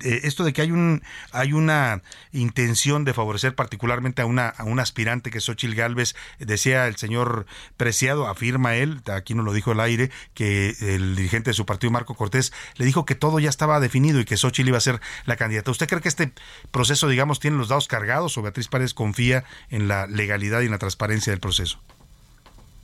esto 0.00 0.42
de 0.42 0.54
que 0.54 0.62
hay 0.62 0.70
un 0.70 1.02
hay 1.30 1.52
una 1.52 2.00
intención 2.32 3.04
de 3.04 3.12
favorecer 3.12 3.54
particularmente 3.54 4.22
a 4.22 4.24
una, 4.24 4.48
a 4.48 4.64
un 4.64 4.80
aspirante 4.80 5.30
que 5.30 5.36
es 5.36 5.44
Xochil 5.44 5.74
Gálvez, 5.74 6.16
decía 6.38 6.86
el 6.86 6.96
señor 6.96 7.44
Preciado, 7.76 8.28
afirma 8.28 8.76
él, 8.76 9.02
aquí 9.12 9.34
no 9.34 9.42
lo 9.42 9.52
dijo 9.52 9.72
al 9.72 9.80
aire, 9.80 10.10
que 10.32 10.74
el 10.80 11.16
dirigente 11.16 11.50
de 11.50 11.54
su 11.54 11.66
partido, 11.66 11.90
Marco 11.90 12.14
Cortés, 12.14 12.50
le 12.76 12.86
dijo 12.86 13.04
que 13.04 13.14
todo 13.14 13.40
ya 13.40 13.50
estaba 13.50 13.78
definido 13.78 14.20
y 14.20 14.24
que 14.24 14.38
Xochil 14.38 14.68
iba 14.68 14.78
a 14.78 14.80
ser 14.80 15.02
la 15.26 15.36
candidata. 15.36 15.70
¿Usted 15.70 15.86
cree 15.86 16.00
que 16.00 16.08
este 16.08 16.32
proceso, 16.70 17.08
digamos, 17.08 17.40
tiene 17.40 17.58
los 17.58 17.68
dados 17.68 17.88
cargados 17.88 18.38
o 18.38 18.42
Beatriz 18.42 18.68
Paredes 18.68 18.94
confía 18.94 19.44
en 19.68 19.86
la 19.86 20.06
legalidad 20.06 20.62
y 20.62 20.64
en 20.64 20.70
la 20.70 20.78
transparencia 20.78 21.30
del 21.30 21.40
proceso? 21.40 21.78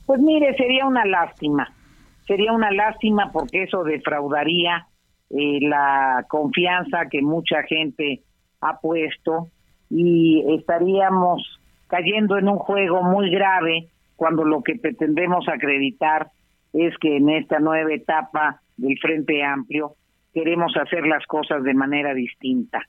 Pues 0.07 0.21
mire, 0.21 0.55
sería 0.55 0.85
una 0.85 1.05
lástima, 1.05 1.69
sería 2.25 2.53
una 2.53 2.71
lástima 2.71 3.29
porque 3.33 3.63
eso 3.63 3.83
defraudaría 3.83 4.87
eh, 5.29 5.59
la 5.61 6.25
confianza 6.29 7.09
que 7.11 7.21
mucha 7.21 7.63
gente 7.63 8.21
ha 8.61 8.79
puesto 8.79 9.49
y 9.89 10.45
estaríamos 10.55 11.59
cayendo 11.87 12.37
en 12.37 12.47
un 12.47 12.57
juego 12.57 13.03
muy 13.03 13.29
grave 13.29 13.89
cuando 14.15 14.45
lo 14.45 14.63
que 14.63 14.75
pretendemos 14.75 15.47
acreditar 15.49 16.29
es 16.71 16.97
que 16.99 17.17
en 17.17 17.29
esta 17.29 17.59
nueva 17.59 17.93
etapa 17.93 18.61
del 18.77 18.97
Frente 18.99 19.43
Amplio 19.43 19.95
queremos 20.33 20.75
hacer 20.77 21.05
las 21.05 21.25
cosas 21.25 21.63
de 21.63 21.73
manera 21.73 22.13
distinta. 22.13 22.81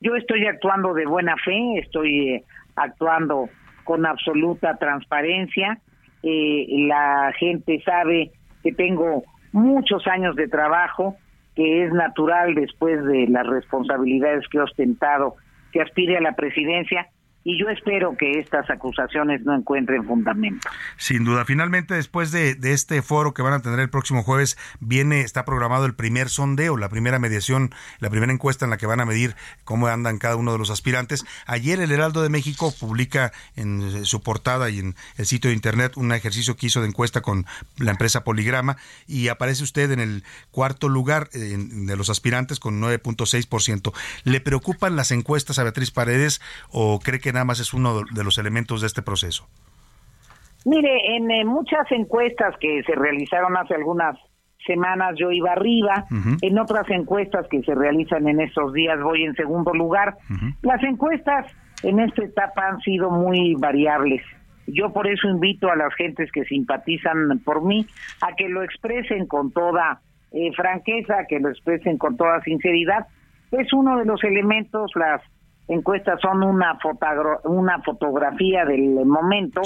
Yo 0.00 0.16
estoy 0.16 0.46
actuando 0.46 0.94
de 0.94 1.04
buena 1.04 1.36
fe, 1.36 1.78
estoy 1.78 2.30
eh, 2.30 2.44
actuando 2.76 3.50
con 3.84 4.06
absoluta 4.06 4.76
transparencia, 4.78 5.78
eh, 6.22 6.66
la 6.86 7.32
gente 7.38 7.82
sabe 7.84 8.30
que 8.62 8.72
tengo 8.72 9.24
muchos 9.52 10.06
años 10.06 10.36
de 10.36 10.48
trabajo, 10.48 11.16
que 11.54 11.84
es 11.84 11.92
natural 11.92 12.54
después 12.54 13.04
de 13.04 13.26
las 13.28 13.46
responsabilidades 13.46 14.46
que 14.48 14.58
he 14.58 14.62
ostentado, 14.62 15.36
que 15.72 15.82
aspire 15.82 16.16
a 16.16 16.20
la 16.20 16.34
presidencia, 16.34 17.08
y 17.44 17.58
yo 17.58 17.68
espero 17.68 18.16
que 18.16 18.38
estas 18.38 18.68
acusaciones 18.70 19.42
no 19.42 19.54
encuentren 19.54 20.04
fundamento. 20.04 20.68
Sin 20.96 21.24
duda. 21.24 21.44
Finalmente, 21.44 21.94
después 21.94 22.30
de, 22.30 22.54
de, 22.54 22.72
este 22.72 23.02
foro 23.02 23.34
que 23.34 23.42
van 23.42 23.52
a 23.52 23.60
tener 23.60 23.80
el 23.80 23.90
próximo 23.90 24.22
jueves, 24.22 24.56
viene, 24.80 25.22
está 25.22 25.44
programado 25.44 25.86
el 25.86 25.94
primer 25.94 26.28
sondeo, 26.28 26.76
la 26.76 26.88
primera 26.88 27.18
mediación, 27.18 27.70
la 27.98 28.10
primera 28.10 28.32
encuesta 28.32 28.64
en 28.64 28.70
la 28.70 28.76
que 28.76 28.86
van 28.86 29.00
a 29.00 29.04
medir 29.04 29.34
cómo 29.64 29.88
andan 29.88 30.18
cada 30.18 30.36
uno 30.36 30.52
de 30.52 30.58
los 30.58 30.70
aspirantes. 30.70 31.24
Ayer 31.46 31.80
el 31.80 31.90
Heraldo 31.90 32.22
de 32.22 32.28
México 32.28 32.72
publica 32.78 33.32
en 33.56 34.04
su 34.04 34.22
portada 34.22 34.70
y 34.70 34.78
en 34.78 34.94
el 35.16 35.26
sitio 35.26 35.48
de 35.48 35.54
internet 35.54 35.96
un 35.96 36.12
ejercicio 36.12 36.56
que 36.56 36.66
hizo 36.66 36.80
de 36.80 36.88
encuesta 36.88 37.22
con 37.22 37.46
la 37.78 37.90
empresa 37.90 38.24
Poligrama 38.24 38.76
y 39.06 39.28
aparece 39.28 39.64
usted 39.64 39.90
en 39.90 40.00
el 40.00 40.24
cuarto 40.50 40.88
lugar 40.88 41.28
de 41.30 41.96
los 41.96 42.10
aspirantes 42.10 42.60
con 42.60 42.80
9.6%. 42.80 43.92
¿Le 44.24 44.40
preocupan 44.40 44.96
las 44.96 45.10
encuestas 45.10 45.58
a 45.58 45.64
Beatriz 45.64 45.90
Paredes 45.90 46.40
o 46.70 47.00
cree 47.00 47.20
que 47.20 47.31
nada 47.32 47.44
más 47.44 47.60
es 47.60 47.74
uno 47.74 48.02
de 48.10 48.24
los 48.24 48.38
elementos 48.38 48.80
de 48.80 48.86
este 48.86 49.02
proceso? 49.02 49.48
Mire, 50.64 51.16
en 51.16 51.30
eh, 51.30 51.44
muchas 51.44 51.90
encuestas 51.90 52.54
que 52.60 52.82
se 52.84 52.94
realizaron 52.94 53.56
hace 53.56 53.74
algunas 53.74 54.16
semanas 54.66 55.14
yo 55.18 55.32
iba 55.32 55.52
arriba, 55.52 56.06
en 56.40 56.58
otras 56.58 56.88
encuestas 56.90 57.46
que 57.48 57.62
se 57.62 57.74
realizan 57.74 58.28
en 58.28 58.40
estos 58.40 58.72
días 58.72 59.00
voy 59.02 59.24
en 59.24 59.34
segundo 59.34 59.74
lugar. 59.74 60.16
Las 60.62 60.82
encuestas 60.84 61.46
en 61.82 61.98
esta 62.00 62.24
etapa 62.24 62.68
han 62.68 62.80
sido 62.80 63.10
muy 63.10 63.54
variables. 63.56 64.22
Yo 64.68 64.92
por 64.92 65.08
eso 65.08 65.28
invito 65.28 65.70
a 65.70 65.76
las 65.76 65.92
gentes 65.94 66.30
que 66.30 66.44
simpatizan 66.44 67.40
por 67.44 67.64
mí 67.64 67.86
a 68.20 68.34
que 68.36 68.48
lo 68.48 68.62
expresen 68.62 69.26
con 69.26 69.50
toda 69.50 70.00
eh, 70.30 70.52
franqueza, 70.54 71.26
que 71.28 71.40
lo 71.40 71.48
expresen 71.48 71.98
con 71.98 72.16
toda 72.16 72.40
sinceridad. 72.42 73.06
Es 73.50 73.72
uno 73.72 73.98
de 73.98 74.04
los 74.04 74.22
elementos, 74.22 74.92
las 74.94 75.20
encuestas 75.72 76.20
son 76.20 76.42
una, 76.42 76.78
una 77.44 77.82
fotografía 77.82 78.64
del 78.64 79.04
momento 79.04 79.62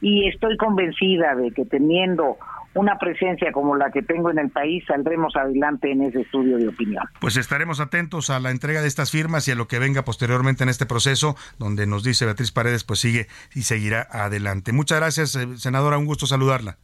y 0.00 0.28
estoy 0.28 0.56
convencida 0.56 1.34
de 1.34 1.50
que 1.50 1.64
teniendo 1.64 2.36
una 2.74 2.98
presencia 2.98 3.50
como 3.52 3.76
la 3.76 3.90
que 3.90 4.02
tengo 4.02 4.30
en 4.30 4.38
el 4.38 4.50
país, 4.50 4.84
saldremos 4.86 5.34
adelante 5.36 5.90
en 5.90 6.02
ese 6.02 6.20
estudio 6.20 6.58
de 6.58 6.68
opinión. 6.68 7.04
Pues 7.20 7.36
estaremos 7.36 7.80
atentos 7.80 8.30
a 8.30 8.40
la 8.40 8.50
entrega 8.50 8.80
de 8.82 8.88
estas 8.88 9.10
firmas 9.10 9.48
y 9.48 9.52
a 9.52 9.54
lo 9.54 9.68
que 9.68 9.78
venga 9.78 10.04
posteriormente 10.04 10.62
en 10.62 10.68
este 10.68 10.86
proceso, 10.86 11.34
donde 11.58 11.86
nos 11.86 12.04
dice 12.04 12.24
Beatriz 12.24 12.52
Paredes, 12.52 12.84
pues 12.84 13.00
sigue 13.00 13.26
y 13.54 13.62
seguirá 13.62 14.06
adelante. 14.10 14.72
Muchas 14.72 14.98
gracias, 14.98 15.34
eh, 15.34 15.56
senadora, 15.56 15.98
un 15.98 16.06
gusto 16.06 16.26
saludarla. 16.26 16.78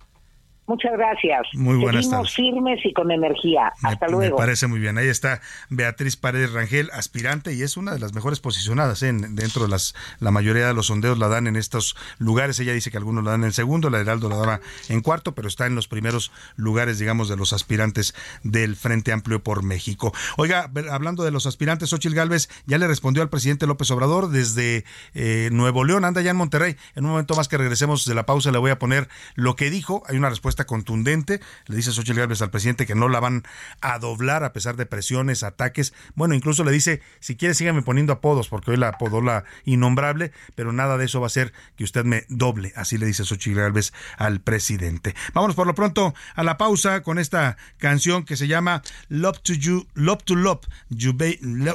Muchas 0.67 0.93
gracias. 0.93 1.43
Muy 1.53 1.77
buenas 1.77 2.07
Seguimos 2.07 2.35
firmes 2.35 2.81
y 2.85 2.93
con 2.95 3.11
energía. 3.11 3.71
Hasta 3.83 4.09
luego. 4.09 4.37
Me 4.37 4.43
parece 4.43 4.67
muy 4.67 4.81
bien. 4.81 4.97
Ahí 4.97 5.09
está 5.09 5.43
Beatriz 5.69 6.17
Paredes 6.17 6.53
Rangel, 6.53 6.91
aspirante, 6.95 7.53
y 7.53 7.63
es 7.63 7.77
una 7.77 7.93
de 7.93 7.99
las 7.99 8.15
mejores 8.15 8.41
posicionadas 8.41 9.03
¿eh? 9.03 9.09
en, 9.09 9.37
dentro 9.37 9.65
de 9.65 9.69
las. 9.69 9.95
La 10.21 10.31
mayoría 10.31 10.67
de 10.67 10.73
los 10.73 10.87
sondeos 10.87 11.19
la 11.19 11.29
dan 11.29 11.47
en 11.49 11.57
estos 11.57 11.97
lugares. 12.19 12.59
Ella 12.61 12.73
dice 12.73 12.91
que 12.91 12.97
algunos 12.97 13.25
la 13.25 13.33
dan 13.33 13.45
en 13.45 13.53
segundo, 13.53 13.91
la 13.91 14.01
Heraldo 14.01 14.31
la 14.31 14.37
daba 14.37 14.61
en 14.89 15.03
cuarto, 15.03 15.35
pero 15.35 15.49
está 15.49 15.67
en 15.67 15.75
los 15.75 15.87
primeros 15.87 16.33
lugares, 16.57 16.99
digamos, 16.99 17.29
de 17.29 17.37
los 17.37 17.53
aspirantes 17.53 18.15
del 18.43 18.75
Frente 18.75 19.13
Amplio 19.13 19.43
por 19.43 19.63
México. 19.63 20.15
Oiga, 20.39 20.71
hablando 20.91 21.25
de 21.25 21.31
los 21.31 21.45
aspirantes, 21.45 21.93
Ochil 21.93 22.15
Gálvez 22.15 22.49
ya 22.65 22.79
le 22.79 22.87
respondió 22.87 23.23
al 23.23 23.29
presidente 23.29 23.67
López 23.67 23.91
Obrador 23.91 24.31
desde 24.31 24.85
eh, 25.15 25.51
Nuevo 25.53 25.85
León, 25.85 26.07
anda 26.07 26.23
ya 26.23 26.31
en 26.31 26.39
Monterrey. 26.39 26.77
En 26.95 27.05
un 27.05 27.11
momento 27.11 27.35
más 27.35 27.49
que 27.49 27.59
regresemos 27.59 28.07
de 28.07 28.15
la 28.15 28.25
pausa, 28.25 28.51
le 28.51 28.59
voy 28.59 28.71
a 28.71 28.79
poner 28.79 29.09
lo 29.35 29.57
que 29.57 29.69
dijo. 29.69 30.03
Hay 30.07 30.17
una 30.17 30.31
respuesta 30.31 30.54
contundente. 30.63 31.41
Le 31.67 31.75
dice 31.75 31.91
Xochitl 31.91 32.21
Gálvez 32.21 32.41
al 32.41 32.51
presidente 32.51 32.87
que 32.87 32.95
no 32.95 33.09
la 33.09 33.19
van 33.19 33.43
a 33.81 33.99
doblar 33.99 34.45
a 34.45 34.53
pesar 34.53 34.77
de 34.77 34.87
presiones, 34.87 35.43
ataques. 35.43 35.93
Bueno, 36.15 36.35
incluso 36.35 36.63
le 36.63 36.71
dice, 36.71 37.03
si 37.19 37.35
quiere 37.35 37.55
sígame 37.55 37.83
poniendo 37.83 38.13
apodos, 38.13 38.49
porque 38.49 38.71
hoy 38.71 38.77
la 38.77 38.91
apodó 38.91 39.21
la 39.21 39.45
innombrable, 39.65 40.31
pero 40.55 40.73
nada 40.73 40.97
de 40.97 41.07
eso 41.07 41.21
va 41.21 41.27
a 41.27 41.31
ser 41.31 41.53
que 41.77 41.83
usted 41.83 42.05
me 42.05 42.25
doble. 42.29 42.73
Así 42.77 42.97
le 42.97 43.07
dice 43.07 43.25
Xochitl 43.25 43.59
Gálvez 43.59 43.93
al 44.17 44.41
presidente. 44.41 45.17
Vámonos 45.33 45.57
por 45.57 45.67
lo 45.67 45.75
pronto 45.75 46.15
a 46.37 46.45
la 46.45 46.57
pausa 46.57 47.03
con 47.03 47.19
esta 47.19 47.57
canción 47.79 48.25
que 48.25 48.37
se 48.37 48.47
llama 48.47 48.83
Love 49.09 49.41
to 49.43 49.55
You, 49.55 49.89
Love 49.95 50.23
to 50.25 50.37
Love, 50.37 50.61
you 50.91 51.13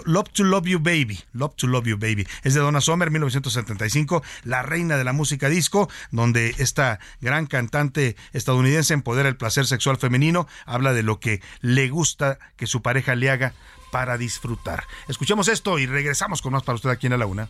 Love 0.05 0.29
to 0.33 0.43
Love 0.43 0.67
You 0.67 0.79
Baby, 0.79 1.19
Love 1.33 1.55
to 1.55 1.67
Love 1.67 1.87
You 1.87 1.97
Baby. 1.97 2.27
Es 2.43 2.53
de 2.53 2.59
Donna 2.59 2.81
Summer, 2.81 3.11
1975, 3.11 4.23
la 4.43 4.61
reina 4.61 4.97
de 4.97 5.03
la 5.03 5.13
música 5.13 5.49
disco, 5.49 5.89
donde 6.11 6.55
esta 6.57 6.99
gran 7.21 7.47
cantante 7.47 8.15
estadounidense 8.33 8.68
estadounidense 8.69 8.93
empodera 8.93 9.29
el 9.29 9.37
placer 9.37 9.65
sexual 9.65 9.97
femenino, 9.97 10.47
habla 10.65 10.93
de 10.93 11.03
lo 11.03 11.19
que 11.19 11.41
le 11.61 11.89
gusta 11.89 12.39
que 12.55 12.67
su 12.67 12.81
pareja 12.81 13.15
le 13.15 13.29
haga 13.29 13.53
para 13.91 14.17
disfrutar. 14.17 14.83
Escuchemos 15.07 15.47
esto 15.47 15.79
y 15.79 15.87
regresamos 15.87 16.41
con 16.41 16.53
más 16.53 16.63
para 16.63 16.75
usted 16.75 16.89
aquí 16.89 17.07
en 17.07 17.11
la 17.11 17.17
Laguna. 17.17 17.49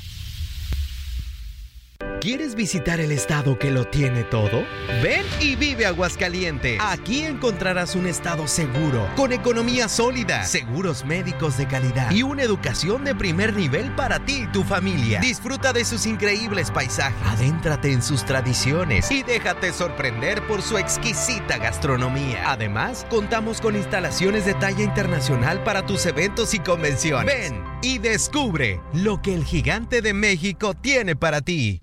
¿Quieres 2.21 2.53
visitar 2.53 2.99
el 2.99 3.11
estado 3.11 3.57
que 3.57 3.71
lo 3.71 3.85
tiene 3.85 4.23
todo? 4.23 4.63
Ven 5.01 5.25
y 5.39 5.55
vive 5.55 5.87
Aguascalientes. 5.87 6.77
Aquí 6.79 7.23
encontrarás 7.23 7.95
un 7.95 8.05
estado 8.05 8.47
seguro, 8.47 9.09
con 9.15 9.33
economía 9.33 9.89
sólida, 9.89 10.43
seguros 10.43 11.03
médicos 11.03 11.57
de 11.57 11.67
calidad 11.67 12.11
y 12.11 12.21
una 12.21 12.43
educación 12.43 13.03
de 13.05 13.15
primer 13.15 13.55
nivel 13.55 13.95
para 13.95 14.23
ti 14.23 14.43
y 14.43 14.51
tu 14.51 14.63
familia. 14.63 15.19
Disfruta 15.19 15.73
de 15.73 15.83
sus 15.83 16.05
increíbles 16.05 16.69
paisajes, 16.69 17.17
adéntrate 17.25 17.91
en 17.91 18.03
sus 18.03 18.23
tradiciones 18.23 19.09
y 19.09 19.23
déjate 19.23 19.73
sorprender 19.73 20.45
por 20.45 20.61
su 20.61 20.77
exquisita 20.77 21.57
gastronomía. 21.57 22.51
Además, 22.51 23.07
contamos 23.09 23.59
con 23.61 23.75
instalaciones 23.75 24.45
de 24.45 24.53
talla 24.53 24.83
internacional 24.83 25.63
para 25.63 25.87
tus 25.87 26.05
eventos 26.05 26.53
y 26.53 26.59
convenciones. 26.59 27.49
Ven 27.49 27.63
y 27.81 27.97
descubre 27.97 28.79
lo 28.93 29.23
que 29.23 29.33
el 29.33 29.43
gigante 29.43 30.03
de 30.03 30.13
México 30.13 30.75
tiene 30.75 31.15
para 31.15 31.41
ti. 31.41 31.81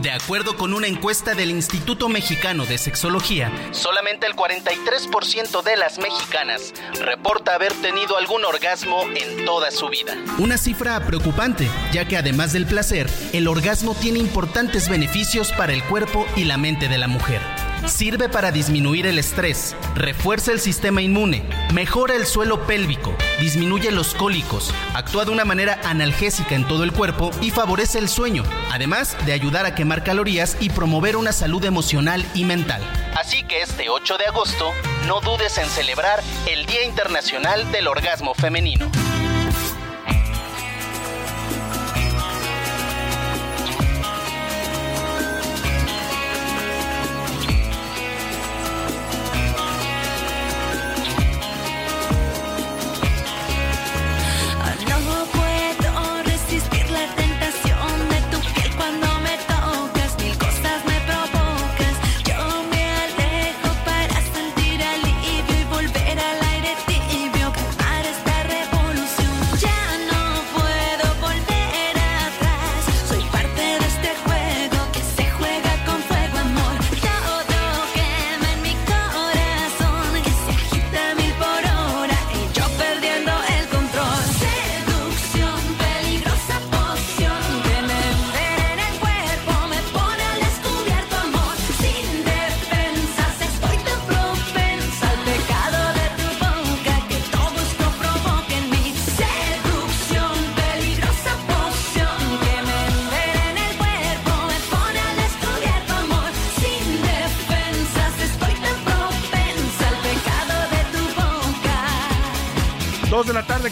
De 0.00 0.10
acuerdo 0.10 0.56
con 0.56 0.72
una 0.72 0.86
encuesta 0.86 1.34
del 1.34 1.50
Instituto 1.50 2.08
Mexicano 2.08 2.64
de 2.64 2.78
Sexología, 2.78 3.52
solamente 3.72 4.26
el 4.26 4.34
43% 4.34 5.62
de 5.62 5.76
las 5.76 5.98
mexicanas 5.98 6.72
reporta 6.98 7.54
haber 7.54 7.74
tenido 7.74 8.16
algún 8.16 8.46
orgasmo 8.46 9.02
en 9.14 9.44
toda 9.44 9.70
su 9.70 9.90
vida. 9.90 10.16
Una 10.38 10.56
cifra 10.56 11.04
preocupante, 11.04 11.68
ya 11.92 12.08
que 12.08 12.16
además 12.16 12.54
del 12.54 12.64
placer, 12.64 13.10
el 13.34 13.46
orgasmo 13.46 13.94
tiene 13.94 14.20
importantes 14.20 14.88
beneficios 14.88 15.52
para 15.52 15.74
el 15.74 15.84
cuerpo 15.84 16.24
y 16.34 16.44
la 16.44 16.56
mente 16.56 16.88
de 16.88 16.96
la 16.96 17.06
mujer. 17.06 17.69
Sirve 17.90 18.28
para 18.28 18.52
disminuir 18.52 19.06
el 19.06 19.18
estrés, 19.18 19.76
refuerza 19.94 20.52
el 20.52 20.60
sistema 20.60 21.02
inmune, 21.02 21.42
mejora 21.74 22.14
el 22.14 22.24
suelo 22.24 22.66
pélvico, 22.66 23.14
disminuye 23.40 23.90
los 23.90 24.14
cólicos, 24.14 24.72
actúa 24.94 25.24
de 25.24 25.32
una 25.32 25.44
manera 25.44 25.78
analgésica 25.84 26.54
en 26.54 26.66
todo 26.66 26.84
el 26.84 26.92
cuerpo 26.92 27.30
y 27.42 27.50
favorece 27.50 27.98
el 27.98 28.08
sueño, 28.08 28.44
además 28.70 29.16
de 29.26 29.32
ayudar 29.32 29.66
a 29.66 29.74
quemar 29.74 30.04
calorías 30.04 30.56
y 30.60 30.70
promover 30.70 31.16
una 31.16 31.32
salud 31.32 31.62
emocional 31.64 32.24
y 32.32 32.44
mental. 32.44 32.80
Así 33.16 33.42
que 33.42 33.60
este 33.60 33.90
8 33.90 34.16
de 34.18 34.26
agosto, 34.26 34.72
no 35.06 35.20
dudes 35.20 35.58
en 35.58 35.68
celebrar 35.68 36.22
el 36.48 36.64
Día 36.66 36.84
Internacional 36.84 37.70
del 37.72 37.88
Orgasmo 37.88 38.34
Femenino. 38.34 38.90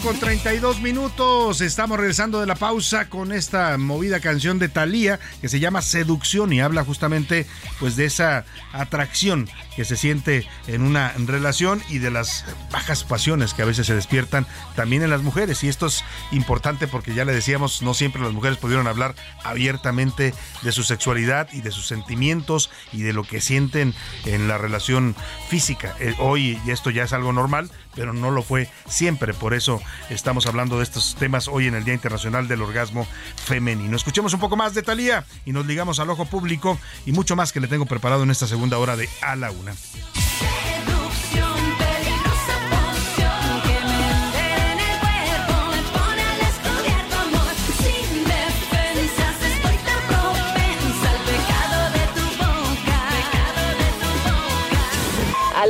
Con 0.09 0.19
32 0.19 0.81
minutos. 0.81 1.61
Estamos 1.61 1.99
regresando 1.99 2.39
de 2.39 2.47
la 2.47 2.55
pausa 2.55 3.09
con 3.09 3.31
esta 3.31 3.77
movida 3.77 4.19
canción 4.19 4.57
de 4.57 4.67
Thalía 4.67 5.19
que 5.39 5.49
se 5.49 5.59
llama 5.59 5.83
Seducción 5.83 6.51
y 6.51 6.61
habla 6.61 6.83
justamente 6.83 7.45
pues 7.79 7.95
de 7.95 8.05
esa 8.05 8.43
atracción 8.73 9.47
que 9.75 9.85
se 9.85 9.95
siente 9.95 10.47
en 10.65 10.81
una 10.81 11.13
relación 11.15 11.83
y 11.89 11.99
de 11.99 12.09
las 12.09 12.43
bajas 12.71 13.03
pasiones 13.03 13.53
que 13.53 13.61
a 13.61 13.65
veces 13.65 13.85
se 13.85 13.93
despiertan 13.93 14.47
también 14.75 15.03
en 15.03 15.11
las 15.11 15.21
mujeres. 15.21 15.63
Y 15.63 15.67
esto 15.67 15.85
es 15.85 16.03
importante 16.31 16.87
porque 16.87 17.13
ya 17.13 17.23
le 17.23 17.31
decíamos, 17.31 17.83
no 17.83 17.93
siempre 17.93 18.23
las 18.23 18.33
mujeres 18.33 18.57
pudieron 18.57 18.87
hablar 18.87 19.13
abiertamente 19.43 20.33
de 20.63 20.71
su 20.71 20.81
sexualidad 20.81 21.49
y 21.53 21.61
de 21.61 21.69
sus 21.69 21.85
sentimientos 21.85 22.71
y 22.91 23.03
de 23.03 23.13
lo 23.13 23.25
que 23.25 23.41
sienten 23.41 23.93
en 24.25 24.47
la 24.47 24.57
relación 24.57 25.15
física. 25.49 25.95
Eh, 25.99 26.15
hoy 26.17 26.59
esto 26.67 26.89
ya 26.89 27.03
es 27.03 27.13
algo 27.13 27.31
normal, 27.31 27.69
pero 27.99 28.13
no 28.13 28.31
lo 28.31 28.43
fue 28.43 28.69
siempre. 28.87 29.33
Por 29.33 29.53
eso 29.53 29.81
estamos 30.09 30.47
hablando 30.47 30.77
de 30.77 30.83
estos 30.83 31.15
temas 31.15 31.49
hoy 31.49 31.67
en 31.67 31.75
el 31.75 31.83
Día 31.83 31.93
Internacional 31.93 32.47
del 32.47 32.61
Orgasmo 32.61 33.05
Femenino. 33.43 33.93
Escuchemos 33.97 34.33
un 34.33 34.39
poco 34.39 34.55
más 34.55 34.73
de 34.73 34.83
Talía 34.83 35.25
y 35.45 35.51
nos 35.51 35.65
ligamos 35.65 35.99
al 35.99 36.09
ojo 36.09 36.25
público 36.25 36.79
y 37.05 37.11
mucho 37.11 37.35
más 37.35 37.51
que 37.51 37.59
le 37.59 37.67
tengo 37.67 37.85
preparado 37.85 38.23
en 38.23 38.31
esta 38.31 38.47
segunda 38.47 38.77
hora 38.77 38.95
de 38.95 39.09
A 39.21 39.35
la 39.35 39.51
Una. 39.51 39.73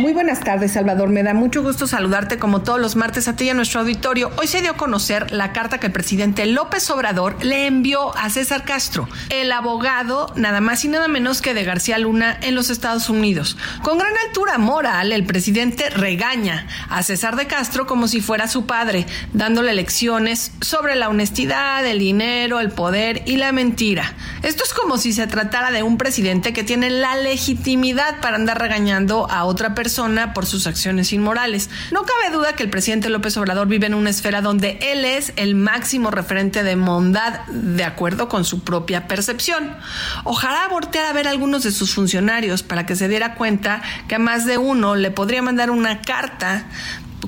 Muy 0.00 0.14
buenas 0.14 0.40
tardes, 0.40 0.72
Salvador. 0.72 1.10
Me 1.10 1.22
da 1.22 1.34
mucho 1.34 1.62
gusto 1.62 1.86
saludarte 1.86 2.38
como 2.38 2.62
todos 2.62 2.80
los 2.80 2.96
martes 2.96 3.28
a 3.28 3.36
ti 3.36 3.44
y 3.44 3.50
a 3.50 3.54
nuestro 3.54 3.80
auditorio. 3.80 4.30
Hoy 4.38 4.46
se 4.46 4.62
dio 4.62 4.70
a 4.70 4.76
conocer 4.78 5.30
la 5.30 5.52
carta 5.52 5.78
que 5.78 5.88
el 5.88 5.92
presidente 5.92 6.46
López 6.46 6.88
Obrador 6.88 7.36
le 7.44 7.66
envió 7.66 8.16
a 8.16 8.30
César 8.30 8.64
Castro, 8.64 9.10
el 9.28 9.52
abogado 9.52 10.32
nada 10.36 10.62
más 10.62 10.86
y 10.86 10.88
nada 10.88 11.06
menos 11.06 11.42
que 11.42 11.52
de 11.52 11.64
García 11.64 11.98
Luna 11.98 12.38
en 12.40 12.54
los 12.54 12.70
Estados 12.70 13.10
Unidos. 13.10 13.58
Con 13.82 13.98
gran 13.98 14.14
altura 14.26 14.56
moral, 14.56 15.12
el 15.12 15.26
presidente 15.26 15.90
regaña 15.90 16.66
a 16.88 17.02
César 17.02 17.36
de 17.36 17.46
Castro 17.46 17.86
como 17.86 18.08
si 18.08 18.22
fuera 18.22 18.48
su 18.48 18.64
padre, 18.64 19.04
dándole 19.34 19.74
lecciones 19.74 20.52
sobre 20.62 20.96
la 20.96 21.10
honestidad, 21.10 21.84
el 21.84 21.98
dinero, 21.98 22.60
el 22.60 22.70
poder 22.70 23.22
y 23.26 23.36
la 23.36 23.52
mentira. 23.52 24.14
Esto 24.42 24.64
es 24.64 24.72
como 24.72 24.96
si 24.96 25.12
se 25.12 25.26
tratara 25.26 25.70
de 25.70 25.82
un 25.82 25.98
presidente 25.98 26.54
que 26.54 26.64
tiene 26.64 26.88
la 26.88 27.16
legitimidad 27.16 28.18
para 28.22 28.36
andar 28.36 28.58
regañando 28.58 29.30
a 29.30 29.44
otra 29.44 29.74
persona 29.74 29.89
por 30.34 30.46
sus 30.46 30.66
acciones 30.66 31.12
inmorales. 31.12 31.70
No 31.90 32.04
cabe 32.04 32.34
duda 32.34 32.54
que 32.54 32.62
el 32.62 32.70
presidente 32.70 33.08
López 33.08 33.36
Obrador 33.36 33.66
vive 33.66 33.86
en 33.86 33.94
una 33.94 34.10
esfera 34.10 34.40
donde 34.40 34.78
él 34.80 35.04
es 35.04 35.32
el 35.36 35.54
máximo 35.54 36.10
referente 36.10 36.62
de 36.62 36.76
bondad 36.76 37.40
de 37.46 37.84
acuerdo 37.84 38.28
con 38.28 38.44
su 38.44 38.62
propia 38.62 39.06
percepción. 39.06 39.76
Ojalá 40.24 40.68
voltear 40.68 41.06
a 41.06 41.12
ver 41.12 41.26
a 41.26 41.30
algunos 41.30 41.62
de 41.64 41.72
sus 41.72 41.94
funcionarios 41.94 42.62
para 42.62 42.86
que 42.86 42.96
se 42.96 43.08
diera 43.08 43.34
cuenta 43.34 43.82
que 44.08 44.14
a 44.14 44.18
más 44.18 44.46
de 44.46 44.58
uno 44.58 44.96
le 44.96 45.10
podría 45.10 45.42
mandar 45.42 45.70
una 45.70 46.00
carta 46.00 46.66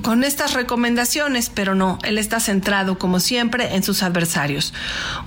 con 0.01 0.23
estas 0.23 0.53
recomendaciones, 0.53 1.49
pero 1.49 1.75
no, 1.75 1.99
él 2.03 2.17
está 2.17 2.39
centrado 2.39 2.97
como 2.97 3.19
siempre 3.19 3.75
en 3.75 3.83
sus 3.83 4.03
adversarios. 4.03 4.73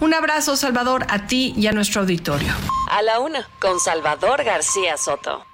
Un 0.01 0.13
abrazo, 0.15 0.57
Salvador, 0.57 1.07
a 1.09 1.27
ti 1.27 1.55
y 1.57 1.69
a 1.69 1.73
nuestro 1.73 2.01
auditorio. 2.01 2.53
A 2.91 3.03
la 3.03 3.21
una, 3.21 3.49
con 3.61 3.79
Salvador 3.79 4.43
García 4.43 4.97
Soto. 4.97 5.45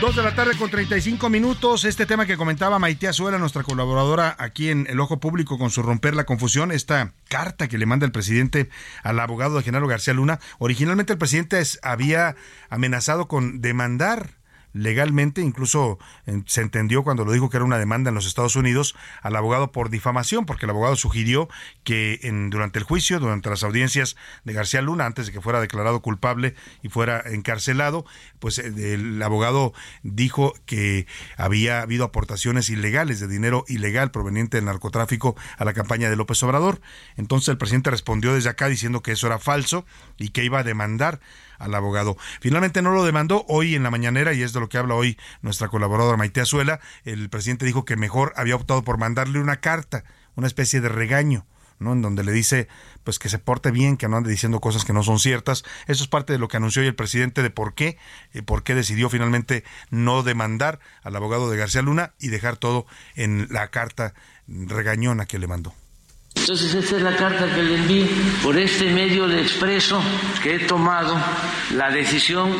Dos 0.00 0.14
de 0.14 0.22
la 0.22 0.32
tarde 0.32 0.56
con 0.56 0.70
35 0.70 1.28
minutos. 1.28 1.84
Este 1.84 2.06
tema 2.06 2.24
que 2.24 2.36
comentaba 2.36 2.78
Maite 2.78 3.08
Azuela, 3.08 3.36
nuestra 3.36 3.64
colaboradora 3.64 4.36
aquí 4.38 4.70
en 4.70 4.86
El 4.88 5.00
Ojo 5.00 5.18
Público 5.18 5.58
con 5.58 5.70
su 5.70 5.82
Romper 5.82 6.14
la 6.14 6.22
Confusión, 6.22 6.70
esta 6.70 7.14
carta 7.28 7.66
que 7.66 7.78
le 7.78 7.86
manda 7.86 8.06
el 8.06 8.12
presidente 8.12 8.68
al 9.02 9.18
abogado 9.18 9.56
de 9.56 9.64
Genaro 9.64 9.88
García 9.88 10.14
Luna. 10.14 10.38
Originalmente 10.60 11.14
el 11.14 11.18
presidente 11.18 11.60
había 11.82 12.36
amenazado 12.70 13.26
con 13.26 13.60
demandar 13.60 14.37
legalmente, 14.78 15.42
incluso 15.42 15.98
se 16.46 16.60
entendió 16.60 17.02
cuando 17.02 17.24
lo 17.24 17.32
dijo 17.32 17.50
que 17.50 17.56
era 17.56 17.64
una 17.64 17.78
demanda 17.78 18.10
en 18.10 18.14
los 18.14 18.26
Estados 18.26 18.56
Unidos 18.56 18.94
al 19.22 19.34
abogado 19.36 19.72
por 19.72 19.90
difamación, 19.90 20.46
porque 20.46 20.66
el 20.66 20.70
abogado 20.70 20.96
sugirió 20.96 21.48
que 21.84 22.20
en, 22.22 22.50
durante 22.50 22.78
el 22.78 22.84
juicio, 22.84 23.18
durante 23.18 23.50
las 23.50 23.64
audiencias 23.64 24.16
de 24.44 24.52
García 24.52 24.80
Luna, 24.80 25.06
antes 25.06 25.26
de 25.26 25.32
que 25.32 25.40
fuera 25.40 25.60
declarado 25.60 26.00
culpable 26.00 26.54
y 26.82 26.88
fuera 26.88 27.22
encarcelado, 27.26 28.04
pues 28.38 28.58
eh, 28.58 28.94
el 28.94 29.20
abogado 29.22 29.72
dijo 30.02 30.54
que 30.64 31.06
había 31.36 31.82
habido 31.82 32.04
aportaciones 32.04 32.70
ilegales 32.70 33.20
de 33.20 33.26
dinero 33.26 33.64
ilegal 33.68 34.10
proveniente 34.10 34.58
del 34.58 34.66
narcotráfico 34.66 35.36
a 35.56 35.64
la 35.64 35.72
campaña 35.72 36.08
de 36.08 36.16
López 36.16 36.42
Obrador. 36.42 36.80
Entonces 37.16 37.48
el 37.48 37.58
presidente 37.58 37.90
respondió 37.90 38.34
desde 38.34 38.50
acá 38.50 38.68
diciendo 38.68 39.02
que 39.02 39.12
eso 39.12 39.26
era 39.26 39.38
falso 39.38 39.84
y 40.18 40.28
que 40.28 40.44
iba 40.44 40.60
a 40.60 40.64
demandar 40.64 41.20
al 41.58 41.74
abogado. 41.74 42.16
Finalmente 42.40 42.82
no 42.82 42.92
lo 42.92 43.04
demandó 43.04 43.44
hoy 43.48 43.74
en 43.74 43.82
la 43.82 43.90
mañanera 43.90 44.32
y 44.32 44.42
es 44.42 44.52
de 44.52 44.60
lo 44.60 44.68
que 44.68 44.78
habla 44.78 44.94
hoy 44.94 45.18
nuestra 45.42 45.68
colaboradora 45.68 46.16
Maite 46.16 46.40
Azuela. 46.40 46.80
El 47.04 47.28
presidente 47.28 47.66
dijo 47.66 47.84
que 47.84 47.96
mejor 47.96 48.32
había 48.36 48.56
optado 48.56 48.82
por 48.82 48.98
mandarle 48.98 49.40
una 49.40 49.60
carta, 49.60 50.04
una 50.34 50.46
especie 50.46 50.80
de 50.80 50.88
regaño. 50.88 51.46
¿no? 51.78 51.92
En 51.92 52.02
donde 52.02 52.24
le 52.24 52.32
dice 52.32 52.68
pues 53.04 53.18
que 53.18 53.28
se 53.28 53.38
porte 53.38 53.70
bien, 53.70 53.96
que 53.96 54.08
no 54.08 54.16
ande 54.16 54.30
diciendo 54.30 54.60
cosas 54.60 54.84
que 54.84 54.92
no 54.92 55.02
son 55.02 55.18
ciertas. 55.18 55.64
Eso 55.86 56.02
es 56.02 56.08
parte 56.08 56.32
de 56.32 56.38
lo 56.38 56.48
que 56.48 56.56
anunció 56.56 56.82
hoy 56.82 56.88
el 56.88 56.94
presidente 56.94 57.42
de 57.42 57.50
por 57.50 57.74
qué, 57.74 57.98
eh, 58.32 58.42
por 58.42 58.62
qué 58.62 58.74
decidió 58.74 59.08
finalmente 59.08 59.64
no 59.90 60.22
demandar 60.22 60.80
al 61.02 61.16
abogado 61.16 61.50
de 61.50 61.56
García 61.56 61.82
Luna 61.82 62.14
y 62.18 62.28
dejar 62.28 62.56
todo 62.56 62.86
en 63.14 63.46
la 63.50 63.68
carta 63.70 64.14
regañona 64.46 65.26
que 65.26 65.38
le 65.38 65.46
mandó. 65.46 65.72
Entonces 66.48 66.72
esta 66.76 66.96
es 66.96 67.02
la 67.02 67.14
carta 67.14 67.54
que 67.54 67.62
le 67.62 67.74
envié. 67.76 68.08
Por 68.42 68.56
este 68.56 68.88
medio 68.88 69.28
de 69.28 69.42
expreso 69.42 70.02
que 70.42 70.54
he 70.54 70.58
tomado 70.60 71.14
la 71.74 71.90
decisión 71.90 72.56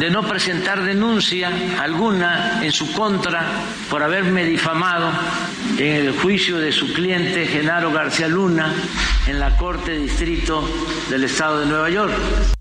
de 0.00 0.10
no 0.10 0.26
presentar 0.26 0.82
denuncia 0.82 1.52
alguna 1.78 2.58
en 2.64 2.72
su 2.72 2.92
contra 2.92 3.46
por 3.88 4.02
haberme 4.02 4.44
difamado 4.44 5.12
en 5.78 6.06
el 6.06 6.12
juicio 6.18 6.58
de 6.58 6.72
su 6.72 6.92
cliente 6.92 7.46
Genaro 7.46 7.92
García 7.92 8.26
Luna 8.26 8.74
en 9.28 9.38
la 9.38 9.56
Corte 9.56 9.96
Distrito 9.96 10.68
del 11.08 11.22
Estado 11.22 11.60
de 11.60 11.66
Nueva 11.66 11.90
York. 11.90 12.57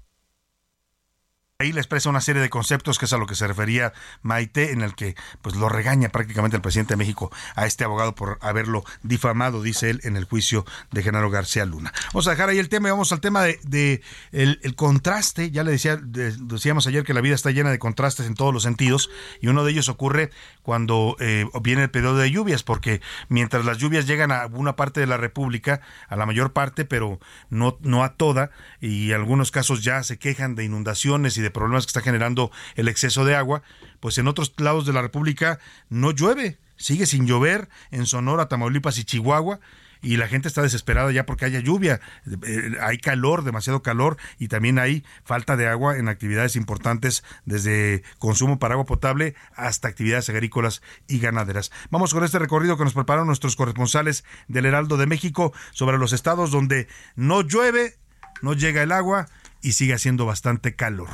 Ahí 1.60 1.72
le 1.72 1.80
expresa 1.80 2.12
una 2.12 2.22
serie 2.22 2.40
de 2.40 2.52
conceptos 2.52 3.00
que 3.00 3.06
es 3.06 3.14
a 3.14 3.18
lo 3.18 3.26
que 3.26 3.34
se 3.34 3.48
refería 3.48 3.92
Maite, 4.22 4.74
en 4.74 4.84
el 4.84 4.94
que 4.94 5.16
pues 5.42 5.56
lo 5.56 5.70
regaña 5.70 6.10
prácticamente 6.10 6.56
el 6.56 6.62
presidente 6.62 6.94
de 6.94 6.98
México 6.98 7.32
a 7.56 7.66
este 7.66 7.84
abogado 7.84 8.14
por 8.14 8.38
haberlo 8.42 8.84
difamado, 9.02 9.64
dice 9.64 9.90
él, 9.90 10.00
en 10.04 10.18
el 10.18 10.26
juicio 10.26 10.66
de 10.92 11.02
Genaro 11.02 11.32
García 11.32 11.66
Luna. 11.66 11.92
Vamos 12.14 12.28
a 12.28 12.30
dejar 12.30 12.50
ahí 12.50 12.60
el 12.60 12.70
tema 12.70 12.90
y 12.90 12.92
vamos 12.92 13.12
al 13.12 13.22
tema 13.22 13.42
de, 13.42 14.04
el, 14.32 14.76
contraste. 14.76 15.50
Ya 15.50 15.64
le 15.64 15.72
decía, 15.72 15.98
decíamos 15.98 16.86
ayer 16.86 17.04
que 17.04 17.16
la 17.16 17.22
vida 17.22 17.34
está 17.34 17.50
llena 17.50 17.72
de 17.72 17.80
contrastes 17.80 18.28
en 18.28 18.36
todos 18.36 18.54
los 18.54 18.62
sentidos, 18.62 19.10
y 19.42 19.48
uno 19.48 19.64
de 19.64 19.72
ellos 19.72 19.90
ocurre 19.90 20.30
cuando 20.62 21.18
eh, 21.20 21.46
viene 21.64 21.82
el 21.82 21.90
periodo 21.90 22.18
de 22.18 22.30
lluvias, 22.30 22.62
porque 22.62 23.02
mientras 23.30 23.66
las 23.66 23.80
lluvias 23.80 24.06
llegan 24.06 24.32
a 24.32 24.46
una 24.46 24.76
parte 24.76 25.00
de 25.00 25.08
la 25.08 25.18
República, 25.18 25.82
a 26.08 26.18
la 26.18 26.28
mayor 26.28 26.54
parte, 26.54 26.86
pero 26.86 27.20
no, 27.50 27.80
no 27.82 28.04
a 28.04 28.14
toda, 28.14 28.52
y 28.80 29.10
en 29.10 29.16
algunos 29.16 29.50
casos 29.50 29.84
ya 29.84 30.04
se 30.04 30.20
quejan 30.20 30.54
de 30.54 30.64
inundaciones 30.64 31.36
y 31.40 31.42
de 31.42 31.47
problemas 31.52 31.86
que 31.86 31.90
está 31.90 32.02
generando 32.02 32.52
el 32.76 32.88
exceso 32.88 33.26
de 33.26 33.36
agua, 33.36 33.62
pues 34.00 34.18
en 34.18 34.28
otros 34.28 34.54
lados 34.58 34.86
de 34.86 34.94
la 34.94 35.02
República 35.02 35.60
no 35.90 36.12
llueve, 36.12 36.60
sigue 36.76 37.06
sin 37.06 37.28
llover 37.28 37.70
en 37.92 38.06
Sonora, 38.06 38.48
Tamaulipas 38.48 38.98
y 38.98 39.04
Chihuahua 39.04 39.60
y 40.02 40.18
la 40.18 40.28
gente 40.28 40.48
está 40.48 40.62
desesperada 40.62 41.12
ya 41.12 41.26
porque 41.26 41.46
haya 41.46 41.60
lluvia, 41.60 42.00
eh, 42.46 42.78
hay 42.82 42.98
calor, 42.98 43.44
demasiado 43.44 43.82
calor 43.82 44.18
y 44.40 44.48
también 44.48 44.80
hay 44.80 45.04
falta 45.24 45.58
de 45.58 45.68
agua 45.68 45.98
en 45.98 46.08
actividades 46.08 46.56
importantes 46.56 47.24
desde 47.46 48.04
consumo 48.20 48.60
para 48.60 48.76
agua 48.76 48.86
potable 48.86 49.36
hasta 49.56 49.88
actividades 49.88 50.30
agrícolas 50.30 50.82
y 51.08 51.20
ganaderas. 51.20 51.72
Vamos 51.90 52.14
con 52.14 52.24
este 52.24 52.40
recorrido 52.40 52.78
que 52.78 52.84
nos 52.84 52.94
prepararon 52.94 53.28
nuestros 53.28 53.56
corresponsales 53.56 54.24
del 54.48 54.66
Heraldo 54.66 54.98
de 54.98 55.08
México 55.08 55.54
sobre 55.72 55.98
los 55.98 56.14
estados 56.14 56.52
donde 56.52 56.88
no 57.16 57.42
llueve, 57.42 57.98
no 58.42 58.54
llega 58.54 58.84
el 58.84 58.92
agua 58.92 59.28
y 59.62 59.74
sigue 59.74 59.94
haciendo 59.94 60.26
bastante 60.26 60.76
calor. 60.76 61.10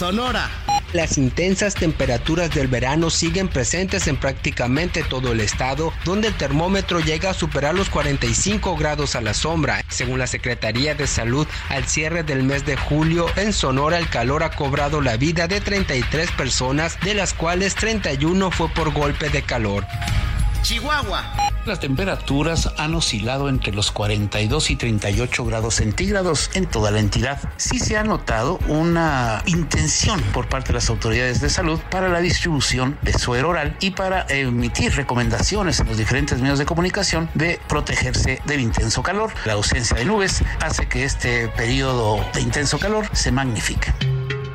Sonora. 0.00 0.48
Las 0.94 1.18
intensas 1.18 1.74
temperaturas 1.74 2.48
del 2.54 2.68
verano 2.68 3.10
siguen 3.10 3.48
presentes 3.48 4.06
en 4.06 4.16
prácticamente 4.16 5.02
todo 5.02 5.32
el 5.32 5.40
estado, 5.40 5.92
donde 6.06 6.28
el 6.28 6.34
termómetro 6.34 7.00
llega 7.00 7.28
a 7.28 7.34
superar 7.34 7.74
los 7.74 7.90
45 7.90 8.78
grados 8.78 9.14
a 9.14 9.20
la 9.20 9.34
sombra. 9.34 9.84
Según 9.90 10.18
la 10.18 10.26
Secretaría 10.26 10.94
de 10.94 11.06
Salud, 11.06 11.46
al 11.68 11.84
cierre 11.84 12.22
del 12.22 12.44
mes 12.44 12.64
de 12.64 12.78
julio, 12.78 13.26
en 13.36 13.52
Sonora 13.52 13.98
el 13.98 14.08
calor 14.08 14.42
ha 14.42 14.52
cobrado 14.52 15.02
la 15.02 15.18
vida 15.18 15.48
de 15.48 15.60
33 15.60 16.30
personas, 16.30 16.98
de 17.00 17.12
las 17.12 17.34
cuales 17.34 17.74
31 17.74 18.50
fue 18.52 18.70
por 18.70 18.94
golpe 18.94 19.28
de 19.28 19.42
calor. 19.42 19.86
Chihuahua. 20.62 21.24
Las 21.66 21.80
temperaturas 21.80 22.70
han 22.78 22.94
oscilado 22.94 23.48
entre 23.48 23.72
los 23.72 23.92
42 23.92 24.70
y 24.70 24.76
38 24.76 25.44
grados 25.44 25.74
centígrados 25.74 26.50
en 26.54 26.66
toda 26.66 26.90
la 26.90 27.00
entidad. 27.00 27.38
Sí 27.56 27.78
se 27.78 27.96
ha 27.96 28.02
notado 28.02 28.58
una 28.66 29.42
intención 29.46 30.20
por 30.32 30.48
parte 30.48 30.68
de 30.68 30.74
las 30.74 30.88
autoridades 30.88 31.40
de 31.40 31.50
salud 31.50 31.78
para 31.90 32.08
la 32.08 32.20
distribución 32.20 32.98
de 33.02 33.12
suero 33.12 33.50
oral 33.50 33.76
y 33.80 33.90
para 33.90 34.26
emitir 34.28 34.96
recomendaciones 34.96 35.80
en 35.80 35.88
los 35.88 35.98
diferentes 35.98 36.40
medios 36.40 36.58
de 36.58 36.66
comunicación 36.66 37.28
de 37.34 37.60
protegerse 37.68 38.40
del 38.46 38.60
intenso 38.60 39.02
calor. 39.02 39.32
La 39.44 39.52
ausencia 39.54 39.96
de 39.96 40.04
nubes 40.04 40.42
hace 40.60 40.88
que 40.88 41.04
este 41.04 41.48
periodo 41.48 42.24
de 42.32 42.40
intenso 42.40 42.78
calor 42.78 43.06
se 43.12 43.32
magnifique. 43.32 43.92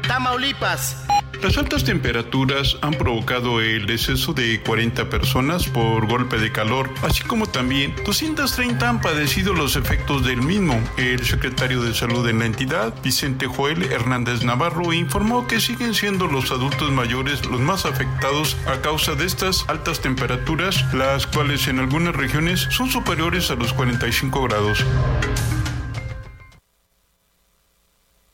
Tamaulipas. 0.08 0.98
Las 1.46 1.60
altas 1.60 1.84
temperaturas 1.84 2.76
han 2.82 2.96
provocado 2.96 3.62
el 3.62 3.86
deceso 3.86 4.34
de 4.34 4.60
40 4.62 5.12
personas 5.12 5.68
por 5.68 6.08
golpe 6.08 6.40
de 6.40 6.52
calor, 6.52 6.90
así 7.04 7.22
como 7.22 7.46
también 7.46 7.94
230 8.04 8.90
han 8.90 9.00
padecido 9.00 9.54
los 9.54 9.76
efectos 9.76 10.26
del 10.26 10.42
mismo. 10.42 10.82
El 10.98 11.24
secretario 11.24 11.84
de 11.84 11.94
Salud 11.94 12.28
en 12.28 12.40
la 12.40 12.48
entidad, 12.48 12.96
Vicente 13.04 13.46
Joel 13.46 13.84
Hernández 13.84 14.44
Navarro, 14.44 14.92
informó 14.92 15.46
que 15.46 15.60
siguen 15.60 15.94
siendo 15.94 16.26
los 16.26 16.50
adultos 16.50 16.92
mayores 16.92 17.46
los 17.46 17.62
más 17.62 17.86
afectados 17.86 18.58
a 18.66 18.82
causa 18.82 19.14
de 19.14 19.28
estas 19.28 19.66
altas 19.70 20.02
temperaturas, 20.02 20.84
las 20.96 21.28
cuales 21.28 21.68
en 21.68 21.78
algunas 21.78 22.16
regiones 22.16 22.62
son 22.72 22.90
superiores 22.90 23.52
a 23.52 23.56
los 23.56 23.72
45 23.72 24.42
grados. 24.42 24.84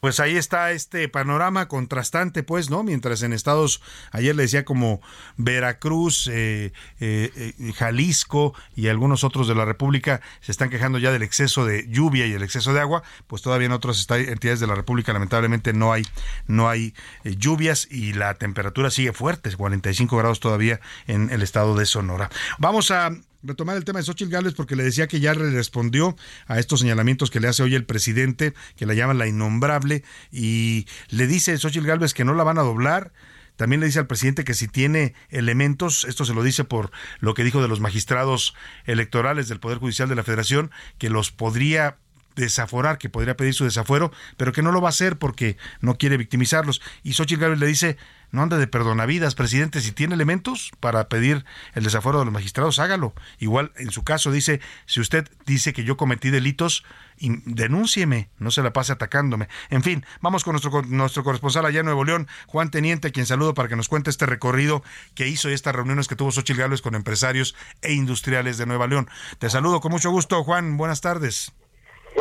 Pues 0.01 0.19
ahí 0.19 0.35
está 0.35 0.71
este 0.71 1.07
panorama 1.09 1.67
contrastante, 1.67 2.41
pues, 2.41 2.71
¿no? 2.71 2.81
Mientras 2.81 3.21
en 3.21 3.33
estados, 3.33 3.83
ayer 4.11 4.35
le 4.35 4.41
decía 4.41 4.65
como 4.65 4.99
Veracruz, 5.37 6.27
eh, 6.27 6.73
eh, 6.99 7.53
eh, 7.59 7.73
Jalisco 7.73 8.55
y 8.75 8.87
algunos 8.87 9.23
otros 9.23 9.47
de 9.47 9.53
la 9.53 9.63
República 9.63 10.21
se 10.39 10.51
están 10.51 10.71
quejando 10.71 10.97
ya 10.97 11.11
del 11.11 11.21
exceso 11.21 11.65
de 11.65 11.87
lluvia 11.87 12.25
y 12.25 12.33
el 12.33 12.41
exceso 12.41 12.73
de 12.73 12.79
agua, 12.79 13.03
pues 13.27 13.43
todavía 13.43 13.67
en 13.67 13.73
otras 13.73 14.07
entidades 14.09 14.59
de 14.59 14.65
la 14.65 14.73
República 14.73 15.13
lamentablemente 15.13 15.71
no 15.71 15.93
hay, 15.93 16.03
no 16.47 16.67
hay 16.67 16.95
lluvias 17.23 17.87
y 17.91 18.13
la 18.13 18.33
temperatura 18.33 18.89
sigue 18.89 19.13
fuerte, 19.13 19.55
45 19.55 20.17
grados 20.17 20.39
todavía 20.39 20.81
en 21.05 21.29
el 21.29 21.43
estado 21.43 21.75
de 21.75 21.85
Sonora. 21.85 22.31
Vamos 22.57 22.89
a 22.89 23.11
retomar 23.43 23.77
el 23.77 23.85
tema 23.85 23.99
de 23.99 24.05
Xochitl 24.05 24.31
Gálvez 24.31 24.53
porque 24.53 24.75
le 24.75 24.83
decía 24.83 25.07
que 25.07 25.19
ya 25.19 25.33
respondió 25.33 26.15
a 26.47 26.59
estos 26.59 26.79
señalamientos 26.81 27.31
que 27.31 27.39
le 27.39 27.47
hace 27.47 27.63
hoy 27.63 27.75
el 27.75 27.85
presidente, 27.85 28.53
que 28.75 28.85
la 28.85 28.93
llaman 28.93 29.17
la 29.17 29.27
innombrable, 29.27 30.03
y 30.31 30.87
le 31.09 31.27
dice 31.27 31.57
Xochitl 31.57 31.87
Gálvez 31.87 32.13
que 32.13 32.25
no 32.25 32.33
la 32.33 32.43
van 32.43 32.57
a 32.57 32.63
doblar. 32.63 33.11
También 33.57 33.79
le 33.79 33.85
dice 33.85 33.99
al 33.99 34.07
presidente 34.07 34.43
que 34.43 34.53
si 34.53 34.67
tiene 34.67 35.13
elementos, 35.29 36.05
esto 36.05 36.25
se 36.25 36.33
lo 36.33 36.41
dice 36.41 36.63
por 36.63 36.91
lo 37.19 37.33
que 37.33 37.43
dijo 37.43 37.61
de 37.61 37.67
los 37.67 37.79
magistrados 37.79 38.55
electorales 38.85 39.49
del 39.49 39.59
Poder 39.59 39.77
Judicial 39.77 40.09
de 40.09 40.15
la 40.15 40.23
Federación, 40.23 40.71
que 40.97 41.09
los 41.09 41.31
podría 41.31 41.97
desaforar, 42.35 42.97
que 42.97 43.09
podría 43.09 43.37
pedir 43.37 43.53
su 43.53 43.65
desafuero, 43.65 44.11
pero 44.37 44.51
que 44.53 44.61
no 44.61 44.71
lo 44.71 44.81
va 44.81 44.87
a 44.87 44.89
hacer 44.89 45.17
porque 45.17 45.57
no 45.79 45.97
quiere 45.97 46.17
victimizarlos. 46.17 46.81
Y 47.03 47.13
Xochitl 47.13 47.41
Gálvez 47.41 47.59
le 47.59 47.67
dice, 47.67 47.97
no 48.31 48.41
ande 48.41 48.57
de 48.57 48.67
perdonavidas, 48.67 49.35
presidente, 49.35 49.81
si 49.81 49.91
tiene 49.91 50.15
elementos 50.15 50.71
para 50.79 51.09
pedir 51.09 51.45
el 51.73 51.83
desafuero 51.83 52.19
de 52.19 52.25
los 52.25 52.33
magistrados, 52.33 52.79
hágalo. 52.79 53.13
Igual, 53.39 53.71
en 53.75 53.91
su 53.91 54.03
caso, 54.03 54.31
dice, 54.31 54.61
si 54.85 54.99
usted 55.01 55.29
dice 55.45 55.73
que 55.73 55.83
yo 55.83 55.97
cometí 55.97 56.29
delitos, 56.29 56.83
denúncieme, 57.19 58.29
no 58.39 58.51
se 58.51 58.63
la 58.63 58.73
pase 58.73 58.93
atacándome. 58.93 59.47
En 59.69 59.83
fin, 59.83 60.05
vamos 60.21 60.43
con 60.43 60.53
nuestro, 60.53 60.81
nuestro 60.83 61.23
corresponsal 61.23 61.65
allá 61.65 61.81
en 61.81 61.85
Nuevo 61.85 62.03
León, 62.03 62.27
Juan 62.47 62.71
Teniente, 62.71 63.11
quien 63.11 63.25
saludo 63.25 63.53
para 63.53 63.69
que 63.69 63.75
nos 63.75 63.89
cuente 63.89 64.09
este 64.09 64.25
recorrido 64.25 64.83
que 65.13 65.27
hizo 65.27 65.49
y 65.49 65.53
estas 65.53 65.75
reuniones 65.75 66.07
que 66.07 66.15
tuvo 66.15 66.31
Xochitl 66.31 66.59
Gálvez 66.59 66.81
con 66.81 66.95
empresarios 66.95 67.55
e 67.81 67.93
industriales 67.93 68.57
de 68.57 68.65
Nueva 68.65 68.87
León. 68.87 69.09
Te 69.39 69.49
saludo 69.49 69.81
con 69.81 69.91
mucho 69.91 70.09
gusto, 70.11 70.43
Juan, 70.43 70.77
buenas 70.77 71.01
tardes. 71.01 71.53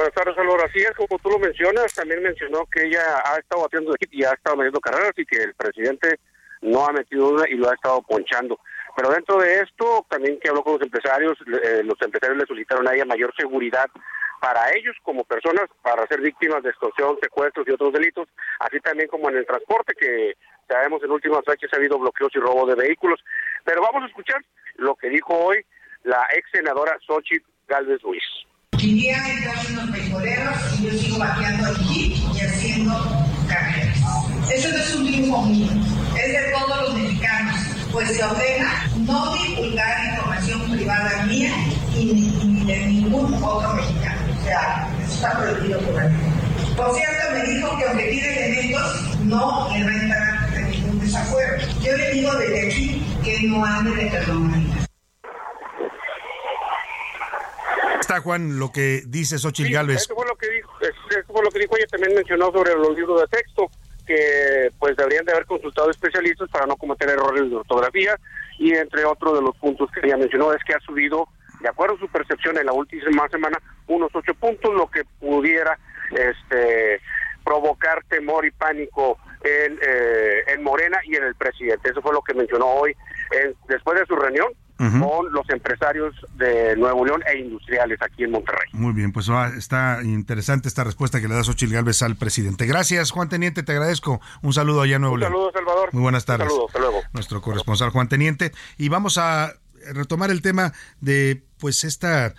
Buenas 0.01 0.15
tardes, 0.15 0.35
Salvador. 0.35 0.65
Así 0.65 0.79
es, 0.79 0.93
como 0.93 1.19
tú 1.19 1.29
lo 1.29 1.39
mencionas, 1.39 1.93
también 1.93 2.23
mencionó 2.23 2.65
que 2.73 2.87
ella 2.87 3.21
ha 3.23 3.37
estado 3.37 3.67
haciendo 3.67 3.95
y 4.11 4.25
ha 4.25 4.31
estado 4.31 4.57
metiendo 4.57 4.81
carreras 4.81 5.13
y 5.15 5.27
que 5.27 5.43
el 5.43 5.53
presidente 5.53 6.19
no 6.63 6.87
ha 6.87 6.93
metido 6.93 7.29
una 7.29 7.47
y 7.47 7.57
lo 7.57 7.69
ha 7.69 7.75
estado 7.75 8.01
ponchando. 8.01 8.59
Pero 8.97 9.11
dentro 9.11 9.37
de 9.37 9.61
esto, 9.61 10.07
también 10.09 10.41
que 10.41 10.49
habló 10.49 10.65
con 10.65 10.73
los 10.73 10.83
empresarios, 10.83 11.37
eh, 11.63 11.83
los 11.85 12.01
empresarios 12.01 12.39
le 12.39 12.47
solicitaron 12.47 12.89
a 12.89 12.95
ella 12.95 13.05
mayor 13.05 13.31
seguridad 13.37 13.89
para 14.41 14.71
ellos 14.75 14.97
como 15.03 15.23
personas, 15.25 15.69
para 15.83 16.07
ser 16.07 16.23
víctimas 16.23 16.63
de 16.63 16.71
extorsión, 16.71 17.19
secuestros 17.21 17.69
y 17.69 17.73
otros 17.73 17.93
delitos, 17.93 18.27
así 18.61 18.81
también 18.81 19.11
como 19.11 19.29
en 19.29 19.37
el 19.37 19.45
transporte, 19.45 19.93
que 20.01 20.33
sabemos 20.67 21.03
en 21.03 21.11
últimas 21.11 21.45
fechas 21.45 21.75
ha 21.75 21.77
habido 21.77 21.99
bloqueos 21.99 22.35
y 22.35 22.39
robo 22.39 22.65
de 22.65 22.75
vehículos. 22.75 23.21
Pero 23.67 23.83
vamos 23.83 24.05
a 24.05 24.07
escuchar 24.07 24.43
lo 24.77 24.95
que 24.95 25.11
dijo 25.11 25.37
hoy 25.37 25.63
la 26.05 26.27
ex 26.33 26.51
senadora 26.53 26.97
Xochitl 27.07 27.47
Galvez 27.69 28.01
Ruiz. 28.01 28.25
Vivían 28.81 29.23
en 29.27 29.77
unos 29.77 29.91
petroleros 29.91 30.57
y 30.79 30.85
yo 30.85 30.93
sigo 30.93 31.19
bateando 31.19 31.67
aquí 31.67 32.25
y 32.35 32.41
haciendo 32.41 33.27
carreras. 33.47 33.99
Eso 34.51 34.71
no 34.71 34.77
es 34.79 34.95
un 34.95 35.07
triunfo 35.07 35.43
mío, 35.43 35.69
es 36.17 36.33
de 36.33 36.51
todos 36.51 36.83
los 36.83 36.95
mexicanos, 36.95 37.57
pues 37.93 38.09
se 38.09 38.25
ordena 38.25 38.89
no 39.01 39.35
divulgar 39.35 40.15
información 40.15 40.71
privada 40.71 41.27
mía 41.27 41.53
y 41.95 42.05
ni, 42.07 42.65
de 42.65 42.87
ningún 42.87 43.35
otro 43.43 43.75
mexicano. 43.75 44.21
O 44.41 44.45
sea, 44.45 44.89
eso 45.05 45.13
está 45.13 45.39
prohibido 45.39 45.79
por 45.81 45.95
la. 45.97 46.11
Por 46.75 46.95
cierto, 46.95 47.33
me 47.35 47.53
dijo 47.53 47.77
que 47.77 47.85
aunque 47.85 48.05
tiene 48.05 48.47
elementos, 48.47 49.19
no 49.25 49.69
le 49.75 49.85
va 49.85 49.91
a 49.91 49.95
entrar 49.95 50.71
ningún 50.71 51.01
desafuero. 51.01 51.59
Yo 51.83 51.97
le 51.99 52.13
digo 52.13 52.35
desde 52.35 52.67
aquí 52.67 53.05
que 53.23 53.43
no 53.43 53.63
ande 53.63 53.95
de 53.95 54.11
perdón 54.11 54.90
está, 58.01 58.21
Juan, 58.21 58.59
lo 58.59 58.73
que 58.73 59.03
dice 59.07 59.39
Xochitl 59.39 59.73
Galvez. 59.73 60.03
Eso 60.03 60.15
fue 60.15 60.27
lo 60.27 60.37
que 60.37 60.51
dijo, 60.51 60.73
eso 60.81 61.33
fue 61.33 61.45
lo 61.45 61.51
que 61.51 61.59
dijo 61.61 61.77
ella. 61.77 61.87
También 61.87 62.15
mencionó 62.15 62.51
sobre 62.53 62.75
los 62.75 62.97
libros 62.97 63.21
de 63.21 63.27
texto 63.29 63.71
que 64.07 64.73
pues 64.79 64.97
deberían 64.97 65.25
de 65.25 65.33
haber 65.33 65.47
consultado 65.47 65.91
especialistas 65.91 66.49
para 66.51 66.67
no 66.67 66.77
cometer 66.77 67.09
errores 67.11 67.49
de 67.49 67.57
ortografía 67.57 68.19
y 68.59 68.75
entre 68.75 69.05
otros 69.05 69.39
de 69.39 69.43
los 69.43 69.57
puntos 69.57 69.89
que 69.93 70.01
ella 70.05 70.17
mencionó 70.17 70.53
es 70.53 70.63
que 70.65 70.75
ha 70.75 70.81
subido, 70.81 71.29
de 71.61 71.69
acuerdo 71.69 71.95
a 71.95 72.01
su 72.01 72.09
percepción 72.09 72.59
en 72.59 72.67
la 72.67 72.73
última 72.73 73.29
semana, 73.29 73.59
unos 73.87 74.11
ocho 74.15 74.35
puntos, 74.35 74.75
lo 74.75 74.91
que 74.91 75.05
pudiera 75.21 75.79
este 76.11 77.01
provocar 77.45 78.03
temor 78.05 78.45
y 78.45 78.51
pánico 78.51 79.19
en, 79.43 79.79
eh, 79.81 80.43
en 80.49 80.63
Morena 80.63 80.99
y 81.05 81.17
en 81.17 81.25
el 81.25 81.35
presidente. 81.35 81.91
Eso 81.91 82.03
fue 82.03 82.13
lo 82.13 82.23
que 82.23 82.35
mencionó 82.35 82.67
hoy 82.67 82.95
después 83.69 83.99
de 83.99 84.07
su 84.07 84.17
reunión 84.17 84.53
con 84.81 85.33
los 85.33 85.49
empresarios 85.51 86.15
de 86.37 86.75
Nuevo 86.77 87.05
León 87.05 87.23
e 87.27 87.39
industriales 87.39 88.01
aquí 88.01 88.25
en 88.25 88.31
Monterrey. 88.31 88.69
Muy 88.73 88.95
bien, 88.95 89.13
pues 89.13 89.29
está 89.57 90.01
interesante 90.03 90.69
esta 90.69 90.85
respuesta 90.85 91.21
que 91.21 91.29
le 91.29 91.35
da 91.35 91.45
Xochitl 91.45 91.75
Galvez 91.75 92.03
al 92.03 92.17
presidente. 92.17 92.67
Gracias, 92.67 93.11
Juan 93.11 93.29
Teniente, 93.29 93.63
te 93.63 93.73
agradezco. 93.73 94.21
Un 94.43 94.55
saludo 94.55 94.81
allá 94.83 94.97
en 94.97 95.03
Nuevo 95.03 95.19
León. 95.19 95.33
Un 95.33 95.39
saludo, 95.39 95.53
Salvador. 95.53 95.89
Muy 95.93 96.03
buenas 96.03 96.25
tardes. 96.25 96.47
Un 96.47 96.51
saludo, 96.51 96.67
hasta 96.69 96.79
luego. 96.79 97.01
Nuestro 97.13 97.43
corresponsal 97.43 97.91
Juan 97.91 98.09
Teniente. 98.09 98.53
Y 98.79 98.89
vamos 98.89 99.19
a 99.19 99.53
retomar 99.93 100.31
el 100.31 100.43
tema 100.43 100.73
de 101.01 101.43
pues 101.59 101.85
esta 101.85 102.35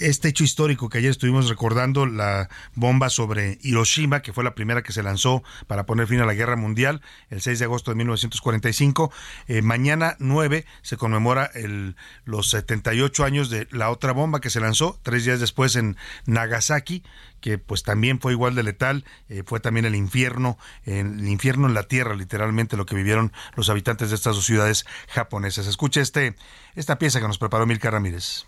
este 0.00 0.28
hecho 0.28 0.44
histórico 0.44 0.88
que 0.88 0.98
ayer 0.98 1.10
estuvimos 1.10 1.48
recordando, 1.48 2.06
la 2.06 2.48
bomba 2.74 3.10
sobre 3.10 3.58
Hiroshima, 3.62 4.22
que 4.22 4.32
fue 4.32 4.44
la 4.44 4.54
primera 4.54 4.82
que 4.82 4.92
se 4.92 5.02
lanzó 5.02 5.42
para 5.66 5.86
poner 5.86 6.06
fin 6.06 6.20
a 6.20 6.26
la 6.26 6.34
guerra 6.34 6.56
mundial, 6.56 7.02
el 7.30 7.40
6 7.40 7.58
de 7.58 7.64
agosto 7.64 7.90
de 7.90 7.96
1945. 7.96 9.12
Eh, 9.46 9.62
mañana 9.62 10.16
9 10.18 10.64
se 10.82 10.96
conmemora 10.96 11.50
el, 11.54 11.96
los 12.24 12.50
78 12.50 13.24
años 13.24 13.50
de 13.50 13.66
la 13.70 13.90
otra 13.90 14.12
bomba 14.12 14.40
que 14.40 14.50
se 14.50 14.60
lanzó, 14.60 14.98
tres 15.02 15.24
días 15.24 15.40
después 15.40 15.76
en 15.76 15.96
Nagasaki, 16.26 17.02
que 17.40 17.58
pues 17.58 17.82
también 17.82 18.20
fue 18.20 18.32
igual 18.32 18.54
de 18.54 18.62
letal, 18.62 19.04
eh, 19.28 19.42
fue 19.46 19.60
también 19.60 19.86
el 19.86 19.94
infierno, 19.94 20.58
el 20.84 21.26
infierno 21.28 21.68
en 21.68 21.74
la 21.74 21.84
tierra, 21.84 22.14
literalmente 22.14 22.76
lo 22.76 22.86
que 22.86 22.96
vivieron 22.96 23.32
los 23.54 23.68
habitantes 23.70 24.10
de 24.10 24.16
estas 24.16 24.34
dos 24.34 24.44
ciudades 24.44 24.86
japonesas. 25.08 25.66
Escuche 25.66 26.00
este, 26.00 26.34
esta 26.74 26.98
pieza 26.98 27.20
que 27.20 27.28
nos 27.28 27.38
preparó 27.38 27.66
Milka 27.66 27.90
Ramírez. 27.90 28.46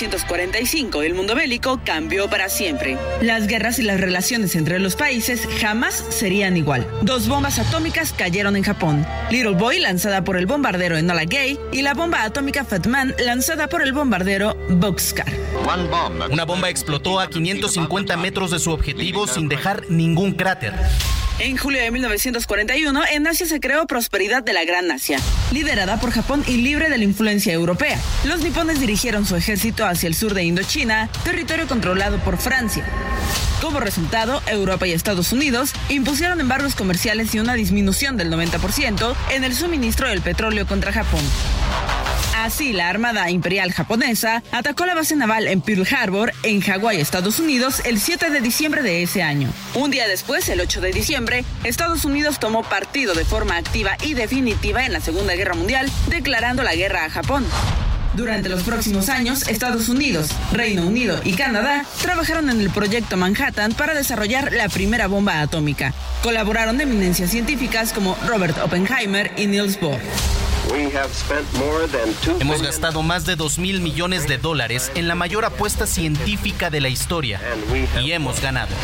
1945, 0.00 1.02
el 1.02 1.14
mundo 1.14 1.34
bélico 1.34 1.80
cambió 1.84 2.30
para 2.30 2.48
siempre. 2.48 2.96
Las 3.20 3.48
guerras 3.48 3.80
y 3.80 3.82
las 3.82 4.00
relaciones 4.00 4.54
entre 4.54 4.78
los 4.78 4.94
países 4.94 5.48
jamás 5.60 6.04
serían 6.10 6.56
igual. 6.56 6.86
Dos 7.02 7.26
bombas 7.26 7.58
atómicas 7.58 8.12
cayeron 8.12 8.54
en 8.54 8.62
Japón. 8.62 9.04
Little 9.30 9.56
Boy, 9.56 9.80
lanzada 9.80 10.22
por 10.22 10.36
el 10.36 10.46
bombardero 10.46 10.96
Enola 10.96 11.24
Gay, 11.24 11.58
y 11.72 11.82
la 11.82 11.94
bomba 11.94 12.22
atómica 12.22 12.64
Fat 12.64 12.86
Man, 12.86 13.12
lanzada 13.18 13.66
por 13.66 13.82
el 13.82 13.92
bombardero 13.92 14.56
Boxcar. 14.70 15.32
Una 16.30 16.44
bomba 16.44 16.70
explotó 16.70 17.18
a 17.18 17.28
550 17.28 18.16
metros 18.18 18.52
de 18.52 18.60
su 18.60 18.70
objetivo 18.70 19.26
sin 19.26 19.48
dejar 19.48 19.82
ningún 19.90 20.32
cráter. 20.32 20.74
En 21.40 21.56
julio 21.56 21.80
de 21.80 21.92
1941, 21.92 23.00
en 23.12 23.26
Asia 23.28 23.46
se 23.46 23.60
creó 23.60 23.86
Prosperidad 23.86 24.42
de 24.42 24.52
la 24.52 24.64
Gran 24.64 24.90
Asia, 24.90 25.20
liderada 25.52 26.00
por 26.00 26.10
Japón 26.10 26.42
y 26.48 26.56
libre 26.56 26.90
de 26.90 26.98
la 26.98 27.04
influencia 27.04 27.52
europea. 27.52 27.96
Los 28.24 28.40
nipones 28.40 28.80
dirigieron 28.80 29.24
su 29.24 29.36
ejército 29.36 29.86
hacia 29.90 30.08
el 30.08 30.14
sur 30.14 30.34
de 30.34 30.44
Indochina, 30.44 31.08
territorio 31.24 31.66
controlado 31.66 32.18
por 32.18 32.38
Francia. 32.38 32.84
Como 33.60 33.80
resultado, 33.80 34.40
Europa 34.46 34.86
y 34.86 34.92
Estados 34.92 35.32
Unidos 35.32 35.72
impusieron 35.88 36.40
embargos 36.40 36.74
comerciales 36.74 37.34
y 37.34 37.40
una 37.40 37.54
disminución 37.54 38.16
del 38.16 38.32
90% 38.32 39.14
en 39.30 39.44
el 39.44 39.54
suministro 39.54 40.08
del 40.08 40.20
petróleo 40.20 40.66
contra 40.66 40.92
Japón. 40.92 41.22
Así, 42.36 42.72
la 42.72 42.88
Armada 42.88 43.28
Imperial 43.30 43.72
Japonesa 43.72 44.44
atacó 44.52 44.86
la 44.86 44.94
base 44.94 45.16
naval 45.16 45.48
en 45.48 45.60
Pearl 45.60 45.84
Harbor, 45.92 46.32
en 46.44 46.60
Hawái, 46.60 47.00
Estados 47.00 47.40
Unidos, 47.40 47.82
el 47.84 47.98
7 47.98 48.30
de 48.30 48.40
diciembre 48.40 48.82
de 48.82 49.02
ese 49.02 49.24
año. 49.24 49.50
Un 49.74 49.90
día 49.90 50.06
después, 50.06 50.48
el 50.48 50.60
8 50.60 50.80
de 50.80 50.92
diciembre, 50.92 51.44
Estados 51.64 52.04
Unidos 52.04 52.38
tomó 52.38 52.62
partido 52.62 53.14
de 53.14 53.24
forma 53.24 53.56
activa 53.56 53.96
y 54.04 54.14
definitiva 54.14 54.86
en 54.86 54.92
la 54.92 55.00
Segunda 55.00 55.34
Guerra 55.34 55.54
Mundial, 55.54 55.90
declarando 56.08 56.62
la 56.62 56.76
guerra 56.76 57.04
a 57.04 57.10
Japón. 57.10 57.44
Durante 58.14 58.48
los 58.48 58.62
próximos 58.62 59.08
años, 59.08 59.46
Estados 59.48 59.88
Unidos, 59.88 60.30
Reino 60.52 60.86
Unido 60.86 61.20
y 61.24 61.34
Canadá 61.34 61.84
trabajaron 62.02 62.50
en 62.50 62.60
el 62.60 62.70
proyecto 62.70 63.16
Manhattan 63.16 63.72
para 63.72 63.94
desarrollar 63.94 64.52
la 64.52 64.68
primera 64.68 65.06
bomba 65.06 65.40
atómica. 65.40 65.94
Colaboraron 66.22 66.80
eminencias 66.80 67.30
científicas 67.30 67.92
como 67.92 68.16
Robert 68.26 68.58
Oppenheimer 68.58 69.32
y 69.36 69.46
Niels 69.46 69.78
Bohr. 69.80 70.00
Hemos 72.40 72.62
gastado 72.62 73.02
más 73.02 73.24
de 73.24 73.36
2 73.36 73.58
mil 73.58 73.80
millones 73.80 74.26
de 74.26 74.38
dólares 74.38 74.90
en 74.94 75.08
la 75.08 75.14
mayor 75.14 75.44
apuesta 75.44 75.86
científica 75.86 76.70
de 76.70 76.80
la 76.80 76.88
historia 76.88 77.40
y 78.02 78.12
hemos 78.12 78.40
ganado. 78.40 78.74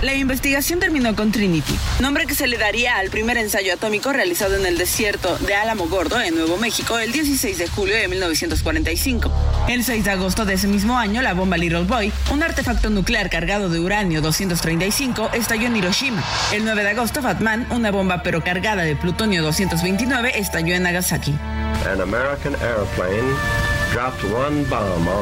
La 0.00 0.14
investigación 0.14 0.78
terminó 0.78 1.16
con 1.16 1.32
Trinity, 1.32 1.76
nombre 1.98 2.26
que 2.26 2.34
se 2.36 2.46
le 2.46 2.56
daría 2.56 2.98
al 2.98 3.10
primer 3.10 3.36
ensayo 3.36 3.74
atómico 3.74 4.12
realizado 4.12 4.54
en 4.54 4.64
el 4.64 4.78
desierto 4.78 5.36
de 5.38 5.56
Álamo 5.56 5.88
Gordo, 5.88 6.20
en 6.20 6.36
Nuevo 6.36 6.56
México, 6.56 7.00
el 7.00 7.10
16 7.10 7.58
de 7.58 7.66
julio 7.66 7.96
de 7.96 8.06
1945. 8.06 9.32
El 9.68 9.82
6 9.82 10.04
de 10.04 10.10
agosto 10.12 10.44
de 10.44 10.54
ese 10.54 10.68
mismo 10.68 10.96
año, 10.96 11.20
la 11.20 11.34
bomba 11.34 11.56
Little 11.56 11.82
Boy, 11.82 12.12
un 12.30 12.44
artefacto 12.44 12.90
nuclear 12.90 13.28
cargado 13.28 13.70
de 13.70 13.80
uranio 13.80 14.22
235, 14.22 15.30
estalló 15.32 15.66
en 15.66 15.76
Hiroshima. 15.76 16.22
El 16.52 16.64
9 16.64 16.84
de 16.84 16.90
agosto, 16.90 17.20
Fatman, 17.20 17.66
una 17.70 17.90
bomba 17.90 18.22
pero 18.22 18.44
cargada 18.44 18.84
de 18.84 18.94
plutonio 18.94 19.42
229, 19.42 20.38
estalló 20.38 20.76
en 20.76 20.84
Nagasaki. 20.84 21.34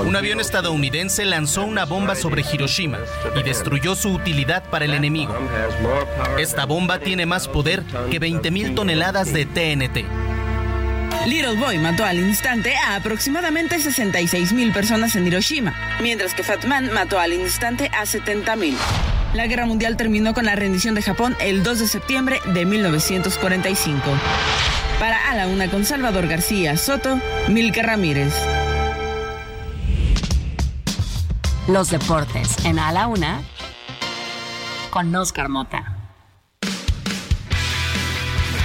Un 0.04 0.16
avión 0.16 0.40
estadounidense 0.40 1.24
lanzó 1.24 1.64
una 1.64 1.84
bomba 1.84 2.14
sobre 2.14 2.42
Hiroshima 2.42 2.98
y 3.38 3.42
destruyó 3.42 3.94
su 3.94 4.12
utilidad 4.12 4.64
para 4.70 4.84
el 4.84 4.94
enemigo. 4.94 5.34
Esta 6.38 6.64
bomba 6.66 6.98
tiene 6.98 7.26
más 7.26 7.48
poder 7.48 7.82
que 8.10 8.20
20.000 8.20 8.74
toneladas 8.74 9.32
de 9.32 9.46
TNT. 9.46 10.26
Little 11.26 11.56
Boy 11.56 11.78
mató 11.78 12.04
al 12.04 12.18
instante 12.18 12.76
a 12.76 12.96
aproximadamente 12.96 13.80
66 13.80 14.52
mil 14.52 14.72
personas 14.72 15.16
en 15.16 15.26
Hiroshima, 15.26 15.74
mientras 16.00 16.34
que 16.34 16.44
Fat 16.44 16.64
Man 16.66 16.92
mató 16.92 17.18
al 17.18 17.32
instante 17.32 17.90
a 17.92 18.06
70 18.06 18.54
mil. 18.56 18.76
La 19.34 19.46
guerra 19.46 19.66
mundial 19.66 19.96
terminó 19.96 20.34
con 20.34 20.46
la 20.46 20.56
rendición 20.56 20.94
de 20.94 21.02
Japón 21.02 21.36
el 21.40 21.62
2 21.62 21.80
de 21.80 21.86
septiembre 21.86 22.40
de 22.54 22.64
1945. 22.64 24.02
Para 24.98 25.30
A 25.30 25.34
la 25.34 25.46
Una 25.46 25.70
con 25.70 25.84
Salvador 25.84 26.26
García 26.26 26.76
Soto, 26.76 27.20
Milka 27.48 27.82
Ramírez. 27.82 28.32
Los 31.68 31.90
deportes 31.90 32.64
en 32.64 32.78
A 32.78 32.92
la 32.92 33.06
Una 33.06 33.42
con 34.90 35.14
Oscar 35.14 35.48
Mota. 35.48 35.95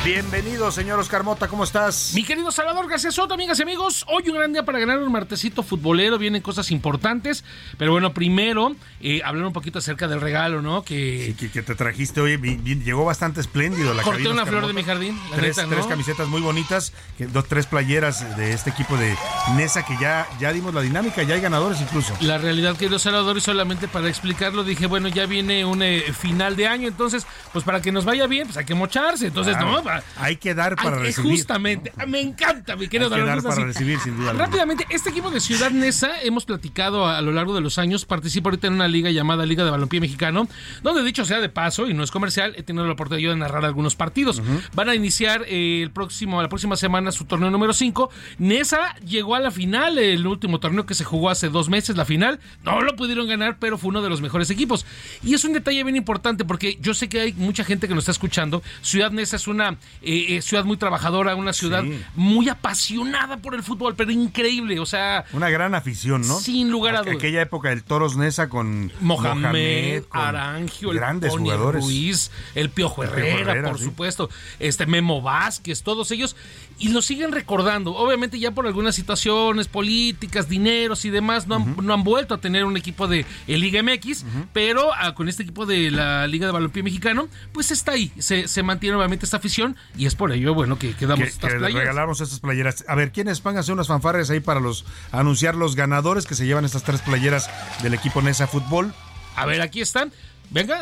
Bienvenido, 0.03 0.71
señor 0.71 0.99
Oscar 0.99 1.21
Mota, 1.23 1.47
¿cómo 1.47 1.63
estás? 1.63 2.13
Mi 2.15 2.23
querido 2.23 2.51
Salvador 2.51 2.89
García 2.89 3.11
Soto, 3.11 3.35
amigas 3.35 3.59
y 3.59 3.61
amigos, 3.61 4.03
hoy 4.07 4.27
un 4.29 4.35
gran 4.35 4.51
día 4.51 4.65
para 4.65 4.79
ganar 4.79 4.97
un 4.97 5.11
martesito 5.11 5.61
futbolero, 5.61 6.17
vienen 6.17 6.41
cosas 6.41 6.71
importantes, 6.71 7.43
pero 7.77 7.91
bueno, 7.91 8.11
primero, 8.11 8.75
eh, 8.99 9.21
hablar 9.23 9.45
un 9.45 9.53
poquito 9.53 9.77
acerca 9.77 10.07
del 10.07 10.19
regalo, 10.19 10.63
¿no? 10.63 10.83
Que, 10.83 11.35
sí, 11.37 11.49
que, 11.49 11.61
te 11.61 11.75
trajiste 11.75 12.19
hoy, 12.19 12.37
llegó 12.83 13.05
bastante 13.05 13.41
espléndido 13.41 13.93
la 13.93 14.01
Corté 14.01 14.27
una 14.27 14.47
flor 14.47 14.65
de 14.65 14.73
mi 14.73 14.81
jardín, 14.81 15.19
la 15.29 15.35
tres, 15.35 15.57
neta, 15.57 15.69
¿no? 15.69 15.75
tres 15.75 15.85
camisetas 15.85 16.27
muy 16.27 16.41
bonitas, 16.41 16.93
que, 17.19 17.27
dos, 17.27 17.45
tres 17.45 17.67
playeras 17.67 18.35
de 18.37 18.53
este 18.53 18.71
equipo 18.71 18.97
de 18.97 19.15
Nesa, 19.55 19.85
que 19.85 19.95
ya, 20.01 20.27
ya 20.39 20.51
dimos 20.51 20.73
la 20.73 20.81
dinámica, 20.81 21.21
ya 21.21 21.35
hay 21.35 21.41
ganadores 21.41 21.79
incluso. 21.79 22.15
La 22.21 22.39
realidad, 22.39 22.75
querido 22.75 22.97
Salvador, 22.97 23.37
y 23.37 23.41
solamente 23.41 23.87
para 23.87 24.09
explicarlo, 24.09 24.63
dije, 24.63 24.87
bueno, 24.87 25.09
ya 25.09 25.27
viene 25.27 25.63
un 25.63 25.83
eh, 25.83 26.11
final 26.11 26.55
de 26.55 26.65
año, 26.65 26.87
entonces, 26.87 27.27
pues 27.53 27.63
para 27.63 27.83
que 27.83 27.91
nos 27.91 28.03
vaya 28.03 28.25
bien, 28.25 28.47
pues 28.47 28.57
hay 28.57 28.65
que 28.65 28.73
mocharse, 28.73 29.27
entonces, 29.27 29.55
claro. 29.55 29.83
¿no? 29.83 29.90
Hay 30.18 30.38
que 30.38 30.53
dar 30.53 30.76
para 30.76 30.97
Hay, 30.97 31.03
recibir. 31.03 31.31
Justamente, 31.31 31.91
me 32.07 32.19
encanta, 32.19 32.76
mi 32.76 32.88
querido 32.88 33.13
Hay 33.13 33.22
que 33.22 33.27
dar 33.27 33.41
para 33.43 33.65
recibir, 33.65 33.99
sin 33.99 34.18
duda. 34.18 34.34
Rápidamente, 34.34 34.85
este 34.89 35.09
equipo 35.09 35.30
de 35.31 35.39
Ciudad 35.39 35.72
Nesa, 35.72 36.22
hemos 36.22 36.45
platicado 36.45 37.05
a, 37.05 37.18
a, 37.18 37.22
lo 37.22 37.31
largo 37.31 37.53
de 37.53 37.61
los 37.61 37.77
años, 37.77 38.05
participa 38.05 38.49
ahorita 38.49 38.68
en 38.68 38.73
una 38.73 38.88
liga 38.88 39.11
llamada 39.11 39.45
Liga 39.45 39.63
de 39.63 39.72
Balompié 39.72 39.99
Mexicano, 39.99 40.47
donde 40.84 41.03
dicho 41.03 41.26
sea 41.26 41.39
de 41.39 41.49
paso, 41.49 41.88
y 41.88 41.93
no 41.93 42.03
es 42.03 42.11
comercial, 42.11 42.53
he 42.57 42.63
tenido 42.63 42.85
la 42.85 42.93
oportunidad 42.93 43.31
de 43.31 43.38
narrar 43.38 43.65
algunos 43.65 43.95
partidos. 43.95 44.39
Uh 44.39 44.43
-huh. 44.43 44.61
Van 44.73 44.89
a 44.89 44.95
iniciar 44.95 45.43
eh, 45.47 45.81
el 45.84 45.91
próximo, 45.91 46.41
la 46.41 46.49
próxima 46.49 46.76
semana 46.76 47.11
su 47.11 47.26
torneo 47.26 47.49
número 47.49 47.73
5. 47.73 48.09
Nesa 48.38 48.95
llegó 49.05 49.35
a 49.35 49.39
la 49.39 49.51
final, 49.51 49.97
el 49.97 50.26
último 50.26 50.59
torneo 50.59 50.85
que 50.85 50.93
se 50.93 51.03
jugó 51.03 51.30
hace 51.30 51.49
dos 51.49 51.69
meses, 51.69 51.95
la 51.97 52.05
final. 52.05 52.39
No 52.63 52.81
lo 52.81 52.95
pudieron 52.95 53.27
ganar, 53.27 53.57
pero 53.59 53.77
fue 53.77 53.89
uno 53.89 54.01
de 54.01 54.09
los 54.09 54.22
mejores 54.22 54.49
equipos. 54.49 54.85
Y 55.23 55.34
es 55.34 55.43
un 55.43 55.53
detalle 55.53 55.84
bien 55.84 55.95
importante 55.95 56.45
porque 56.45 56.77
yo 56.81 56.93
sé 56.93 57.09
que 57.09 57.22
hay 57.22 57.34
mucha 57.34 57.63
gente 57.63 57.88
que 57.88 57.95
nos 57.95 58.03
está 58.03 58.11
escuchando. 58.11 58.63
Ciudad 58.81 59.11
Nesa 59.11 59.35
es 59.35 59.47
una 59.47 59.77
eh, 60.01 60.37
eh, 60.37 60.41
ciudad 60.41 60.65
muy 60.65 60.77
trabajadora, 60.77 61.35
una 61.35 61.53
ciudad 61.53 61.83
sí. 61.83 62.01
muy 62.15 62.49
apasionada 62.49 63.37
por 63.37 63.53
el 63.53 63.61
fútbol, 63.61 63.95
pero 63.95 64.11
increíble, 64.11 64.79
o 64.79 64.85
sea... 64.85 65.25
Una 65.33 65.49
gran 65.49 65.75
afición, 65.75 66.27
¿no? 66.27 66.39
Sin 66.39 66.71
lugar 66.71 66.95
a 66.95 67.01
dudas. 67.01 67.15
Aquella 67.17 67.41
época 67.41 67.69
del 67.69 67.83
Toros 67.83 68.17
Nesa 68.17 68.49
con 68.49 68.91
Mohamed, 68.99 69.41
Mohamed 69.41 70.03
con 70.05 70.21
Arangio, 70.21 70.89
grandes 70.89 71.31
el 71.31 71.37
Pony 71.37 71.43
jugadores. 71.43 71.83
Ruiz, 71.83 72.31
el 72.55 72.69
Piojo 72.71 73.03
Herrera, 73.03 73.21
el 73.21 73.35
Piojo 73.35 73.49
Herrera 73.51 73.69
por 73.69 73.77
sí. 73.77 73.85
supuesto, 73.85 74.29
este 74.59 74.85
Memo 74.87 75.21
Vázquez, 75.21 75.83
todos 75.83 76.09
ellos, 76.11 76.35
y 76.79 76.89
lo 76.89 77.03
siguen 77.03 77.31
recordando. 77.31 77.95
Obviamente 77.95 78.39
ya 78.39 78.51
por 78.51 78.65
algunas 78.65 78.95
situaciones 78.95 79.67
políticas, 79.67 80.49
dineros 80.49 81.05
y 81.05 81.11
demás, 81.11 81.45
no 81.45 81.55
han, 81.55 81.61
uh 81.61 81.75
-huh. 81.75 81.83
no 81.83 81.93
han 81.93 82.03
vuelto 82.03 82.33
a 82.33 82.39
tener 82.39 82.65
un 82.65 82.75
equipo 82.75 83.07
de 83.07 83.25
Liga 83.45 83.83
MX, 83.83 84.23
uh 84.23 84.25
-huh. 84.25 84.45
pero 84.51 84.91
ah, 84.95 85.13
con 85.13 85.29
este 85.29 85.43
equipo 85.43 85.67
de 85.67 85.91
la 85.91 86.25
Liga 86.25 86.47
de 86.47 86.53
Balompié 86.53 86.81
Mexicano, 86.81 87.27
pues 87.53 87.69
está 87.69 87.91
ahí, 87.91 88.11
se, 88.17 88.47
se 88.47 88.63
mantiene 88.63 88.95
obviamente 88.95 89.25
esta 89.25 89.37
afición 89.37 89.70
y 89.98 90.06
es 90.06 90.15
por 90.15 90.31
ello, 90.31 90.53
bueno, 90.53 90.77
que, 90.77 90.95
que 90.95 91.06
damos 91.06 91.23
que, 91.26 91.30
estas 91.30 91.52
que 91.52 91.60
playeras. 91.60 91.84
regalamos 91.84 92.22
estas 92.22 92.39
playeras. 92.39 92.85
A 92.88 92.95
ver, 92.95 93.11
¿quiénes 93.11 93.41
van 93.43 93.57
a 93.57 93.61
hacer 93.61 93.73
unas 93.73 93.88
fanfarres 93.88 94.30
ahí 94.30 94.39
para 94.39 94.60
los 94.60 94.85
anunciar 95.11 95.56
los 95.56 95.76
ganadores 95.76 96.26
que 96.26 96.35
se 96.35 96.45
llevan 96.45 96.65
estas 96.65 96.84
tres 96.84 97.02
playeras 97.02 97.49
del 97.81 97.93
equipo 97.93 98.22
Nesa 98.22 98.48
Fútbol? 98.48 98.93
A 99.35 99.45
ver, 99.45 99.61
aquí 99.61 99.81
están. 99.81 100.11
Venga, 100.51 100.81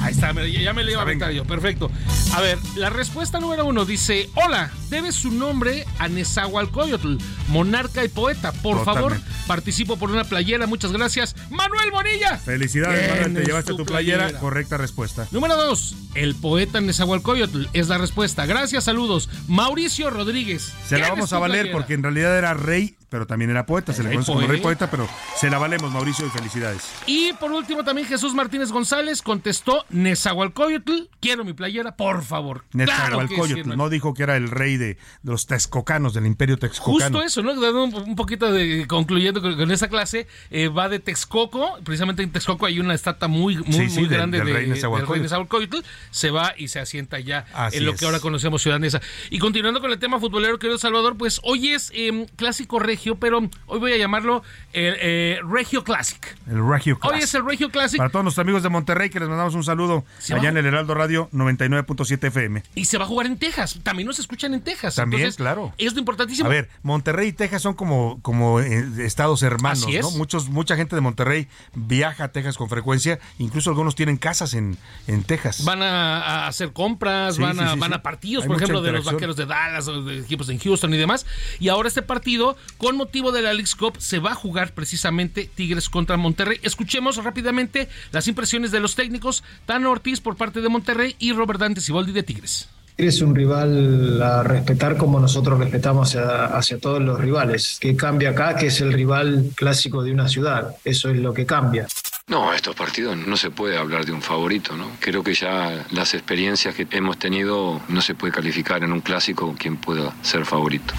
ahí 0.00 0.10
está, 0.12 0.32
ya 0.32 0.72
me 0.72 0.82
le 0.82 0.90
iba 0.90 1.00
a 1.00 1.04
aventar 1.04 1.30
yo, 1.30 1.44
perfecto. 1.44 1.92
A 2.34 2.40
ver, 2.40 2.58
la 2.74 2.90
respuesta 2.90 3.38
número 3.38 3.64
uno 3.64 3.84
dice: 3.84 4.28
Hola, 4.34 4.68
debe 4.90 5.12
su 5.12 5.30
nombre 5.30 5.86
a 6.00 6.08
Nezahualcóyotl, 6.08 7.18
monarca 7.48 8.04
y 8.04 8.08
poeta. 8.08 8.50
Por 8.50 8.78
Totalmente. 8.78 9.18
favor, 9.20 9.36
participo 9.46 9.96
por 9.96 10.10
una 10.10 10.24
playera, 10.24 10.66
muchas 10.66 10.90
gracias. 10.90 11.36
Manuel 11.50 11.92
Bonilla. 11.92 12.36
Felicidades, 12.36 13.10
Manuel, 13.10 13.34
te 13.34 13.44
llevaste 13.44 13.74
tu 13.74 13.86
playera? 13.86 14.24
playera. 14.24 14.40
Correcta 14.40 14.76
respuesta. 14.76 15.28
Número 15.30 15.54
dos, 15.54 15.94
el 16.16 16.34
poeta 16.34 16.80
Nezahualcóyotl 16.80 17.66
es 17.72 17.88
la 17.88 17.98
respuesta. 17.98 18.44
Gracias, 18.44 18.82
saludos. 18.82 19.28
Mauricio 19.46 20.10
Rodríguez. 20.10 20.72
Se 20.88 20.98
la 20.98 21.10
vamos 21.10 21.32
a 21.32 21.38
valer 21.38 21.60
playera? 21.60 21.78
porque 21.78 21.94
en 21.94 22.02
realidad 22.02 22.36
era 22.36 22.54
rey 22.54 22.96
pero 23.12 23.26
también 23.26 23.50
era 23.50 23.66
poeta, 23.66 23.92
se 23.92 24.02
le 24.02 24.08
conoce 24.08 24.32
como 24.32 24.46
rey 24.46 24.58
poeta, 24.58 24.90
pero 24.90 25.06
se 25.36 25.50
la 25.50 25.58
valemos, 25.58 25.92
Mauricio, 25.92 26.26
y 26.26 26.30
felicidades. 26.30 26.90
Y 27.04 27.34
por 27.34 27.52
último, 27.52 27.84
también 27.84 28.08
Jesús 28.08 28.32
Martínez 28.32 28.72
González 28.72 29.20
contestó 29.20 29.84
Nezahualcóyotl, 29.90 31.10
quiero 31.20 31.44
mi 31.44 31.52
playera, 31.52 31.94
por 31.94 32.22
favor. 32.22 32.64
Nezahualcóyotl, 32.72 33.64
claro 33.64 33.72
sí, 33.72 33.76
no 33.76 33.90
dijo 33.90 34.14
que 34.14 34.22
era 34.22 34.38
el 34.38 34.48
rey 34.48 34.78
de, 34.78 34.94
de, 34.94 34.98
los 35.24 35.46
texcocanos, 35.46 36.14
del 36.14 36.24
imperio 36.24 36.56
texcocano. 36.56 37.18
Justo 37.18 37.22
eso, 37.22 37.42
¿no? 37.42 37.52
Un, 37.52 37.94
un 37.94 38.16
poquito 38.16 38.50
de, 38.50 38.86
concluyendo 38.88 39.42
con, 39.42 39.58
con 39.58 39.70
esa 39.70 39.88
clase, 39.88 40.26
eh, 40.50 40.68
va 40.68 40.88
de 40.88 40.98
Texcoco, 40.98 41.80
precisamente 41.84 42.22
en 42.22 42.32
Texcoco 42.32 42.64
hay 42.64 42.80
una 42.80 42.94
estatua 42.94 43.28
muy, 43.28 43.58
muy, 43.58 43.66
sí, 43.66 43.90
sí, 43.90 44.00
muy 44.00 44.08
del, 44.08 44.16
grande 44.16 44.38
del, 44.38 44.54
rey 44.54 44.66
Nezahualcóyotl. 44.68 45.06
del 45.06 45.14
rey 45.16 45.22
Nezahualcóyotl, 45.22 45.86
se 46.10 46.30
va 46.30 46.54
y 46.56 46.68
se 46.68 46.80
asienta 46.80 47.20
ya 47.20 47.44
Así 47.52 47.76
en 47.76 47.84
lo 47.84 47.92
es. 47.92 48.00
que 48.00 48.06
ahora 48.06 48.20
conocemos 48.20 48.62
Ciudad 48.62 48.78
Neza. 48.78 49.02
Y 49.28 49.38
continuando 49.38 49.82
con 49.82 49.92
el 49.92 49.98
tema 49.98 50.18
futbolero, 50.18 50.58
querido 50.58 50.78
Salvador, 50.78 51.18
pues 51.18 51.42
hoy 51.42 51.72
es 51.72 51.92
eh, 51.94 52.26
clásico 52.36 52.78
regio 52.78 53.01
regio, 53.02 53.16
pero 53.16 53.38
hoy 53.66 53.80
voy 53.80 53.92
a 53.92 53.96
llamarlo 53.96 54.42
el 54.72 54.96
eh, 55.00 55.40
Regio 55.48 55.82
Classic. 55.82 56.36
El 56.48 56.66
Regio 56.66 56.98
Classic. 56.98 57.16
Hoy 57.16 57.24
es 57.24 57.34
el 57.34 57.44
Regio 57.44 57.70
Classic. 57.70 57.98
Para 57.98 58.10
todos 58.10 58.22
nuestros 58.22 58.44
amigos 58.44 58.62
de 58.62 58.68
Monterrey, 58.68 59.10
que 59.10 59.18
les 59.18 59.28
mandamos 59.28 59.54
un 59.54 59.64
saludo 59.64 60.04
Se 60.18 60.34
allá 60.34 60.50
en 60.50 60.56
el 60.56 60.66
Heraldo 60.66 60.94
Radio 60.94 61.28
99.7 61.32 62.28
FM. 62.28 62.62
Y 62.76 62.84
se 62.84 62.98
va 62.98 63.04
a 63.04 63.08
jugar 63.08 63.26
en 63.26 63.38
Texas. 63.38 63.80
También 63.82 64.06
nos 64.06 64.18
escuchan 64.20 64.54
en 64.54 64.60
Texas. 64.60 64.94
También, 64.94 65.22
Entonces, 65.22 65.36
claro. 65.36 65.72
Es 65.78 65.94
lo 65.94 65.98
importantísimo. 65.98 66.46
A 66.46 66.50
ver, 66.50 66.68
Monterrey 66.82 67.28
y 67.28 67.32
Texas 67.32 67.62
son 67.62 67.74
como, 67.74 68.20
como 68.22 68.60
eh, 68.60 68.86
estados 69.00 69.42
hermanos, 69.42 69.82
Así 69.82 69.96
es. 69.96 70.02
¿no? 70.02 70.12
Muchos, 70.12 70.48
mucha 70.48 70.76
gente 70.76 70.94
de 70.94 71.00
Monterrey 71.00 71.48
viaja 71.74 72.24
a 72.24 72.28
Texas 72.28 72.56
con 72.56 72.68
frecuencia, 72.68 73.18
incluso 73.38 73.70
algunos 73.70 73.96
tienen 73.96 74.16
casas 74.16 74.54
en, 74.54 74.78
en 75.08 75.24
Texas. 75.24 75.64
Van 75.64 75.82
a, 75.82 76.18
a 76.18 76.46
hacer 76.46 76.72
compras, 76.72 77.36
Sí, 77.36 77.42
van, 77.42 77.58
a, 77.58 77.68
sí, 77.68 77.74
sí, 77.74 77.80
van 77.80 77.94
a 77.94 78.02
partidos, 78.02 78.44
Hay 78.44 78.48
por 78.48 78.56
ejemplo, 78.58 78.80
de 78.80 78.92
los 78.92 79.04
vaqueros 79.04 79.36
de 79.36 79.46
Dallas, 79.46 79.86
de 79.86 80.20
equipos 80.20 80.48
en 80.48 80.58
Houston 80.58 80.94
y 80.94 80.96
demás. 80.96 81.26
Y 81.58 81.68
ahora 81.68 81.88
este 81.88 82.02
partido, 82.02 82.56
con 82.78 82.91
motivo 82.94 83.32
de 83.32 83.42
la 83.42 83.52
League's 83.52 83.74
Cup, 83.74 83.96
se 83.98 84.18
va 84.18 84.32
a 84.32 84.34
jugar 84.34 84.72
precisamente 84.72 85.48
Tigres 85.54 85.88
contra 85.88 86.16
Monterrey. 86.16 86.58
Escuchemos 86.62 87.22
rápidamente 87.22 87.88
las 88.10 88.28
impresiones 88.28 88.70
de 88.70 88.80
los 88.80 88.94
técnicos, 88.94 89.44
Tano 89.66 89.90
Ortiz 89.90 90.20
por 90.20 90.36
parte 90.36 90.60
de 90.60 90.68
Monterrey 90.68 91.16
y 91.18 91.32
Robert 91.32 91.60
Dante 91.60 91.80
Siboldi 91.80 92.12
de 92.12 92.22
Tigres. 92.22 92.68
Es 92.96 93.22
un 93.22 93.34
rival 93.34 94.22
a 94.22 94.42
respetar 94.42 94.96
como 94.96 95.18
nosotros 95.18 95.58
respetamos 95.58 96.14
hacia, 96.14 96.46
hacia 96.46 96.78
todos 96.78 97.00
los 97.00 97.18
rivales. 97.18 97.78
¿Qué 97.80 97.96
cambia 97.96 98.30
acá? 98.30 98.54
Que 98.54 98.66
es 98.66 98.80
el 98.80 98.92
rival 98.92 99.50
clásico 99.54 100.02
de 100.02 100.12
una 100.12 100.28
ciudad. 100.28 100.76
Eso 100.84 101.08
es 101.08 101.16
lo 101.16 101.32
que 101.32 101.46
cambia. 101.46 101.86
No, 102.28 102.52
estos 102.54 102.76
partidos 102.76 103.16
no 103.16 103.36
se 103.36 103.50
puede 103.50 103.76
hablar 103.76 104.06
de 104.06 104.12
un 104.12 104.22
favorito, 104.22 104.76
¿no? 104.76 104.90
Creo 105.00 105.22
que 105.22 105.34
ya 105.34 105.84
las 105.90 106.14
experiencias 106.14 106.74
que 106.74 106.86
hemos 106.90 107.18
tenido 107.18 107.80
no 107.88 108.00
se 108.00 108.14
puede 108.14 108.32
calificar 108.32 108.84
en 108.84 108.92
un 108.92 109.00
clásico 109.00 109.54
quien 109.58 109.76
pueda 109.76 110.14
ser 110.22 110.44
favorito. 110.44 110.94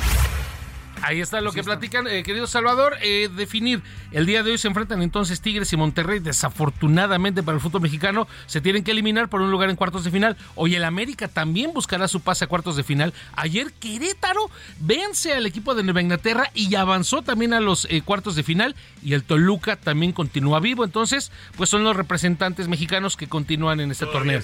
Ahí 1.04 1.20
está 1.20 1.42
lo 1.42 1.52
que 1.52 1.64
platican, 1.64 2.08
eh, 2.08 2.24
querido 2.24 2.48
Salvador. 2.48 2.96
eh, 3.02 3.30
definir, 3.36 3.82
el 4.12 4.26
día 4.26 4.42
de 4.42 4.52
hoy 4.52 4.58
se 4.58 4.70
enfrentan 4.70 5.02
entonces 5.02 5.42
Tigres 5.42 5.72
y 5.74 5.78
Monterrey. 5.78 6.20
Desafortunadamente 6.20 7.44
para 7.44 7.56
el 7.56 7.62
fútbol 7.62 7.82
mexicano, 7.82 8.28
se 8.46 8.62
tienen 8.62 8.84
que 8.86 8.92
eliminar 8.92 9.28
por 9.28 9.42
un 9.42 9.52
lugar 9.52 9.70
en 9.70 9.76
cuartos 9.76 10.06
de 10.06 10.12
final. 10.12 10.38
Hoy 10.56 10.76
el 10.76 10.86
América 10.86 11.28
también 11.28 11.74
buscará 11.74 12.08
su 12.08 12.22
pase 12.22 12.46
a 12.46 12.48
cuartos 12.48 12.78
de 12.78 12.84
final. 12.84 13.14
Ayer 13.36 13.74
Querétaro 13.74 14.50
vence 14.80 15.34
al 15.34 15.46
equipo 15.46 15.76
de 15.76 15.84
Nueva 15.84 16.02
Inglaterra 16.02 16.50
y 16.54 16.74
avanzó 16.76 17.22
también 17.22 17.54
a 17.54 17.60
los 17.60 17.86
eh, 17.90 18.02
cuartos 18.02 18.36
de 18.36 18.44
final. 18.44 18.76
Y 19.04 19.14
el 19.14 19.24
Toluca 19.24 19.76
también 19.76 20.14
continúa 20.14 20.62
vivo. 20.62 20.86
Entonces, 20.86 21.32
pues 21.58 21.70
son 21.70 21.84
los 21.84 21.98
representantes 21.98 22.70
mexicanos 22.70 23.18
que 23.18 23.28
continúan 23.28 23.82
en 23.82 23.92
este 23.92 24.06
torneo. 24.06 24.40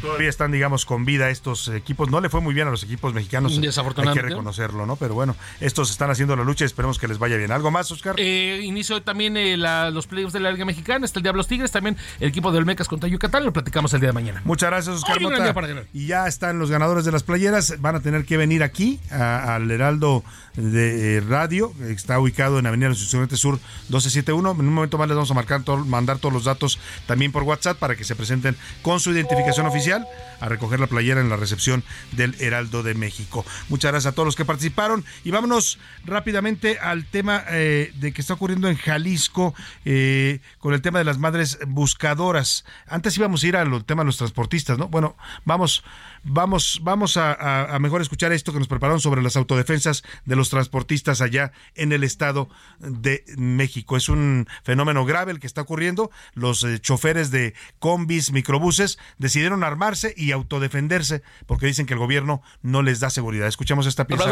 Todavía 0.00 0.28
están, 0.28 0.52
digamos, 0.52 0.86
con 0.86 1.04
vida 1.04 1.30
estos 1.30 1.66
equipos. 1.68 2.10
No 2.10 2.20
le 2.20 2.28
fue 2.28 2.40
muy 2.40 2.54
bien 2.54 2.68
a 2.68 2.70
los 2.70 2.84
equipos 2.84 3.14
mexicanos. 3.14 3.60
Desafortunadamente. 3.60 4.20
Hay 4.20 4.28
que 4.28 4.34
reconocerlo, 4.34 4.86
¿no? 4.86 4.96
Pero 4.96 5.14
bueno, 5.14 5.34
estos 5.72 5.90
están 5.90 6.10
haciendo 6.10 6.36
la 6.36 6.44
lucha 6.44 6.64
y 6.64 6.66
esperemos 6.66 6.98
que 6.98 7.08
les 7.08 7.18
vaya 7.18 7.36
bien. 7.38 7.50
¿Algo 7.50 7.70
más, 7.70 7.90
Oscar? 7.90 8.14
Eh, 8.18 8.60
inicio 8.62 9.02
también 9.02 9.36
eh, 9.38 9.56
la- 9.56 9.90
los 9.90 10.06
playoffs 10.06 10.34
de 10.34 10.40
la 10.40 10.52
Liga 10.52 10.66
Mexicana. 10.66 11.06
Está 11.06 11.18
el 11.18 11.22
Diablos 11.22 11.48
Tigres, 11.48 11.70
también 11.70 11.96
el 12.20 12.28
equipo 12.28 12.52
de 12.52 12.58
Olmecas 12.58 12.88
contra 12.88 13.08
Yucatán. 13.08 13.44
Lo 13.44 13.52
platicamos 13.54 13.92
el 13.94 14.00
día 14.00 14.10
de 14.10 14.12
mañana. 14.12 14.42
Muchas 14.44 14.68
gracias, 14.70 14.96
Oscar 14.96 15.16
Hoy 15.16 15.24
Mota. 15.24 15.84
Y 15.94 16.06
ya 16.06 16.26
están 16.26 16.58
los 16.58 16.70
ganadores 16.70 17.04
de 17.06 17.12
las 17.12 17.22
playeras. 17.22 17.80
Van 17.80 17.96
a 17.96 18.00
tener 18.00 18.24
que 18.26 18.36
venir 18.36 18.62
aquí 18.62 19.00
a- 19.10 19.54
al 19.54 19.70
Heraldo 19.70 20.22
de 20.56 21.16
eh, 21.16 21.20
Radio. 21.20 21.72
Está 21.88 22.18
ubicado 22.20 22.58
en 22.58 22.66
Avenida 22.66 22.90
Estudiantes 22.90 23.40
Sur 23.40 23.54
1271. 23.88 24.50
En 24.52 24.60
un 24.60 24.74
momento 24.74 24.98
más 24.98 25.08
les 25.08 25.16
vamos 25.16 25.30
a 25.30 25.34
marcar 25.34 25.62
todo- 25.64 25.84
mandar 25.84 26.18
todos 26.18 26.32
los 26.32 26.44
datos 26.44 26.78
también 27.06 27.32
por 27.32 27.42
WhatsApp 27.44 27.78
para 27.78 27.96
que 27.96 28.04
se 28.04 28.14
presenten 28.16 28.56
con 28.82 29.00
su 29.00 29.10
identificación 29.12 29.66
oficial 29.66 30.06
a 30.40 30.48
recoger 30.48 30.80
la 30.80 30.86
playera 30.86 31.20
en 31.20 31.28
la 31.28 31.36
recepción 31.36 31.84
del 32.12 32.34
Heraldo 32.40 32.82
de 32.82 32.94
México. 32.94 33.44
Muchas 33.68 33.92
gracias 33.92 34.12
a 34.12 34.14
todos 34.14 34.26
los 34.26 34.36
que 34.36 34.44
participaron. 34.44 35.04
Y 35.24 35.30
vámonos 35.30 35.78
rápidamente 36.04 36.78
al 36.78 37.06
tema 37.06 37.44
eh, 37.48 37.92
de 37.96 38.12
que 38.12 38.20
está 38.20 38.34
ocurriendo 38.34 38.68
en 38.68 38.76
Jalisco 38.76 39.54
eh, 39.84 40.40
con 40.58 40.74
el 40.74 40.82
tema 40.82 40.98
de 40.98 41.04
las 41.04 41.18
madres 41.18 41.58
buscadoras. 41.66 42.64
Antes 42.86 43.16
íbamos 43.16 43.42
a 43.42 43.46
ir 43.46 43.56
al 43.56 43.84
tema 43.84 44.02
de 44.02 44.06
los 44.06 44.16
transportistas, 44.18 44.78
¿no? 44.78 44.88
Bueno, 44.88 45.16
vamos, 45.44 45.84
vamos, 46.24 46.80
vamos 46.82 47.16
a- 47.16 47.74
a 47.74 47.78
mejor 47.78 48.02
escuchar 48.02 48.32
esto 48.32 48.52
que 48.52 48.58
nos 48.58 48.68
prepararon 48.68 49.00
sobre 49.00 49.22
las 49.22 49.36
autodefensas 49.36 50.02
de 50.24 50.36
los 50.36 50.41
transportistas 50.50 51.20
allá 51.20 51.52
en 51.74 51.92
el 51.92 52.04
Estado 52.04 52.48
de 52.78 53.24
México. 53.36 53.96
Es 53.96 54.08
un 54.08 54.46
fenómeno 54.62 55.04
grave 55.04 55.32
el 55.32 55.40
que 55.40 55.46
está 55.46 55.62
ocurriendo. 55.62 56.10
Los 56.34 56.64
eh, 56.64 56.78
choferes 56.78 57.30
de 57.30 57.54
combis, 57.78 58.32
microbuses, 58.32 58.98
decidieron 59.18 59.64
armarse 59.64 60.14
y 60.16 60.32
autodefenderse 60.32 61.22
porque 61.46 61.66
dicen 61.66 61.86
que 61.86 61.94
el 61.94 61.98
gobierno 61.98 62.42
no 62.62 62.82
les 62.82 63.00
da 63.00 63.10
seguridad. 63.10 63.48
Escuchamos 63.48 63.86
esta 63.86 64.06
pieza. 64.06 64.24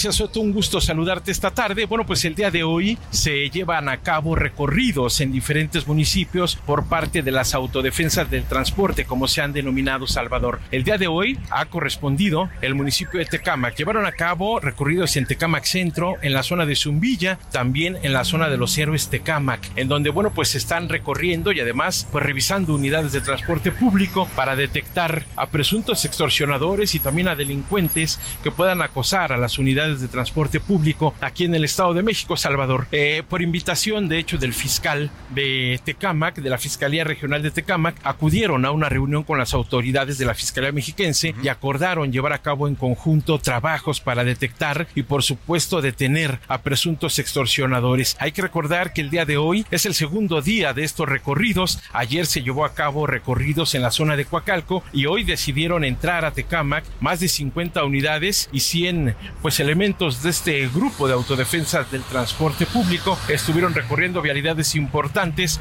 Gracias, 0.00 0.14
Soto. 0.14 0.38
Un 0.38 0.52
gusto 0.52 0.80
saludarte 0.80 1.32
esta 1.32 1.50
tarde. 1.50 1.86
Bueno, 1.86 2.06
pues 2.06 2.24
el 2.24 2.36
día 2.36 2.52
de 2.52 2.62
hoy 2.62 2.96
se 3.10 3.50
llevan 3.50 3.88
a 3.88 3.96
cabo 3.96 4.36
recorridos 4.36 5.20
en 5.20 5.32
diferentes 5.32 5.88
municipios 5.88 6.54
por 6.54 6.84
parte 6.86 7.20
de 7.24 7.32
las 7.32 7.52
autodefensas 7.52 8.30
del 8.30 8.44
transporte, 8.44 9.06
como 9.06 9.26
se 9.26 9.40
han 9.40 9.52
denominado 9.52 10.06
Salvador. 10.06 10.60
El 10.70 10.84
día 10.84 10.98
de 10.98 11.08
hoy 11.08 11.36
ha 11.50 11.66
correspondido 11.66 12.48
el 12.60 12.76
municipio 12.76 13.18
de 13.18 13.26
Tecámac. 13.26 13.74
Llevaron 13.74 14.06
a 14.06 14.12
cabo 14.12 14.60
recorridos 14.60 15.16
en 15.16 15.26
Tecámac 15.26 15.64
Centro, 15.64 16.14
en 16.22 16.32
la 16.32 16.44
zona 16.44 16.64
de 16.64 16.76
Zumbilla, 16.76 17.40
también 17.50 17.98
en 18.04 18.12
la 18.12 18.22
zona 18.22 18.48
de 18.48 18.56
los 18.56 18.78
héroes 18.78 19.08
Tecámac, 19.08 19.68
en 19.74 19.88
donde, 19.88 20.10
bueno, 20.10 20.30
pues 20.32 20.54
están 20.54 20.88
recorriendo 20.88 21.50
y 21.50 21.58
además, 21.58 22.06
pues 22.12 22.24
revisando 22.24 22.72
unidades 22.72 23.10
de 23.10 23.20
transporte 23.20 23.72
público 23.72 24.28
para 24.36 24.54
detectar 24.54 25.24
a 25.34 25.48
presuntos 25.48 26.04
extorsionadores 26.04 26.94
y 26.94 27.00
también 27.00 27.26
a 27.26 27.34
delincuentes 27.34 28.20
que 28.44 28.52
puedan 28.52 28.80
acosar 28.80 29.32
a 29.32 29.36
las 29.36 29.58
unidades 29.58 29.87
de 29.96 30.08
transporte 30.08 30.60
público 30.60 31.14
aquí 31.20 31.44
en 31.44 31.54
el 31.54 31.64
Estado 31.64 31.94
de 31.94 32.02
México, 32.02 32.36
Salvador. 32.36 32.86
Eh, 32.92 33.22
por 33.28 33.42
invitación, 33.42 34.08
de 34.08 34.18
hecho, 34.18 34.38
del 34.38 34.52
fiscal 34.52 35.10
de 35.30 35.80
Tecámac, 35.84 36.36
de 36.36 36.50
la 36.50 36.58
Fiscalía 36.58 37.04
Regional 37.04 37.42
de 37.42 37.50
Tecámac, 37.50 37.96
acudieron 38.04 38.64
a 38.64 38.70
una 38.70 38.88
reunión 38.88 39.24
con 39.24 39.38
las 39.38 39.54
autoridades 39.54 40.18
de 40.18 40.26
la 40.26 40.34
Fiscalía 40.34 40.72
Mexiquense 40.72 41.34
y 41.42 41.48
acordaron 41.48 42.12
llevar 42.12 42.32
a 42.32 42.42
cabo 42.42 42.68
en 42.68 42.74
conjunto 42.74 43.38
trabajos 43.38 44.00
para 44.00 44.24
detectar 44.24 44.86
y, 44.94 45.02
por 45.02 45.22
supuesto, 45.22 45.80
detener 45.80 46.40
a 46.48 46.62
presuntos 46.62 47.18
extorsionadores. 47.18 48.16
Hay 48.20 48.32
que 48.32 48.42
recordar 48.42 48.92
que 48.92 49.00
el 49.00 49.10
día 49.10 49.24
de 49.24 49.36
hoy 49.36 49.64
es 49.70 49.86
el 49.86 49.94
segundo 49.94 50.42
día 50.42 50.72
de 50.74 50.84
estos 50.84 51.08
recorridos. 51.08 51.80
Ayer 51.92 52.26
se 52.26 52.42
llevó 52.42 52.64
a 52.64 52.74
cabo 52.74 53.06
recorridos 53.06 53.74
en 53.74 53.82
la 53.82 53.90
zona 53.90 54.16
de 54.16 54.24
Coacalco 54.24 54.82
y 54.92 55.06
hoy 55.06 55.24
decidieron 55.24 55.84
entrar 55.84 56.24
a 56.24 56.32
Tecámac 56.32 56.84
más 57.00 57.20
de 57.20 57.28
50 57.28 57.84
unidades 57.84 58.48
y 58.52 58.60
100 58.60 59.14
pues 59.42 59.60
elementos 59.60 59.77
de 59.78 60.30
este 60.30 60.66
grupo 60.70 61.06
de 61.06 61.14
autodefensas 61.14 61.88
del 61.92 62.02
transporte 62.02 62.66
público 62.66 63.16
estuvieron 63.28 63.74
recorriendo 63.74 64.20
vialidades 64.20 64.74
importantes 64.74 65.60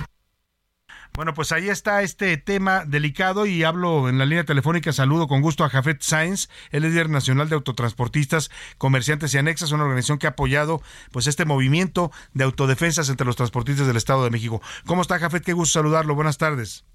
Bueno, 1.13 1.35
pues 1.35 1.51
ahí 1.51 1.69
está 1.69 2.01
este 2.01 2.35
tema 2.37 2.83
delicado 2.83 3.45
y 3.45 3.63
hablo 3.63 4.09
en 4.09 4.17
la 4.17 4.25
línea 4.25 4.43
telefónica. 4.43 4.91
Saludo 4.91 5.27
con 5.27 5.41
gusto 5.41 5.63
a 5.63 5.69
Jafet 5.69 6.01
Sainz, 6.01 6.49
es 6.71 6.81
líder 6.81 7.11
nacional 7.11 7.47
de 7.47 7.55
autotransportistas, 7.55 8.49
comerciantes 8.79 9.35
y 9.35 9.37
anexas, 9.37 9.71
una 9.71 9.83
organización 9.83 10.17
que 10.17 10.25
ha 10.25 10.31
apoyado 10.31 10.81
pues 11.11 11.27
este 11.27 11.45
movimiento 11.45 12.11
de 12.33 12.43
autodefensas 12.43 13.09
entre 13.09 13.27
los 13.27 13.35
transportistas 13.35 13.85
del 13.85 13.97
Estado 13.97 14.23
de 14.23 14.31
México. 14.31 14.63
¿Cómo 14.87 15.03
está 15.03 15.19
Jafet? 15.19 15.43
Qué 15.43 15.53
gusto 15.53 15.73
saludarlo. 15.73 16.15
Buenas 16.15 16.39
tardes. 16.39 16.85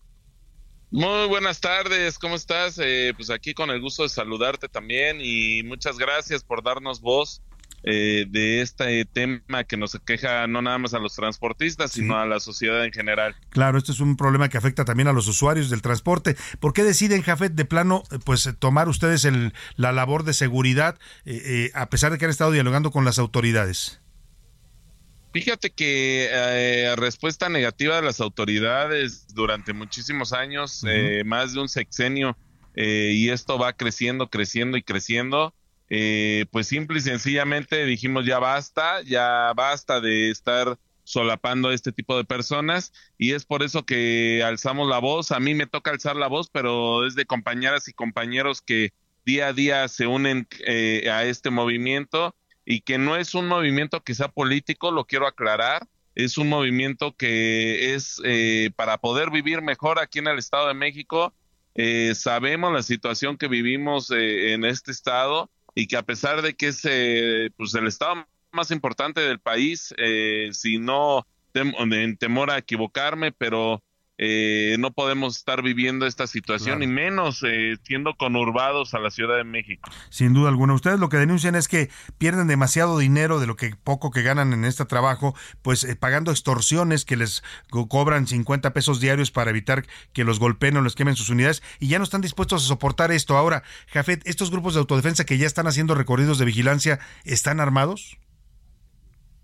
Muy 0.92 1.26
buenas 1.26 1.58
tardes, 1.58 2.18
¿cómo 2.18 2.34
estás? 2.34 2.78
Eh, 2.78 3.14
pues 3.16 3.30
aquí 3.30 3.54
con 3.54 3.70
el 3.70 3.80
gusto 3.80 4.02
de 4.02 4.10
saludarte 4.10 4.68
también 4.68 5.20
y 5.22 5.62
muchas 5.62 5.96
gracias 5.96 6.44
por 6.44 6.62
darnos 6.62 7.00
voz 7.00 7.40
eh, 7.82 8.26
de 8.28 8.60
este 8.60 9.06
tema 9.06 9.64
que 9.64 9.78
nos 9.78 9.98
queja 10.04 10.46
no 10.46 10.60
nada 10.60 10.76
más 10.76 10.92
a 10.92 10.98
los 10.98 11.14
transportistas, 11.14 11.92
sino 11.92 12.18
a 12.18 12.26
la 12.26 12.40
sociedad 12.40 12.84
en 12.84 12.92
general. 12.92 13.34
Claro, 13.48 13.78
esto 13.78 13.90
es 13.90 14.00
un 14.00 14.18
problema 14.18 14.50
que 14.50 14.58
afecta 14.58 14.84
también 14.84 15.08
a 15.08 15.14
los 15.14 15.26
usuarios 15.28 15.70
del 15.70 15.80
transporte. 15.80 16.36
¿Por 16.60 16.74
qué 16.74 16.84
deciden, 16.84 17.22
Jafet, 17.22 17.54
de 17.54 17.64
plano, 17.64 18.02
eh, 18.10 18.18
pues 18.22 18.46
tomar 18.58 18.90
ustedes 18.90 19.24
el, 19.24 19.54
la 19.76 19.92
labor 19.92 20.24
de 20.24 20.34
seguridad, 20.34 20.98
eh, 21.24 21.40
eh, 21.42 21.70
a 21.72 21.88
pesar 21.88 22.12
de 22.12 22.18
que 22.18 22.26
han 22.26 22.30
estado 22.30 22.50
dialogando 22.50 22.90
con 22.90 23.06
las 23.06 23.18
autoridades? 23.18 24.01
Fíjate 25.32 25.70
que 25.70 26.28
eh, 26.30 26.94
respuesta 26.96 27.48
negativa 27.48 27.96
de 27.96 28.02
las 28.02 28.20
autoridades 28.20 29.26
durante 29.34 29.72
muchísimos 29.72 30.32
años, 30.32 30.84
eh, 30.86 31.22
más 31.24 31.54
de 31.54 31.60
un 31.60 31.68
sexenio, 31.68 32.36
eh, 32.74 33.12
y 33.14 33.30
esto 33.30 33.58
va 33.58 33.72
creciendo, 33.74 34.28
creciendo 34.28 34.76
y 34.76 34.82
creciendo, 34.82 35.54
eh, 35.90 36.46
pues 36.50 36.68
simple 36.68 36.98
y 36.98 37.02
sencillamente 37.02 37.84
dijimos 37.84 38.24
ya 38.24 38.38
basta, 38.38 39.02
ya 39.02 39.52
basta 39.54 40.00
de 40.00 40.30
estar 40.30 40.78
solapando 41.04 41.68
a 41.68 41.74
este 41.74 41.92
tipo 41.92 42.16
de 42.16 42.24
personas 42.24 42.92
y 43.18 43.32
es 43.32 43.44
por 43.44 43.62
eso 43.62 43.84
que 43.84 44.42
alzamos 44.42 44.88
la 44.88 45.00
voz. 45.00 45.32
A 45.32 45.40
mí 45.40 45.54
me 45.54 45.66
toca 45.66 45.90
alzar 45.90 46.16
la 46.16 46.28
voz, 46.28 46.48
pero 46.50 47.06
es 47.06 47.14
de 47.14 47.26
compañeras 47.26 47.88
y 47.88 47.92
compañeros 47.92 48.62
que 48.62 48.94
día 49.26 49.48
a 49.48 49.52
día 49.52 49.86
se 49.88 50.06
unen 50.06 50.48
eh, 50.66 51.10
a 51.10 51.24
este 51.24 51.50
movimiento 51.50 52.34
y 52.64 52.80
que 52.80 52.98
no 52.98 53.16
es 53.16 53.34
un 53.34 53.48
movimiento 53.48 54.02
que 54.02 54.14
sea 54.14 54.28
político, 54.28 54.90
lo 54.90 55.04
quiero 55.04 55.26
aclarar, 55.26 55.86
es 56.14 56.38
un 56.38 56.48
movimiento 56.48 57.16
que 57.16 57.94
es 57.94 58.20
eh, 58.24 58.70
para 58.76 58.98
poder 58.98 59.30
vivir 59.30 59.62
mejor 59.62 59.98
aquí 59.98 60.18
en 60.18 60.28
el 60.28 60.38
Estado 60.38 60.68
de 60.68 60.74
México. 60.74 61.32
Eh, 61.74 62.14
sabemos 62.14 62.72
la 62.72 62.82
situación 62.82 63.38
que 63.38 63.48
vivimos 63.48 64.10
eh, 64.10 64.52
en 64.52 64.64
este 64.64 64.92
estado 64.92 65.50
y 65.74 65.86
que 65.86 65.96
a 65.96 66.02
pesar 66.02 66.42
de 66.42 66.54
que 66.54 66.68
es 66.68 66.82
eh, 66.84 67.50
pues 67.56 67.74
el 67.74 67.86
estado 67.86 68.26
más 68.52 68.70
importante 68.70 69.22
del 69.22 69.40
país, 69.40 69.94
eh, 69.96 70.50
si 70.52 70.78
no 70.78 71.26
en 71.54 72.16
temor 72.16 72.50
a 72.50 72.58
equivocarme, 72.58 73.32
pero 73.32 73.82
eh, 74.24 74.76
no 74.78 74.92
podemos 74.92 75.36
estar 75.36 75.62
viviendo 75.62 76.06
esta 76.06 76.28
situación 76.28 76.80
y 76.84 76.86
menos 76.86 77.42
eh, 77.44 77.76
siendo 77.82 78.14
conurbados 78.14 78.94
a 78.94 79.00
la 79.00 79.10
Ciudad 79.10 79.36
de 79.36 79.42
México. 79.42 79.90
Sin 80.10 80.32
duda 80.32 80.48
alguna. 80.48 80.74
Ustedes 80.74 81.00
lo 81.00 81.08
que 81.08 81.16
denuncian 81.16 81.56
es 81.56 81.66
que 81.66 81.90
pierden 82.18 82.46
demasiado 82.46 82.98
dinero 82.98 83.40
de 83.40 83.48
lo 83.48 83.56
que 83.56 83.74
poco 83.82 84.12
que 84.12 84.22
ganan 84.22 84.52
en 84.52 84.64
este 84.64 84.84
trabajo, 84.84 85.34
pues 85.62 85.82
eh, 85.82 85.96
pagando 85.96 86.30
extorsiones 86.30 87.04
que 87.04 87.16
les 87.16 87.42
cobran 87.68 88.28
50 88.28 88.72
pesos 88.72 89.00
diarios 89.00 89.32
para 89.32 89.50
evitar 89.50 89.86
que 90.12 90.22
los 90.22 90.38
golpeen 90.38 90.76
o 90.76 90.82
les 90.82 90.94
quemen 90.94 91.16
sus 91.16 91.28
unidades 91.28 91.60
y 91.80 91.88
ya 91.88 91.98
no 91.98 92.04
están 92.04 92.20
dispuestos 92.20 92.64
a 92.64 92.68
soportar 92.68 93.10
esto. 93.10 93.36
Ahora, 93.36 93.64
Jafet, 93.88 94.22
estos 94.24 94.52
grupos 94.52 94.74
de 94.74 94.80
autodefensa 94.80 95.24
que 95.24 95.36
ya 95.36 95.48
están 95.48 95.66
haciendo 95.66 95.96
recorridos 95.96 96.38
de 96.38 96.44
vigilancia, 96.44 97.00
¿están 97.24 97.58
armados? 97.58 98.18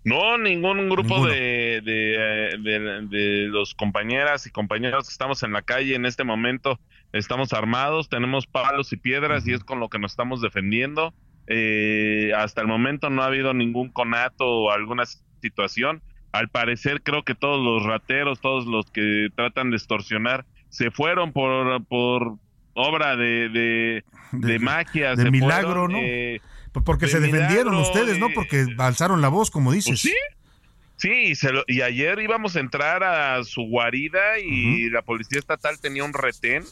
No, 0.05 0.37
ningún 0.37 0.89
grupo 0.89 1.27
de, 1.27 1.81
de, 1.83 3.07
de, 3.09 3.47
los 3.49 3.75
compañeras 3.75 4.47
y 4.47 4.49
compañeros 4.49 5.07
que 5.07 5.11
estamos 5.11 5.43
en 5.43 5.51
la 5.51 5.61
calle 5.61 5.95
en 5.95 6.05
este 6.05 6.23
momento 6.23 6.79
estamos 7.13 7.53
armados, 7.53 8.09
tenemos 8.09 8.47
palos 8.47 8.93
y 8.93 8.97
piedras 8.97 9.47
y 9.47 9.53
es 9.53 9.63
con 9.63 9.79
lo 9.79 9.89
que 9.89 9.99
nos 9.99 10.11
estamos 10.11 10.41
defendiendo. 10.41 11.13
Eh, 11.47 12.31
hasta 12.35 12.61
el 12.61 12.67
momento 12.67 13.09
no 13.09 13.23
ha 13.23 13.27
habido 13.27 13.53
ningún 13.53 13.89
conato 13.89 14.45
o 14.45 14.71
alguna 14.71 15.03
situación. 15.41 16.01
Al 16.31 16.49
parecer 16.49 17.01
creo 17.01 17.23
que 17.23 17.33
todos 17.33 17.63
los 17.63 17.83
rateros, 17.89 18.39
todos 18.39 18.67
los 18.67 18.91
que 18.91 19.29
tratan 19.35 19.71
de 19.71 19.77
extorsionar, 19.77 20.45
se 20.69 20.91
fueron 20.91 21.33
por, 21.33 21.83
por 21.85 22.35
obra 22.75 23.15
de, 23.15 23.49
de, 23.49 24.03
de 24.31 24.59
magia. 24.59 25.15
De 25.15 25.31
milagro, 25.31 25.87
¿no? 25.87 25.97
Eh, 25.97 26.39
porque 26.71 27.07
se 27.07 27.19
defendieron 27.19 27.75
ustedes, 27.75 28.19
¿no? 28.19 28.27
Porque 28.33 28.65
alzaron 28.77 29.21
la 29.21 29.29
voz, 29.29 29.51
como 29.51 29.71
dices. 29.71 29.89
Pues 29.89 30.01
sí. 30.01 30.13
Sí, 30.97 31.31
y 31.67 31.81
ayer 31.81 32.19
íbamos 32.19 32.57
a 32.57 32.59
entrar 32.59 33.05
a 33.05 33.41
su 33.45 33.61
guarida 33.61 34.37
y 34.37 34.89
la 34.89 35.01
policía 35.01 35.39
estatal 35.39 35.79
tenía 35.79 36.03
un 36.03 36.11
retén, 36.11 36.65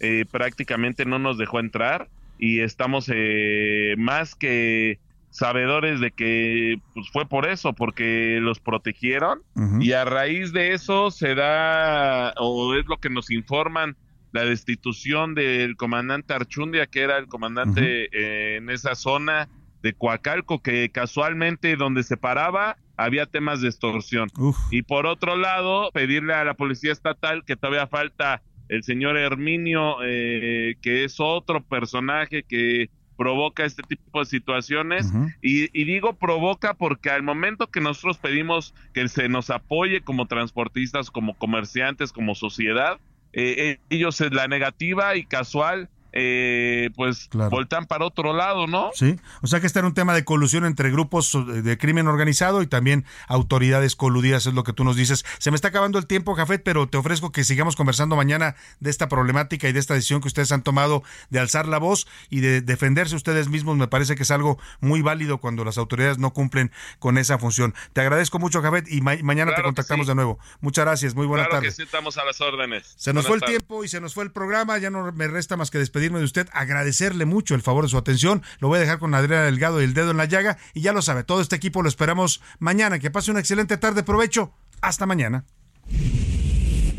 eh, 0.00 0.24
prácticamente 0.30 1.04
no 1.04 1.18
nos 1.18 1.36
dejó 1.36 1.60
entrar 1.60 2.08
y 2.38 2.60
estamos 2.60 3.10
eh, 3.14 3.94
más 3.98 4.34
que 4.34 4.98
sabedores 5.28 6.00
de 6.00 6.12
que 6.12 6.80
pues, 6.94 7.10
fue 7.10 7.28
por 7.28 7.46
eso, 7.46 7.74
porque 7.74 8.38
los 8.40 8.58
protegieron 8.58 9.42
y 9.80 9.92
a 9.92 10.04
raíz 10.04 10.52
de 10.52 10.72
eso 10.72 11.10
se 11.10 11.34
da, 11.34 12.32
o 12.38 12.74
es 12.74 12.86
lo 12.86 12.96
que 12.96 13.10
nos 13.10 13.30
informan, 13.30 13.96
la 14.34 14.44
destitución 14.44 15.36
del 15.36 15.76
comandante 15.76 16.34
Archundia, 16.34 16.86
que 16.86 17.02
era 17.02 17.18
el 17.18 17.28
comandante 17.28 18.08
eh, 18.12 18.56
en 18.56 18.68
esa 18.68 18.96
zona 18.96 19.48
de 19.80 19.92
Coacalco, 19.94 20.60
que 20.60 20.90
casualmente 20.90 21.76
donde 21.76 22.02
se 22.02 22.16
paraba 22.16 22.76
había 22.96 23.26
temas 23.26 23.60
de 23.60 23.68
extorsión. 23.68 24.28
Y 24.72 24.82
por 24.82 25.06
otro 25.06 25.36
lado, 25.36 25.88
pedirle 25.92 26.34
a 26.34 26.42
la 26.42 26.54
Policía 26.54 26.90
Estatal 26.90 27.44
que 27.44 27.54
todavía 27.54 27.86
falta 27.86 28.42
el 28.68 28.82
señor 28.82 29.16
Herminio, 29.16 29.98
eh, 30.02 30.74
que 30.82 31.04
es 31.04 31.20
otro 31.20 31.62
personaje 31.62 32.42
que 32.42 32.90
provoca 33.16 33.64
este 33.64 33.84
tipo 33.84 34.18
de 34.18 34.26
situaciones. 34.26 35.12
Y, 35.42 35.68
y, 35.80 35.84
digo 35.84 36.14
provoca 36.14 36.74
porque 36.74 37.10
al 37.10 37.22
momento 37.22 37.68
que 37.68 37.80
nosotros 37.80 38.18
pedimos 38.18 38.74
que 38.92 39.06
se 39.06 39.28
nos 39.28 39.50
apoye 39.50 40.00
como 40.00 40.26
transportistas, 40.26 41.12
como 41.12 41.34
comerciantes, 41.34 42.12
como 42.12 42.34
sociedad, 42.34 42.98
eh, 43.36 43.78
ellos 43.90 44.20
es 44.20 44.32
la 44.32 44.48
negativa 44.48 45.16
y 45.16 45.24
casual 45.24 45.88
eh, 46.16 46.90
pues 46.94 47.28
voltan 47.50 47.86
para 47.86 48.04
otro 48.04 48.32
lado, 48.32 48.68
¿no? 48.68 48.90
Sí, 48.94 49.18
o 49.42 49.48
sea 49.48 49.60
que 49.60 49.66
está 49.66 49.80
en 49.80 49.86
un 49.86 49.94
tema 49.94 50.14
de 50.14 50.24
colusión 50.24 50.64
entre 50.64 50.92
grupos 50.92 51.36
de 51.44 51.76
crimen 51.76 52.06
organizado 52.06 52.62
y 52.62 52.68
también 52.68 53.04
autoridades 53.26 53.96
coludidas, 53.96 54.46
es 54.46 54.54
lo 54.54 54.62
que 54.62 54.72
tú 54.72 54.84
nos 54.84 54.94
dices. 54.94 55.24
Se 55.38 55.50
me 55.50 55.56
está 55.56 55.68
acabando 55.68 55.98
el 55.98 56.06
tiempo, 56.06 56.36
Jafet, 56.36 56.62
pero 56.62 56.88
te 56.88 56.98
ofrezco 56.98 57.32
que 57.32 57.42
sigamos 57.42 57.74
conversando 57.74 58.14
mañana 58.14 58.54
de 58.78 58.90
esta 58.90 59.08
problemática 59.08 59.68
y 59.68 59.72
de 59.72 59.80
esta 59.80 59.94
decisión 59.94 60.20
que 60.20 60.28
ustedes 60.28 60.52
han 60.52 60.62
tomado 60.62 61.02
de 61.30 61.40
alzar 61.40 61.66
la 61.66 61.78
voz 61.78 62.06
y 62.30 62.40
de 62.40 62.60
defenderse 62.60 63.16
ustedes 63.16 63.48
mismos. 63.48 63.76
Me 63.76 63.88
parece 63.88 64.14
que 64.14 64.22
es 64.22 64.30
algo 64.30 64.56
muy 64.80 65.02
válido 65.02 65.38
cuando 65.38 65.64
las 65.64 65.78
autoridades 65.78 66.18
no 66.18 66.32
cumplen 66.32 66.70
con 67.00 67.18
esa 67.18 67.38
función. 67.38 67.74
Te 67.92 68.02
agradezco 68.02 68.38
mucho, 68.38 68.62
Jafet, 68.62 68.86
y 68.88 69.00
mañana 69.00 69.52
te 69.56 69.62
contactamos 69.64 70.06
de 70.06 70.14
nuevo. 70.14 70.38
Muchas 70.60 70.84
gracias, 70.84 71.16
muy 71.16 71.26
buena 71.26 71.46
claro 71.46 71.56
tarde. 71.56 71.68
Que 71.70 71.74
sí, 71.74 71.82
estamos 71.82 72.18
a 72.18 72.24
las 72.24 72.40
órdenes. 72.40 72.94
Se 72.96 73.12
nos 73.12 73.26
fue 73.26 73.34
el 73.34 73.42
tiempo 73.42 73.82
y 73.82 73.88
se 73.88 74.00
nos 74.00 74.14
fue 74.14 74.22
el 74.22 74.30
programa, 74.30 74.78
ya 74.78 74.90
no 74.90 75.10
me 75.10 75.26
resta 75.26 75.56
más 75.56 75.72
que 75.72 75.78
despedir 75.78 76.03
de 76.12 76.24
usted, 76.24 76.48
agradecerle 76.52 77.24
mucho 77.24 77.54
el 77.54 77.62
favor 77.62 77.84
de 77.84 77.90
su 77.90 77.98
atención. 77.98 78.42
Lo 78.58 78.68
voy 78.68 78.78
a 78.78 78.80
dejar 78.80 78.98
con 78.98 79.14
Adriana 79.14 79.44
Delgado 79.44 79.80
y 79.80 79.84
el 79.84 79.94
dedo 79.94 80.10
en 80.10 80.16
la 80.16 80.26
llaga. 80.26 80.58
Y 80.74 80.82
ya 80.82 80.92
lo 80.92 81.02
sabe, 81.02 81.24
todo 81.24 81.40
este 81.40 81.56
equipo 81.56 81.82
lo 81.82 81.88
esperamos 81.88 82.40
mañana. 82.58 82.98
Que 82.98 83.10
pase 83.10 83.30
una 83.30 83.40
excelente 83.40 83.76
tarde. 83.76 84.02
Provecho. 84.02 84.52
Hasta 84.80 85.06
mañana. 85.06 85.44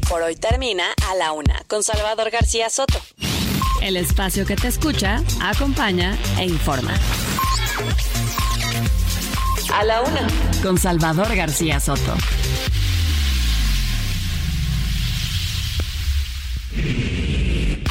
Por 0.09 0.21
hoy 0.21 0.35
termina 0.35 0.85
a 1.09 1.15
la 1.15 1.31
una 1.31 1.61
con 1.67 1.83
Salvador 1.83 2.29
García 2.31 2.69
Soto. 2.69 2.99
El 3.81 3.97
espacio 3.97 4.45
que 4.45 4.55
te 4.55 4.67
escucha, 4.67 5.21
acompaña 5.41 6.17
e 6.39 6.45
informa. 6.45 6.93
A 9.73 9.83
la 9.83 10.01
una 10.01 10.27
con 10.63 10.77
Salvador 10.77 11.35
García 11.35 11.79
Soto. 11.79 12.15